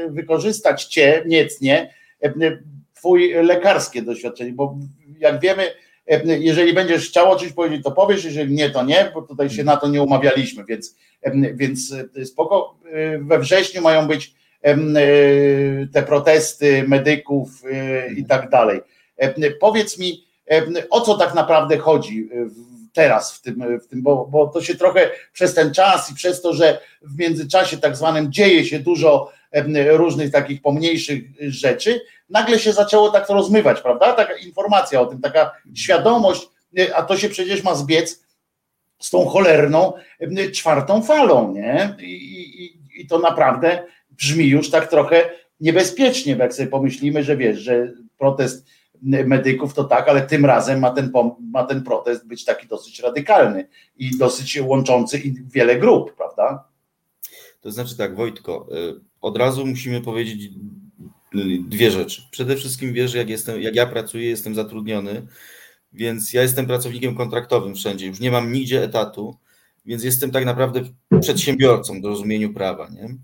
wykorzystać 0.09 0.85
cię 0.85 1.23
niecnie, 1.27 1.95
twój 2.95 3.35
lekarskie 3.35 4.03
doświadczenie, 4.03 4.53
bo 4.53 4.79
jak 5.19 5.41
wiemy, 5.41 5.63
jeżeli 6.27 6.73
będziesz 6.73 7.09
chciał 7.09 7.39
czymś 7.39 7.53
powiedzieć, 7.53 7.85
to 7.85 7.91
powiesz, 7.91 8.25
jeżeli 8.25 8.55
nie, 8.55 8.71
to 8.71 8.85
nie, 8.85 9.11
bo 9.15 9.23
tutaj 9.23 9.51
się 9.51 9.65
na 9.65 9.77
to 9.77 9.89
nie 9.89 10.03
umawialiśmy, 10.03 10.65
więc, 10.65 10.97
więc 11.55 11.95
spoko. 12.25 12.79
We 13.21 13.39
wrześniu 13.39 13.83
mają 13.83 14.07
być 14.07 14.35
te 15.93 16.03
protesty 16.03 16.85
medyków 16.89 17.63
i 18.17 18.25
tak 18.25 18.51
dalej. 18.51 18.81
Powiedz 19.61 19.99
mi, 19.99 20.25
o 20.91 21.01
co 21.01 21.19
tak 21.19 21.35
naprawdę 21.35 21.79
chodzi 21.79 22.29
teraz 22.93 23.35
w 23.35 23.43
tym, 23.43 23.79
w 23.81 23.87
tym 23.87 24.03
bo, 24.03 24.27
bo 24.31 24.47
to 24.47 24.63
się 24.63 24.75
trochę 24.75 25.11
przez 25.33 25.55
ten 25.55 25.75
czas 25.75 26.11
i 26.11 26.15
przez 26.15 26.43
to, 26.43 26.53
że 26.53 26.81
w 27.03 27.19
międzyczasie 27.19 27.77
tak 27.77 27.97
zwanym 27.97 28.33
dzieje 28.33 28.65
się 28.65 28.79
dużo 28.79 29.33
różnych 29.91 30.31
takich 30.31 30.63
pomniejszych 30.63 31.23
rzeczy, 31.41 32.01
nagle 32.31 32.59
się 32.59 32.73
zaczęło 32.73 33.11
tak 33.11 33.29
rozmywać, 33.29 33.81
prawda? 33.81 34.13
Taka 34.13 34.35
informacja 34.35 35.01
o 35.01 35.07
tym, 35.07 35.21
taka 35.21 35.53
świadomość, 35.75 36.49
a 36.95 37.03
to 37.03 37.17
się 37.17 37.29
przecież 37.29 37.63
ma 37.63 37.75
zbiec 37.75 38.25
z 38.99 39.11
tą 39.11 39.27
cholerną 39.27 39.93
czwartą 40.53 41.03
falą, 41.03 41.53
nie? 41.53 41.97
I, 42.01 42.15
i, 42.65 43.01
i 43.01 43.07
to 43.07 43.19
naprawdę 43.19 43.87
brzmi 44.11 44.47
już 44.47 44.71
tak 44.71 44.91
trochę 44.91 45.31
niebezpiecznie, 45.61 46.37
jak 46.37 46.55
sobie 46.55 46.69
pomyślimy, 46.69 47.23
że 47.23 47.37
wiesz, 47.37 47.59
że 47.59 47.93
protest 48.19 48.67
medyków 49.03 49.75
to 49.75 49.85
tak, 49.85 50.09
ale 50.09 50.23
tym 50.23 50.45
razem 50.45 50.81
ma 50.81 50.91
ten, 50.91 51.13
ma 51.53 51.65
ten 51.65 51.83
protest 51.83 52.27
być 52.27 52.45
taki 52.45 52.67
dosyć 52.67 53.01
radykalny 53.01 53.69
i 53.97 54.19
dosyć 54.19 54.59
łączący 54.63 55.23
wiele 55.53 55.77
grup, 55.77 56.17
prawda? 56.17 56.65
To 57.61 57.73
znaczy 57.73 57.97
tak, 57.97 58.17
Wojtko, 58.17 58.67
y, 58.73 59.01
od 59.25 59.37
razu 59.37 59.67
musimy 59.67 60.01
powiedzieć 60.01 60.51
dwie 61.69 61.91
rzeczy. 61.91 62.23
Przede 62.31 62.57
wszystkim 62.57 62.93
wiesz, 62.93 63.15
jak, 63.15 63.29
jestem, 63.29 63.63
jak 63.63 63.75
ja 63.75 63.87
pracuję, 63.87 64.29
jestem 64.29 64.55
zatrudniony, 64.55 65.27
więc 65.93 66.33
ja 66.33 66.43
jestem 66.43 66.67
pracownikiem 66.67 67.15
kontraktowym 67.15 67.75
wszędzie, 67.75 68.07
już 68.07 68.21
nie 68.21 68.31
mam 68.31 68.53
nigdzie 68.53 68.83
etatu, 68.83 69.37
więc 69.87 70.05
jestem 70.05 70.31
tak 70.31 70.45
naprawdę 70.45 70.81
przedsiębiorcą 71.21 72.01
w 72.01 72.05
rozumieniu 72.05 72.55
prawa. 72.55 72.89
Nie? 72.89 73.17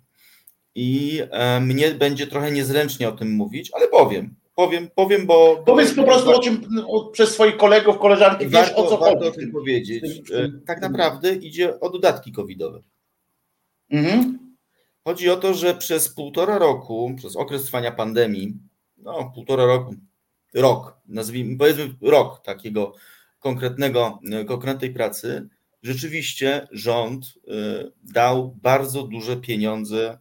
I 0.75 1.21
e, 1.31 1.61
mnie 1.61 1.91
będzie 1.91 2.27
trochę 2.27 2.53
niezręcznie 2.53 3.09
o 3.09 3.13
tym 3.13 3.33
mówić, 3.33 3.71
ale 3.75 3.89
powiem. 3.89 4.35
Powiem, 4.55 4.89
powiem 4.95 5.27
bo. 5.27 5.63
Powiedz 5.67 5.95
po 5.95 6.05
prostu 6.05 6.31
o 6.31 6.39
czym 6.39 6.67
o, 6.87 7.11
przez 7.11 7.31
swoich 7.31 7.57
kolegów, 7.57 7.99
koleżanki, 7.99 8.45
wiesz 8.45 8.53
warto, 8.53 8.77
o 8.77 8.89
co 8.89 8.99
warto 8.99 9.19
chodzi. 9.19 9.29
o 9.29 9.41
tym 9.41 9.53
powiedzieć. 9.53 10.05
E, 10.35 10.49
tak 10.67 10.81
naprawdę 10.81 11.35
idzie 11.35 11.81
o 11.81 11.91
dodatki 11.91 12.33
covidowe. 12.33 12.83
Mhm. 13.91 14.50
Chodzi 15.05 15.31
o 15.31 15.37
to, 15.37 15.55
że 15.55 15.75
przez 15.75 16.09
półtora 16.09 16.59
roku, 16.59 17.15
przez 17.17 17.37
okres 17.37 17.65
trwania 17.65 17.93
pandemii, 17.93 18.55
no 18.97 19.33
półtora 19.35 19.67
roku, 19.67 19.95
rok, 20.55 20.97
nazwijmy, 21.07 21.59
powiedzmy 21.59 21.95
rok 22.03 22.43
takiego 22.43 22.95
konkretnego, 23.39 24.21
konkretnej 24.49 24.95
pracy, 24.95 25.49
rzeczywiście 25.83 26.69
rząd 26.73 27.27
y, 27.27 27.93
dał 28.03 28.57
bardzo 28.63 29.03
duże 29.03 29.37
pieniądze 29.37 30.19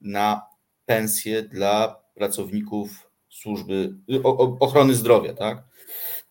na 0.00 0.42
pensje 0.86 1.42
dla 1.42 2.02
pracowników 2.14 3.10
służby 3.28 3.94
ochrony 4.60 4.94
zdrowia, 4.94 5.34
tak? 5.34 5.62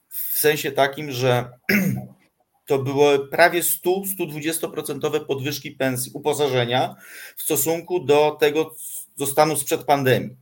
W 0.08 0.38
sensie 0.38 0.72
takim, 0.72 1.12
że 1.12 1.50
to 2.66 2.80
były 2.80 3.28
prawie 3.28 3.62
100-120% 3.62 5.26
podwyżki 5.26 5.72
pensji, 5.72 6.12
uposażenia 6.16 6.96
w 7.38 7.42
stosunku 7.42 8.00
do 8.00 8.38
tego, 8.40 8.76
do 9.18 9.28
stanu 9.28 9.56
sprzed 9.56 9.84
pandemii. 9.84 10.36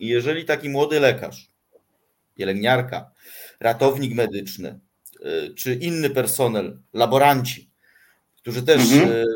I 0.00 0.06
jeżeli 0.06 0.44
taki 0.44 0.68
młody 0.68 1.00
lekarz, 1.00 1.48
pielęgniarka, 2.34 3.10
ratownik 3.60 4.14
medyczny, 4.14 4.80
y, 5.20 5.54
czy 5.54 5.74
inny 5.74 6.10
personel, 6.10 6.78
laboranci, 6.92 7.70
którzy 8.36 8.62
też 8.62 8.92
mhm. 8.92 9.26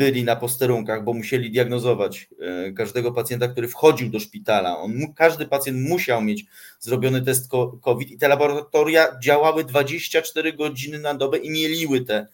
Byli 0.00 0.24
na 0.24 0.36
posterunkach, 0.36 1.04
bo 1.04 1.12
musieli 1.12 1.50
diagnozować 1.50 2.28
e, 2.40 2.72
każdego 2.72 3.12
pacjenta, 3.12 3.48
który 3.48 3.68
wchodził 3.68 4.10
do 4.10 4.20
szpitala. 4.20 4.78
On, 4.78 4.92
każdy 5.16 5.46
pacjent 5.46 5.88
musiał 5.88 6.22
mieć 6.22 6.44
zrobiony 6.78 7.22
test 7.22 7.50
COVID 7.80 8.10
i 8.10 8.18
te 8.18 8.28
laboratoria 8.28 9.18
działały 9.22 9.64
24 9.64 10.52
godziny 10.52 10.98
na 10.98 11.14
dobę 11.14 11.38
i 11.38 11.50
mieliły 11.50 12.00
te, 12.00 12.26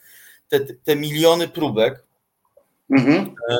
te, 0.48 0.60
te 0.60 0.96
miliony 0.96 1.48
próbek. 1.48 2.04
Mhm. 2.90 3.34
E, 3.50 3.58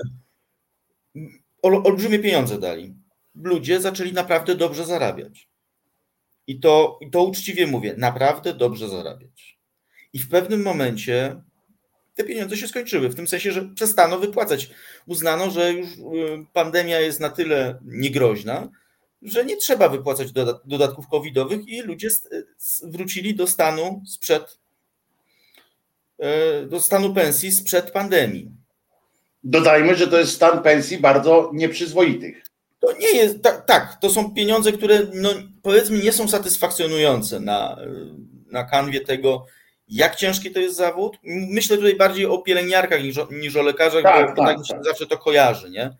olbrzymie 1.62 2.18
pieniądze 2.18 2.58
dali. 2.58 2.94
Ludzie 3.34 3.80
zaczęli 3.80 4.12
naprawdę 4.12 4.54
dobrze 4.54 4.84
zarabiać. 4.84 5.48
I 6.46 6.60
to, 6.60 6.98
I 7.00 7.10
to 7.10 7.22
uczciwie 7.22 7.66
mówię, 7.66 7.94
naprawdę 7.98 8.54
dobrze 8.54 8.88
zarabiać. 8.88 9.58
I 10.12 10.18
w 10.18 10.28
pewnym 10.28 10.62
momencie 10.62 11.42
te 12.16 12.24
pieniądze 12.24 12.56
się 12.56 12.68
skończyły, 12.68 13.08
w 13.08 13.14
tym 13.14 13.26
sensie, 13.26 13.52
że 13.52 13.68
przestano 13.74 14.18
wypłacać. 14.18 14.70
Uznano, 15.06 15.50
że 15.50 15.72
już 15.72 15.88
y, 15.88 15.98
pandemia 16.52 17.00
jest 17.00 17.20
na 17.20 17.28
tyle 17.28 17.78
niegroźna, 17.84 18.68
że 19.22 19.44
nie 19.44 19.56
trzeba 19.56 19.88
wypłacać 19.88 20.32
dodatków 20.64 21.08
covidowych 21.08 21.68
i 21.68 21.82
ludzie 21.82 22.08
wrócili 22.82 23.34
do 23.34 23.46
stanu 23.46 24.02
sprzed 24.06 24.58
do 26.68 26.80
stanu 26.80 27.14
pensji 27.14 27.52
sprzed 27.52 27.90
pandemii. 27.90 28.50
Dodajmy, 29.44 29.96
że 29.96 30.08
to 30.08 30.18
jest 30.18 30.32
stan 30.32 30.62
pensji 30.62 30.98
bardzo 30.98 31.50
nieprzyzwoitych. 31.54 32.42
To 32.80 32.92
nie 32.92 33.16
jest, 33.16 33.42
tak, 33.42 33.66
tak 33.66 33.98
to 34.00 34.10
są 34.10 34.34
pieniądze, 34.34 34.72
które 34.72 35.06
no, 35.14 35.30
powiedzmy 35.62 35.98
nie 35.98 36.12
są 36.12 36.28
satysfakcjonujące 36.28 37.40
na, 37.40 37.76
na 38.50 38.64
kanwie 38.64 39.00
tego, 39.00 39.46
jak 39.88 40.16
ciężki 40.16 40.50
to 40.50 40.60
jest 40.60 40.76
zawód. 40.76 41.18
Myślę 41.24 41.76
tutaj 41.76 41.96
bardziej 41.96 42.26
o 42.26 42.38
pielęgniarkach 42.38 43.02
niż 43.02 43.18
o, 43.18 43.28
niż 43.30 43.56
o 43.56 43.62
lekarzach, 43.62 44.02
tak, 44.02 44.36
bo 44.36 44.44
tak, 44.44 44.56
tak, 44.56 44.66
tak. 44.68 44.84
zawsze 44.84 45.06
to 45.06 45.18
kojarzy, 45.18 45.70
nie? 45.70 45.96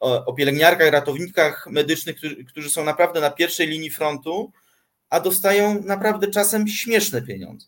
O, 0.00 0.24
o 0.24 0.32
pielęgniarkach, 0.32 0.92
ratownikach 0.92 1.66
medycznych, 1.70 2.16
którzy, 2.16 2.44
którzy 2.44 2.70
są 2.70 2.84
naprawdę 2.84 3.20
na 3.20 3.30
pierwszej 3.30 3.66
linii 3.66 3.90
frontu, 3.90 4.52
a 5.10 5.20
dostają 5.20 5.82
naprawdę 5.82 6.26
czasem 6.26 6.68
śmieszne 6.68 7.22
pieniądze. 7.22 7.66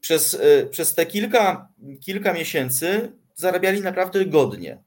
Przez, 0.00 0.34
e, 0.34 0.66
przez 0.66 0.94
te 0.94 1.06
kilka, 1.06 1.68
kilka 2.04 2.32
miesięcy 2.32 3.12
zarabiali 3.34 3.80
naprawdę 3.80 4.26
godnie. 4.26 4.78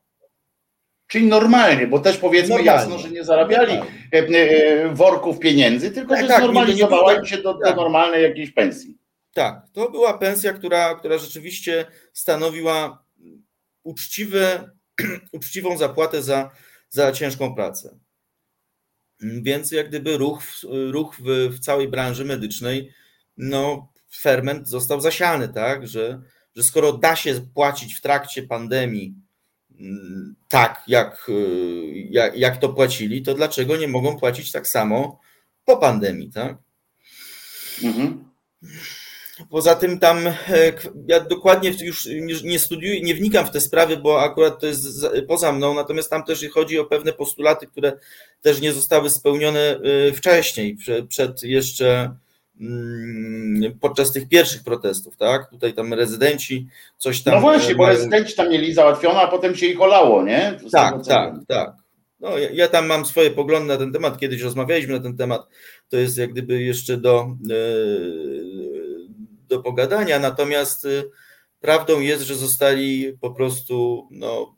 Czyli 1.08 1.28
normalnie, 1.28 1.88
bo 1.88 2.00
też 2.00 2.18
powiedzmy 2.18 2.56
normalnie. 2.56 2.82
jasno, 2.82 2.98
że 2.98 3.10
nie 3.10 3.24
zarabiali 3.24 3.74
e, 4.12 4.90
worków 4.90 5.40
pieniędzy, 5.40 5.92
tylko 5.92 6.14
tak, 6.14 6.22
że 6.22 6.28
tak, 6.28 6.38
znormalizowała 6.38 7.26
się 7.26 7.38
do, 7.38 7.54
tak. 7.54 7.76
do 7.76 7.82
normalnej 7.82 8.24
jakiejś 8.24 8.52
pensji. 8.52 9.03
Tak, 9.34 9.68
to 9.74 9.92
była 9.92 10.18
pensja, 10.18 10.54
która, 10.54 10.96
która 10.96 11.18
rzeczywiście 11.18 11.86
stanowiła 12.14 13.06
uczciwe, 13.84 14.70
uczciwą 15.32 15.78
zapłatę 15.78 16.24
za, 16.24 16.52
za 16.90 17.12
ciężką 17.12 17.56
pracę. 17.56 17.98
Więc 19.20 19.72
jak 19.72 19.90
gdyby 19.90 20.18
ruch, 20.18 20.44
ruch 20.92 21.16
w, 21.20 21.56
w 21.56 21.60
całej 21.60 21.88
branży 21.88 22.26
medycznej, 22.26 22.94
no 23.38 23.94
ferment 24.16 24.68
został 24.68 25.02
zasiany, 25.02 25.50
tak, 25.50 25.88
że, 25.88 26.22
że 26.56 26.64
skoro 26.64 26.94
da 26.94 27.16
się 27.16 27.42
płacić 27.54 27.96
w 27.96 28.02
trakcie 28.02 28.44
pandemii 28.44 29.16
mm, 29.80 30.36
tak, 30.48 30.84
jak, 30.88 31.30
y, 31.30 32.08
jak, 32.10 32.38
jak 32.38 32.58
to 32.58 32.70
płacili, 32.70 33.22
to 33.22 33.34
dlaczego 33.34 33.78
nie 33.78 33.88
mogą 33.88 34.20
płacić 34.20 34.52
tak 34.52 34.68
samo 34.68 35.20
po 35.66 35.78
pandemii, 35.78 36.32
tak? 36.32 36.58
Mhm. 37.84 38.30
Poza 39.50 39.76
tym 39.76 40.00
tam 40.00 40.28
e, 40.28 40.34
ja 41.08 41.20
dokładnie 41.20 41.72
już 41.80 42.44
nie 42.44 42.60
studiuję, 42.60 43.02
nie 43.02 43.16
wnikam 43.16 43.46
w 43.46 43.52
te 43.52 43.62
sprawy, 43.62 43.98
bo 43.98 44.22
akurat 44.22 44.60
to 44.60 44.68
jest 44.68 45.08
poza 45.28 45.52
mną, 45.52 45.74
natomiast 45.74 46.10
tam 46.10 46.24
też 46.24 46.46
chodzi 46.54 46.80
o 46.80 46.86
pewne 46.86 47.14
postulaty, 47.14 47.68
które 47.68 47.94
też 48.42 48.62
nie 48.62 48.74
zostały 48.74 49.10
spełnione 49.10 49.60
e, 49.60 50.12
wcześniej, 50.12 50.78
przed 51.10 51.44
jeszcze 51.44 52.16
mm, 52.62 53.80
podczas 53.80 54.12
tych 54.12 54.30
pierwszych 54.30 54.64
protestów, 54.64 55.18
tak? 55.18 55.50
Tutaj 55.50 55.74
tam 55.74 55.94
rezydenci 55.94 56.68
coś 56.98 57.22
tam. 57.22 57.34
No 57.34 57.42
właśnie, 57.42 57.76
bo 57.76 57.88
rezydenci 57.88 58.36
tam 58.36 58.50
mieli 58.50 58.74
załatwione, 58.74 59.20
a 59.20 59.28
potem 59.28 59.56
się 59.56 59.66
ich 59.66 59.82
olało, 59.82 60.24
nie? 60.24 60.60
Z 60.68 60.72
tak, 60.72 61.06
tak, 61.06 61.34
tak. 61.48 61.74
No, 62.20 62.38
ja, 62.38 62.50
ja, 62.54 62.68
tam 62.68 62.88
mam 62.88 63.06
swoje 63.06 63.32
poglądy 63.32 63.68
na 63.68 63.78
ten 63.78 63.92
temat, 63.92 64.20
kiedyś 64.20 64.42
rozmawialiśmy 64.42 64.94
na 64.94 65.00
ten 65.00 65.18
temat, 65.18 65.48
to 65.90 65.98
jest 65.98 66.18
jak 66.18 66.32
gdyby 66.32 66.62
jeszcze 66.62 66.98
do, 66.98 67.38
do 69.56 69.64
pogadania, 69.64 70.20
natomiast 70.20 70.86
y, 70.86 71.04
prawdą 71.60 72.00
jest, 72.00 72.24
że 72.24 72.36
zostali 72.36 73.18
po 73.22 73.32
prostu 73.32 74.08
no, 74.12 74.56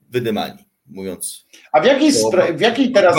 wydymani, 0.00 0.64
mówiąc. 0.86 1.46
A 1.72 1.80
w 1.80 1.84
jakiej, 1.84 2.12
spra- 2.12 2.56
w 2.56 2.60
jakiej 2.60 2.92
teraz 2.92 3.16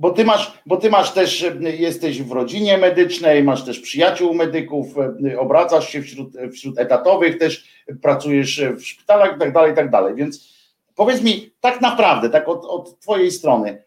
bo 0.00 0.10
ty 0.10 0.24
masz, 0.24 0.62
bo 0.66 0.76
ty 0.76 0.90
masz 0.90 1.12
też, 1.12 1.46
jesteś 1.78 2.22
w 2.22 2.32
rodzinie 2.32 2.78
medycznej, 2.78 3.44
masz 3.44 3.64
też 3.64 3.80
przyjaciół 3.80 4.34
medyków, 4.34 4.94
obracasz 5.38 5.88
się 5.88 6.02
wśród, 6.02 6.36
wśród 6.52 6.78
etatowych, 6.78 7.38
też 7.38 7.64
pracujesz 8.02 8.60
w 8.76 8.82
szpitalach 8.82 9.36
i 9.36 9.38
tak 9.38 9.52
dalej, 9.52 9.72
i 9.72 9.74
tak 9.76 9.90
dalej. 9.90 10.14
Więc 10.14 10.54
powiedz 10.94 11.22
mi 11.22 11.50
tak 11.60 11.80
naprawdę, 11.80 12.30
tak 12.30 12.48
od, 12.48 12.64
od 12.64 13.00
twojej 13.00 13.30
strony, 13.30 13.82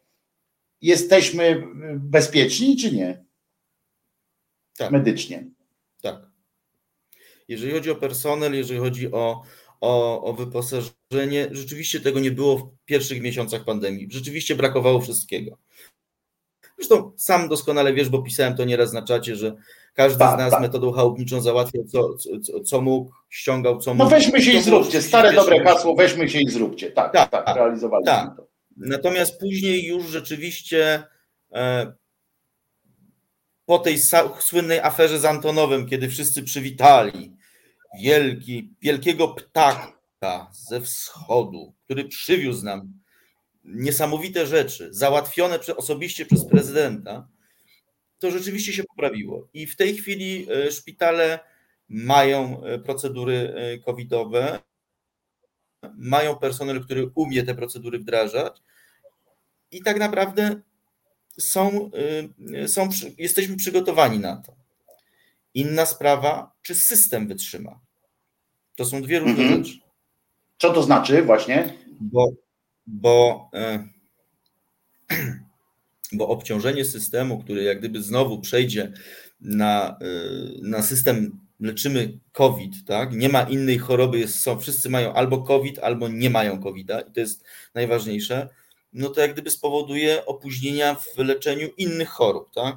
jesteśmy 0.81 1.63
bezpieczni 1.95 2.77
czy 2.77 2.91
nie? 2.91 3.23
Tak. 4.77 4.91
medycznie. 4.91 5.47
Tak. 6.01 6.21
Jeżeli 7.47 7.71
chodzi 7.71 7.91
o 7.91 7.95
personel, 7.95 8.53
jeżeli 8.53 8.79
chodzi 8.79 9.11
o, 9.11 9.43
o, 9.81 10.23
o 10.23 10.33
wyposażenie, 10.33 11.47
rzeczywiście 11.51 11.99
tego 11.99 12.19
nie 12.19 12.31
było 12.31 12.57
w 12.57 12.69
pierwszych 12.85 13.21
miesiącach 13.21 13.63
pandemii. 13.63 14.07
Rzeczywiście 14.11 14.55
brakowało 14.55 15.01
wszystkiego. 15.01 15.57
Zresztą 16.77 17.11
sam 17.17 17.49
doskonale 17.49 17.93
wiesz, 17.93 18.09
bo 18.09 18.21
pisałem 18.21 18.55
to 18.55 18.65
nieraz 18.65 18.93
na 18.93 19.01
czacie, 19.01 19.35
że 19.35 19.55
każdy 19.93 20.19
tak, 20.19 20.35
z 20.35 20.37
nas 20.37 20.51
tak. 20.51 20.61
metodą 20.61 20.91
chałupniczą 20.91 21.41
załatwiał 21.41 21.83
co, 21.83 22.17
co, 22.17 22.59
co 22.59 22.81
mógł, 22.81 23.11
ściągał 23.29 23.79
co 23.79 23.91
no 23.91 23.95
mógł. 23.95 24.03
No 24.03 24.09
weźmy 24.09 24.41
się 24.41 24.51
i 24.51 24.61
zróbcie, 24.61 25.01
stare 25.01 25.33
dobre 25.33 25.63
hasło, 25.63 25.95
weźmy 25.95 26.29
się 26.29 26.39
i 26.39 26.49
zróbcie. 26.49 26.91
Tak, 26.91 27.13
tak, 27.13 27.31
tak, 27.31 27.45
tak 27.45 27.55
realizowaliśmy 27.55 28.13
tak. 28.13 28.37
to. 28.37 28.47
Natomiast 28.77 29.39
później 29.39 29.85
już 29.85 30.05
rzeczywiście 30.05 31.03
e, 31.53 31.93
po 33.65 33.79
tej 33.79 33.97
słynnej 34.39 34.79
aferze 34.79 35.19
z 35.19 35.25
Antonowem, 35.25 35.87
kiedy 35.87 36.09
wszyscy 36.09 36.43
przywitali 36.43 37.35
wielki, 38.01 38.69
wielkiego 38.81 39.27
ptaka 39.27 40.51
ze 40.51 40.81
wschodu, 40.81 41.73
który 41.85 42.05
przywiózł 42.05 42.65
nam 42.65 42.93
niesamowite 43.63 44.47
rzeczy, 44.47 44.93
załatwione 44.93 45.59
osobiście 45.77 46.25
przez 46.25 46.45
prezydenta, 46.45 47.27
to 48.19 48.31
rzeczywiście 48.31 48.73
się 48.73 48.83
poprawiło. 48.83 49.47
I 49.53 49.67
w 49.67 49.75
tej 49.75 49.95
chwili 49.95 50.47
e, 50.51 50.71
szpitale 50.71 51.39
mają 51.89 52.63
e, 52.63 52.79
procedury 52.79 53.53
e, 53.55 53.77
covidowe, 53.77 54.59
mają 55.97 56.35
personel, 56.35 56.83
który 56.83 57.09
umie 57.15 57.43
te 57.43 57.55
procedury 57.55 57.99
wdrażać 57.99 58.61
i 59.71 59.81
tak 59.81 59.99
naprawdę 59.99 60.61
są, 61.39 61.91
y, 62.63 62.67
są, 62.67 62.89
jesteśmy 63.17 63.55
przygotowani 63.55 64.19
na 64.19 64.37
to. 64.37 64.55
Inna 65.53 65.85
sprawa, 65.85 66.51
czy 66.61 66.75
system 66.75 67.27
wytrzyma. 67.27 67.79
To 68.75 68.85
są 68.85 69.01
dwie 69.01 69.19
różne 69.19 69.43
mhm. 69.43 69.65
rzeczy. 69.65 69.79
Co 70.57 70.73
to 70.73 70.83
znaczy 70.83 71.23
właśnie? 71.23 71.73
Bo, 71.99 72.31
bo, 72.87 73.49
e, 73.53 73.87
bo 76.11 76.27
obciążenie 76.27 76.85
systemu, 76.85 77.43
który 77.43 77.63
jak 77.63 77.79
gdyby 77.79 78.03
znowu 78.03 78.41
przejdzie 78.41 78.93
na, 79.41 79.97
na 80.61 80.81
system 80.81 81.39
leczymy 81.59 82.19
COVID, 82.31 82.85
tak? 82.85 83.13
Nie 83.13 83.29
ma 83.29 83.43
innej 83.43 83.77
choroby, 83.77 84.19
jest, 84.19 84.39
są, 84.39 84.59
wszyscy 84.59 84.89
mają 84.89 85.13
albo 85.13 85.43
COVID, 85.43 85.79
albo 85.79 86.07
nie 86.07 86.29
mają 86.29 86.61
COVID-a 86.63 87.01
i 87.01 87.11
to 87.11 87.19
jest 87.19 87.43
najważniejsze 87.73 88.49
no 88.93 89.09
to 89.09 89.21
jak 89.21 89.33
gdyby 89.33 89.49
spowoduje 89.49 90.25
opóźnienia 90.25 90.95
w 90.95 91.17
leczeniu 91.17 91.69
innych 91.77 92.09
chorób, 92.09 92.49
tak? 92.53 92.75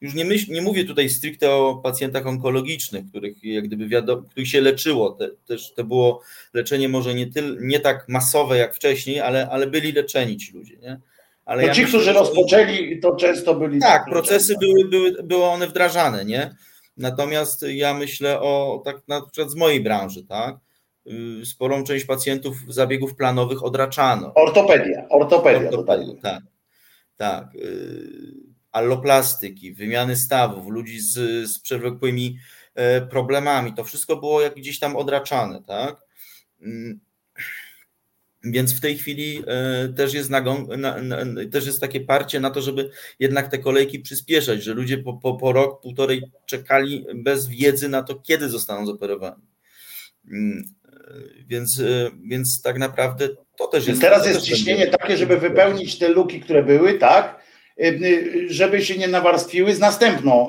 Już 0.00 0.14
nie, 0.14 0.24
myśl, 0.24 0.52
nie 0.52 0.62
mówię 0.62 0.84
tutaj 0.84 1.08
stricte 1.08 1.50
o 1.50 1.80
pacjentach 1.82 2.26
onkologicznych, 2.26 3.04
których 3.10 3.44
jak 3.44 3.64
gdyby 3.64 3.88
wiadomo, 3.88 4.22
których 4.22 4.48
się 4.48 4.60
leczyło. 4.60 5.10
Te, 5.10 5.30
też 5.46 5.72
to 5.72 5.84
było 5.84 6.22
leczenie 6.54 6.88
może 6.88 7.14
nie, 7.14 7.26
tyl, 7.26 7.58
nie 7.60 7.80
tak 7.80 8.08
masowe 8.08 8.58
jak 8.58 8.74
wcześniej, 8.74 9.20
ale, 9.20 9.48
ale 9.50 9.66
byli 9.66 9.92
leczeni 9.92 10.36
ci 10.36 10.52
ludzie, 10.52 10.76
nie? 10.76 11.00
Ale 11.44 11.62
no 11.62 11.68
ja 11.68 11.74
ci, 11.74 11.82
myślę, 11.82 11.98
którzy 11.98 12.12
rozpoczęli, 12.12 13.00
to 13.00 13.16
często 13.16 13.54
byli. 13.54 13.80
Tak, 13.80 14.04
procesy 14.10 14.54
były, 14.60 14.84
były, 14.84 15.22
były 15.22 15.44
one 15.44 15.66
wdrażane, 15.66 16.24
nie? 16.24 16.54
Natomiast 16.96 17.64
ja 17.68 17.94
myślę 17.94 18.40
o 18.40 18.82
tak 18.84 18.96
na 19.08 19.26
przykład 19.26 19.50
z 19.50 19.56
mojej 19.56 19.80
branży, 19.80 20.24
tak? 20.24 20.56
Y, 21.06 21.46
sporą 21.46 21.84
część 21.84 22.04
pacjentów 22.04 22.56
zabiegów 22.68 23.14
planowych 23.14 23.64
odraczano. 23.64 24.34
Ortopedia, 24.34 25.08
ortopedia. 25.08 25.68
ortopedia 25.68 26.14
tak, 26.22 26.42
tak. 27.16 27.54
Y, 27.54 28.54
alloplastyki, 28.72 29.72
wymiany 29.72 30.16
stawów, 30.16 30.68
ludzi 30.68 31.00
z, 31.00 31.12
z 31.50 31.60
przewlekłymi 31.60 32.38
e, 32.74 33.00
problemami, 33.00 33.74
to 33.74 33.84
wszystko 33.84 34.16
było 34.16 34.40
jak 34.40 34.54
gdzieś 34.54 34.78
tam 34.78 34.96
odraczane, 34.96 35.62
tak? 35.62 36.02
Mm, 36.62 37.00
więc 38.44 38.74
w 38.74 38.80
tej 38.80 38.98
chwili 38.98 39.42
e, 39.46 39.88
też 39.88 40.14
jest, 40.14 40.30
nagon, 40.30 40.66
na, 40.80 41.02
na, 41.02 41.16
też 41.52 41.66
jest 41.66 41.80
takie 41.80 42.00
parcie 42.00 42.40
na 42.40 42.50
to, 42.50 42.62
żeby 42.62 42.90
jednak 43.18 43.50
te 43.50 43.58
kolejki 43.58 44.00
przyspieszać, 44.00 44.62
że 44.62 44.74
ludzie 44.74 44.98
po, 44.98 45.14
po, 45.14 45.34
po 45.34 45.52
rok, 45.52 45.82
półtorej 45.82 46.22
czekali 46.46 47.06
bez 47.14 47.48
wiedzy 47.48 47.88
na 47.88 48.02
to, 48.02 48.14
kiedy 48.14 48.48
zostaną 48.48 48.86
zoperowani. 48.86 49.42
Mm, 51.10 51.22
więc, 51.46 51.80
e, 51.80 52.10
więc 52.24 52.62
tak 52.62 52.78
naprawdę 52.78 53.28
to 53.58 53.66
też 53.66 53.86
jest. 53.86 54.00
Teraz 54.00 54.26
jest 54.26 54.40
ciśnienie 54.40 54.86
takie, 54.86 55.16
żeby 55.16 55.36
wypełnić 55.36 55.98
te 55.98 56.08
luki, 56.08 56.40
które 56.40 56.62
były, 56.62 56.94
tak? 56.94 57.44
żeby 58.48 58.84
się 58.84 58.98
nie 58.98 59.08
nawarstwiły 59.08 59.74
z 59.74 59.78
następną 59.78 60.46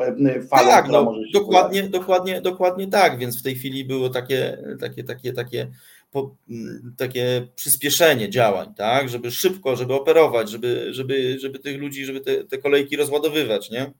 falą. 0.49 0.69
Tak, 0.69 0.87
no, 0.87 1.13
dokładnie, 1.33 1.83
dokładnie, 1.83 2.41
dokładnie 2.41 2.87
tak, 2.87 3.19
więc 3.19 3.39
w 3.39 3.43
tej 3.43 3.55
chwili 3.55 3.85
było 3.85 4.09
takie, 4.09 4.57
takie, 4.79 5.03
takie, 5.03 5.33
takie 5.33 5.67
po, 6.11 6.35
takie 6.97 7.47
przyspieszenie 7.55 8.29
działań, 8.29 8.73
tak, 8.75 9.09
żeby 9.09 9.31
szybko, 9.31 9.75
żeby 9.75 9.93
operować, 9.93 10.49
żeby, 10.49 10.93
żeby, 10.93 11.39
żeby 11.39 11.59
tych 11.59 11.79
ludzi, 11.79 12.05
żeby 12.05 12.21
te, 12.21 12.43
te 12.43 12.57
kolejki 12.57 12.95
rozładowywać, 12.95 13.71
nie? 13.71 13.91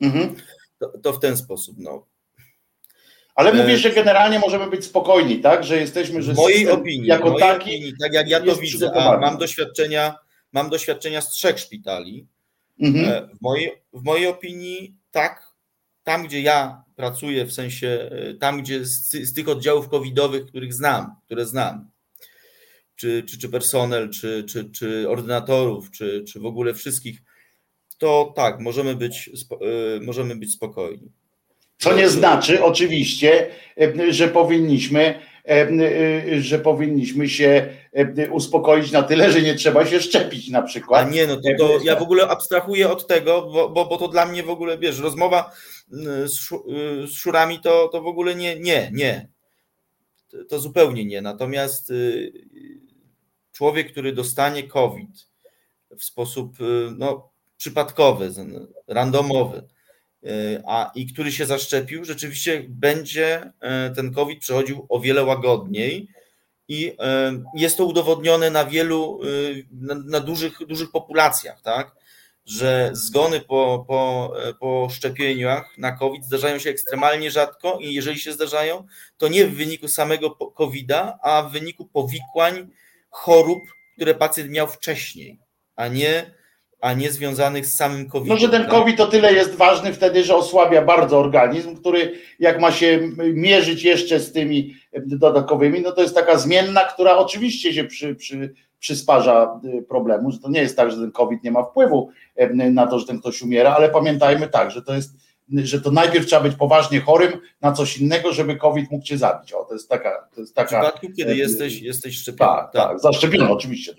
Mhm. 0.00 0.34
To, 0.78 0.98
to, 1.02 1.12
w 1.12 1.20
ten 1.20 1.36
sposób, 1.36 1.76
no. 1.78 2.06
Ale 3.34 3.54
mówisz, 3.54 3.80
że 3.80 3.90
generalnie 3.90 4.38
możemy 4.38 4.70
być 4.70 4.84
spokojni, 4.84 5.40
tak? 5.40 5.64
Że 5.64 5.78
jesteśmy, 5.78 6.22
że 6.22 6.32
w 6.32 6.36
mojej 6.36 6.70
opinii, 6.70 7.06
jako 7.06 7.30
mojej 7.30 7.40
taki 7.40 7.70
opinii, 7.70 7.94
tak 8.00 8.12
jak 8.12 8.28
ja 8.28 8.40
to 8.40 8.56
widzę, 8.56 8.92
a 8.94 9.18
mam 9.18 9.38
doświadczenia, 9.38 10.14
mam 10.52 10.70
doświadczenia 10.70 11.20
z 11.20 11.30
trzech 11.30 11.58
szpitali. 11.58 12.26
Mhm. 12.80 13.04
E, 13.08 13.36
w, 13.36 13.42
mojej, 13.42 13.72
w 13.92 14.02
mojej 14.02 14.26
opinii 14.26 14.96
tak, 15.10 15.52
tam 16.04 16.24
gdzie 16.24 16.40
ja 16.40 16.84
pracuję, 16.96 17.44
w 17.44 17.52
sensie 17.52 18.10
e, 18.12 18.34
tam 18.34 18.62
gdzie 18.62 18.84
z, 18.84 19.10
z 19.10 19.32
tych 19.32 19.48
oddziałów 19.48 19.88
covidowych, 19.88 20.46
których 20.46 20.74
znam, 20.74 21.14
które 21.26 21.46
znam, 21.46 21.90
czy, 22.96 23.22
czy, 23.22 23.38
czy 23.38 23.48
personel, 23.48 24.10
czy, 24.10 24.44
czy, 24.44 24.70
czy 24.70 25.08
ordynatorów, 25.08 25.90
czy, 25.90 26.24
czy 26.28 26.40
w 26.40 26.46
ogóle 26.46 26.74
wszystkich, 26.74 27.22
to 27.98 28.32
tak, 28.36 28.60
możemy 28.60 28.96
być, 28.96 29.30
e, 29.50 30.00
możemy 30.00 30.36
być 30.36 30.52
spokojni. 30.52 31.12
Co 31.82 31.96
nie 31.96 32.08
znaczy 32.08 32.64
oczywiście, 32.64 33.50
e, 33.80 34.12
że 34.12 34.28
powinniśmy, 34.28 35.00
e, 35.44 35.68
e, 35.68 36.40
że 36.40 36.58
powinniśmy 36.58 37.28
się 37.28 37.68
uspokoić 38.30 38.92
na 38.92 39.02
tyle, 39.02 39.32
że 39.32 39.42
nie 39.42 39.54
trzeba 39.54 39.86
się 39.86 40.00
szczepić 40.00 40.48
na 40.48 40.62
przykład. 40.62 41.06
A 41.06 41.10
nie, 41.10 41.26
no 41.26 41.36
to, 41.36 41.42
to 41.58 41.78
ja 41.84 41.96
w 41.96 42.02
ogóle 42.02 42.28
abstrahuję 42.28 42.90
od 42.90 43.06
tego, 43.06 43.42
bo, 43.42 43.68
bo, 43.68 43.86
bo 43.86 43.96
to 43.96 44.08
dla 44.08 44.26
mnie 44.26 44.42
w 44.42 44.50
ogóle, 44.50 44.78
wiesz, 44.78 44.98
rozmowa 44.98 45.52
z, 46.24 46.48
z 47.10 47.12
szurami 47.12 47.60
to, 47.60 47.88
to 47.88 48.02
w 48.02 48.06
ogóle 48.06 48.34
nie, 48.34 48.60
nie, 48.60 48.90
nie. 48.92 49.28
To 50.48 50.58
zupełnie 50.58 51.04
nie. 51.04 51.22
Natomiast 51.22 51.92
człowiek, 53.52 53.92
który 53.92 54.12
dostanie 54.12 54.62
COVID 54.62 55.28
w 55.98 56.04
sposób 56.04 56.56
no, 56.98 57.30
przypadkowy, 57.56 58.30
randomowy, 58.88 59.62
a, 60.66 60.90
i 60.94 61.06
który 61.06 61.32
się 61.32 61.46
zaszczepił, 61.46 62.04
rzeczywiście 62.04 62.64
będzie 62.68 63.52
e, 63.60 63.90
ten 63.90 64.14
COVID 64.14 64.40
przechodził 64.40 64.86
o 64.88 65.00
wiele 65.00 65.24
łagodniej 65.24 66.08
i 66.68 66.92
e, 66.98 67.42
jest 67.54 67.76
to 67.76 67.84
udowodnione 67.84 68.50
na 68.50 68.64
wielu, 68.64 69.20
na, 69.70 69.94
na 69.94 70.20
dużych, 70.20 70.58
dużych 70.66 70.90
populacjach, 70.90 71.62
tak? 71.62 72.02
że 72.46 72.90
zgony 72.92 73.40
po, 73.40 73.84
po, 73.88 74.34
po 74.60 74.88
szczepieniach 74.90 75.78
na 75.78 75.92
COVID 75.92 76.24
zdarzają 76.24 76.58
się 76.58 76.70
ekstremalnie 76.70 77.30
rzadko 77.30 77.78
i 77.80 77.94
jeżeli 77.94 78.20
się 78.20 78.32
zdarzają, 78.32 78.86
to 79.18 79.28
nie 79.28 79.46
w 79.46 79.56
wyniku 79.56 79.88
samego 79.88 80.30
COVID-a, 80.30 81.18
a 81.22 81.42
w 81.42 81.52
wyniku 81.52 81.86
powikłań, 81.86 82.68
chorób, 83.10 83.62
które 83.96 84.14
pacjent 84.14 84.50
miał 84.50 84.68
wcześniej, 84.68 85.38
a 85.76 85.88
nie 85.88 86.34
a 86.82 86.92
nie 86.92 87.10
związanych 87.10 87.66
z 87.66 87.76
samym 87.76 88.08
COVID. 88.08 88.28
No, 88.28 88.36
że 88.36 88.48
ten 88.48 88.62
tak? 88.62 88.70
COVID 88.70 89.00
o 89.00 89.06
tyle 89.06 89.32
jest 89.32 89.54
ważny 89.54 89.92
wtedy, 89.92 90.24
że 90.24 90.36
osłabia 90.36 90.82
bardzo 90.82 91.18
organizm, 91.18 91.76
który 91.76 92.12
jak 92.38 92.60
ma 92.60 92.72
się 92.72 93.00
mierzyć 93.34 93.84
jeszcze 93.84 94.20
z 94.20 94.32
tymi 94.32 94.74
dodatkowymi, 95.06 95.80
no 95.80 95.92
to 95.92 96.02
jest 96.02 96.14
taka 96.14 96.38
zmienna, 96.38 96.84
która 96.84 97.16
oczywiście 97.16 97.74
się 97.74 97.84
przy, 97.84 98.14
przy, 98.14 98.54
przysparza 98.78 99.60
y, 99.64 99.82
problemu, 99.82 100.30
że 100.30 100.38
to 100.38 100.50
nie 100.50 100.60
jest 100.60 100.76
tak, 100.76 100.90
że 100.90 100.96
ten 100.96 101.12
COVID 101.12 101.44
nie 101.44 101.50
ma 101.50 101.62
wpływu 101.62 102.10
na 102.50 102.86
to, 102.86 102.98
że 102.98 103.06
ten 103.06 103.20
ktoś 103.20 103.42
umiera, 103.42 103.74
ale 103.74 103.88
pamiętajmy 103.88 104.48
tak, 104.48 104.70
że 104.70 104.82
to 104.82 104.94
jest 104.94 105.10
że 105.54 105.80
to 105.80 105.90
najpierw 105.90 106.26
trzeba 106.26 106.42
być 106.42 106.54
poważnie 106.54 107.00
chorym 107.00 107.32
na 107.60 107.72
coś 107.72 107.98
innego, 107.98 108.32
żeby 108.32 108.56
COVID 108.56 108.90
mógł 108.90 109.04
cię 109.04 109.18
zabić. 109.18 109.52
O, 109.52 109.64
to 109.64 109.74
jest 109.74 109.88
taka. 109.88 110.28
To 110.34 110.40
jest 110.40 110.54
taka 110.54 110.80
w 110.80 110.82
przypadku, 110.82 111.06
kiedy 111.16 111.36
jesteś, 111.36 111.80
jesteś 111.80 112.16
szczepiony. 112.16 112.50
Tak, 112.50 112.72
tak, 112.72 112.88
tak 112.88 113.00
zaszczepiony 113.00 113.50
oczywiście 113.50 113.94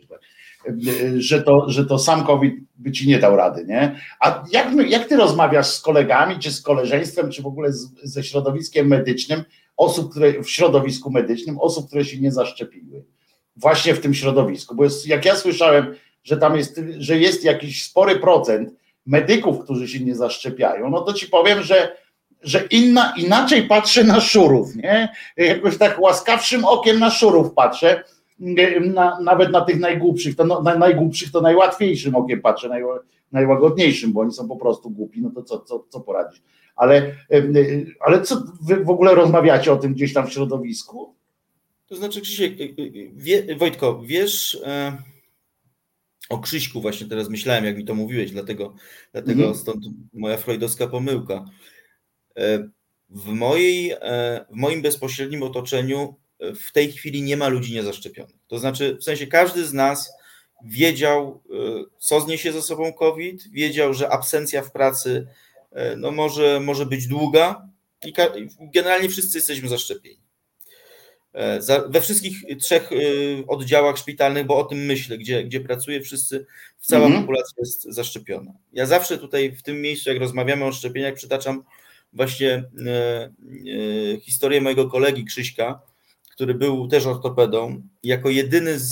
że 1.17 1.41
to, 1.41 1.69
że 1.69 1.85
to 1.85 1.99
sam 1.99 2.25
COVID 2.25 2.53
by 2.75 2.91
ci 2.91 3.07
nie 3.07 3.19
dał 3.19 3.35
rady, 3.35 3.65
nie? 3.65 3.99
A 4.19 4.43
jak, 4.51 4.89
jak 4.89 5.07
ty 5.07 5.15
rozmawiasz 5.15 5.67
z 5.67 5.81
kolegami, 5.81 6.39
czy 6.39 6.51
z 6.51 6.61
koleżeństwem, 6.61 7.31
czy 7.31 7.41
w 7.41 7.47
ogóle 7.47 7.73
z, 7.73 7.89
ze 8.03 8.23
środowiskiem 8.23 8.87
medycznym, 8.87 9.43
osób, 9.77 10.11
które 10.11 10.43
w 10.43 10.49
środowisku 10.49 11.11
medycznym, 11.11 11.59
osób, 11.59 11.87
które 11.87 12.05
się 12.05 12.19
nie 12.19 12.31
zaszczepiły? 12.31 13.03
Właśnie 13.55 13.93
w 13.93 13.99
tym 13.99 14.13
środowisku, 14.13 14.75
bo 14.75 14.83
jest, 14.83 15.07
jak 15.07 15.25
ja 15.25 15.35
słyszałem, 15.35 15.95
że 16.23 16.37
tam 16.37 16.57
jest, 16.57 16.81
że 16.97 17.17
jest 17.17 17.43
jakiś 17.43 17.83
spory 17.83 18.19
procent 18.19 18.69
medyków, 19.05 19.63
którzy 19.63 19.87
się 19.87 19.99
nie 19.99 20.15
zaszczepiają, 20.15 20.89
no 20.89 21.01
to 21.01 21.13
ci 21.13 21.27
powiem, 21.27 21.63
że, 21.63 21.97
że 22.41 22.63
inna, 22.71 23.13
inaczej 23.17 23.63
patrzę 23.63 24.03
na 24.03 24.21
szurów, 24.21 24.75
nie? 24.75 25.09
Jakoś 25.37 25.77
tak 25.77 25.99
łaskawszym 25.99 26.65
okiem 26.65 26.99
na 26.99 27.11
szurów 27.11 27.53
patrzę, 27.53 28.03
na, 28.39 29.19
nawet 29.19 29.51
na 29.51 29.61
tych 29.61 29.79
najgłupszych, 29.79 30.35
to 30.35 30.45
no, 30.45 30.61
na 30.61 30.77
najgłupszych 30.77 31.31
to 31.31 31.41
najłatwiejszym 31.41 32.15
okiem 32.15 32.41
patrzę, 32.41 32.69
naj, 32.69 32.83
najłagodniejszym, 33.31 34.13
bo 34.13 34.21
oni 34.21 34.31
są 34.31 34.47
po 34.47 34.55
prostu 34.55 34.89
głupi, 34.89 35.21
no 35.21 35.29
to 35.29 35.43
co, 35.43 35.59
co, 35.59 35.85
co 35.89 35.99
poradzić. 35.99 36.41
Ale, 36.75 37.15
ale 37.99 38.21
co 38.21 38.43
wy 38.61 38.83
w 38.83 38.89
ogóle 38.89 39.15
rozmawiacie 39.15 39.73
o 39.73 39.77
tym 39.77 39.93
gdzieś 39.93 40.13
tam 40.13 40.27
w 40.27 40.33
środowisku? 40.33 41.15
To 41.87 41.95
znaczy, 41.95 42.21
Krzysiek, 42.21 42.59
y, 42.59 42.63
y, 42.63 42.81
y, 42.81 43.11
wie, 43.15 43.55
Wojtko, 43.55 44.01
wiesz 44.05 44.61
e, 44.65 44.97
o 46.29 46.39
Krzyśku 46.39 46.81
właśnie 46.81 47.07
teraz 47.07 47.29
myślałem, 47.29 47.65
jak 47.65 47.77
mi 47.77 47.85
to 47.85 47.95
mówiłeś, 47.95 48.31
dlatego, 48.31 48.75
dlatego 49.11 49.39
mhm. 49.39 49.55
stąd 49.55 49.85
moja 50.13 50.37
freudowska 50.37 50.87
pomyłka. 50.87 51.45
E, 52.37 52.69
w, 53.09 53.27
mojej, 53.27 53.91
e, 53.91 54.45
w 54.49 54.55
moim 54.55 54.81
bezpośrednim 54.81 55.43
otoczeniu 55.43 56.15
w 56.55 56.71
tej 56.71 56.91
chwili 56.91 57.21
nie 57.21 57.37
ma 57.37 57.47
ludzi 57.47 57.73
niezaszczepionych. 57.73 58.35
To 58.47 58.59
znaczy, 58.59 58.97
w 58.99 59.03
sensie 59.03 59.27
każdy 59.27 59.65
z 59.65 59.73
nas 59.73 60.13
wiedział, 60.63 61.43
e, 61.49 61.83
co 61.97 62.21
zniesie 62.21 62.51
ze 62.51 62.61
sobą 62.61 62.93
COVID, 62.93 63.51
wiedział, 63.51 63.93
że 63.93 64.09
absencja 64.09 64.61
w 64.61 64.71
pracy 64.71 65.27
e, 65.71 65.95
no 65.95 66.11
może, 66.11 66.59
może 66.59 66.85
być 66.85 67.07
długa 67.07 67.67
i 68.05 68.13
generalnie 68.73 69.09
wszyscy 69.09 69.37
jesteśmy 69.37 69.69
zaszczepieni. 69.69 70.19
E, 71.33 71.59
we 71.89 72.01
wszystkich 72.01 72.37
trzech 72.59 72.89
oddziałach 73.47 73.97
szpitalnych, 73.97 74.45
bo 74.45 74.57
o 74.57 74.63
tym 74.63 74.85
myślę, 74.85 75.17
gdzie, 75.17 75.43
gdzie 75.43 75.61
pracuję, 75.61 76.01
wszyscy, 76.01 76.45
cała 76.79 77.05
mhm. 77.05 77.21
populacja 77.21 77.55
jest 77.59 77.83
zaszczepiona. 77.83 78.51
Ja 78.73 78.85
zawsze 78.85 79.17
tutaj 79.17 79.51
w 79.51 79.63
tym 79.63 79.81
miejscu, 79.81 80.09
jak 80.09 80.19
rozmawiamy 80.19 80.65
o 80.65 80.71
szczepieniach, 80.71 81.13
przytaczam 81.13 81.63
właśnie 82.13 82.63
historię 84.21 84.61
mojego 84.61 84.89
kolegi 84.89 85.25
Krzyśka, 85.25 85.81
który 86.33 86.53
był 86.53 86.87
też 86.87 87.05
ortopedą, 87.05 87.81
jako 88.03 88.29
jedyny 88.29 88.79
z, 88.79 88.91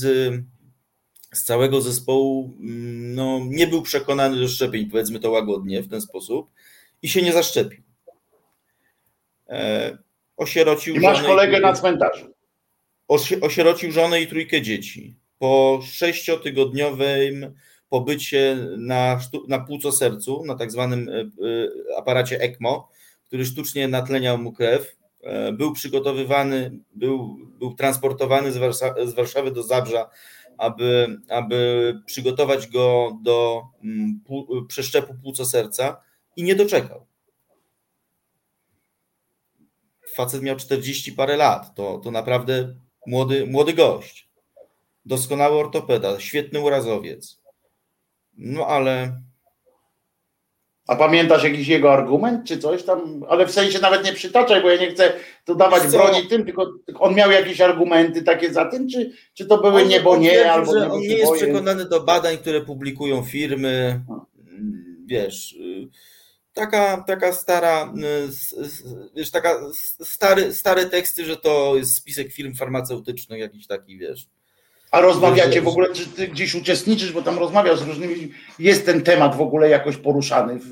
z 1.33 1.43
całego 1.43 1.81
zespołu 1.81 2.53
mm, 2.59 3.15
no, 3.15 3.39
nie 3.45 3.67
był 3.67 3.81
przekonany 3.81 4.39
do 4.39 4.47
szczepień, 4.47 4.89
powiedzmy 4.89 5.19
to 5.19 5.31
łagodnie 5.31 5.81
w 5.81 5.87
ten 5.87 6.01
sposób, 6.01 6.51
i 7.01 7.09
się 7.09 7.21
nie 7.21 7.33
zaszczepił. 7.33 7.83
E, 9.49 9.97
osierocił 10.37 10.95
I 10.95 10.99
masz 10.99 11.23
kolegę 11.23 11.57
i, 11.57 11.61
na 11.61 11.73
cmentarzu. 11.73 12.33
Osierocił 13.41 13.91
żonę 13.91 14.21
i 14.21 14.27
trójkę 14.27 14.61
dzieci. 14.61 15.15
Po 15.39 15.81
sześciotygodniowym 15.83 17.53
pobycie 17.89 18.57
na, 18.77 19.19
na 19.47 19.59
płuco-sercu, 19.59 20.45
na 20.45 20.55
tak 20.55 20.71
zwanym 20.71 21.09
e, 21.09 21.13
e, 21.13 21.27
aparacie 21.97 22.39
ECMO, 22.39 22.89
który 23.27 23.45
sztucznie 23.45 23.87
natleniał 23.87 24.37
mu 24.37 24.53
krew, 24.53 24.95
był 25.53 25.73
przygotowywany, 25.73 26.79
był, 26.93 27.37
był 27.59 27.73
transportowany 27.73 28.51
z, 28.51 28.57
Warsza 28.57 29.05
z 29.05 29.13
Warszawy 29.13 29.51
do 29.51 29.63
Zabrza, 29.63 30.09
aby, 30.57 31.17
aby 31.29 31.93
przygotować 32.05 32.67
go 32.67 33.17
do 33.23 33.63
mm, 33.83 34.21
pół, 34.25 34.65
przeszczepu 34.65 35.13
płuco-serca 35.13 35.95
i 36.35 36.43
nie 36.43 36.55
doczekał. 36.55 37.05
Facet 40.15 40.41
miał 40.41 40.55
40 40.55 41.13
parę 41.13 41.37
lat, 41.37 41.75
to, 41.75 41.97
to 42.03 42.11
naprawdę 42.11 42.75
młody, 43.07 43.47
młody 43.47 43.73
gość. 43.73 44.29
Doskonały 45.05 45.59
ortopeda, 45.59 46.19
świetny 46.19 46.59
urazowiec. 46.59 47.41
No 48.37 48.67
ale 48.67 49.21
a 50.91 50.95
pamiętasz 50.95 51.43
jakiś 51.43 51.67
jego 51.67 51.93
argument, 51.93 52.47
czy 52.47 52.57
coś 52.57 52.83
tam? 52.83 53.23
Ale 53.29 53.45
w 53.45 53.51
sensie 53.51 53.79
nawet 53.79 54.05
nie 54.05 54.13
przytaczaj, 54.13 54.61
bo 54.61 54.69
ja 54.69 54.81
nie 54.81 54.91
chcę 54.91 55.13
tu 55.45 55.55
dawać 55.55 55.87
broni 55.87 56.27
tym, 56.27 56.45
tylko 56.45 56.73
on 56.99 57.15
miał 57.15 57.31
jakieś 57.31 57.61
argumenty 57.61 58.23
takie 58.23 58.53
za 58.53 58.65
tym, 58.65 58.89
czy, 58.89 59.11
czy 59.33 59.45
to 59.45 59.57
były 59.57 59.85
nie, 59.85 59.99
bo 59.99 60.17
nie, 60.17 60.51
albo 60.51 60.75
nie, 60.75 60.89
on 60.89 60.99
nie 60.99 61.07
jest 61.07 61.33
przekonany 61.33 61.85
do 61.85 62.03
badań, 62.03 62.37
które 62.37 62.61
publikują 62.61 63.23
firmy. 63.23 64.01
Wiesz, 65.05 65.55
taka, 66.53 67.03
taka 67.07 67.33
stara, 67.33 67.93
wiesz, 69.15 69.31
taka 69.31 69.59
stary, 70.03 70.53
stare 70.53 70.85
teksty, 70.85 71.25
że 71.25 71.37
to 71.37 71.75
jest 71.75 71.95
spisek 71.95 72.31
firm 72.31 72.55
farmaceutycznych, 72.55 73.39
jakiś 73.39 73.67
taki, 73.67 73.97
wiesz. 73.97 74.27
A 74.91 75.01
rozmawiacie 75.01 75.61
w 75.61 75.67
ogóle, 75.67 75.93
czy 75.93 76.07
ty 76.07 76.27
gdzieś 76.27 76.55
uczestniczysz, 76.55 77.11
bo 77.11 77.21
tam 77.21 77.39
rozmawiasz 77.39 77.79
z 77.79 77.87
różnymi, 77.87 78.31
jest 78.59 78.85
ten 78.85 79.01
temat 79.01 79.35
w 79.35 79.41
ogóle 79.41 79.69
jakoś 79.69 79.97
poruszany 79.97 80.59
w, 80.59 80.65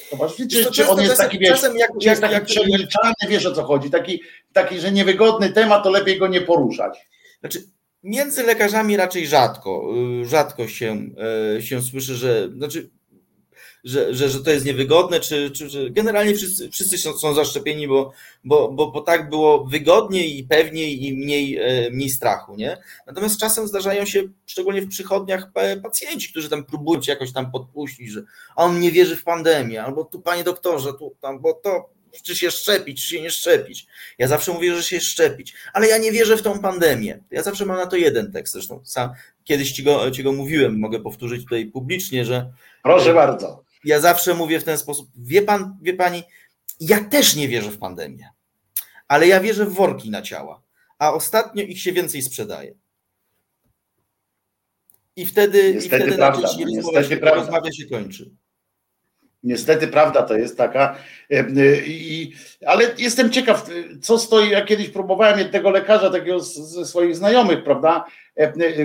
w 0.00 0.10
towarzystwie, 0.10 0.46
czy, 0.46 0.70
czy 0.70 0.88
on 0.88 1.00
jest 1.00 1.16
taki, 1.16 1.38
wiesz, 1.38 1.62
jak, 1.74 1.90
czy 2.00 2.08
jest 2.08 2.20
taki 2.20 2.34
jak, 2.34 2.44
przemilczany, 2.44 3.14
wiesz 3.28 3.46
o 3.46 3.54
co 3.54 3.64
chodzi, 3.64 3.90
taki, 3.90 4.22
taki, 4.52 4.80
że 4.80 4.92
niewygodny 4.92 5.52
temat, 5.52 5.84
to 5.84 5.90
lepiej 5.90 6.18
go 6.18 6.26
nie 6.26 6.40
poruszać. 6.40 7.08
Znaczy, 7.40 7.62
między 8.02 8.42
lekarzami 8.42 8.96
raczej 8.96 9.26
rzadko, 9.26 9.94
y, 10.22 10.28
rzadko 10.28 10.68
się, 10.68 11.08
y, 11.56 11.62
się 11.62 11.82
słyszy, 11.82 12.14
że, 12.14 12.48
znaczy 12.56 12.90
że, 13.88 14.14
że, 14.14 14.28
że 14.28 14.44
to 14.44 14.50
jest 14.50 14.66
niewygodne, 14.66 15.20
czy, 15.20 15.50
czy, 15.50 15.70
czy 15.70 15.90
generalnie 15.90 16.34
wszyscy, 16.34 16.70
wszyscy 16.70 16.98
są, 16.98 17.18
są 17.18 17.34
zaszczepieni, 17.34 17.88
bo, 17.88 18.12
bo, 18.44 18.72
bo, 18.72 18.90
bo 18.90 19.00
tak 19.00 19.30
było 19.30 19.64
wygodniej 19.64 20.38
i 20.38 20.44
pewniej 20.44 21.06
i 21.06 21.16
mniej, 21.16 21.56
e, 21.56 21.90
mniej 21.90 22.10
strachu, 22.10 22.56
nie? 22.56 22.76
Natomiast 23.06 23.40
czasem 23.40 23.68
zdarzają 23.68 24.04
się, 24.04 24.22
szczególnie 24.46 24.82
w 24.82 24.88
przychodniach, 24.88 25.52
pacjenci, 25.82 26.30
którzy 26.30 26.48
tam 26.48 26.64
próbują 26.64 27.02
się 27.02 27.12
jakoś 27.12 27.32
tam 27.32 27.50
podpuścić, 27.50 28.10
że 28.10 28.22
on 28.56 28.80
nie 28.80 28.90
wierzy 28.90 29.16
w 29.16 29.24
pandemię, 29.24 29.82
albo 29.82 30.04
tu 30.04 30.20
panie 30.20 30.44
doktorze, 30.44 30.92
tu 30.92 31.16
tam, 31.20 31.40
bo 31.40 31.52
to 31.52 31.90
czy 32.22 32.36
się 32.36 32.50
szczepić, 32.50 33.02
czy 33.02 33.08
się 33.08 33.22
nie 33.22 33.30
szczepić. 33.30 33.86
Ja 34.18 34.28
zawsze 34.28 34.52
mówię, 34.52 34.74
że 34.74 34.82
się 34.82 35.00
szczepić, 35.00 35.54
ale 35.72 35.88
ja 35.88 35.98
nie 35.98 36.12
wierzę 36.12 36.36
w 36.36 36.42
tą 36.42 36.58
pandemię. 36.58 37.18
Ja 37.30 37.42
zawsze 37.42 37.66
mam 37.66 37.76
na 37.76 37.86
to 37.86 37.96
jeden 37.96 38.32
tekst, 38.32 38.52
zresztą 38.52 38.80
sam 38.84 39.10
kiedyś 39.44 39.72
ci 39.72 39.82
go, 39.82 40.10
ci 40.10 40.22
go 40.22 40.32
mówiłem, 40.32 40.78
mogę 40.78 41.00
powtórzyć 41.00 41.42
tutaj 41.42 41.66
publicznie, 41.66 42.24
że. 42.24 42.52
Proszę 42.82 43.14
bardzo 43.14 43.67
ja 43.84 44.00
zawsze 44.00 44.34
mówię 44.34 44.60
w 44.60 44.64
ten 44.64 44.78
sposób, 44.78 45.10
wie 45.16 45.42
pan, 45.42 45.78
wie 45.82 45.94
pani, 45.94 46.22
ja 46.80 47.04
też 47.04 47.36
nie 47.36 47.48
wierzę 47.48 47.70
w 47.70 47.78
pandemię, 47.78 48.28
ale 49.08 49.26
ja 49.26 49.40
wierzę 49.40 49.66
w 49.66 49.74
worki 49.74 50.10
na 50.10 50.22
ciała, 50.22 50.62
a 50.98 51.12
ostatnio 51.12 51.62
ich 51.62 51.82
się 51.82 51.92
więcej 51.92 52.22
sprzedaje. 52.22 52.74
I 55.16 55.26
wtedy, 55.26 55.74
niestety 55.74 55.96
i 55.96 56.00
wtedy 56.00 56.16
prawda, 56.16 56.48
niestety 56.58 57.16
prawda. 57.16 57.40
rozmawia 57.40 57.72
się 57.72 57.86
kończy. 57.86 58.30
Niestety 59.42 59.88
prawda 59.88 60.22
to 60.22 60.36
jest 60.36 60.56
taka, 60.56 60.96
i, 61.86 62.32
ale 62.66 62.94
jestem 62.98 63.30
ciekaw, 63.30 63.70
co 64.02 64.18
stoi, 64.18 64.50
ja 64.50 64.64
kiedyś 64.64 64.88
próbowałem 64.88 65.38
jednego 65.38 65.70
lekarza, 65.70 66.10
takiego 66.10 66.40
ze 66.40 66.86
swoich 66.86 67.16
znajomych, 67.16 67.64
prawda, 67.64 68.04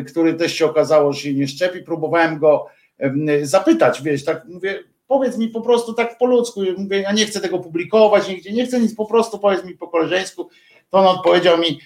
który 0.08 0.34
też 0.34 0.54
się 0.56 0.66
okazało, 0.66 1.14
że 1.14 1.20
się 1.20 1.34
nie 1.34 1.48
szczepi, 1.48 1.84
próbowałem 1.84 2.40
go 2.40 2.66
zapytać, 3.42 4.02
wiesz, 4.02 4.26
tak 4.26 4.46
mówię, 4.46 4.84
powiedz 5.08 5.38
mi 5.38 5.50
po 5.50 5.62
prostu 5.62 5.94
tak 5.94 6.18
po 6.18 6.26
ludzku, 6.26 6.62
mówię, 6.78 7.02
ja 7.02 7.12
nie 7.12 7.26
chcę 7.26 7.40
tego 7.40 7.60
publikować 7.60 8.30
nigdzie, 8.30 8.54
nie 8.54 8.66
chcę 8.66 8.80
nic, 8.80 8.96
po 8.96 9.06
prostu 9.06 9.40
powiedz 9.40 9.66
mi 9.66 9.78
po 9.78 9.88
koleżeńsku, 9.88 10.50
to 10.90 10.98
on 11.00 11.08
odpowiedział 11.18 11.58
mi 11.58 11.80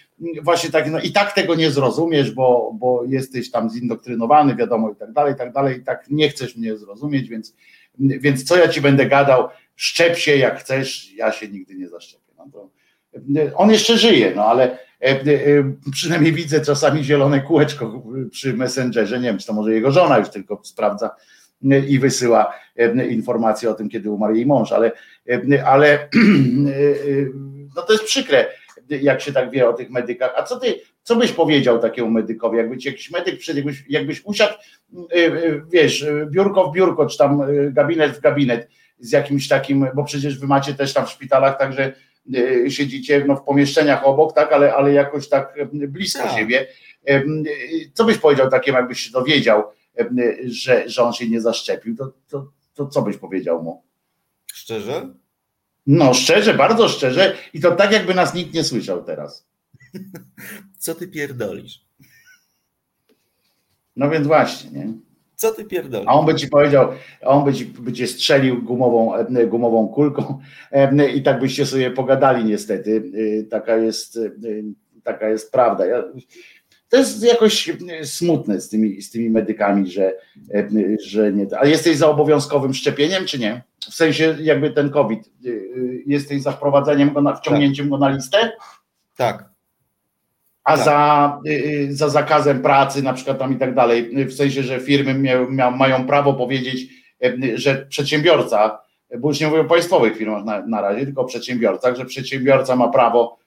właśnie 0.43 0.69
tak, 0.69 0.91
no 0.91 0.99
i 0.99 1.11
tak 1.11 1.33
tego 1.33 1.55
nie 1.55 1.71
zrozumiesz, 1.71 2.31
bo, 2.31 2.71
bo 2.73 3.03
jesteś 3.07 3.51
tam 3.51 3.69
zindoktrynowany, 3.69 4.55
wiadomo 4.55 4.91
i 4.91 4.95
tak 4.95 5.11
dalej, 5.11 5.33
i 5.33 5.37
tak 5.37 5.53
dalej, 5.53 5.77
i 5.77 5.83
tak 5.83 6.05
nie 6.09 6.29
chcesz 6.29 6.55
mnie 6.55 6.77
zrozumieć, 6.77 7.29
więc, 7.29 7.55
więc 7.99 8.43
co 8.43 8.57
ja 8.57 8.67
ci 8.67 8.81
będę 8.81 9.05
gadał, 9.05 9.47
szczep 9.75 10.17
się 10.17 10.37
jak 10.37 10.59
chcesz, 10.59 11.13
ja 11.13 11.31
się 11.31 11.47
nigdy 11.47 11.75
nie 11.75 11.89
zaszczepię. 11.89 12.33
No 12.37 12.47
to, 12.53 12.69
on 13.55 13.71
jeszcze 13.71 13.97
żyje, 13.97 14.33
no 14.35 14.45
ale 14.45 14.77
przynajmniej 15.91 16.33
widzę 16.33 16.61
czasami 16.61 17.03
zielone 17.03 17.41
kółeczko 17.41 18.03
przy 18.31 18.53
Messengerze, 18.53 19.19
nie 19.19 19.27
wiem, 19.27 19.37
czy 19.37 19.47
to 19.47 19.53
może 19.53 19.73
jego 19.73 19.91
żona 19.91 20.17
już 20.17 20.29
tylko 20.29 20.61
sprawdza 20.63 21.15
e, 21.71 21.79
i 21.79 21.99
wysyła 21.99 22.53
informacje 23.09 23.69
o 23.69 23.73
tym, 23.73 23.89
kiedy 23.89 24.11
umarł 24.11 24.35
jej 24.35 24.45
mąż, 24.45 24.71
ale, 24.71 24.91
ale 25.65 26.09
no 27.75 27.81
to 27.81 27.93
jest 27.93 28.05
przykre, 28.05 28.45
jak 28.89 29.21
się 29.21 29.33
tak 29.33 29.51
wie 29.51 29.69
o 29.69 29.73
tych 29.73 29.89
medykach. 29.89 30.33
A 30.37 30.43
co 30.43 30.59
ty, 30.59 30.75
co 31.03 31.15
byś 31.15 31.31
powiedział 31.31 31.79
takiemu 31.79 32.09
medykowi, 32.09 32.57
jakby 32.57 32.77
ci 32.77 32.87
jakiś 32.87 33.11
medyk 33.11 33.37
przyszedł, 33.37 33.57
jakbyś, 33.57 33.83
jakbyś 33.89 34.25
usiadł, 34.25 34.53
wiesz, 35.71 36.05
biurko 36.25 36.71
w 36.71 36.73
biurko, 36.73 37.05
czy 37.05 37.17
tam 37.17 37.41
gabinet 37.71 38.17
w 38.17 38.21
gabinet 38.21 38.69
z 38.99 39.11
jakimś 39.11 39.47
takim, 39.47 39.87
bo 39.95 40.03
przecież 40.03 40.39
wy 40.39 40.47
macie 40.47 40.73
też 40.73 40.93
tam 40.93 41.05
w 41.05 41.09
szpitalach 41.09 41.57
także 41.57 41.93
E, 41.93 42.06
siedzicie 42.69 43.25
no, 43.27 43.35
w 43.35 43.43
pomieszczeniach 43.43 44.05
obok, 44.05 44.33
tak, 44.33 44.51
ale, 44.51 44.75
ale 44.75 44.93
jakoś 44.93 45.29
tak 45.29 45.57
e, 45.57 45.87
blisko 45.87 46.23
tak. 46.23 46.37
siebie. 46.37 46.67
E, 47.07 47.23
co 47.93 48.03
byś 48.03 48.17
powiedział 48.17 48.49
takiemu, 48.49 48.77
jakbyś 48.77 48.99
się 48.99 49.11
dowiedział, 49.11 49.63
że, 50.45 50.89
że 50.89 51.03
on 51.03 51.13
się 51.13 51.29
nie 51.29 51.41
zaszczepił, 51.41 51.95
to, 51.95 52.13
to, 52.27 52.51
to 52.73 52.87
co 52.87 53.01
byś 53.01 53.17
powiedział 53.17 53.63
mu? 53.63 53.83
Szczerze? 54.53 55.13
No, 55.87 56.13
szczerze, 56.13 56.53
bardzo 56.53 56.89
szczerze 56.89 57.35
i 57.53 57.59
to 57.59 57.71
tak, 57.71 57.91
jakby 57.91 58.13
nas 58.13 58.33
nikt 58.33 58.53
nie 58.53 58.63
słyszał 58.63 59.03
teraz. 59.03 59.47
Co 60.77 60.95
ty 60.95 61.07
pierdolisz? 61.07 61.85
No 63.95 64.09
więc 64.09 64.27
właśnie, 64.27 64.71
nie? 64.71 64.93
Co 65.37 65.51
ty 65.51 65.65
pierdolisz? 65.65 66.07
A 66.07 66.13
on 66.13 66.25
by 66.25 66.35
ci 66.35 66.47
powiedział, 66.47 66.89
on 67.21 67.45
by, 67.45 67.53
ci, 67.53 67.65
by 67.65 67.93
cię 67.93 68.07
strzelił 68.07 68.63
gumową, 68.63 69.15
e, 69.15 69.47
gumową 69.47 69.87
kulką 69.87 70.39
e, 70.71 71.09
i 71.09 71.23
tak 71.23 71.39
byście 71.39 71.65
sobie 71.65 71.91
pogadali 71.91 72.45
niestety. 72.45 73.03
E, 73.39 73.43
taka 73.43 73.77
jest, 73.77 74.19
taka 75.03 75.29
jest 75.29 75.51
prawda. 75.51 75.85
Ja, 75.85 76.03
to 76.89 76.97
jest 76.97 77.23
jakoś 77.23 77.71
smutne 78.03 78.61
z 78.61 78.69
tymi, 78.69 79.01
z 79.01 79.11
tymi 79.11 79.29
medykami, 79.29 79.91
że, 79.91 80.13
że 81.05 81.33
nie. 81.33 81.47
A 81.59 81.65
jesteś 81.65 81.97
za 81.97 82.09
obowiązkowym 82.09 82.73
szczepieniem, 82.73 83.25
czy 83.25 83.39
nie? 83.39 83.63
W 83.79 83.93
sensie 83.93 84.37
jakby 84.41 84.71
ten 84.71 84.89
COVID. 84.89 85.19
Jesteś 86.05 86.41
za 86.41 86.51
wprowadzeniem 86.51 87.13
go, 87.13 87.21
na, 87.21 87.35
wciągnięciem 87.35 87.85
tak. 87.85 87.89
go 87.89 87.97
na 87.97 88.09
listę? 88.09 88.51
Tak 89.15 89.56
a 90.67 90.75
tak. 90.75 90.85
za, 90.85 91.41
y, 91.47 91.51
y, 91.51 91.95
za 91.95 92.09
zakazem 92.09 92.61
pracy 92.61 93.03
na 93.03 93.13
przykład 93.13 93.39
tam 93.39 93.53
i 93.53 93.57
tak 93.57 93.75
dalej, 93.75 94.25
w 94.25 94.33
sensie, 94.33 94.63
że 94.63 94.79
firmy 94.79 95.13
mia, 95.49 95.71
mają 95.71 96.07
prawo 96.07 96.33
powiedzieć, 96.33 96.87
y, 97.25 97.57
że 97.57 97.85
przedsiębiorca, 97.89 98.79
bo 99.19 99.29
już 99.29 99.39
nie 99.39 99.47
mówię 99.47 99.61
o 99.61 99.65
państwowych 99.65 100.17
firmach 100.17 100.45
na, 100.45 100.65
na 100.65 100.81
razie, 100.81 101.05
tylko 101.05 101.21
o 101.21 101.25
przedsiębiorcach, 101.25 101.95
że 101.95 102.05
przedsiębiorca 102.05 102.75
ma 102.75 102.87
prawo, 102.87 103.37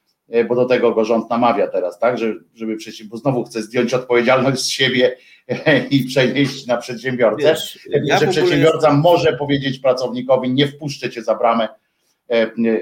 bo 0.48 0.54
do 0.54 0.64
tego 0.64 0.92
go 0.92 1.04
rząd 1.04 1.30
namawia 1.30 1.66
teraz, 1.66 1.98
tak, 1.98 2.18
że, 2.18 2.34
żeby 2.54 2.76
bo 3.04 3.16
znowu 3.16 3.44
chce 3.44 3.62
zdjąć 3.62 3.94
odpowiedzialność 3.94 4.62
z 4.62 4.68
siebie 4.68 5.16
i 5.90 6.04
przenieść 6.04 6.66
na 6.66 6.76
przedsiębiorcę, 6.76 7.48
Wiesz, 7.48 7.88
ja 8.04 8.18
że 8.18 8.26
przedsiębiorca 8.26 8.92
może 8.92 9.32
powiedzieć 9.32 9.78
pracownikowi, 9.78 10.50
nie 10.50 10.68
wpuszczę 10.68 11.10
cię 11.10 11.22
za 11.22 11.34
bramę, 11.34 11.68
E, 11.68 11.89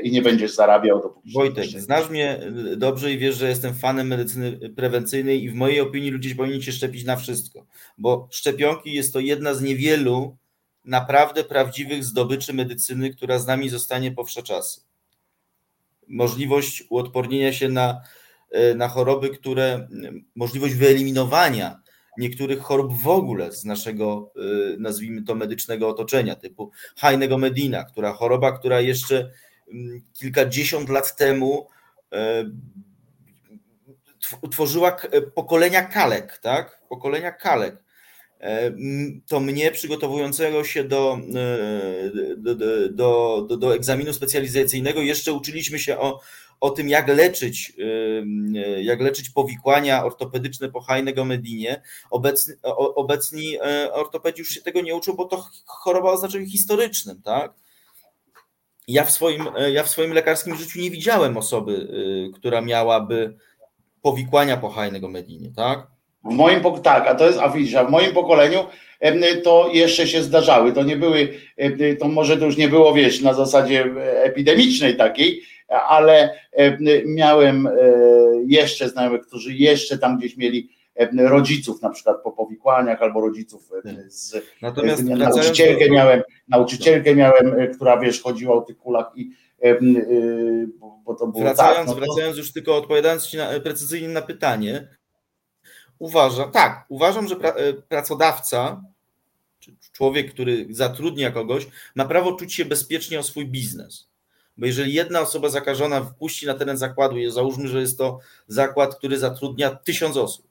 i 0.02 0.10
nie 0.10 0.22
będziesz 0.22 0.54
zarabiał 0.54 1.02
dopóki 1.02 1.32
Wojtek, 1.32 1.66
znasz 1.66 2.10
mnie 2.10 2.40
dobrze 2.76 3.12
i 3.12 3.18
wiesz, 3.18 3.36
że 3.36 3.48
jestem 3.48 3.74
fanem 3.74 4.06
medycyny 4.06 4.70
prewencyjnej 4.76 5.44
i 5.44 5.50
w 5.50 5.54
mojej 5.54 5.80
opinii 5.80 6.10
ludzie 6.10 6.34
powinni 6.34 6.62
się 6.62 6.72
szczepić 6.72 7.04
na 7.04 7.16
wszystko, 7.16 7.66
bo 7.98 8.28
szczepionki 8.30 8.92
jest 8.92 9.12
to 9.12 9.20
jedna 9.20 9.54
z 9.54 9.62
niewielu 9.62 10.36
naprawdę 10.84 11.44
prawdziwych 11.44 12.04
zdobyczy 12.04 12.52
medycyny, 12.52 13.14
która 13.14 13.38
z 13.38 13.46
nami 13.46 13.68
zostanie 13.68 14.12
po 14.12 14.24
wsze 14.24 14.42
czasy. 14.42 14.80
Możliwość 16.08 16.84
uodpornienia 16.90 17.52
się 17.52 17.68
na, 17.68 18.00
e, 18.50 18.74
na 18.74 18.88
choroby, 18.88 19.30
które, 19.30 19.88
możliwość 20.34 20.74
wyeliminowania 20.74 21.80
niektórych 22.18 22.60
chorób 22.60 23.02
w 23.02 23.08
ogóle 23.08 23.52
z 23.52 23.64
naszego, 23.64 24.32
y, 24.74 24.76
nazwijmy 24.78 25.22
to, 25.22 25.34
medycznego 25.34 25.88
otoczenia, 25.88 26.36
typu 26.36 26.70
Hajnego 26.96 27.38
Medina, 27.38 27.84
która 27.84 28.12
choroba, 28.12 28.58
która 28.58 28.80
jeszcze 28.80 29.30
mm, 29.72 30.02
kilkadziesiąt 30.12 30.88
lat 30.88 31.16
temu 31.16 31.68
e, 32.12 32.44
pokolenia 35.34 35.82
kalek, 35.82 36.38
tak? 36.38 36.80
Pokolenia 36.88 37.32
kalek. 37.32 37.76
E, 38.40 38.72
to 39.26 39.40
mnie 39.40 39.70
przygotowującego 39.70 40.64
się 40.64 40.84
do, 40.84 41.18
e, 41.34 42.36
do, 42.36 42.54
do, 42.90 43.42
do, 43.42 43.56
do 43.56 43.74
egzaminu 43.74 44.12
specjalizacyjnego 44.12 45.00
jeszcze 45.00 45.32
uczyliśmy 45.32 45.78
się 45.78 45.98
o 45.98 46.20
o 46.60 46.70
tym, 46.70 46.88
jak 46.88 47.08
leczyć, 47.08 47.72
jak 48.82 49.00
leczyć 49.00 49.30
powikłania 49.30 50.04
ortopedyczne 50.04 50.68
po 50.68 50.80
Hajnego 50.80 51.24
Medinie. 51.24 51.82
Obecni, 52.10 52.54
obecni 52.94 53.56
e, 53.56 53.92
ortopedzi 53.92 54.38
już 54.38 54.48
się 54.48 54.62
tego 54.62 54.80
nie 54.80 54.96
uczą, 54.96 55.12
bo 55.12 55.24
to 55.24 55.44
choroba 55.66 56.10
o 56.10 56.16
znaczeniu 56.16 56.46
historycznym, 56.46 57.22
tak? 57.22 57.52
Ja 58.88 59.04
w, 59.04 59.10
swoim, 59.10 59.48
e, 59.56 59.70
ja 59.70 59.82
w 59.82 59.88
swoim 59.88 60.12
lekarskim 60.12 60.56
życiu 60.56 60.80
nie 60.80 60.90
widziałem 60.90 61.36
osoby, 61.36 61.88
e, 62.28 62.38
która 62.38 62.60
miałaby 62.60 63.36
powikłania 64.02 64.56
po 64.56 64.68
Hajnego 64.68 65.08
Medinie, 65.08 65.50
tak? 65.56 65.86
W 66.24 66.34
moim 66.34 66.60
tak, 66.82 67.06
a 67.06 67.14
to 67.14 67.26
jest, 67.26 67.38
a 67.38 67.48
widzisz, 67.48 67.74
a 67.74 67.84
w 67.84 67.90
moim 67.90 68.12
pokoleniu 68.12 68.64
to 69.44 69.70
jeszcze 69.72 70.06
się 70.06 70.22
zdarzały. 70.22 70.72
To 70.72 70.82
nie 70.82 70.96
były, 70.96 71.34
to 72.00 72.08
może 72.08 72.36
to 72.36 72.44
już 72.44 72.56
nie 72.56 72.68
było, 72.68 72.94
wiesz, 72.94 73.20
na 73.20 73.34
zasadzie 73.34 73.84
epidemicznej 74.22 74.96
takiej, 74.96 75.42
ale 75.68 76.34
e, 76.52 76.78
miałem 77.06 77.66
e, 77.66 77.72
jeszcze 78.46 78.88
znajomych, 78.88 79.26
którzy 79.26 79.54
jeszcze 79.54 79.98
tam 79.98 80.18
gdzieś 80.18 80.36
mieli 80.36 80.70
e, 80.94 81.28
rodziców 81.28 81.82
na 81.82 81.90
przykład 81.90 82.22
po 82.22 82.32
powikłaniach 82.32 83.02
albo 83.02 83.20
rodziców 83.20 83.70
z 84.08 84.36
Natomiast 84.62 85.04
nauczycielkę 85.04 85.90
miałem, 85.90 86.22
nauczycielkę 86.48 87.14
miałem, 87.14 87.74
która 87.74 88.00
wiesz, 88.00 88.22
chodziła 88.22 88.54
o 88.54 88.60
tych 88.60 88.78
kulach 88.78 89.12
i 89.16 89.30
bo 91.04 91.14
to 91.14 91.26
było 91.26 91.44
wracając, 91.44 91.76
tak, 91.76 91.86
no 91.86 91.94
to... 91.94 92.00
wracając 92.00 92.36
już 92.38 92.52
tylko 92.52 92.76
odpowiadając 92.76 93.26
ci 93.26 93.36
na, 93.36 93.60
precyzyjnie 93.60 94.08
na 94.08 94.22
pytanie, 94.22 94.88
uważam, 95.98 96.50
tak, 96.50 96.84
uważam, 96.88 97.28
że 97.28 97.36
pra, 97.36 97.54
pracodawca, 97.88 98.82
czy 99.58 99.76
człowiek, 99.92 100.32
który 100.32 100.66
zatrudnia 100.70 101.30
kogoś, 101.30 101.66
ma 101.94 102.04
prawo 102.04 102.32
czuć 102.32 102.54
się 102.54 102.64
bezpiecznie 102.64 103.18
o 103.18 103.22
swój 103.22 103.46
biznes. 103.46 104.07
Bo 104.58 104.66
jeżeli 104.66 104.94
jedna 104.94 105.20
osoba 105.20 105.48
zakażona 105.48 106.04
wpuści 106.04 106.46
na 106.46 106.54
teren 106.54 106.76
zakładu, 106.76 107.30
załóżmy, 107.30 107.68
że 107.68 107.80
jest 107.80 107.98
to 107.98 108.18
zakład, 108.48 108.94
który 108.94 109.18
zatrudnia 109.18 109.70
tysiąc 109.70 110.16
osób, 110.16 110.48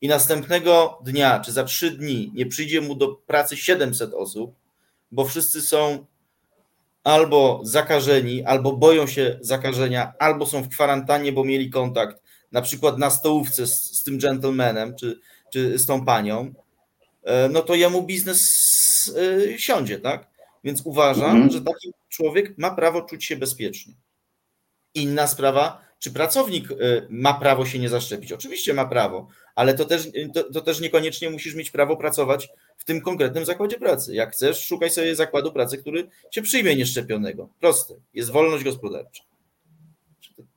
i 0.00 0.08
następnego 0.08 0.98
dnia, 1.04 1.40
czy 1.40 1.52
za 1.52 1.64
trzy 1.64 1.90
dni 1.90 2.32
nie 2.34 2.46
przyjdzie 2.46 2.80
mu 2.80 2.94
do 2.94 3.08
pracy 3.08 3.56
700 3.56 4.14
osób, 4.14 4.54
bo 5.12 5.24
wszyscy 5.24 5.62
są 5.62 6.06
albo 7.04 7.60
zakażeni, 7.62 8.44
albo 8.44 8.72
boją 8.72 9.06
się 9.06 9.38
zakażenia, 9.40 10.12
albo 10.18 10.46
są 10.46 10.62
w 10.62 10.68
kwarantannie, 10.68 11.32
bo 11.32 11.44
mieli 11.44 11.70
kontakt, 11.70 12.22
na 12.52 12.62
przykład 12.62 12.98
na 12.98 13.10
stołówce 13.10 13.66
z, 13.66 13.98
z 13.98 14.04
tym 14.04 14.18
gentlemanem, 14.18 14.94
czy, 14.94 15.20
czy 15.52 15.78
z 15.78 15.86
tą 15.86 16.04
panią, 16.04 16.54
e, 17.24 17.48
no 17.48 17.62
to 17.62 17.74
jemu 17.74 18.02
biznes 18.02 19.14
e, 19.52 19.58
siądzie, 19.58 19.98
tak? 19.98 20.26
Więc 20.64 20.82
uważam, 20.84 21.30
mhm. 21.30 21.50
że 21.50 21.60
taki 21.60 21.92
człowiek 22.20 22.54
ma 22.58 22.70
prawo 22.70 23.02
czuć 23.02 23.24
się 23.24 23.36
bezpiecznie. 23.36 23.94
Inna 24.94 25.26
sprawa, 25.26 25.80
czy 25.98 26.10
pracownik 26.10 26.70
e, 26.70 26.74
ma 27.10 27.34
prawo 27.34 27.66
się 27.66 27.78
nie 27.78 27.88
zaszczepić? 27.88 28.32
Oczywiście 28.32 28.74
ma 28.74 28.84
prawo, 28.84 29.28
ale 29.54 29.74
to 29.74 29.84
też, 29.84 30.08
to, 30.34 30.44
to, 30.44 30.60
też 30.60 30.80
niekoniecznie 30.80 31.30
musisz 31.30 31.54
mieć 31.54 31.70
prawo 31.70 31.96
pracować 31.96 32.48
w 32.76 32.84
tym 32.84 33.00
konkretnym 33.00 33.44
zakładzie 33.44 33.78
pracy. 33.78 34.14
Jak 34.14 34.32
chcesz, 34.32 34.66
szukaj 34.66 34.90
sobie 34.90 35.16
zakładu 35.16 35.52
pracy, 35.52 35.78
który 35.78 36.08
cię 36.30 36.42
przyjmie 36.42 36.76
nieszczepionego. 36.76 37.48
Proste. 37.60 37.94
Jest 38.14 38.30
wolność 38.30 38.64
gospodarcza. 38.64 39.22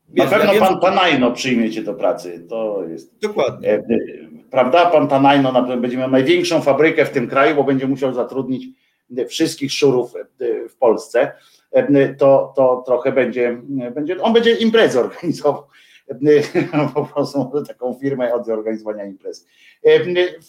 Wiesz, 0.09 0.25
Na 0.25 0.37
pewno 0.37 0.53
ja 0.53 0.59
pan 0.59 0.79
Tanajno 0.79 1.31
przyjmie 1.31 1.71
cię 1.71 1.83
do 1.83 1.93
pracy. 1.93 2.45
To 2.49 2.83
jest. 2.87 3.19
Dokładnie. 3.21 3.69
E, 3.69 3.73
e, 3.73 3.83
prawda? 4.51 4.85
Pan 4.85 5.07
pewno 5.07 5.77
będzie 5.77 5.97
miał 5.97 6.11
największą 6.11 6.61
fabrykę 6.61 7.05
w 7.05 7.09
tym 7.09 7.27
kraju, 7.27 7.55
bo 7.55 7.63
będzie 7.63 7.87
musiał 7.87 8.13
zatrudnić 8.13 8.65
wszystkich 9.27 9.71
szurów 9.71 10.13
w 10.69 10.75
Polsce. 10.75 11.31
To, 12.17 12.53
to 12.55 12.83
trochę 12.85 13.11
będzie, 13.11 13.61
będzie. 13.95 14.21
On 14.21 14.33
będzie 14.33 14.55
imprezę 14.55 14.99
organizował 14.99 15.63
po 16.93 17.05
prostu 17.05 17.51
taką 17.67 17.93
firmę 17.93 18.33
od 18.33 18.45
zorganizowania 18.45 19.05
imprez. 19.05 19.47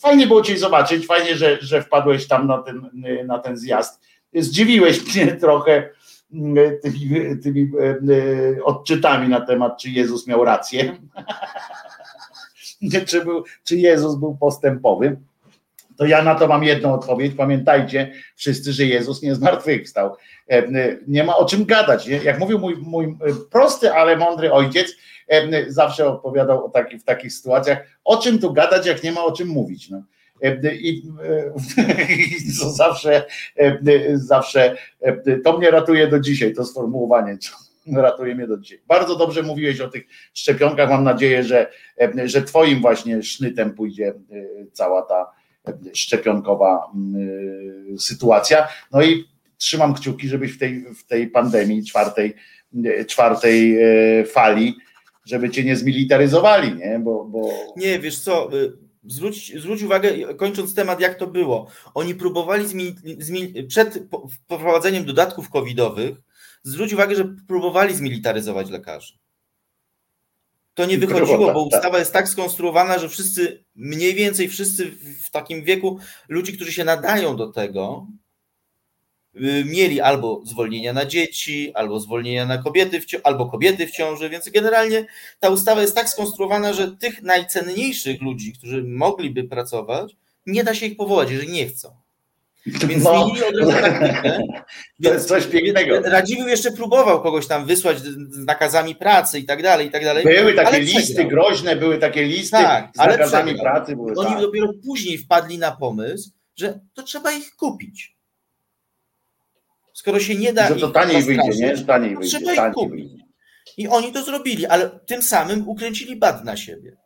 Fajnie 0.01 0.27
było 0.27 0.43
Cię 0.43 0.59
zobaczyć, 0.59 1.07
fajnie, 1.07 1.37
że, 1.37 1.59
że 1.61 1.83
wpadłeś 1.83 2.29
tam 2.29 2.47
na 2.47 2.63
ten, 2.63 2.91
na 3.27 3.39
ten 3.39 3.57
zjazd. 3.57 4.01
Zdziwiłeś 4.35 5.07
mnie 5.07 5.27
trochę 5.41 5.91
tymi, 6.83 7.39
tymi 7.43 7.71
odczytami 8.65 9.29
na 9.29 9.41
temat, 9.41 9.79
czy 9.81 9.91
Jezus 9.91 10.27
miał 10.27 10.45
rację, 10.45 10.97
czy, 13.07 13.25
był, 13.25 13.45
czy 13.65 13.77
Jezus 13.77 14.15
był 14.15 14.37
postępowy. 14.37 15.17
To 15.97 16.07
ja 16.07 16.23
na 16.23 16.35
to 16.35 16.49
mam 16.49 16.65
jedną 16.65 16.95
odpowiedź. 16.95 17.35
Pamiętajcie 17.37 18.13
wszyscy, 18.37 18.73
że 18.73 18.85
Jezus 18.85 19.23
nie 19.23 19.35
zmartwychwstał. 19.35 20.17
Nie 21.07 21.25
ma 21.25 21.37
o 21.37 21.45
czym 21.45 21.65
gadać. 21.65 22.07
Jak 22.07 22.39
mówił 22.39 22.59
mój, 22.59 22.77
mój 22.77 23.17
prosty, 23.51 23.93
ale 23.93 24.17
mądry 24.17 24.53
ojciec, 24.53 24.97
zawsze 25.69 26.07
odpowiadał 26.07 26.65
o 26.65 26.69
taki, 26.69 26.99
w 26.99 27.05
takich 27.05 27.33
sytuacjach, 27.33 27.79
o 28.05 28.17
czym 28.17 28.39
tu 28.39 28.53
gadać, 28.53 28.87
jak 28.87 29.03
nie 29.03 29.13
ma 29.13 29.25
o 29.25 29.33
czym 29.33 29.49
mówić. 29.49 29.91
No. 29.91 30.03
I, 30.81 31.03
i 32.49 32.59
to 32.61 32.71
zawsze, 32.71 33.25
zawsze 34.15 34.77
to 35.45 35.59
mnie 35.59 35.71
ratuje 35.71 36.09
do 36.09 36.21
dzisiaj, 36.21 36.55
to 36.55 36.65
sformułowanie 36.65 37.39
ratuje 37.97 38.35
mnie 38.35 38.47
do 38.47 38.59
dzisiaj. 38.59 38.81
Bardzo 38.87 39.17
dobrze 39.17 39.43
mówiłeś 39.43 39.81
o 39.81 39.89
tych 39.89 40.07
szczepionkach. 40.35 40.91
Mam 40.91 41.05
nadzieję, 41.05 41.43
że, 41.43 41.71
że 42.25 42.43
Twoim 42.43 42.81
właśnie 42.81 43.23
sznytem 43.23 43.75
pójdzie 43.75 44.15
cała 44.73 45.03
ta 45.03 45.31
szczepionkowa 45.95 46.93
sytuacja. 47.99 48.69
No 48.93 49.03
i 49.03 49.25
trzymam 49.59 49.95
kciuki, 49.95 50.29
żebyś 50.29 50.53
w 50.53 50.59
tej, 50.59 50.95
w 50.95 51.07
tej 51.07 51.29
pandemii 51.29 51.85
czwartej, 51.85 52.35
czwartej 53.07 53.79
fali 54.27 54.77
żeby 55.25 55.51
cię 55.51 55.65
nie 55.65 55.77
zmilitaryzowali, 55.77 56.75
nie? 56.75 56.99
Bo, 56.99 57.25
bo... 57.25 57.51
Nie, 57.77 57.99
wiesz 57.99 58.19
co, 58.19 58.59
y, 58.59 58.73
zwróć, 59.05 59.61
zwróć 59.61 59.83
uwagę, 59.83 60.35
kończąc 60.35 60.75
temat, 60.75 61.01
jak 61.01 61.15
to 61.15 61.27
było. 61.27 61.71
Oni 61.95 62.15
próbowali 62.15 62.67
zmi, 62.67 62.97
zmi, 63.19 63.67
przed 63.69 63.99
wprowadzeniem 64.31 65.05
dodatków 65.05 65.51
covidowych, 65.51 66.17
zwróć 66.63 66.93
uwagę, 66.93 67.17
że 67.17 67.37
próbowali 67.49 67.95
zmilitaryzować 67.95 68.71
lekarzy. 68.71 69.15
To 70.75 70.87
nie 70.87 70.99
wychodziło, 70.99 71.53
bo 71.53 71.69
tak. 71.69 71.77
ustawa 71.77 71.99
jest 71.99 72.13
tak 72.13 72.29
skonstruowana, 72.29 72.99
że 72.99 73.09
wszyscy, 73.09 73.65
mniej 73.75 74.15
więcej 74.15 74.49
wszyscy 74.49 74.91
w 75.27 75.31
takim 75.31 75.65
wieku, 75.65 75.99
ludzi, 76.29 76.53
którzy 76.53 76.73
się 76.73 76.85
nadają 76.85 77.37
do 77.37 77.53
tego, 77.53 78.07
Y, 79.37 79.65
mieli 79.65 80.01
albo 80.01 80.43
zwolnienia 80.45 80.93
na 80.93 81.07
dzieci, 81.07 81.73
albo 81.75 82.01
zwolnienia 82.01 82.47
na 82.47 82.59
kobiety, 82.59 83.01
w, 83.01 83.05
albo 83.25 83.47
kobiety 83.47 83.87
w 83.87 83.91
ciąży, 83.91 84.31
więc 84.31 84.49
generalnie 84.49 85.07
ta 85.41 85.49
ustawa 85.49 85.83
jest 85.83 85.95
tak 85.95 86.09
skonstruowana, 86.09 86.73
że 86.73 86.97
tych 86.97 87.23
najcenniejszych 87.23 88.23
ludzi, 88.23 88.53
którzy 88.53 88.85
mogliby 88.85 89.45
pracować, 89.45 90.17
nie 90.47 90.65
da 90.65 90.75
się 90.75 90.87
ich 90.87 90.97
powołać, 90.97 91.31
jeżeli 91.31 91.53
nie 91.53 91.67
chcą. 91.67 92.04
Więc 92.67 93.05
no, 93.05 93.25
zmienili 93.25 93.73
taktykę. 93.73 94.41
To 95.05 95.13
jest 95.13 95.29
coś 95.29 95.47
pięknego. 95.47 96.01
Radziwił 96.01 96.49
jeszcze 96.49 96.73
próbował 96.73 97.23
kogoś 97.23 97.47
tam 97.47 97.67
wysłać 97.67 97.99
z 97.99 98.45
nakazami 98.47 98.95
pracy 98.95 99.39
i 99.39 99.45
tak 99.45 99.63
dalej, 99.63 99.87
i 99.87 99.91
tak 99.91 100.05
dalej. 100.05 100.25
Były 100.25 100.55
takie 100.55 100.81
listy 100.81 101.25
groźne, 101.25 101.77
były 101.77 101.99
takie 101.99 102.23
listy 102.23 102.51
tak, 102.51 102.91
z 102.95 102.99
nakazami 102.99 103.59
pracy. 103.59 103.97
Były, 103.97 104.13
Oni 104.17 104.31
tak. 104.31 104.41
dopiero 104.41 104.69
później 104.87 105.19
wpadli 105.19 105.59
na 105.59 105.73
pomysł, 105.73 106.31
że 106.57 106.81
to 106.95 107.03
trzeba 107.03 107.33
ich 107.33 107.57
kupić. 107.57 108.17
Skoro 109.95 110.21
się 110.21 110.35
nie 110.35 110.53
da. 110.53 110.69
Że 110.69 110.77
to 110.77 110.91
taniej 110.91 111.23
wyjdzie, 111.23 111.67
nie? 111.67 111.77
Że 111.77 111.85
taniej 111.85 112.17
wyjdzie. 112.17 112.39
Trzeba 112.39 112.55
taniej 112.55 112.71
ich 112.71 112.75
kupić. 112.75 113.11
Wyjdzie. 113.11 113.25
I 113.77 113.89
oni 113.89 114.13
to 114.13 114.23
zrobili, 114.23 114.67
ale 114.67 114.91
tym 115.07 115.23
samym 115.23 115.69
ukręcili 115.69 116.17
bat 116.17 116.45
na 116.45 116.57
siebie. 116.57 116.97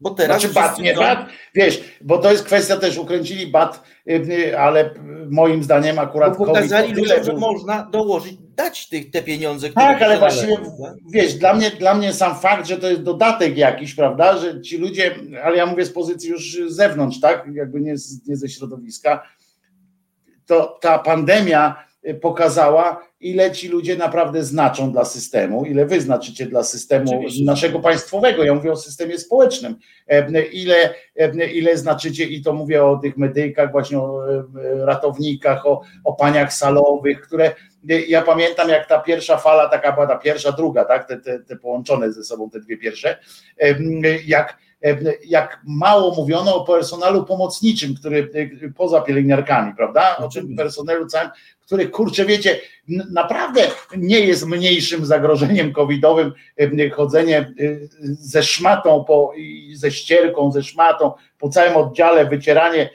Bo 0.00 0.10
teraz 0.10 0.40
znaczy 0.40 0.54
bat, 0.54 0.78
nie 0.78 0.94
bat, 0.94 1.28
wiesz, 1.54 1.84
bo 2.00 2.18
to 2.18 2.32
jest 2.32 2.44
kwestia 2.44 2.76
też, 2.76 2.98
ukręcili 2.98 3.46
bat, 3.46 3.82
y, 4.08 4.12
y, 4.12 4.58
ale 4.58 4.94
moim 5.30 5.62
zdaniem 5.62 5.98
akurat 5.98 6.38
bo 6.38 6.46
pokazali 6.46 6.92
ludziom, 6.92 7.24
że 7.24 7.32
można 7.32 7.88
dołożyć, 7.92 8.36
dać 8.56 8.88
tych, 8.88 9.10
te 9.10 9.22
pieniądze, 9.22 9.70
które 9.70 9.86
Tak, 9.86 10.02
ale 10.02 10.18
właściwie, 10.18 10.56
tak? 10.56 10.94
wiesz, 11.10 11.34
dla 11.34 11.54
mnie, 11.54 11.70
dla 11.70 11.94
mnie 11.94 12.12
sam 12.12 12.36
fakt, 12.36 12.66
że 12.66 12.76
to 12.76 12.90
jest 12.90 13.02
dodatek 13.02 13.56
jakiś, 13.56 13.94
prawda, 13.94 14.38
że 14.38 14.60
ci 14.60 14.78
ludzie, 14.78 15.14
ale 15.44 15.56
ja 15.56 15.66
mówię 15.66 15.84
z 15.84 15.92
pozycji 15.92 16.30
już 16.30 16.58
z 16.68 16.72
zewnątrz, 16.72 17.20
tak, 17.20 17.48
jakby 17.52 17.80
nie, 17.80 17.94
nie 18.26 18.36
ze 18.36 18.48
środowiska, 18.48 19.22
to 20.46 20.78
ta 20.80 20.98
pandemia 20.98 21.85
pokazała, 22.14 23.06
ile 23.20 23.52
ci 23.52 23.68
ludzie 23.68 23.96
naprawdę 23.96 24.44
znaczą 24.44 24.92
dla 24.92 25.04
systemu, 25.04 25.64
ile 25.64 25.86
wy 25.86 26.00
znaczycie 26.00 26.46
dla 26.46 26.62
systemu 26.62 27.14
Oczywiście. 27.14 27.44
naszego 27.44 27.80
państwowego. 27.80 28.44
Ja 28.44 28.54
mówię 28.54 28.72
o 28.72 28.76
systemie 28.76 29.18
społecznym. 29.18 29.76
Ile, 30.52 30.94
ile 31.52 31.76
znaczycie, 31.76 32.24
i 32.24 32.42
to 32.42 32.52
mówię 32.52 32.84
o 32.84 32.96
tych 32.96 33.16
medykach, 33.16 33.72
właśnie 33.72 33.98
o 33.98 34.20
ratownikach, 34.78 35.66
o, 35.66 35.82
o 36.04 36.12
paniach 36.12 36.52
salowych, 36.52 37.20
które 37.20 37.52
ja 38.08 38.22
pamiętam, 38.22 38.68
jak 38.68 38.88
ta 38.88 38.98
pierwsza 38.98 39.36
fala, 39.36 39.68
taka 39.68 39.92
była 39.92 40.06
ta 40.06 40.16
pierwsza, 40.16 40.52
druga, 40.52 40.84
tak, 40.84 41.08
te, 41.08 41.16
te, 41.16 41.38
te 41.40 41.56
połączone 41.56 42.12
ze 42.12 42.24
sobą, 42.24 42.50
te 42.50 42.60
dwie 42.60 42.78
pierwsze, 42.78 43.18
jak 44.26 44.58
jak 45.24 45.60
mało 45.66 46.14
mówiono 46.14 46.56
o 46.56 46.64
personelu 46.64 47.24
pomocniczym, 47.24 47.94
który 47.94 48.30
e, 48.34 48.68
poza 48.68 49.00
pielęgniarkami, 49.00 49.74
prawda? 49.76 50.16
O 50.16 50.28
tym 50.28 50.56
personelu 50.56 51.06
całym, 51.06 51.30
który 51.66 51.88
kurczę, 51.88 52.24
wiecie, 52.24 52.60
naprawdę 53.10 53.60
nie 53.96 54.20
jest 54.20 54.46
mniejszym 54.46 55.06
zagrożeniem 55.06 55.72
covidowym 55.72 56.32
chodzenie 56.92 57.54
ze 58.02 58.42
szmatą, 58.42 59.04
po, 59.04 59.32
ze 59.74 59.90
ścierką, 59.90 60.52
ze 60.52 60.62
szmatą 60.62 61.12
po 61.38 61.48
całym 61.48 61.76
oddziale, 61.76 62.26
wycieranie 62.26 62.90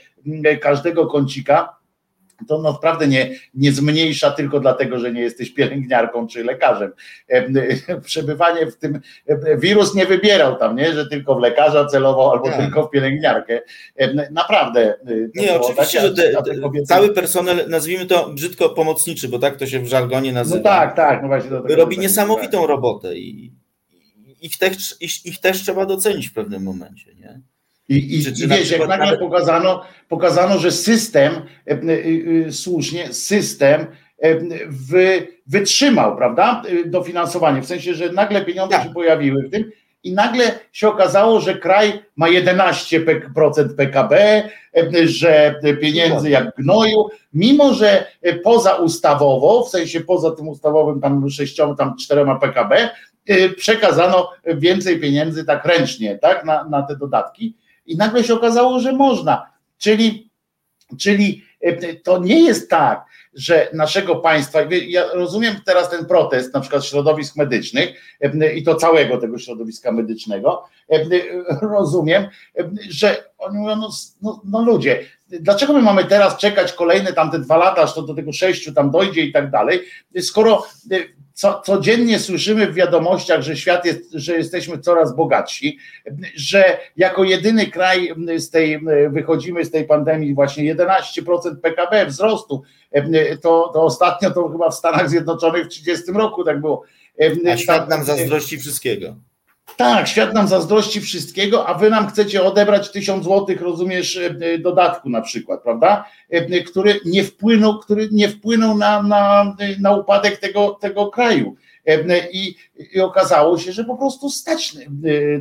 każdego 0.62 1.08
kącika 1.08 1.81
to 2.48 2.62
naprawdę 2.62 3.08
nie, 3.08 3.36
nie 3.54 3.72
zmniejsza 3.72 4.32
tylko 4.32 4.60
dlatego, 4.60 5.00
że 5.00 5.12
nie 5.12 5.22
jesteś 5.22 5.54
pielęgniarką 5.54 6.28
czy 6.28 6.44
lekarzem. 6.44 6.92
Przebywanie 8.06 8.68
w 8.68 8.78
tym, 8.78 9.00
wirus 9.58 9.96
nie 9.96 10.06
wybierał 10.06 10.56
tam, 10.56 10.76
nie? 10.76 10.94
że 10.94 11.08
tylko 11.08 11.36
w 11.36 11.40
lekarza 11.40 11.86
celował 11.86 12.32
albo 12.32 12.46
tak. 12.46 12.58
tylko 12.58 12.88
w 12.88 12.90
pielęgniarkę. 12.90 13.62
Naprawdę. 14.32 14.96
Nie, 15.36 15.60
oczywiście, 15.60 16.02
że 16.02 16.14
te, 16.14 16.34
kobiety... 16.62 16.86
cały 16.86 17.14
personel, 17.14 17.70
nazwijmy 17.70 18.06
to 18.06 18.30
brzydko 18.30 18.70
pomocniczy, 18.70 19.30
bo 19.30 19.40
tak 19.40 19.58
to 19.58 19.68
się 19.68 19.80
w 19.80 19.88
żargonie 19.88 20.34
nazywa. 20.34 20.58
No 20.58 20.64
tak, 20.64 20.96
tak. 20.96 21.22
No 21.22 21.28
właśnie 21.28 21.50
robi 21.76 22.00
niesamowitą 22.00 22.60
tak. 22.60 22.70
robotę 22.70 23.18
i 23.18 23.52
ich 24.42 24.58
też, 24.58 24.96
ich, 25.00 25.26
ich 25.26 25.40
też 25.40 25.62
trzeba 25.62 25.86
docenić 25.86 26.28
w 26.28 26.34
pewnym 26.34 26.64
momencie. 26.64 27.16
Nie? 27.16 27.42
I, 27.92 27.96
i, 27.96 28.44
i 28.44 28.48
wiesz, 28.48 28.72
jak 28.72 28.88
nagle 28.88 29.18
pokazano, 29.18 29.84
pokazano, 30.10 30.58
że 30.58 30.72
system, 30.72 31.34
e, 31.34 31.72
e, 31.72 31.76
e, 32.48 32.52
słusznie, 32.52 33.14
system 33.14 33.86
wy, 34.68 35.28
wytrzymał, 35.48 36.18
prawda, 36.18 36.62
dofinansowanie, 36.86 37.62
w 37.62 37.66
sensie, 37.66 37.94
że 37.94 38.12
nagle 38.12 38.46
pieniądze 38.46 38.76
tak. 38.76 38.84
się 38.84 38.94
pojawiły 38.94 39.44
w 39.44 39.52
tym 39.52 39.72
i 40.04 40.14
nagle 40.14 40.60
się 40.72 40.88
okazało, 40.88 41.40
że 41.40 41.58
kraj 41.58 42.04
ma 42.16 42.28
11% 42.28 43.76
PKB, 43.78 44.44
że 45.04 45.56
pieniędzy 45.82 46.30
jak 46.30 46.56
gnoju, 46.56 47.10
mimo 47.34 47.74
że 47.74 48.06
poza 48.44 48.76
ustawowo, 48.76 49.66
w 49.66 49.70
sensie 49.70 50.02
poza 50.02 50.32
tym 50.32 50.48
ustawowym 50.48 51.02
tam 51.02 51.30
sześcioma, 51.30 51.76
tam 51.76 51.98
czterema 51.98 52.40
PKB, 52.40 52.90
przekazano 53.58 54.30
więcej 54.46 55.00
pieniędzy 55.00 55.46
tak 55.46 55.66
ręcznie, 55.66 56.18
tak, 56.18 56.46
na, 56.46 56.64
na 56.64 56.82
te 56.82 56.96
dodatki 56.96 57.56
i 57.92 57.98
nagle 57.98 58.24
się 58.24 58.34
okazało, 58.34 58.80
że 58.80 58.94
można, 58.94 59.52
czyli, 59.78 60.30
czyli 61.00 61.44
to 62.04 62.18
nie 62.18 62.42
jest 62.44 62.70
tak, 62.70 63.06
że 63.34 63.70
naszego 63.74 64.16
państwa, 64.16 64.60
ja 64.88 65.04
rozumiem 65.14 65.56
teraz 65.66 65.90
ten 65.90 66.06
protest 66.06 66.54
na 66.54 66.60
przykład 66.60 66.86
środowisk 66.86 67.36
medycznych 67.36 68.18
i 68.56 68.64
to 68.64 68.76
całego 68.76 69.18
tego 69.18 69.38
środowiska 69.38 69.92
medycznego, 69.92 70.64
rozumiem, 71.62 72.28
że 72.90 73.24
oni 73.38 73.58
mówią, 73.58 73.76
no, 73.76 73.90
no, 74.22 74.42
no 74.46 74.62
ludzie, 74.62 75.06
dlaczego 75.28 75.74
my 75.74 75.82
mamy 75.82 76.06
teraz 76.06 76.38
czekać 76.38 76.74
kolejne 76.74 77.14
tamte 77.14 77.40
dwa 77.40 77.58
lata, 77.58 77.82
aż 77.82 77.94
to 77.94 78.02
do 78.02 78.14
tego 78.14 78.34
sześciu 78.34 78.74
tam 78.74 78.92
dojdzie 78.92 79.22
i 79.22 79.32
tak 79.32 79.52
dalej, 79.52 79.82
skoro 80.22 80.66
co, 81.34 81.62
codziennie 81.66 82.20
słyszymy 82.20 82.68
w 82.68 82.74
wiadomościach, 82.74 83.42
że 83.42 83.58
świat 83.58 83.86
jest, 83.86 84.12
że 84.14 84.38
jesteśmy 84.38 84.80
coraz 84.80 85.16
bogatsi, 85.16 85.78
że 86.36 86.78
jako 86.98 87.24
jedyny 87.24 87.68
kraj 87.68 88.14
z 88.38 88.50
tej, 88.50 88.80
wychodzimy 89.10 89.66
z 89.66 89.72
tej 89.72 89.86
pandemii 89.86 90.34
właśnie 90.34 90.76
11% 90.76 91.56
PKB 91.62 92.06
wzrostu, 92.06 92.64
to, 93.42 93.72
to 93.74 93.84
ostatnio 93.84 94.32
to 94.32 94.50
chyba 94.50 94.70
w 94.70 94.76
Stanach 94.76 95.10
Zjednoczonych 95.10 95.66
w 95.66 95.70
30 95.70 96.12
roku 96.12 96.44
tak 96.44 96.62
było. 96.62 96.84
A 97.52 97.58
świat 97.58 97.90
nam 97.90 98.04
zazdrości 98.04 98.58
wszystkiego. 98.58 99.16
Tak, 99.78 100.08
świat 100.08 100.34
nam 100.34 100.48
zazdrości 100.48 101.02
wszystkiego, 101.02 101.68
a 101.68 101.74
wy 101.74 101.90
nam 101.90 102.08
chcecie 102.08 102.44
odebrać 102.44 102.92
tysiąc 102.92 103.24
złotych, 103.24 103.62
rozumiesz, 103.62 104.20
dodatku 104.60 105.10
na 105.10 105.22
przykład, 105.22 105.64
prawda? 105.64 106.06
Który 106.66 107.00
nie 107.06 107.24
wpłynął, 107.24 107.80
który 107.80 108.10
nie 108.12 108.30
wpłynął 108.30 108.78
na, 108.78 109.04
na, 109.04 109.56
na 109.80 109.96
upadek 109.96 110.38
tego, 110.38 110.70
tego 110.70 111.08
kraju. 111.08 111.56
I, 112.32 112.56
I 112.94 113.00
okazało 113.00 113.58
się, 113.58 113.72
że 113.72 113.84
po 113.84 113.98
prostu 113.98 114.30
stać 114.30 114.76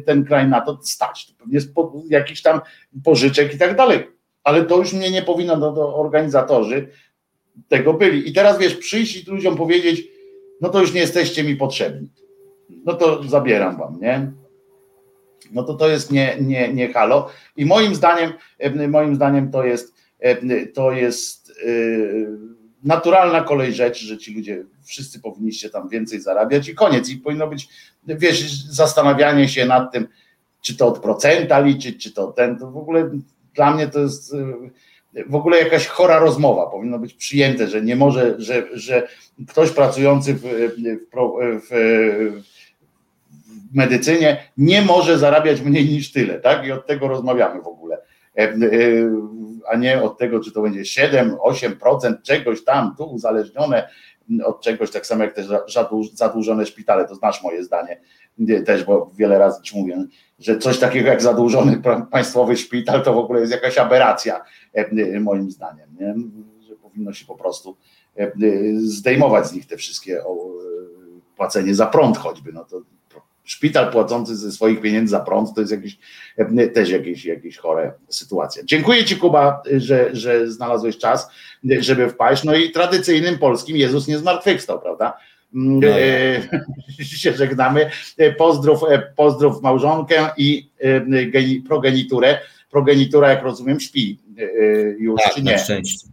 ten 0.06 0.24
kraj 0.24 0.48
na 0.48 0.60
to, 0.60 0.78
stać. 0.82 1.26
To 1.26 1.32
pewnie 1.38 1.54
jest 1.54 1.72
jakiś 2.08 2.42
tam 2.42 2.60
pożyczek 3.04 3.54
i 3.54 3.58
tak 3.58 3.76
dalej. 3.76 4.08
Ale 4.44 4.64
to 4.64 4.76
już 4.76 4.92
mnie 4.92 5.10
nie 5.10 5.22
powinno, 5.22 5.56
no 5.56 5.72
to 5.72 5.96
organizatorzy 5.96 6.88
tego 7.68 7.94
byli. 7.94 8.28
I 8.28 8.32
teraz 8.32 8.58
wiesz, 8.58 8.74
przyjść 8.74 9.16
i 9.16 9.30
ludziom 9.30 9.56
powiedzieć, 9.56 10.02
no 10.60 10.68
to 10.68 10.80
już 10.80 10.92
nie 10.92 11.00
jesteście 11.00 11.44
mi 11.44 11.56
potrzebni 11.56 12.08
no 12.84 12.94
to 12.94 13.22
zabieram 13.22 13.76
wam, 13.76 14.00
nie? 14.00 14.32
No 15.52 15.62
to 15.62 15.74
to 15.74 15.88
jest 15.88 16.12
nie, 16.12 16.36
nie, 16.40 16.72
nie 16.72 16.92
halo. 16.92 17.28
I 17.56 17.66
moim 17.66 17.94
zdaniem, 17.94 18.32
moim 18.88 19.14
zdaniem 19.14 19.50
to 19.50 19.64
jest, 19.64 19.94
to 20.74 20.92
jest 20.92 21.50
y, 21.50 22.28
naturalna 22.84 23.40
kolej 23.40 23.72
rzeczy, 23.72 24.06
że 24.06 24.18
ci 24.18 24.34
ludzie 24.34 24.64
wszyscy 24.84 25.20
powinniście 25.20 25.70
tam 25.70 25.88
więcej 25.88 26.20
zarabiać 26.20 26.68
i 26.68 26.74
koniec. 26.74 27.08
I 27.08 27.16
powinno 27.16 27.46
być, 27.46 27.68
wiesz, 28.06 28.64
zastanawianie 28.64 29.48
się 29.48 29.66
nad 29.66 29.92
tym, 29.92 30.08
czy 30.62 30.76
to 30.76 30.86
od 30.86 30.98
procenta 30.98 31.60
liczyć, 31.60 32.02
czy 32.02 32.12
to 32.12 32.26
ten, 32.32 32.58
to 32.58 32.70
w 32.70 32.76
ogóle 32.76 33.10
dla 33.54 33.74
mnie 33.74 33.88
to 33.88 34.00
jest 34.00 34.34
w 35.26 35.34
ogóle 35.34 35.58
jakaś 35.58 35.86
chora 35.86 36.18
rozmowa. 36.18 36.66
Powinno 36.66 36.98
być 36.98 37.14
przyjęte, 37.14 37.68
że 37.68 37.82
nie 37.82 37.96
może, 37.96 38.34
że, 38.38 38.66
że 38.72 39.08
ktoś 39.48 39.70
pracujący 39.70 40.34
w, 40.34 40.40
w, 40.40 40.76
w, 41.60 41.70
w 41.70 42.59
medycynie 43.74 44.50
nie 44.56 44.82
może 44.82 45.18
zarabiać 45.18 45.60
mniej 45.60 45.88
niż 45.88 46.12
tyle, 46.12 46.40
tak? 46.40 46.66
I 46.66 46.72
od 46.72 46.86
tego 46.86 47.08
rozmawiamy 47.08 47.62
w 47.62 47.66
ogóle. 47.66 47.98
E, 48.38 48.42
e, 48.42 48.56
a 49.70 49.76
nie 49.76 50.02
od 50.02 50.18
tego, 50.18 50.40
czy 50.40 50.52
to 50.52 50.62
będzie 50.62 50.84
7, 50.84 51.36
8% 51.36 52.22
czegoś 52.22 52.64
tam, 52.64 52.94
tu 52.96 53.04
uzależnione 53.04 53.88
od 54.44 54.60
czegoś, 54.60 54.90
tak 54.90 55.06
samo 55.06 55.24
jak 55.24 55.34
te 55.34 55.42
zadłużone 56.14 56.66
szpitale, 56.66 57.08
to 57.08 57.14
znasz 57.14 57.42
moje 57.42 57.64
zdanie 57.64 58.00
też, 58.66 58.84
bo 58.84 59.10
wiele 59.14 59.38
razy 59.38 59.62
ci 59.62 59.78
mówię, 59.78 60.04
że 60.38 60.58
coś 60.58 60.78
takiego 60.78 61.08
jak 61.08 61.22
zadłużony 61.22 61.82
państwowy 62.10 62.56
szpital 62.56 63.02
to 63.02 63.14
w 63.14 63.18
ogóle 63.18 63.40
jest 63.40 63.52
jakaś 63.52 63.78
aberracja, 63.78 64.44
e, 64.74 65.20
moim 65.20 65.50
zdaniem, 65.50 65.90
nie? 66.00 66.14
że 66.68 66.76
powinno 66.76 67.12
się 67.12 67.26
po 67.26 67.34
prostu 67.34 67.76
zdejmować 68.76 69.46
z 69.46 69.52
nich 69.52 69.66
te 69.66 69.76
wszystkie 69.76 70.22
płacenie 71.36 71.74
za 71.74 71.86
prąd 71.86 72.18
choćby, 72.18 72.52
no 72.52 72.64
to 72.64 72.80
szpital 73.50 73.92
płacący 73.92 74.36
ze 74.36 74.52
swoich 74.52 74.80
pieniędzy 74.80 75.10
za 75.10 75.20
prąd, 75.20 75.54
to 75.54 75.60
jest 75.60 75.72
jakieś, 75.72 75.98
e, 76.36 76.68
też 76.68 76.90
jakieś, 76.90 77.24
jakieś 77.24 77.56
chore 77.56 77.92
sytuacja. 78.08 78.62
Dziękuję 78.64 79.04
Ci 79.04 79.16
Kuba, 79.16 79.62
że, 79.76 80.10
że 80.12 80.50
znalazłeś 80.50 80.98
czas, 80.98 81.30
żeby 81.64 82.08
wpaść. 82.08 82.44
No 82.44 82.56
i 82.56 82.70
tradycyjnym 82.70 83.38
polskim 83.38 83.76
Jezus 83.76 84.08
nie 84.08 84.18
zmartwychwstał, 84.18 84.80
prawda? 84.80 85.16
Mm, 85.54 85.80
no, 85.80 85.88
e, 85.88 87.04
się 87.22 87.32
żegnamy. 87.32 87.90
E, 88.18 88.32
pozdrów, 88.32 88.80
pozdrów 89.16 89.62
małżonkę 89.62 90.30
i 90.36 90.70
progeniturę. 91.68 92.38
Progenitura, 92.70 93.30
jak 93.30 93.42
rozumiem, 93.42 93.80
śpi 93.80 94.18
już, 94.98 95.22
tak, 95.22 95.34
czy 95.34 95.42
nie? 95.42 95.52
Na 95.52 95.58
szczęście. 95.58 96.08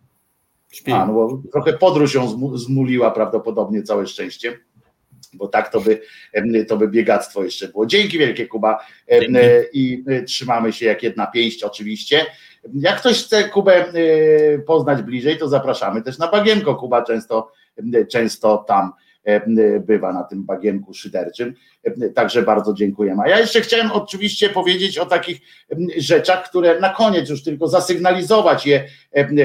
Śpi. 0.72 0.92
A, 0.92 1.06
no 1.06 1.42
trochę 1.52 1.74
podróż 1.74 2.14
ją 2.14 2.58
zmuliła 2.58 3.12
prawdopodobnie 3.12 3.84
całe 3.84 4.08
szczęście 4.08 4.60
bo 5.34 5.48
tak 5.48 5.72
to 5.72 5.82
by, 5.82 6.02
to 6.68 6.78
by 6.78 6.88
biegactwo 6.88 7.44
jeszcze 7.44 7.68
było. 7.68 7.86
Dzięki 7.86 8.18
wielkie 8.18 8.48
Kuba 8.48 8.86
Dzięki. 9.12 9.40
i 9.74 10.04
e, 10.08 10.24
trzymamy 10.24 10.74
się 10.74 10.86
jak 10.86 11.04
jedna 11.04 11.28
pięść 11.28 11.64
oczywiście. 11.64 12.26
Jak 12.74 13.00
ktoś 13.00 13.24
chce 13.24 13.50
Kubę 13.50 13.74
e, 13.76 13.94
poznać 14.60 15.02
bliżej, 15.02 15.38
to 15.38 15.48
zapraszamy 15.48 16.02
też 16.02 16.18
na 16.18 16.28
Bagienko. 16.28 16.76
Kuba 16.76 17.04
często, 17.04 17.52
często 18.12 18.58
tam 18.68 18.92
bywa 19.80 20.14
na 20.14 20.24
tym 20.24 20.46
bagienku 20.46 20.94
szyderczym. 20.94 21.54
Także 22.16 22.42
bardzo 22.42 22.74
dziękujemy. 22.74 23.24
A 23.24 23.30
ja 23.30 23.40
jeszcze 23.40 23.62
chciałem 23.62 23.92
oczywiście 23.92 24.50
powiedzieć 24.50 24.98
o 24.98 25.06
takich 25.06 25.42
rzeczach, 25.98 26.50
które 26.50 26.80
na 26.80 26.90
koniec 26.90 27.30
już 27.30 27.44
tylko 27.44 27.68
zasygnalizować 27.68 28.66
je 28.66 28.84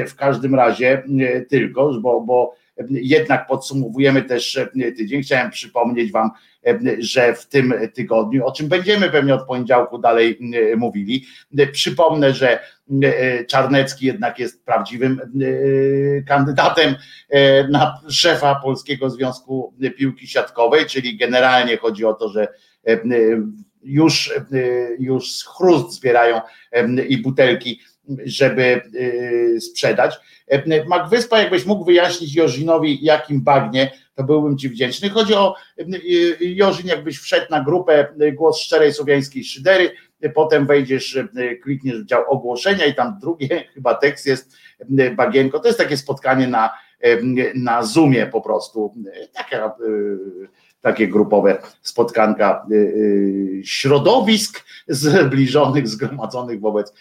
w 0.08 0.14
każdym 0.14 0.54
razie 0.54 1.02
tylko, 1.48 1.92
bo, 2.00 2.20
bo 2.20 2.54
jednak 2.90 3.46
podsumowujemy 3.46 4.22
też 4.22 4.56
e, 4.56 4.92
tydzień. 4.92 5.22
Chciałem 5.22 5.50
przypomnieć 5.50 6.12
Wam, 6.12 6.30
e, 6.66 6.78
że 6.98 7.34
w 7.34 7.46
tym 7.46 7.74
tygodniu, 7.94 8.46
o 8.46 8.52
czym 8.52 8.68
będziemy 8.68 9.10
pewnie 9.10 9.34
od 9.34 9.46
poniedziałku 9.46 9.98
dalej 9.98 10.38
e, 10.72 10.76
mówili, 10.76 11.26
przypomnę, 11.72 12.34
że 12.34 12.58
Czarnecki 13.48 14.06
jednak 14.06 14.38
jest 14.38 14.64
prawdziwym 14.64 15.20
kandydatem 16.26 16.94
na 17.70 18.00
szefa 18.08 18.54
Polskiego 18.54 19.10
Związku 19.10 19.74
Piłki 19.96 20.26
Siatkowej, 20.26 20.86
czyli 20.86 21.16
generalnie 21.16 21.76
chodzi 21.76 22.04
o 22.04 22.14
to, 22.14 22.28
że 22.28 22.48
już, 23.82 24.34
już 24.98 25.44
chrust 25.44 25.92
zbierają 25.92 26.40
i 27.08 27.18
butelki, 27.18 27.80
żeby 28.26 28.80
sprzedać 29.60 30.18
E, 30.52 30.84
Magwyspa, 30.84 31.38
jakbyś 31.38 31.66
mógł 31.66 31.84
wyjaśnić 31.84 32.34
Jorzinowi, 32.34 32.98
jakim 33.02 33.42
bagnie, 33.42 33.92
to 34.14 34.24
byłbym 34.24 34.58
Ci 34.58 34.68
wdzięczny. 34.68 35.10
Chodzi 35.10 35.34
o 35.34 35.54
e, 35.78 35.84
Jorzin, 36.40 36.86
jakbyś 36.86 37.18
wszedł 37.18 37.46
na 37.50 37.64
grupę 37.64 38.08
Głos 38.32 38.60
Szczerej 38.60 38.92
Słowiańskiej 38.92 39.44
Szydery, 39.44 39.90
potem 40.34 40.66
wejdziesz, 40.66 41.18
klikniesz 41.62 42.02
w 42.02 42.06
dział 42.06 42.24
ogłoszenia 42.28 42.86
i 42.86 42.94
tam 42.94 43.18
drugie 43.20 43.64
chyba 43.74 43.94
tekst 43.94 44.26
jest 44.26 44.56
bagienko. 45.16 45.60
To 45.60 45.66
jest 45.66 45.78
takie 45.78 45.96
spotkanie 45.96 46.48
na, 46.48 46.70
na 47.54 47.82
Zoomie 47.82 48.26
po 48.26 48.40
prostu. 48.40 48.94
Taka 49.32 49.74
takie 50.82 51.08
grupowe 51.08 51.62
spotkanka 51.82 52.66
y, 52.70 52.74
y, 52.74 53.62
środowisk 53.64 54.64
zbliżonych, 54.88 55.88
zgromadzonych 55.88 56.60
wobec 56.60 56.94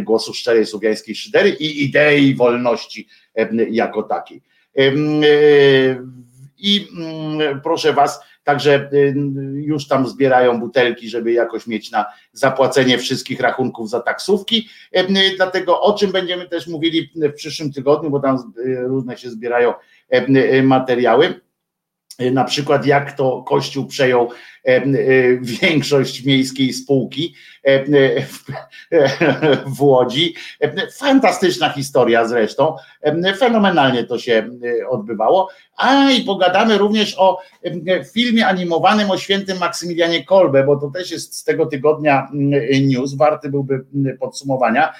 głosu 0.00 0.34
szczerej 0.34 0.66
słowiańskiej 0.66 1.14
szydery 1.14 1.50
i 1.50 1.84
idei 1.84 2.34
wolności 2.34 3.08
jako 3.70 4.02
takiej. 4.02 4.42
Y, 4.78 6.02
I 6.58 6.88
mm, 6.96 7.60
proszę 7.60 7.92
Was, 7.92 8.20
także 8.44 8.90
już 9.54 9.88
tam 9.88 10.08
zbierają 10.08 10.60
butelki, 10.60 11.08
żeby 11.08 11.32
jakoś 11.32 11.66
mieć 11.66 11.90
na 11.90 12.06
zapłacenie 12.32 12.98
wszystkich 12.98 13.40
rachunków 13.40 13.90
za 13.90 14.00
taksówki. 14.00 14.68
Dlatego 15.36 15.80
o 15.80 15.94
czym 15.98 16.12
będziemy 16.12 16.48
też 16.48 16.66
mówili 16.66 17.10
w 17.16 17.32
przyszłym 17.32 17.72
tygodniu, 17.72 18.10
bo 18.10 18.20
tam 18.20 18.52
różne 18.86 19.18
się 19.18 19.30
zbierają 19.30 19.74
materiały 20.62 21.40
na 22.32 22.44
przykład 22.44 22.86
jak 22.86 23.12
to 23.12 23.42
Kościół 23.42 23.86
przejął 23.86 24.30
większość 25.40 26.24
miejskiej 26.24 26.72
spółki 26.72 27.34
w 29.76 29.82
Łodzi. 29.82 30.34
Fantastyczna 30.98 31.68
historia 31.68 32.28
zresztą, 32.28 32.76
fenomenalnie 33.38 34.04
to 34.04 34.18
się 34.18 34.48
odbywało. 34.88 35.50
A 35.76 36.10
i 36.10 36.24
pogadamy 36.24 36.78
również 36.78 37.18
o 37.18 37.38
filmie 38.12 38.46
animowanym 38.46 39.10
o 39.10 39.18
świętym 39.18 39.58
Maksymilianie 39.58 40.24
Kolbe, 40.24 40.64
bo 40.64 40.76
to 40.76 40.90
też 40.90 41.10
jest 41.10 41.36
z 41.36 41.44
tego 41.44 41.66
tygodnia 41.66 42.28
news, 42.82 43.14
warty 43.14 43.48
byłby 43.48 43.84
podsumowania. 44.20 44.94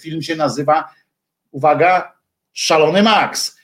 Film 0.00 0.22
się 0.22 0.36
nazywa, 0.36 0.88
uwaga, 1.52 2.14
Szalony 2.52 3.02
Max 3.02 3.54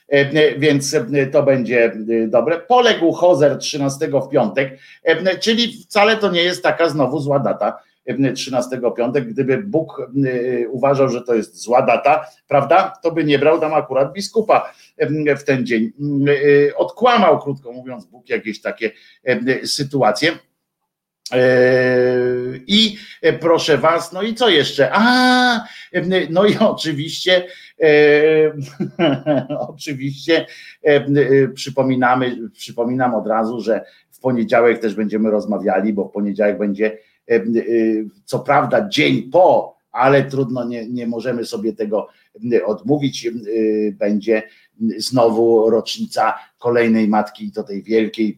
więc 0.57 0.93
e, 0.93 1.27
to 1.27 1.43
będzie 1.43 1.85
e, 1.85 2.27
dobre. 2.27 2.59
Poległ 2.59 3.11
Hozer 3.11 3.57
13 3.57 4.07
w 4.07 4.29
piątek, 4.29 4.79
czyli 5.39 5.73
wcale 5.83 6.17
to 6.17 6.31
nie 6.31 6.43
jest 6.43 6.63
taka 6.63 6.89
znowu 6.89 7.19
zła 7.19 7.39
data. 7.39 7.79
13 8.35 8.81
piątek, 8.97 9.27
gdyby 9.27 9.57
Bóg 9.57 10.07
uważał, 10.69 11.09
że 11.09 11.21
to 11.21 11.35
jest 11.35 11.61
zła 11.61 11.81
data, 11.81 12.25
prawda, 12.47 12.93
to 13.03 13.11
by 13.11 13.23
nie 13.23 13.39
brał 13.39 13.59
tam 13.59 13.73
akurat 13.73 14.13
biskupa 14.13 14.73
w 15.37 15.43
ten 15.43 15.65
dzień. 15.65 15.91
Odkłamał, 16.75 17.39
krótko 17.39 17.71
mówiąc, 17.71 18.05
Bóg 18.05 18.29
jakieś 18.29 18.61
takie 18.61 18.91
sytuacje. 19.63 20.31
I 22.67 22.97
proszę 23.39 23.77
was, 23.77 24.13
no 24.13 24.21
i 24.21 24.35
co 24.35 24.49
jeszcze? 24.49 24.89
A, 24.93 25.65
no 26.29 26.45
i 26.45 26.57
oczywiście 26.57 27.47
E, 27.81 28.53
oczywiście 29.69 30.45
e, 30.85 30.95
e, 30.95 31.47
przypominamy, 31.47 32.37
przypominam 32.53 33.15
od 33.15 33.27
razu, 33.27 33.61
że 33.61 33.85
w 34.11 34.19
poniedziałek 34.19 34.79
też 34.79 34.95
będziemy 34.95 35.31
rozmawiali, 35.31 35.93
bo 35.93 36.05
w 36.05 36.11
poniedziałek 36.11 36.57
będzie 36.57 36.97
co 38.25 38.39
prawda 38.39 38.89
dzień 38.89 39.23
po, 39.31 39.77
ale 39.91 40.23
trudno, 40.23 40.65
nie, 40.65 40.89
nie 40.89 41.07
możemy 41.07 41.45
sobie 41.45 41.73
tego 41.73 42.07
odmówić. 42.65 43.29
Będzie 43.91 44.43
znowu 44.97 45.69
rocznica 45.69 46.33
kolejnej 46.57 47.07
matki, 47.07 47.51
to 47.51 47.63
tej 47.63 47.83
wielkiej, 47.83 48.37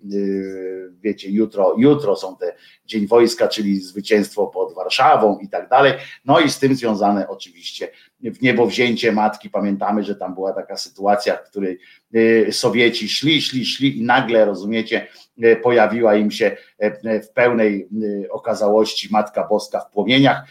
wiecie, 1.02 1.30
jutro, 1.30 1.76
jutro 1.78 2.16
są 2.16 2.38
te 2.38 2.56
Dzień 2.86 3.08
Wojska, 3.08 3.48
czyli 3.48 3.80
zwycięstwo 3.82 4.48
pod 4.48 4.76
Warszawą 4.76 5.40
i 5.40 5.50
tak 5.50 5.70
dalej. 5.70 5.94
No 6.26 6.40
i 6.40 6.50
z 6.50 6.60
tym 6.60 6.76
związane 6.76 7.28
oczywiście 7.28 7.88
w 8.22 8.42
niebo 8.42 8.66
wzięcie 8.66 9.12
matki. 9.12 9.50
Pamiętamy, 9.50 10.04
że 10.04 10.16
tam 10.16 10.34
była 10.34 10.54
taka 10.54 10.78
sytuacja, 10.78 11.38
w 11.38 11.50
której 11.50 11.80
y, 12.16 12.48
Sowieci 12.52 13.10
szli, 13.10 13.42
szli, 13.42 13.66
szli 13.66 14.00
i 14.00 14.04
nagle, 14.04 14.46
rozumiecie, 14.46 15.08
y, 15.44 15.56
pojawiła 15.56 16.16
im 16.16 16.32
się 16.32 16.58
y, 16.84 17.22
w 17.22 17.30
pełnej 17.30 17.90
okazałości 18.32 19.08
Matka 19.12 19.48
Boska 19.48 19.80
w 19.80 19.90
płomieniach, 19.92 20.48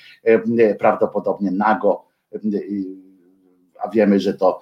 prawdopodobnie 0.79 1.51
nago, 1.51 2.05
a 3.83 3.89
wiemy, 3.89 4.21
że 4.21 4.35
to, 4.35 4.61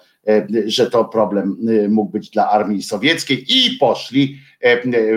że 0.67 0.91
to 0.91 1.05
problem 1.05 1.57
mógł 1.89 2.11
być 2.11 2.31
dla 2.31 2.51
armii 2.51 2.83
sowieckiej 2.83 3.45
i 3.49 3.77
poszli 3.81 4.39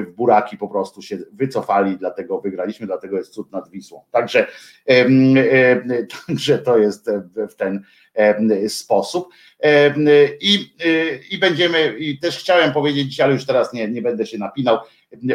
w 0.08 0.12
buraki, 0.16 0.58
po 0.58 0.68
prostu 0.68 1.02
się 1.02 1.18
wycofali, 1.32 1.98
dlatego 1.98 2.42
wygraliśmy, 2.42 2.88
dlatego 2.88 3.18
jest 3.18 3.34
cud 3.34 3.52
nad 3.52 3.70
Wisłą. 3.70 4.02
Także, 4.12 4.48
także 6.28 6.60
to 6.60 6.78
jest 6.78 7.10
w 7.50 7.56
ten 7.56 7.84
sposób. 8.68 9.28
I, 10.42 10.74
I 11.32 11.38
będziemy, 11.38 11.96
i 12.00 12.20
też 12.20 12.40
chciałem 12.40 12.74
powiedzieć, 12.74 13.20
ale 13.20 13.34
już 13.34 13.46
teraz 13.46 13.74
nie, 13.74 13.88
nie 13.88 14.02
będę 14.02 14.26
się 14.26 14.38
napinał, 14.38 14.78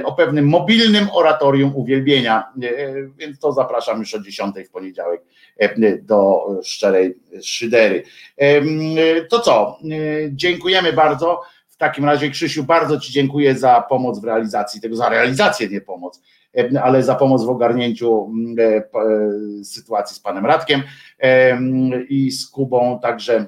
o 0.05 0.13
pewnym 0.13 0.49
mobilnym 0.49 1.07
oratorium 1.13 1.73
uwielbienia, 1.77 2.53
więc 3.17 3.39
to 3.39 3.53
zapraszam 3.53 3.99
już 3.99 4.15
o 4.15 4.21
10 4.21 4.55
w 4.67 4.71
poniedziałek 4.71 5.23
do 6.03 6.47
szczerej 6.63 7.15
szydery. 7.43 8.03
To 9.31 9.41
co? 9.41 9.79
Dziękujemy 10.31 10.93
bardzo. 10.93 11.41
W 11.69 11.77
takim 11.77 12.05
razie, 12.05 12.31
Krzysiu, 12.31 12.65
bardzo 12.65 13.01
Ci 13.01 13.13
dziękuję 13.13 13.55
za 13.55 13.81
pomoc 13.89 14.21
w 14.21 14.25
realizacji 14.25 14.81
tego, 14.81 14.97
za 14.97 15.09
realizację, 15.09 15.69
nie 15.69 15.81
pomoc, 15.81 16.23
ale 16.83 17.03
za 17.03 17.15
pomoc 17.15 17.45
w 17.45 17.49
ogarnięciu 17.49 18.33
sytuacji 19.65 20.17
z 20.17 20.21
panem 20.21 20.47
Radkiem 20.47 20.83
i 22.09 22.31
z 22.31 22.49
Kubą. 22.49 23.01
Także 23.03 23.47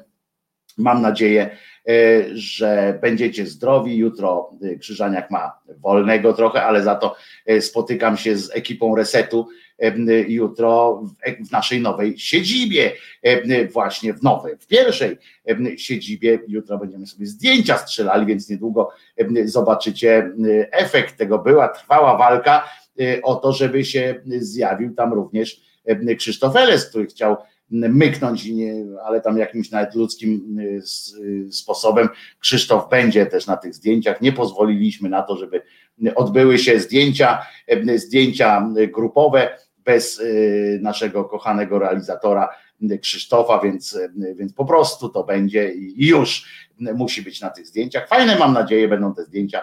mam 0.78 1.02
nadzieję, 1.02 1.50
E, 1.88 2.24
że 2.32 2.98
będziecie 3.02 3.46
zdrowi. 3.46 3.96
Jutro 3.96 4.50
e, 4.62 4.76
Krzyżaniak 4.76 5.30
ma 5.30 5.58
wolnego 5.78 6.32
trochę, 6.32 6.64
ale 6.64 6.82
za 6.82 6.94
to 6.94 7.16
e, 7.46 7.60
spotykam 7.60 8.16
się 8.16 8.36
z 8.36 8.56
ekipą 8.56 8.96
resetu 8.96 9.48
jutro 10.28 11.02
w 11.48 11.52
naszej 11.52 11.80
nowej 11.80 12.18
siedzibie, 12.18 12.92
właśnie 13.72 14.14
w 14.14 14.22
nowej, 14.22 14.56
w 14.56 14.66
pierwszej 14.66 15.16
siedzibie. 15.76 16.38
Jutro 16.48 16.78
będziemy 16.78 17.06
sobie 17.06 17.26
zdjęcia 17.26 17.78
strzelali, 17.78 18.26
więc 18.26 18.48
niedługo 18.48 18.90
zobaczycie 19.44 20.32
efekt 20.70 21.16
tego. 21.16 21.38
Była 21.38 21.68
trwała 21.68 22.18
walka 22.18 22.68
o 23.22 23.34
to, 23.34 23.52
żeby 23.52 23.84
się 23.84 24.22
zjawił 24.26 24.94
tam 24.94 25.12
również 25.12 25.60
Krzysztof 26.18 26.56
Eles, 26.56 26.88
który 26.88 27.06
chciał 27.06 27.36
myknąć, 27.70 28.48
ale 29.04 29.20
tam 29.20 29.38
jakimś 29.38 29.70
nawet 29.70 29.94
ludzkim 29.94 30.58
y, 30.58 30.82
y, 31.22 31.52
sposobem. 31.52 32.08
Krzysztof 32.40 32.88
będzie 32.90 33.26
też 33.26 33.46
na 33.46 33.56
tych 33.56 33.74
zdjęciach. 33.74 34.20
Nie 34.20 34.32
pozwoliliśmy 34.32 35.08
na 35.08 35.22
to, 35.22 35.36
żeby 35.36 35.62
odbyły 36.14 36.58
się 36.58 36.80
zdjęcia, 36.80 37.46
zdjęcia 37.96 38.68
grupowe 38.88 39.58
bez 39.84 40.22
naszego 40.80 41.24
kochanego 41.24 41.78
realizatora 41.78 42.48
Krzysztofa, 43.02 43.58
więc, 43.58 43.98
więc 44.34 44.52
po 44.52 44.64
prostu 44.64 45.08
to 45.08 45.24
będzie 45.24 45.72
i 45.72 46.06
już 46.06 46.46
musi 46.78 47.22
być 47.22 47.40
na 47.40 47.50
tych 47.50 47.66
zdjęciach. 47.66 48.08
Fajne 48.08 48.38
mam 48.38 48.52
nadzieję 48.52 48.88
będą 48.88 49.14
te 49.14 49.24
zdjęcia. 49.24 49.62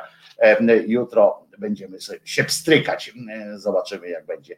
Jutro 0.87 1.47
będziemy 1.57 1.97
się 2.23 2.43
pstrykać. 2.43 3.13
Zobaczymy 3.55 4.09
jak 4.09 4.25
będzie 4.25 4.57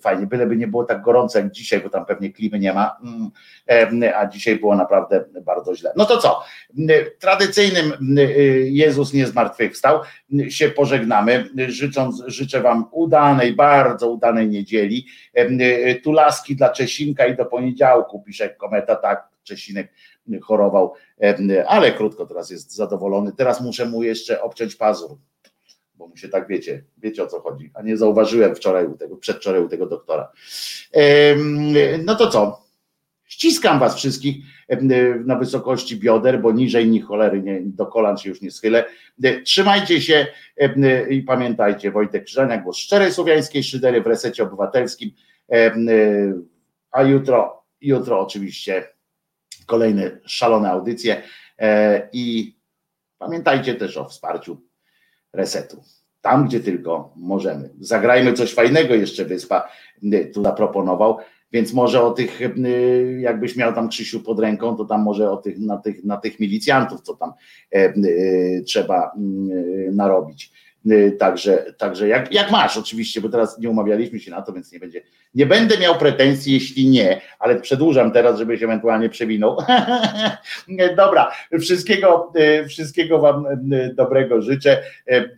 fajnie, 0.00 0.26
byleby 0.26 0.56
nie 0.56 0.68
było 0.68 0.84
tak 0.84 1.02
gorąco 1.02 1.38
jak 1.38 1.50
dzisiaj, 1.50 1.80
bo 1.80 1.90
tam 1.90 2.06
pewnie 2.06 2.32
klimy 2.32 2.58
nie 2.58 2.72
ma, 2.72 2.96
mm, 3.02 4.12
a 4.16 4.26
dzisiaj 4.26 4.56
było 4.56 4.76
naprawdę 4.76 5.24
bardzo 5.42 5.76
źle. 5.76 5.92
No 5.96 6.04
to 6.04 6.18
co, 6.18 6.42
tradycyjnym 7.18 7.92
Jezus 8.64 9.12
nie 9.12 9.26
zmartwychwstał, 9.26 10.00
się 10.48 10.68
pożegnamy, 10.68 11.48
życząc, 11.68 12.22
życzę 12.26 12.60
Wam 12.60 12.84
udanej, 12.92 13.52
bardzo 13.52 14.10
udanej 14.10 14.48
niedzieli, 14.48 15.06
tu 16.04 16.12
laski 16.12 16.56
dla 16.56 16.68
Czesinka 16.68 17.26
i 17.26 17.36
do 17.36 17.44
poniedziałku, 17.44 18.22
pisze 18.22 18.48
kometa, 18.48 18.96
tak, 18.96 19.28
Czesinek 19.42 19.92
chorował, 20.42 20.92
ale 21.66 21.92
krótko 21.92 22.26
teraz 22.26 22.50
jest 22.50 22.74
zadowolony, 22.74 23.32
teraz 23.32 23.60
muszę 23.60 23.86
mu 23.86 24.02
jeszcze 24.02 24.42
obciąć 24.42 24.76
pazur, 24.76 25.16
bo 26.00 26.08
mu 26.08 26.16
się 26.16 26.28
tak 26.28 26.48
wiecie, 26.48 26.84
wiecie 26.98 27.22
o 27.22 27.26
co 27.26 27.40
chodzi, 27.40 27.70
a 27.74 27.82
nie 27.82 27.96
zauważyłem 27.96 28.54
wczoraj 28.54 28.86
u 28.86 28.96
tego, 28.96 29.16
przedwczoraj 29.16 29.62
u 29.62 29.68
tego 29.68 29.86
doktora. 29.86 30.32
No 32.04 32.14
to 32.14 32.30
co? 32.30 32.64
Ściskam 33.24 33.78
was 33.78 33.96
wszystkich 33.96 34.36
na 35.24 35.36
wysokości 35.36 35.96
bioder, 35.96 36.40
bo 36.40 36.52
niżej 36.52 36.88
ni 36.88 37.00
cholery 37.00 37.42
nie, 37.42 37.60
do 37.64 37.86
kolan 37.86 38.18
się 38.18 38.28
już 38.28 38.42
nie 38.42 38.50
schylę. 38.50 38.84
Trzymajcie 39.44 40.00
się 40.00 40.26
i 41.10 41.22
pamiętajcie, 41.22 41.90
Wojtek 41.90 42.24
Krzyżaniak, 42.24 42.62
głos 42.62 42.76
szczerej 42.76 43.12
słowiańskiej 43.12 43.62
szydery 43.62 44.02
w 44.02 44.06
resecie 44.06 44.42
obywatelskim, 44.42 45.10
a 46.90 47.02
jutro, 47.02 47.64
jutro 47.80 48.20
oczywiście 48.20 48.88
kolejne 49.66 50.18
szalone 50.24 50.70
audycje 50.70 51.22
e, 51.58 52.08
i 52.12 52.56
pamiętajcie 53.18 53.74
też 53.74 53.96
o 53.96 54.04
wsparciu 54.04 54.69
resetu. 55.32 55.82
Tam, 56.20 56.46
gdzie 56.46 56.60
tylko 56.60 57.12
możemy. 57.16 57.70
Zagrajmy 57.80 58.32
coś 58.32 58.54
fajnego 58.54 58.94
jeszcze 58.94 59.24
Wyspa 59.24 59.68
y, 60.02 60.30
tu 60.34 60.42
zaproponował, 60.42 61.16
więc 61.52 61.72
może 61.72 62.02
o 62.02 62.10
tych, 62.10 62.40
y, 62.40 63.18
jakbyś 63.20 63.56
miał 63.56 63.74
tam 63.74 63.88
Krzysiu 63.88 64.20
pod 64.20 64.40
ręką, 64.40 64.76
to 64.76 64.84
tam 64.84 65.02
może 65.02 65.30
o 65.30 65.36
tych, 65.36 65.58
na 65.58 65.76
tych, 65.76 66.04
na 66.04 66.16
tych 66.16 66.40
milicjantów, 66.40 67.00
co 67.00 67.14
tam 67.14 67.32
e, 67.74 67.94
y, 67.96 68.64
trzeba 68.66 69.12
narobić. 69.92 70.52
Także, 71.18 71.74
także 71.78 72.08
jak, 72.08 72.32
jak 72.32 72.50
masz 72.50 72.76
oczywiście, 72.76 73.20
bo 73.20 73.28
teraz 73.28 73.58
nie 73.58 73.70
umawialiśmy 73.70 74.20
się 74.20 74.30
na 74.30 74.42
to, 74.42 74.52
więc 74.52 74.72
nie 74.72 74.78
będzie. 74.78 75.02
Nie 75.34 75.46
będę 75.46 75.78
miał 75.78 75.98
pretensji, 75.98 76.52
jeśli 76.52 76.88
nie, 76.88 77.20
ale 77.38 77.60
przedłużam 77.60 78.12
teraz, 78.12 78.38
żebyś 78.38 78.62
ewentualnie 78.62 79.08
przewinął. 79.08 79.56
Dobra, 80.96 81.32
wszystkiego, 81.60 82.32
wszystkiego 82.68 83.18
Wam 83.18 83.44
dobrego 83.94 84.42
życzę. 84.42 84.82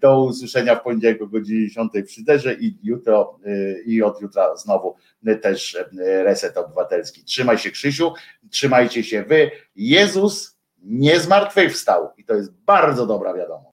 Do 0.01 0.25
usłyszenia 0.25 0.77
w 0.77 0.83
poniedziałek 0.83 1.23
o 1.23 1.27
godzinie 1.27 1.69
10 1.69 1.93
w 2.07 2.11
Szyderze 2.11 2.55
i 2.55 2.77
jutro 2.83 3.39
i 3.87 4.03
od 4.03 4.21
jutra 4.21 4.57
znowu 4.57 4.97
też 5.43 5.79
reset 6.25 6.57
obywatelski. 6.57 7.25
Trzymaj 7.25 7.59
się 7.59 7.71
Krzysiu, 7.71 8.13
trzymajcie 8.51 9.05
się 9.05 9.23
Wy. 9.23 9.51
Jezus 9.77 10.57
nie 10.83 11.21
zmartwychwstał 11.21 12.09
i 12.17 12.25
to 12.25 12.35
jest 12.35 12.53
bardzo 12.53 13.07
dobra 13.07 13.35
wiadomość. 13.35 13.73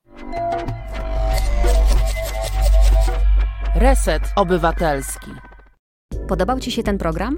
Reset 3.80 4.24
Obywatelski. 4.36 5.32
Podobał 6.28 6.60
Ci 6.60 6.72
się 6.72 6.84
ten 6.84 6.98
program? 6.98 7.38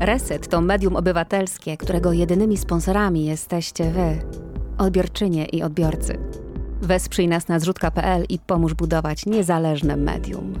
Reset 0.00 0.48
to 0.48 0.60
medium 0.60 0.96
obywatelskie, 0.96 1.76
którego 1.76 2.12
jedynymi 2.12 2.56
sponsorami 2.56 3.24
jesteście 3.24 3.90
Wy, 3.90 4.18
odbiorczynie 4.78 5.44
i 5.44 5.62
odbiorcy. 5.62 6.18
Wesprzyj 6.82 7.28
nas 7.28 7.48
na 7.48 7.58
zrzutka.pl 7.58 8.24
i 8.28 8.38
pomóż 8.38 8.74
budować 8.74 9.26
niezależne 9.26 9.96
medium. 9.96 10.54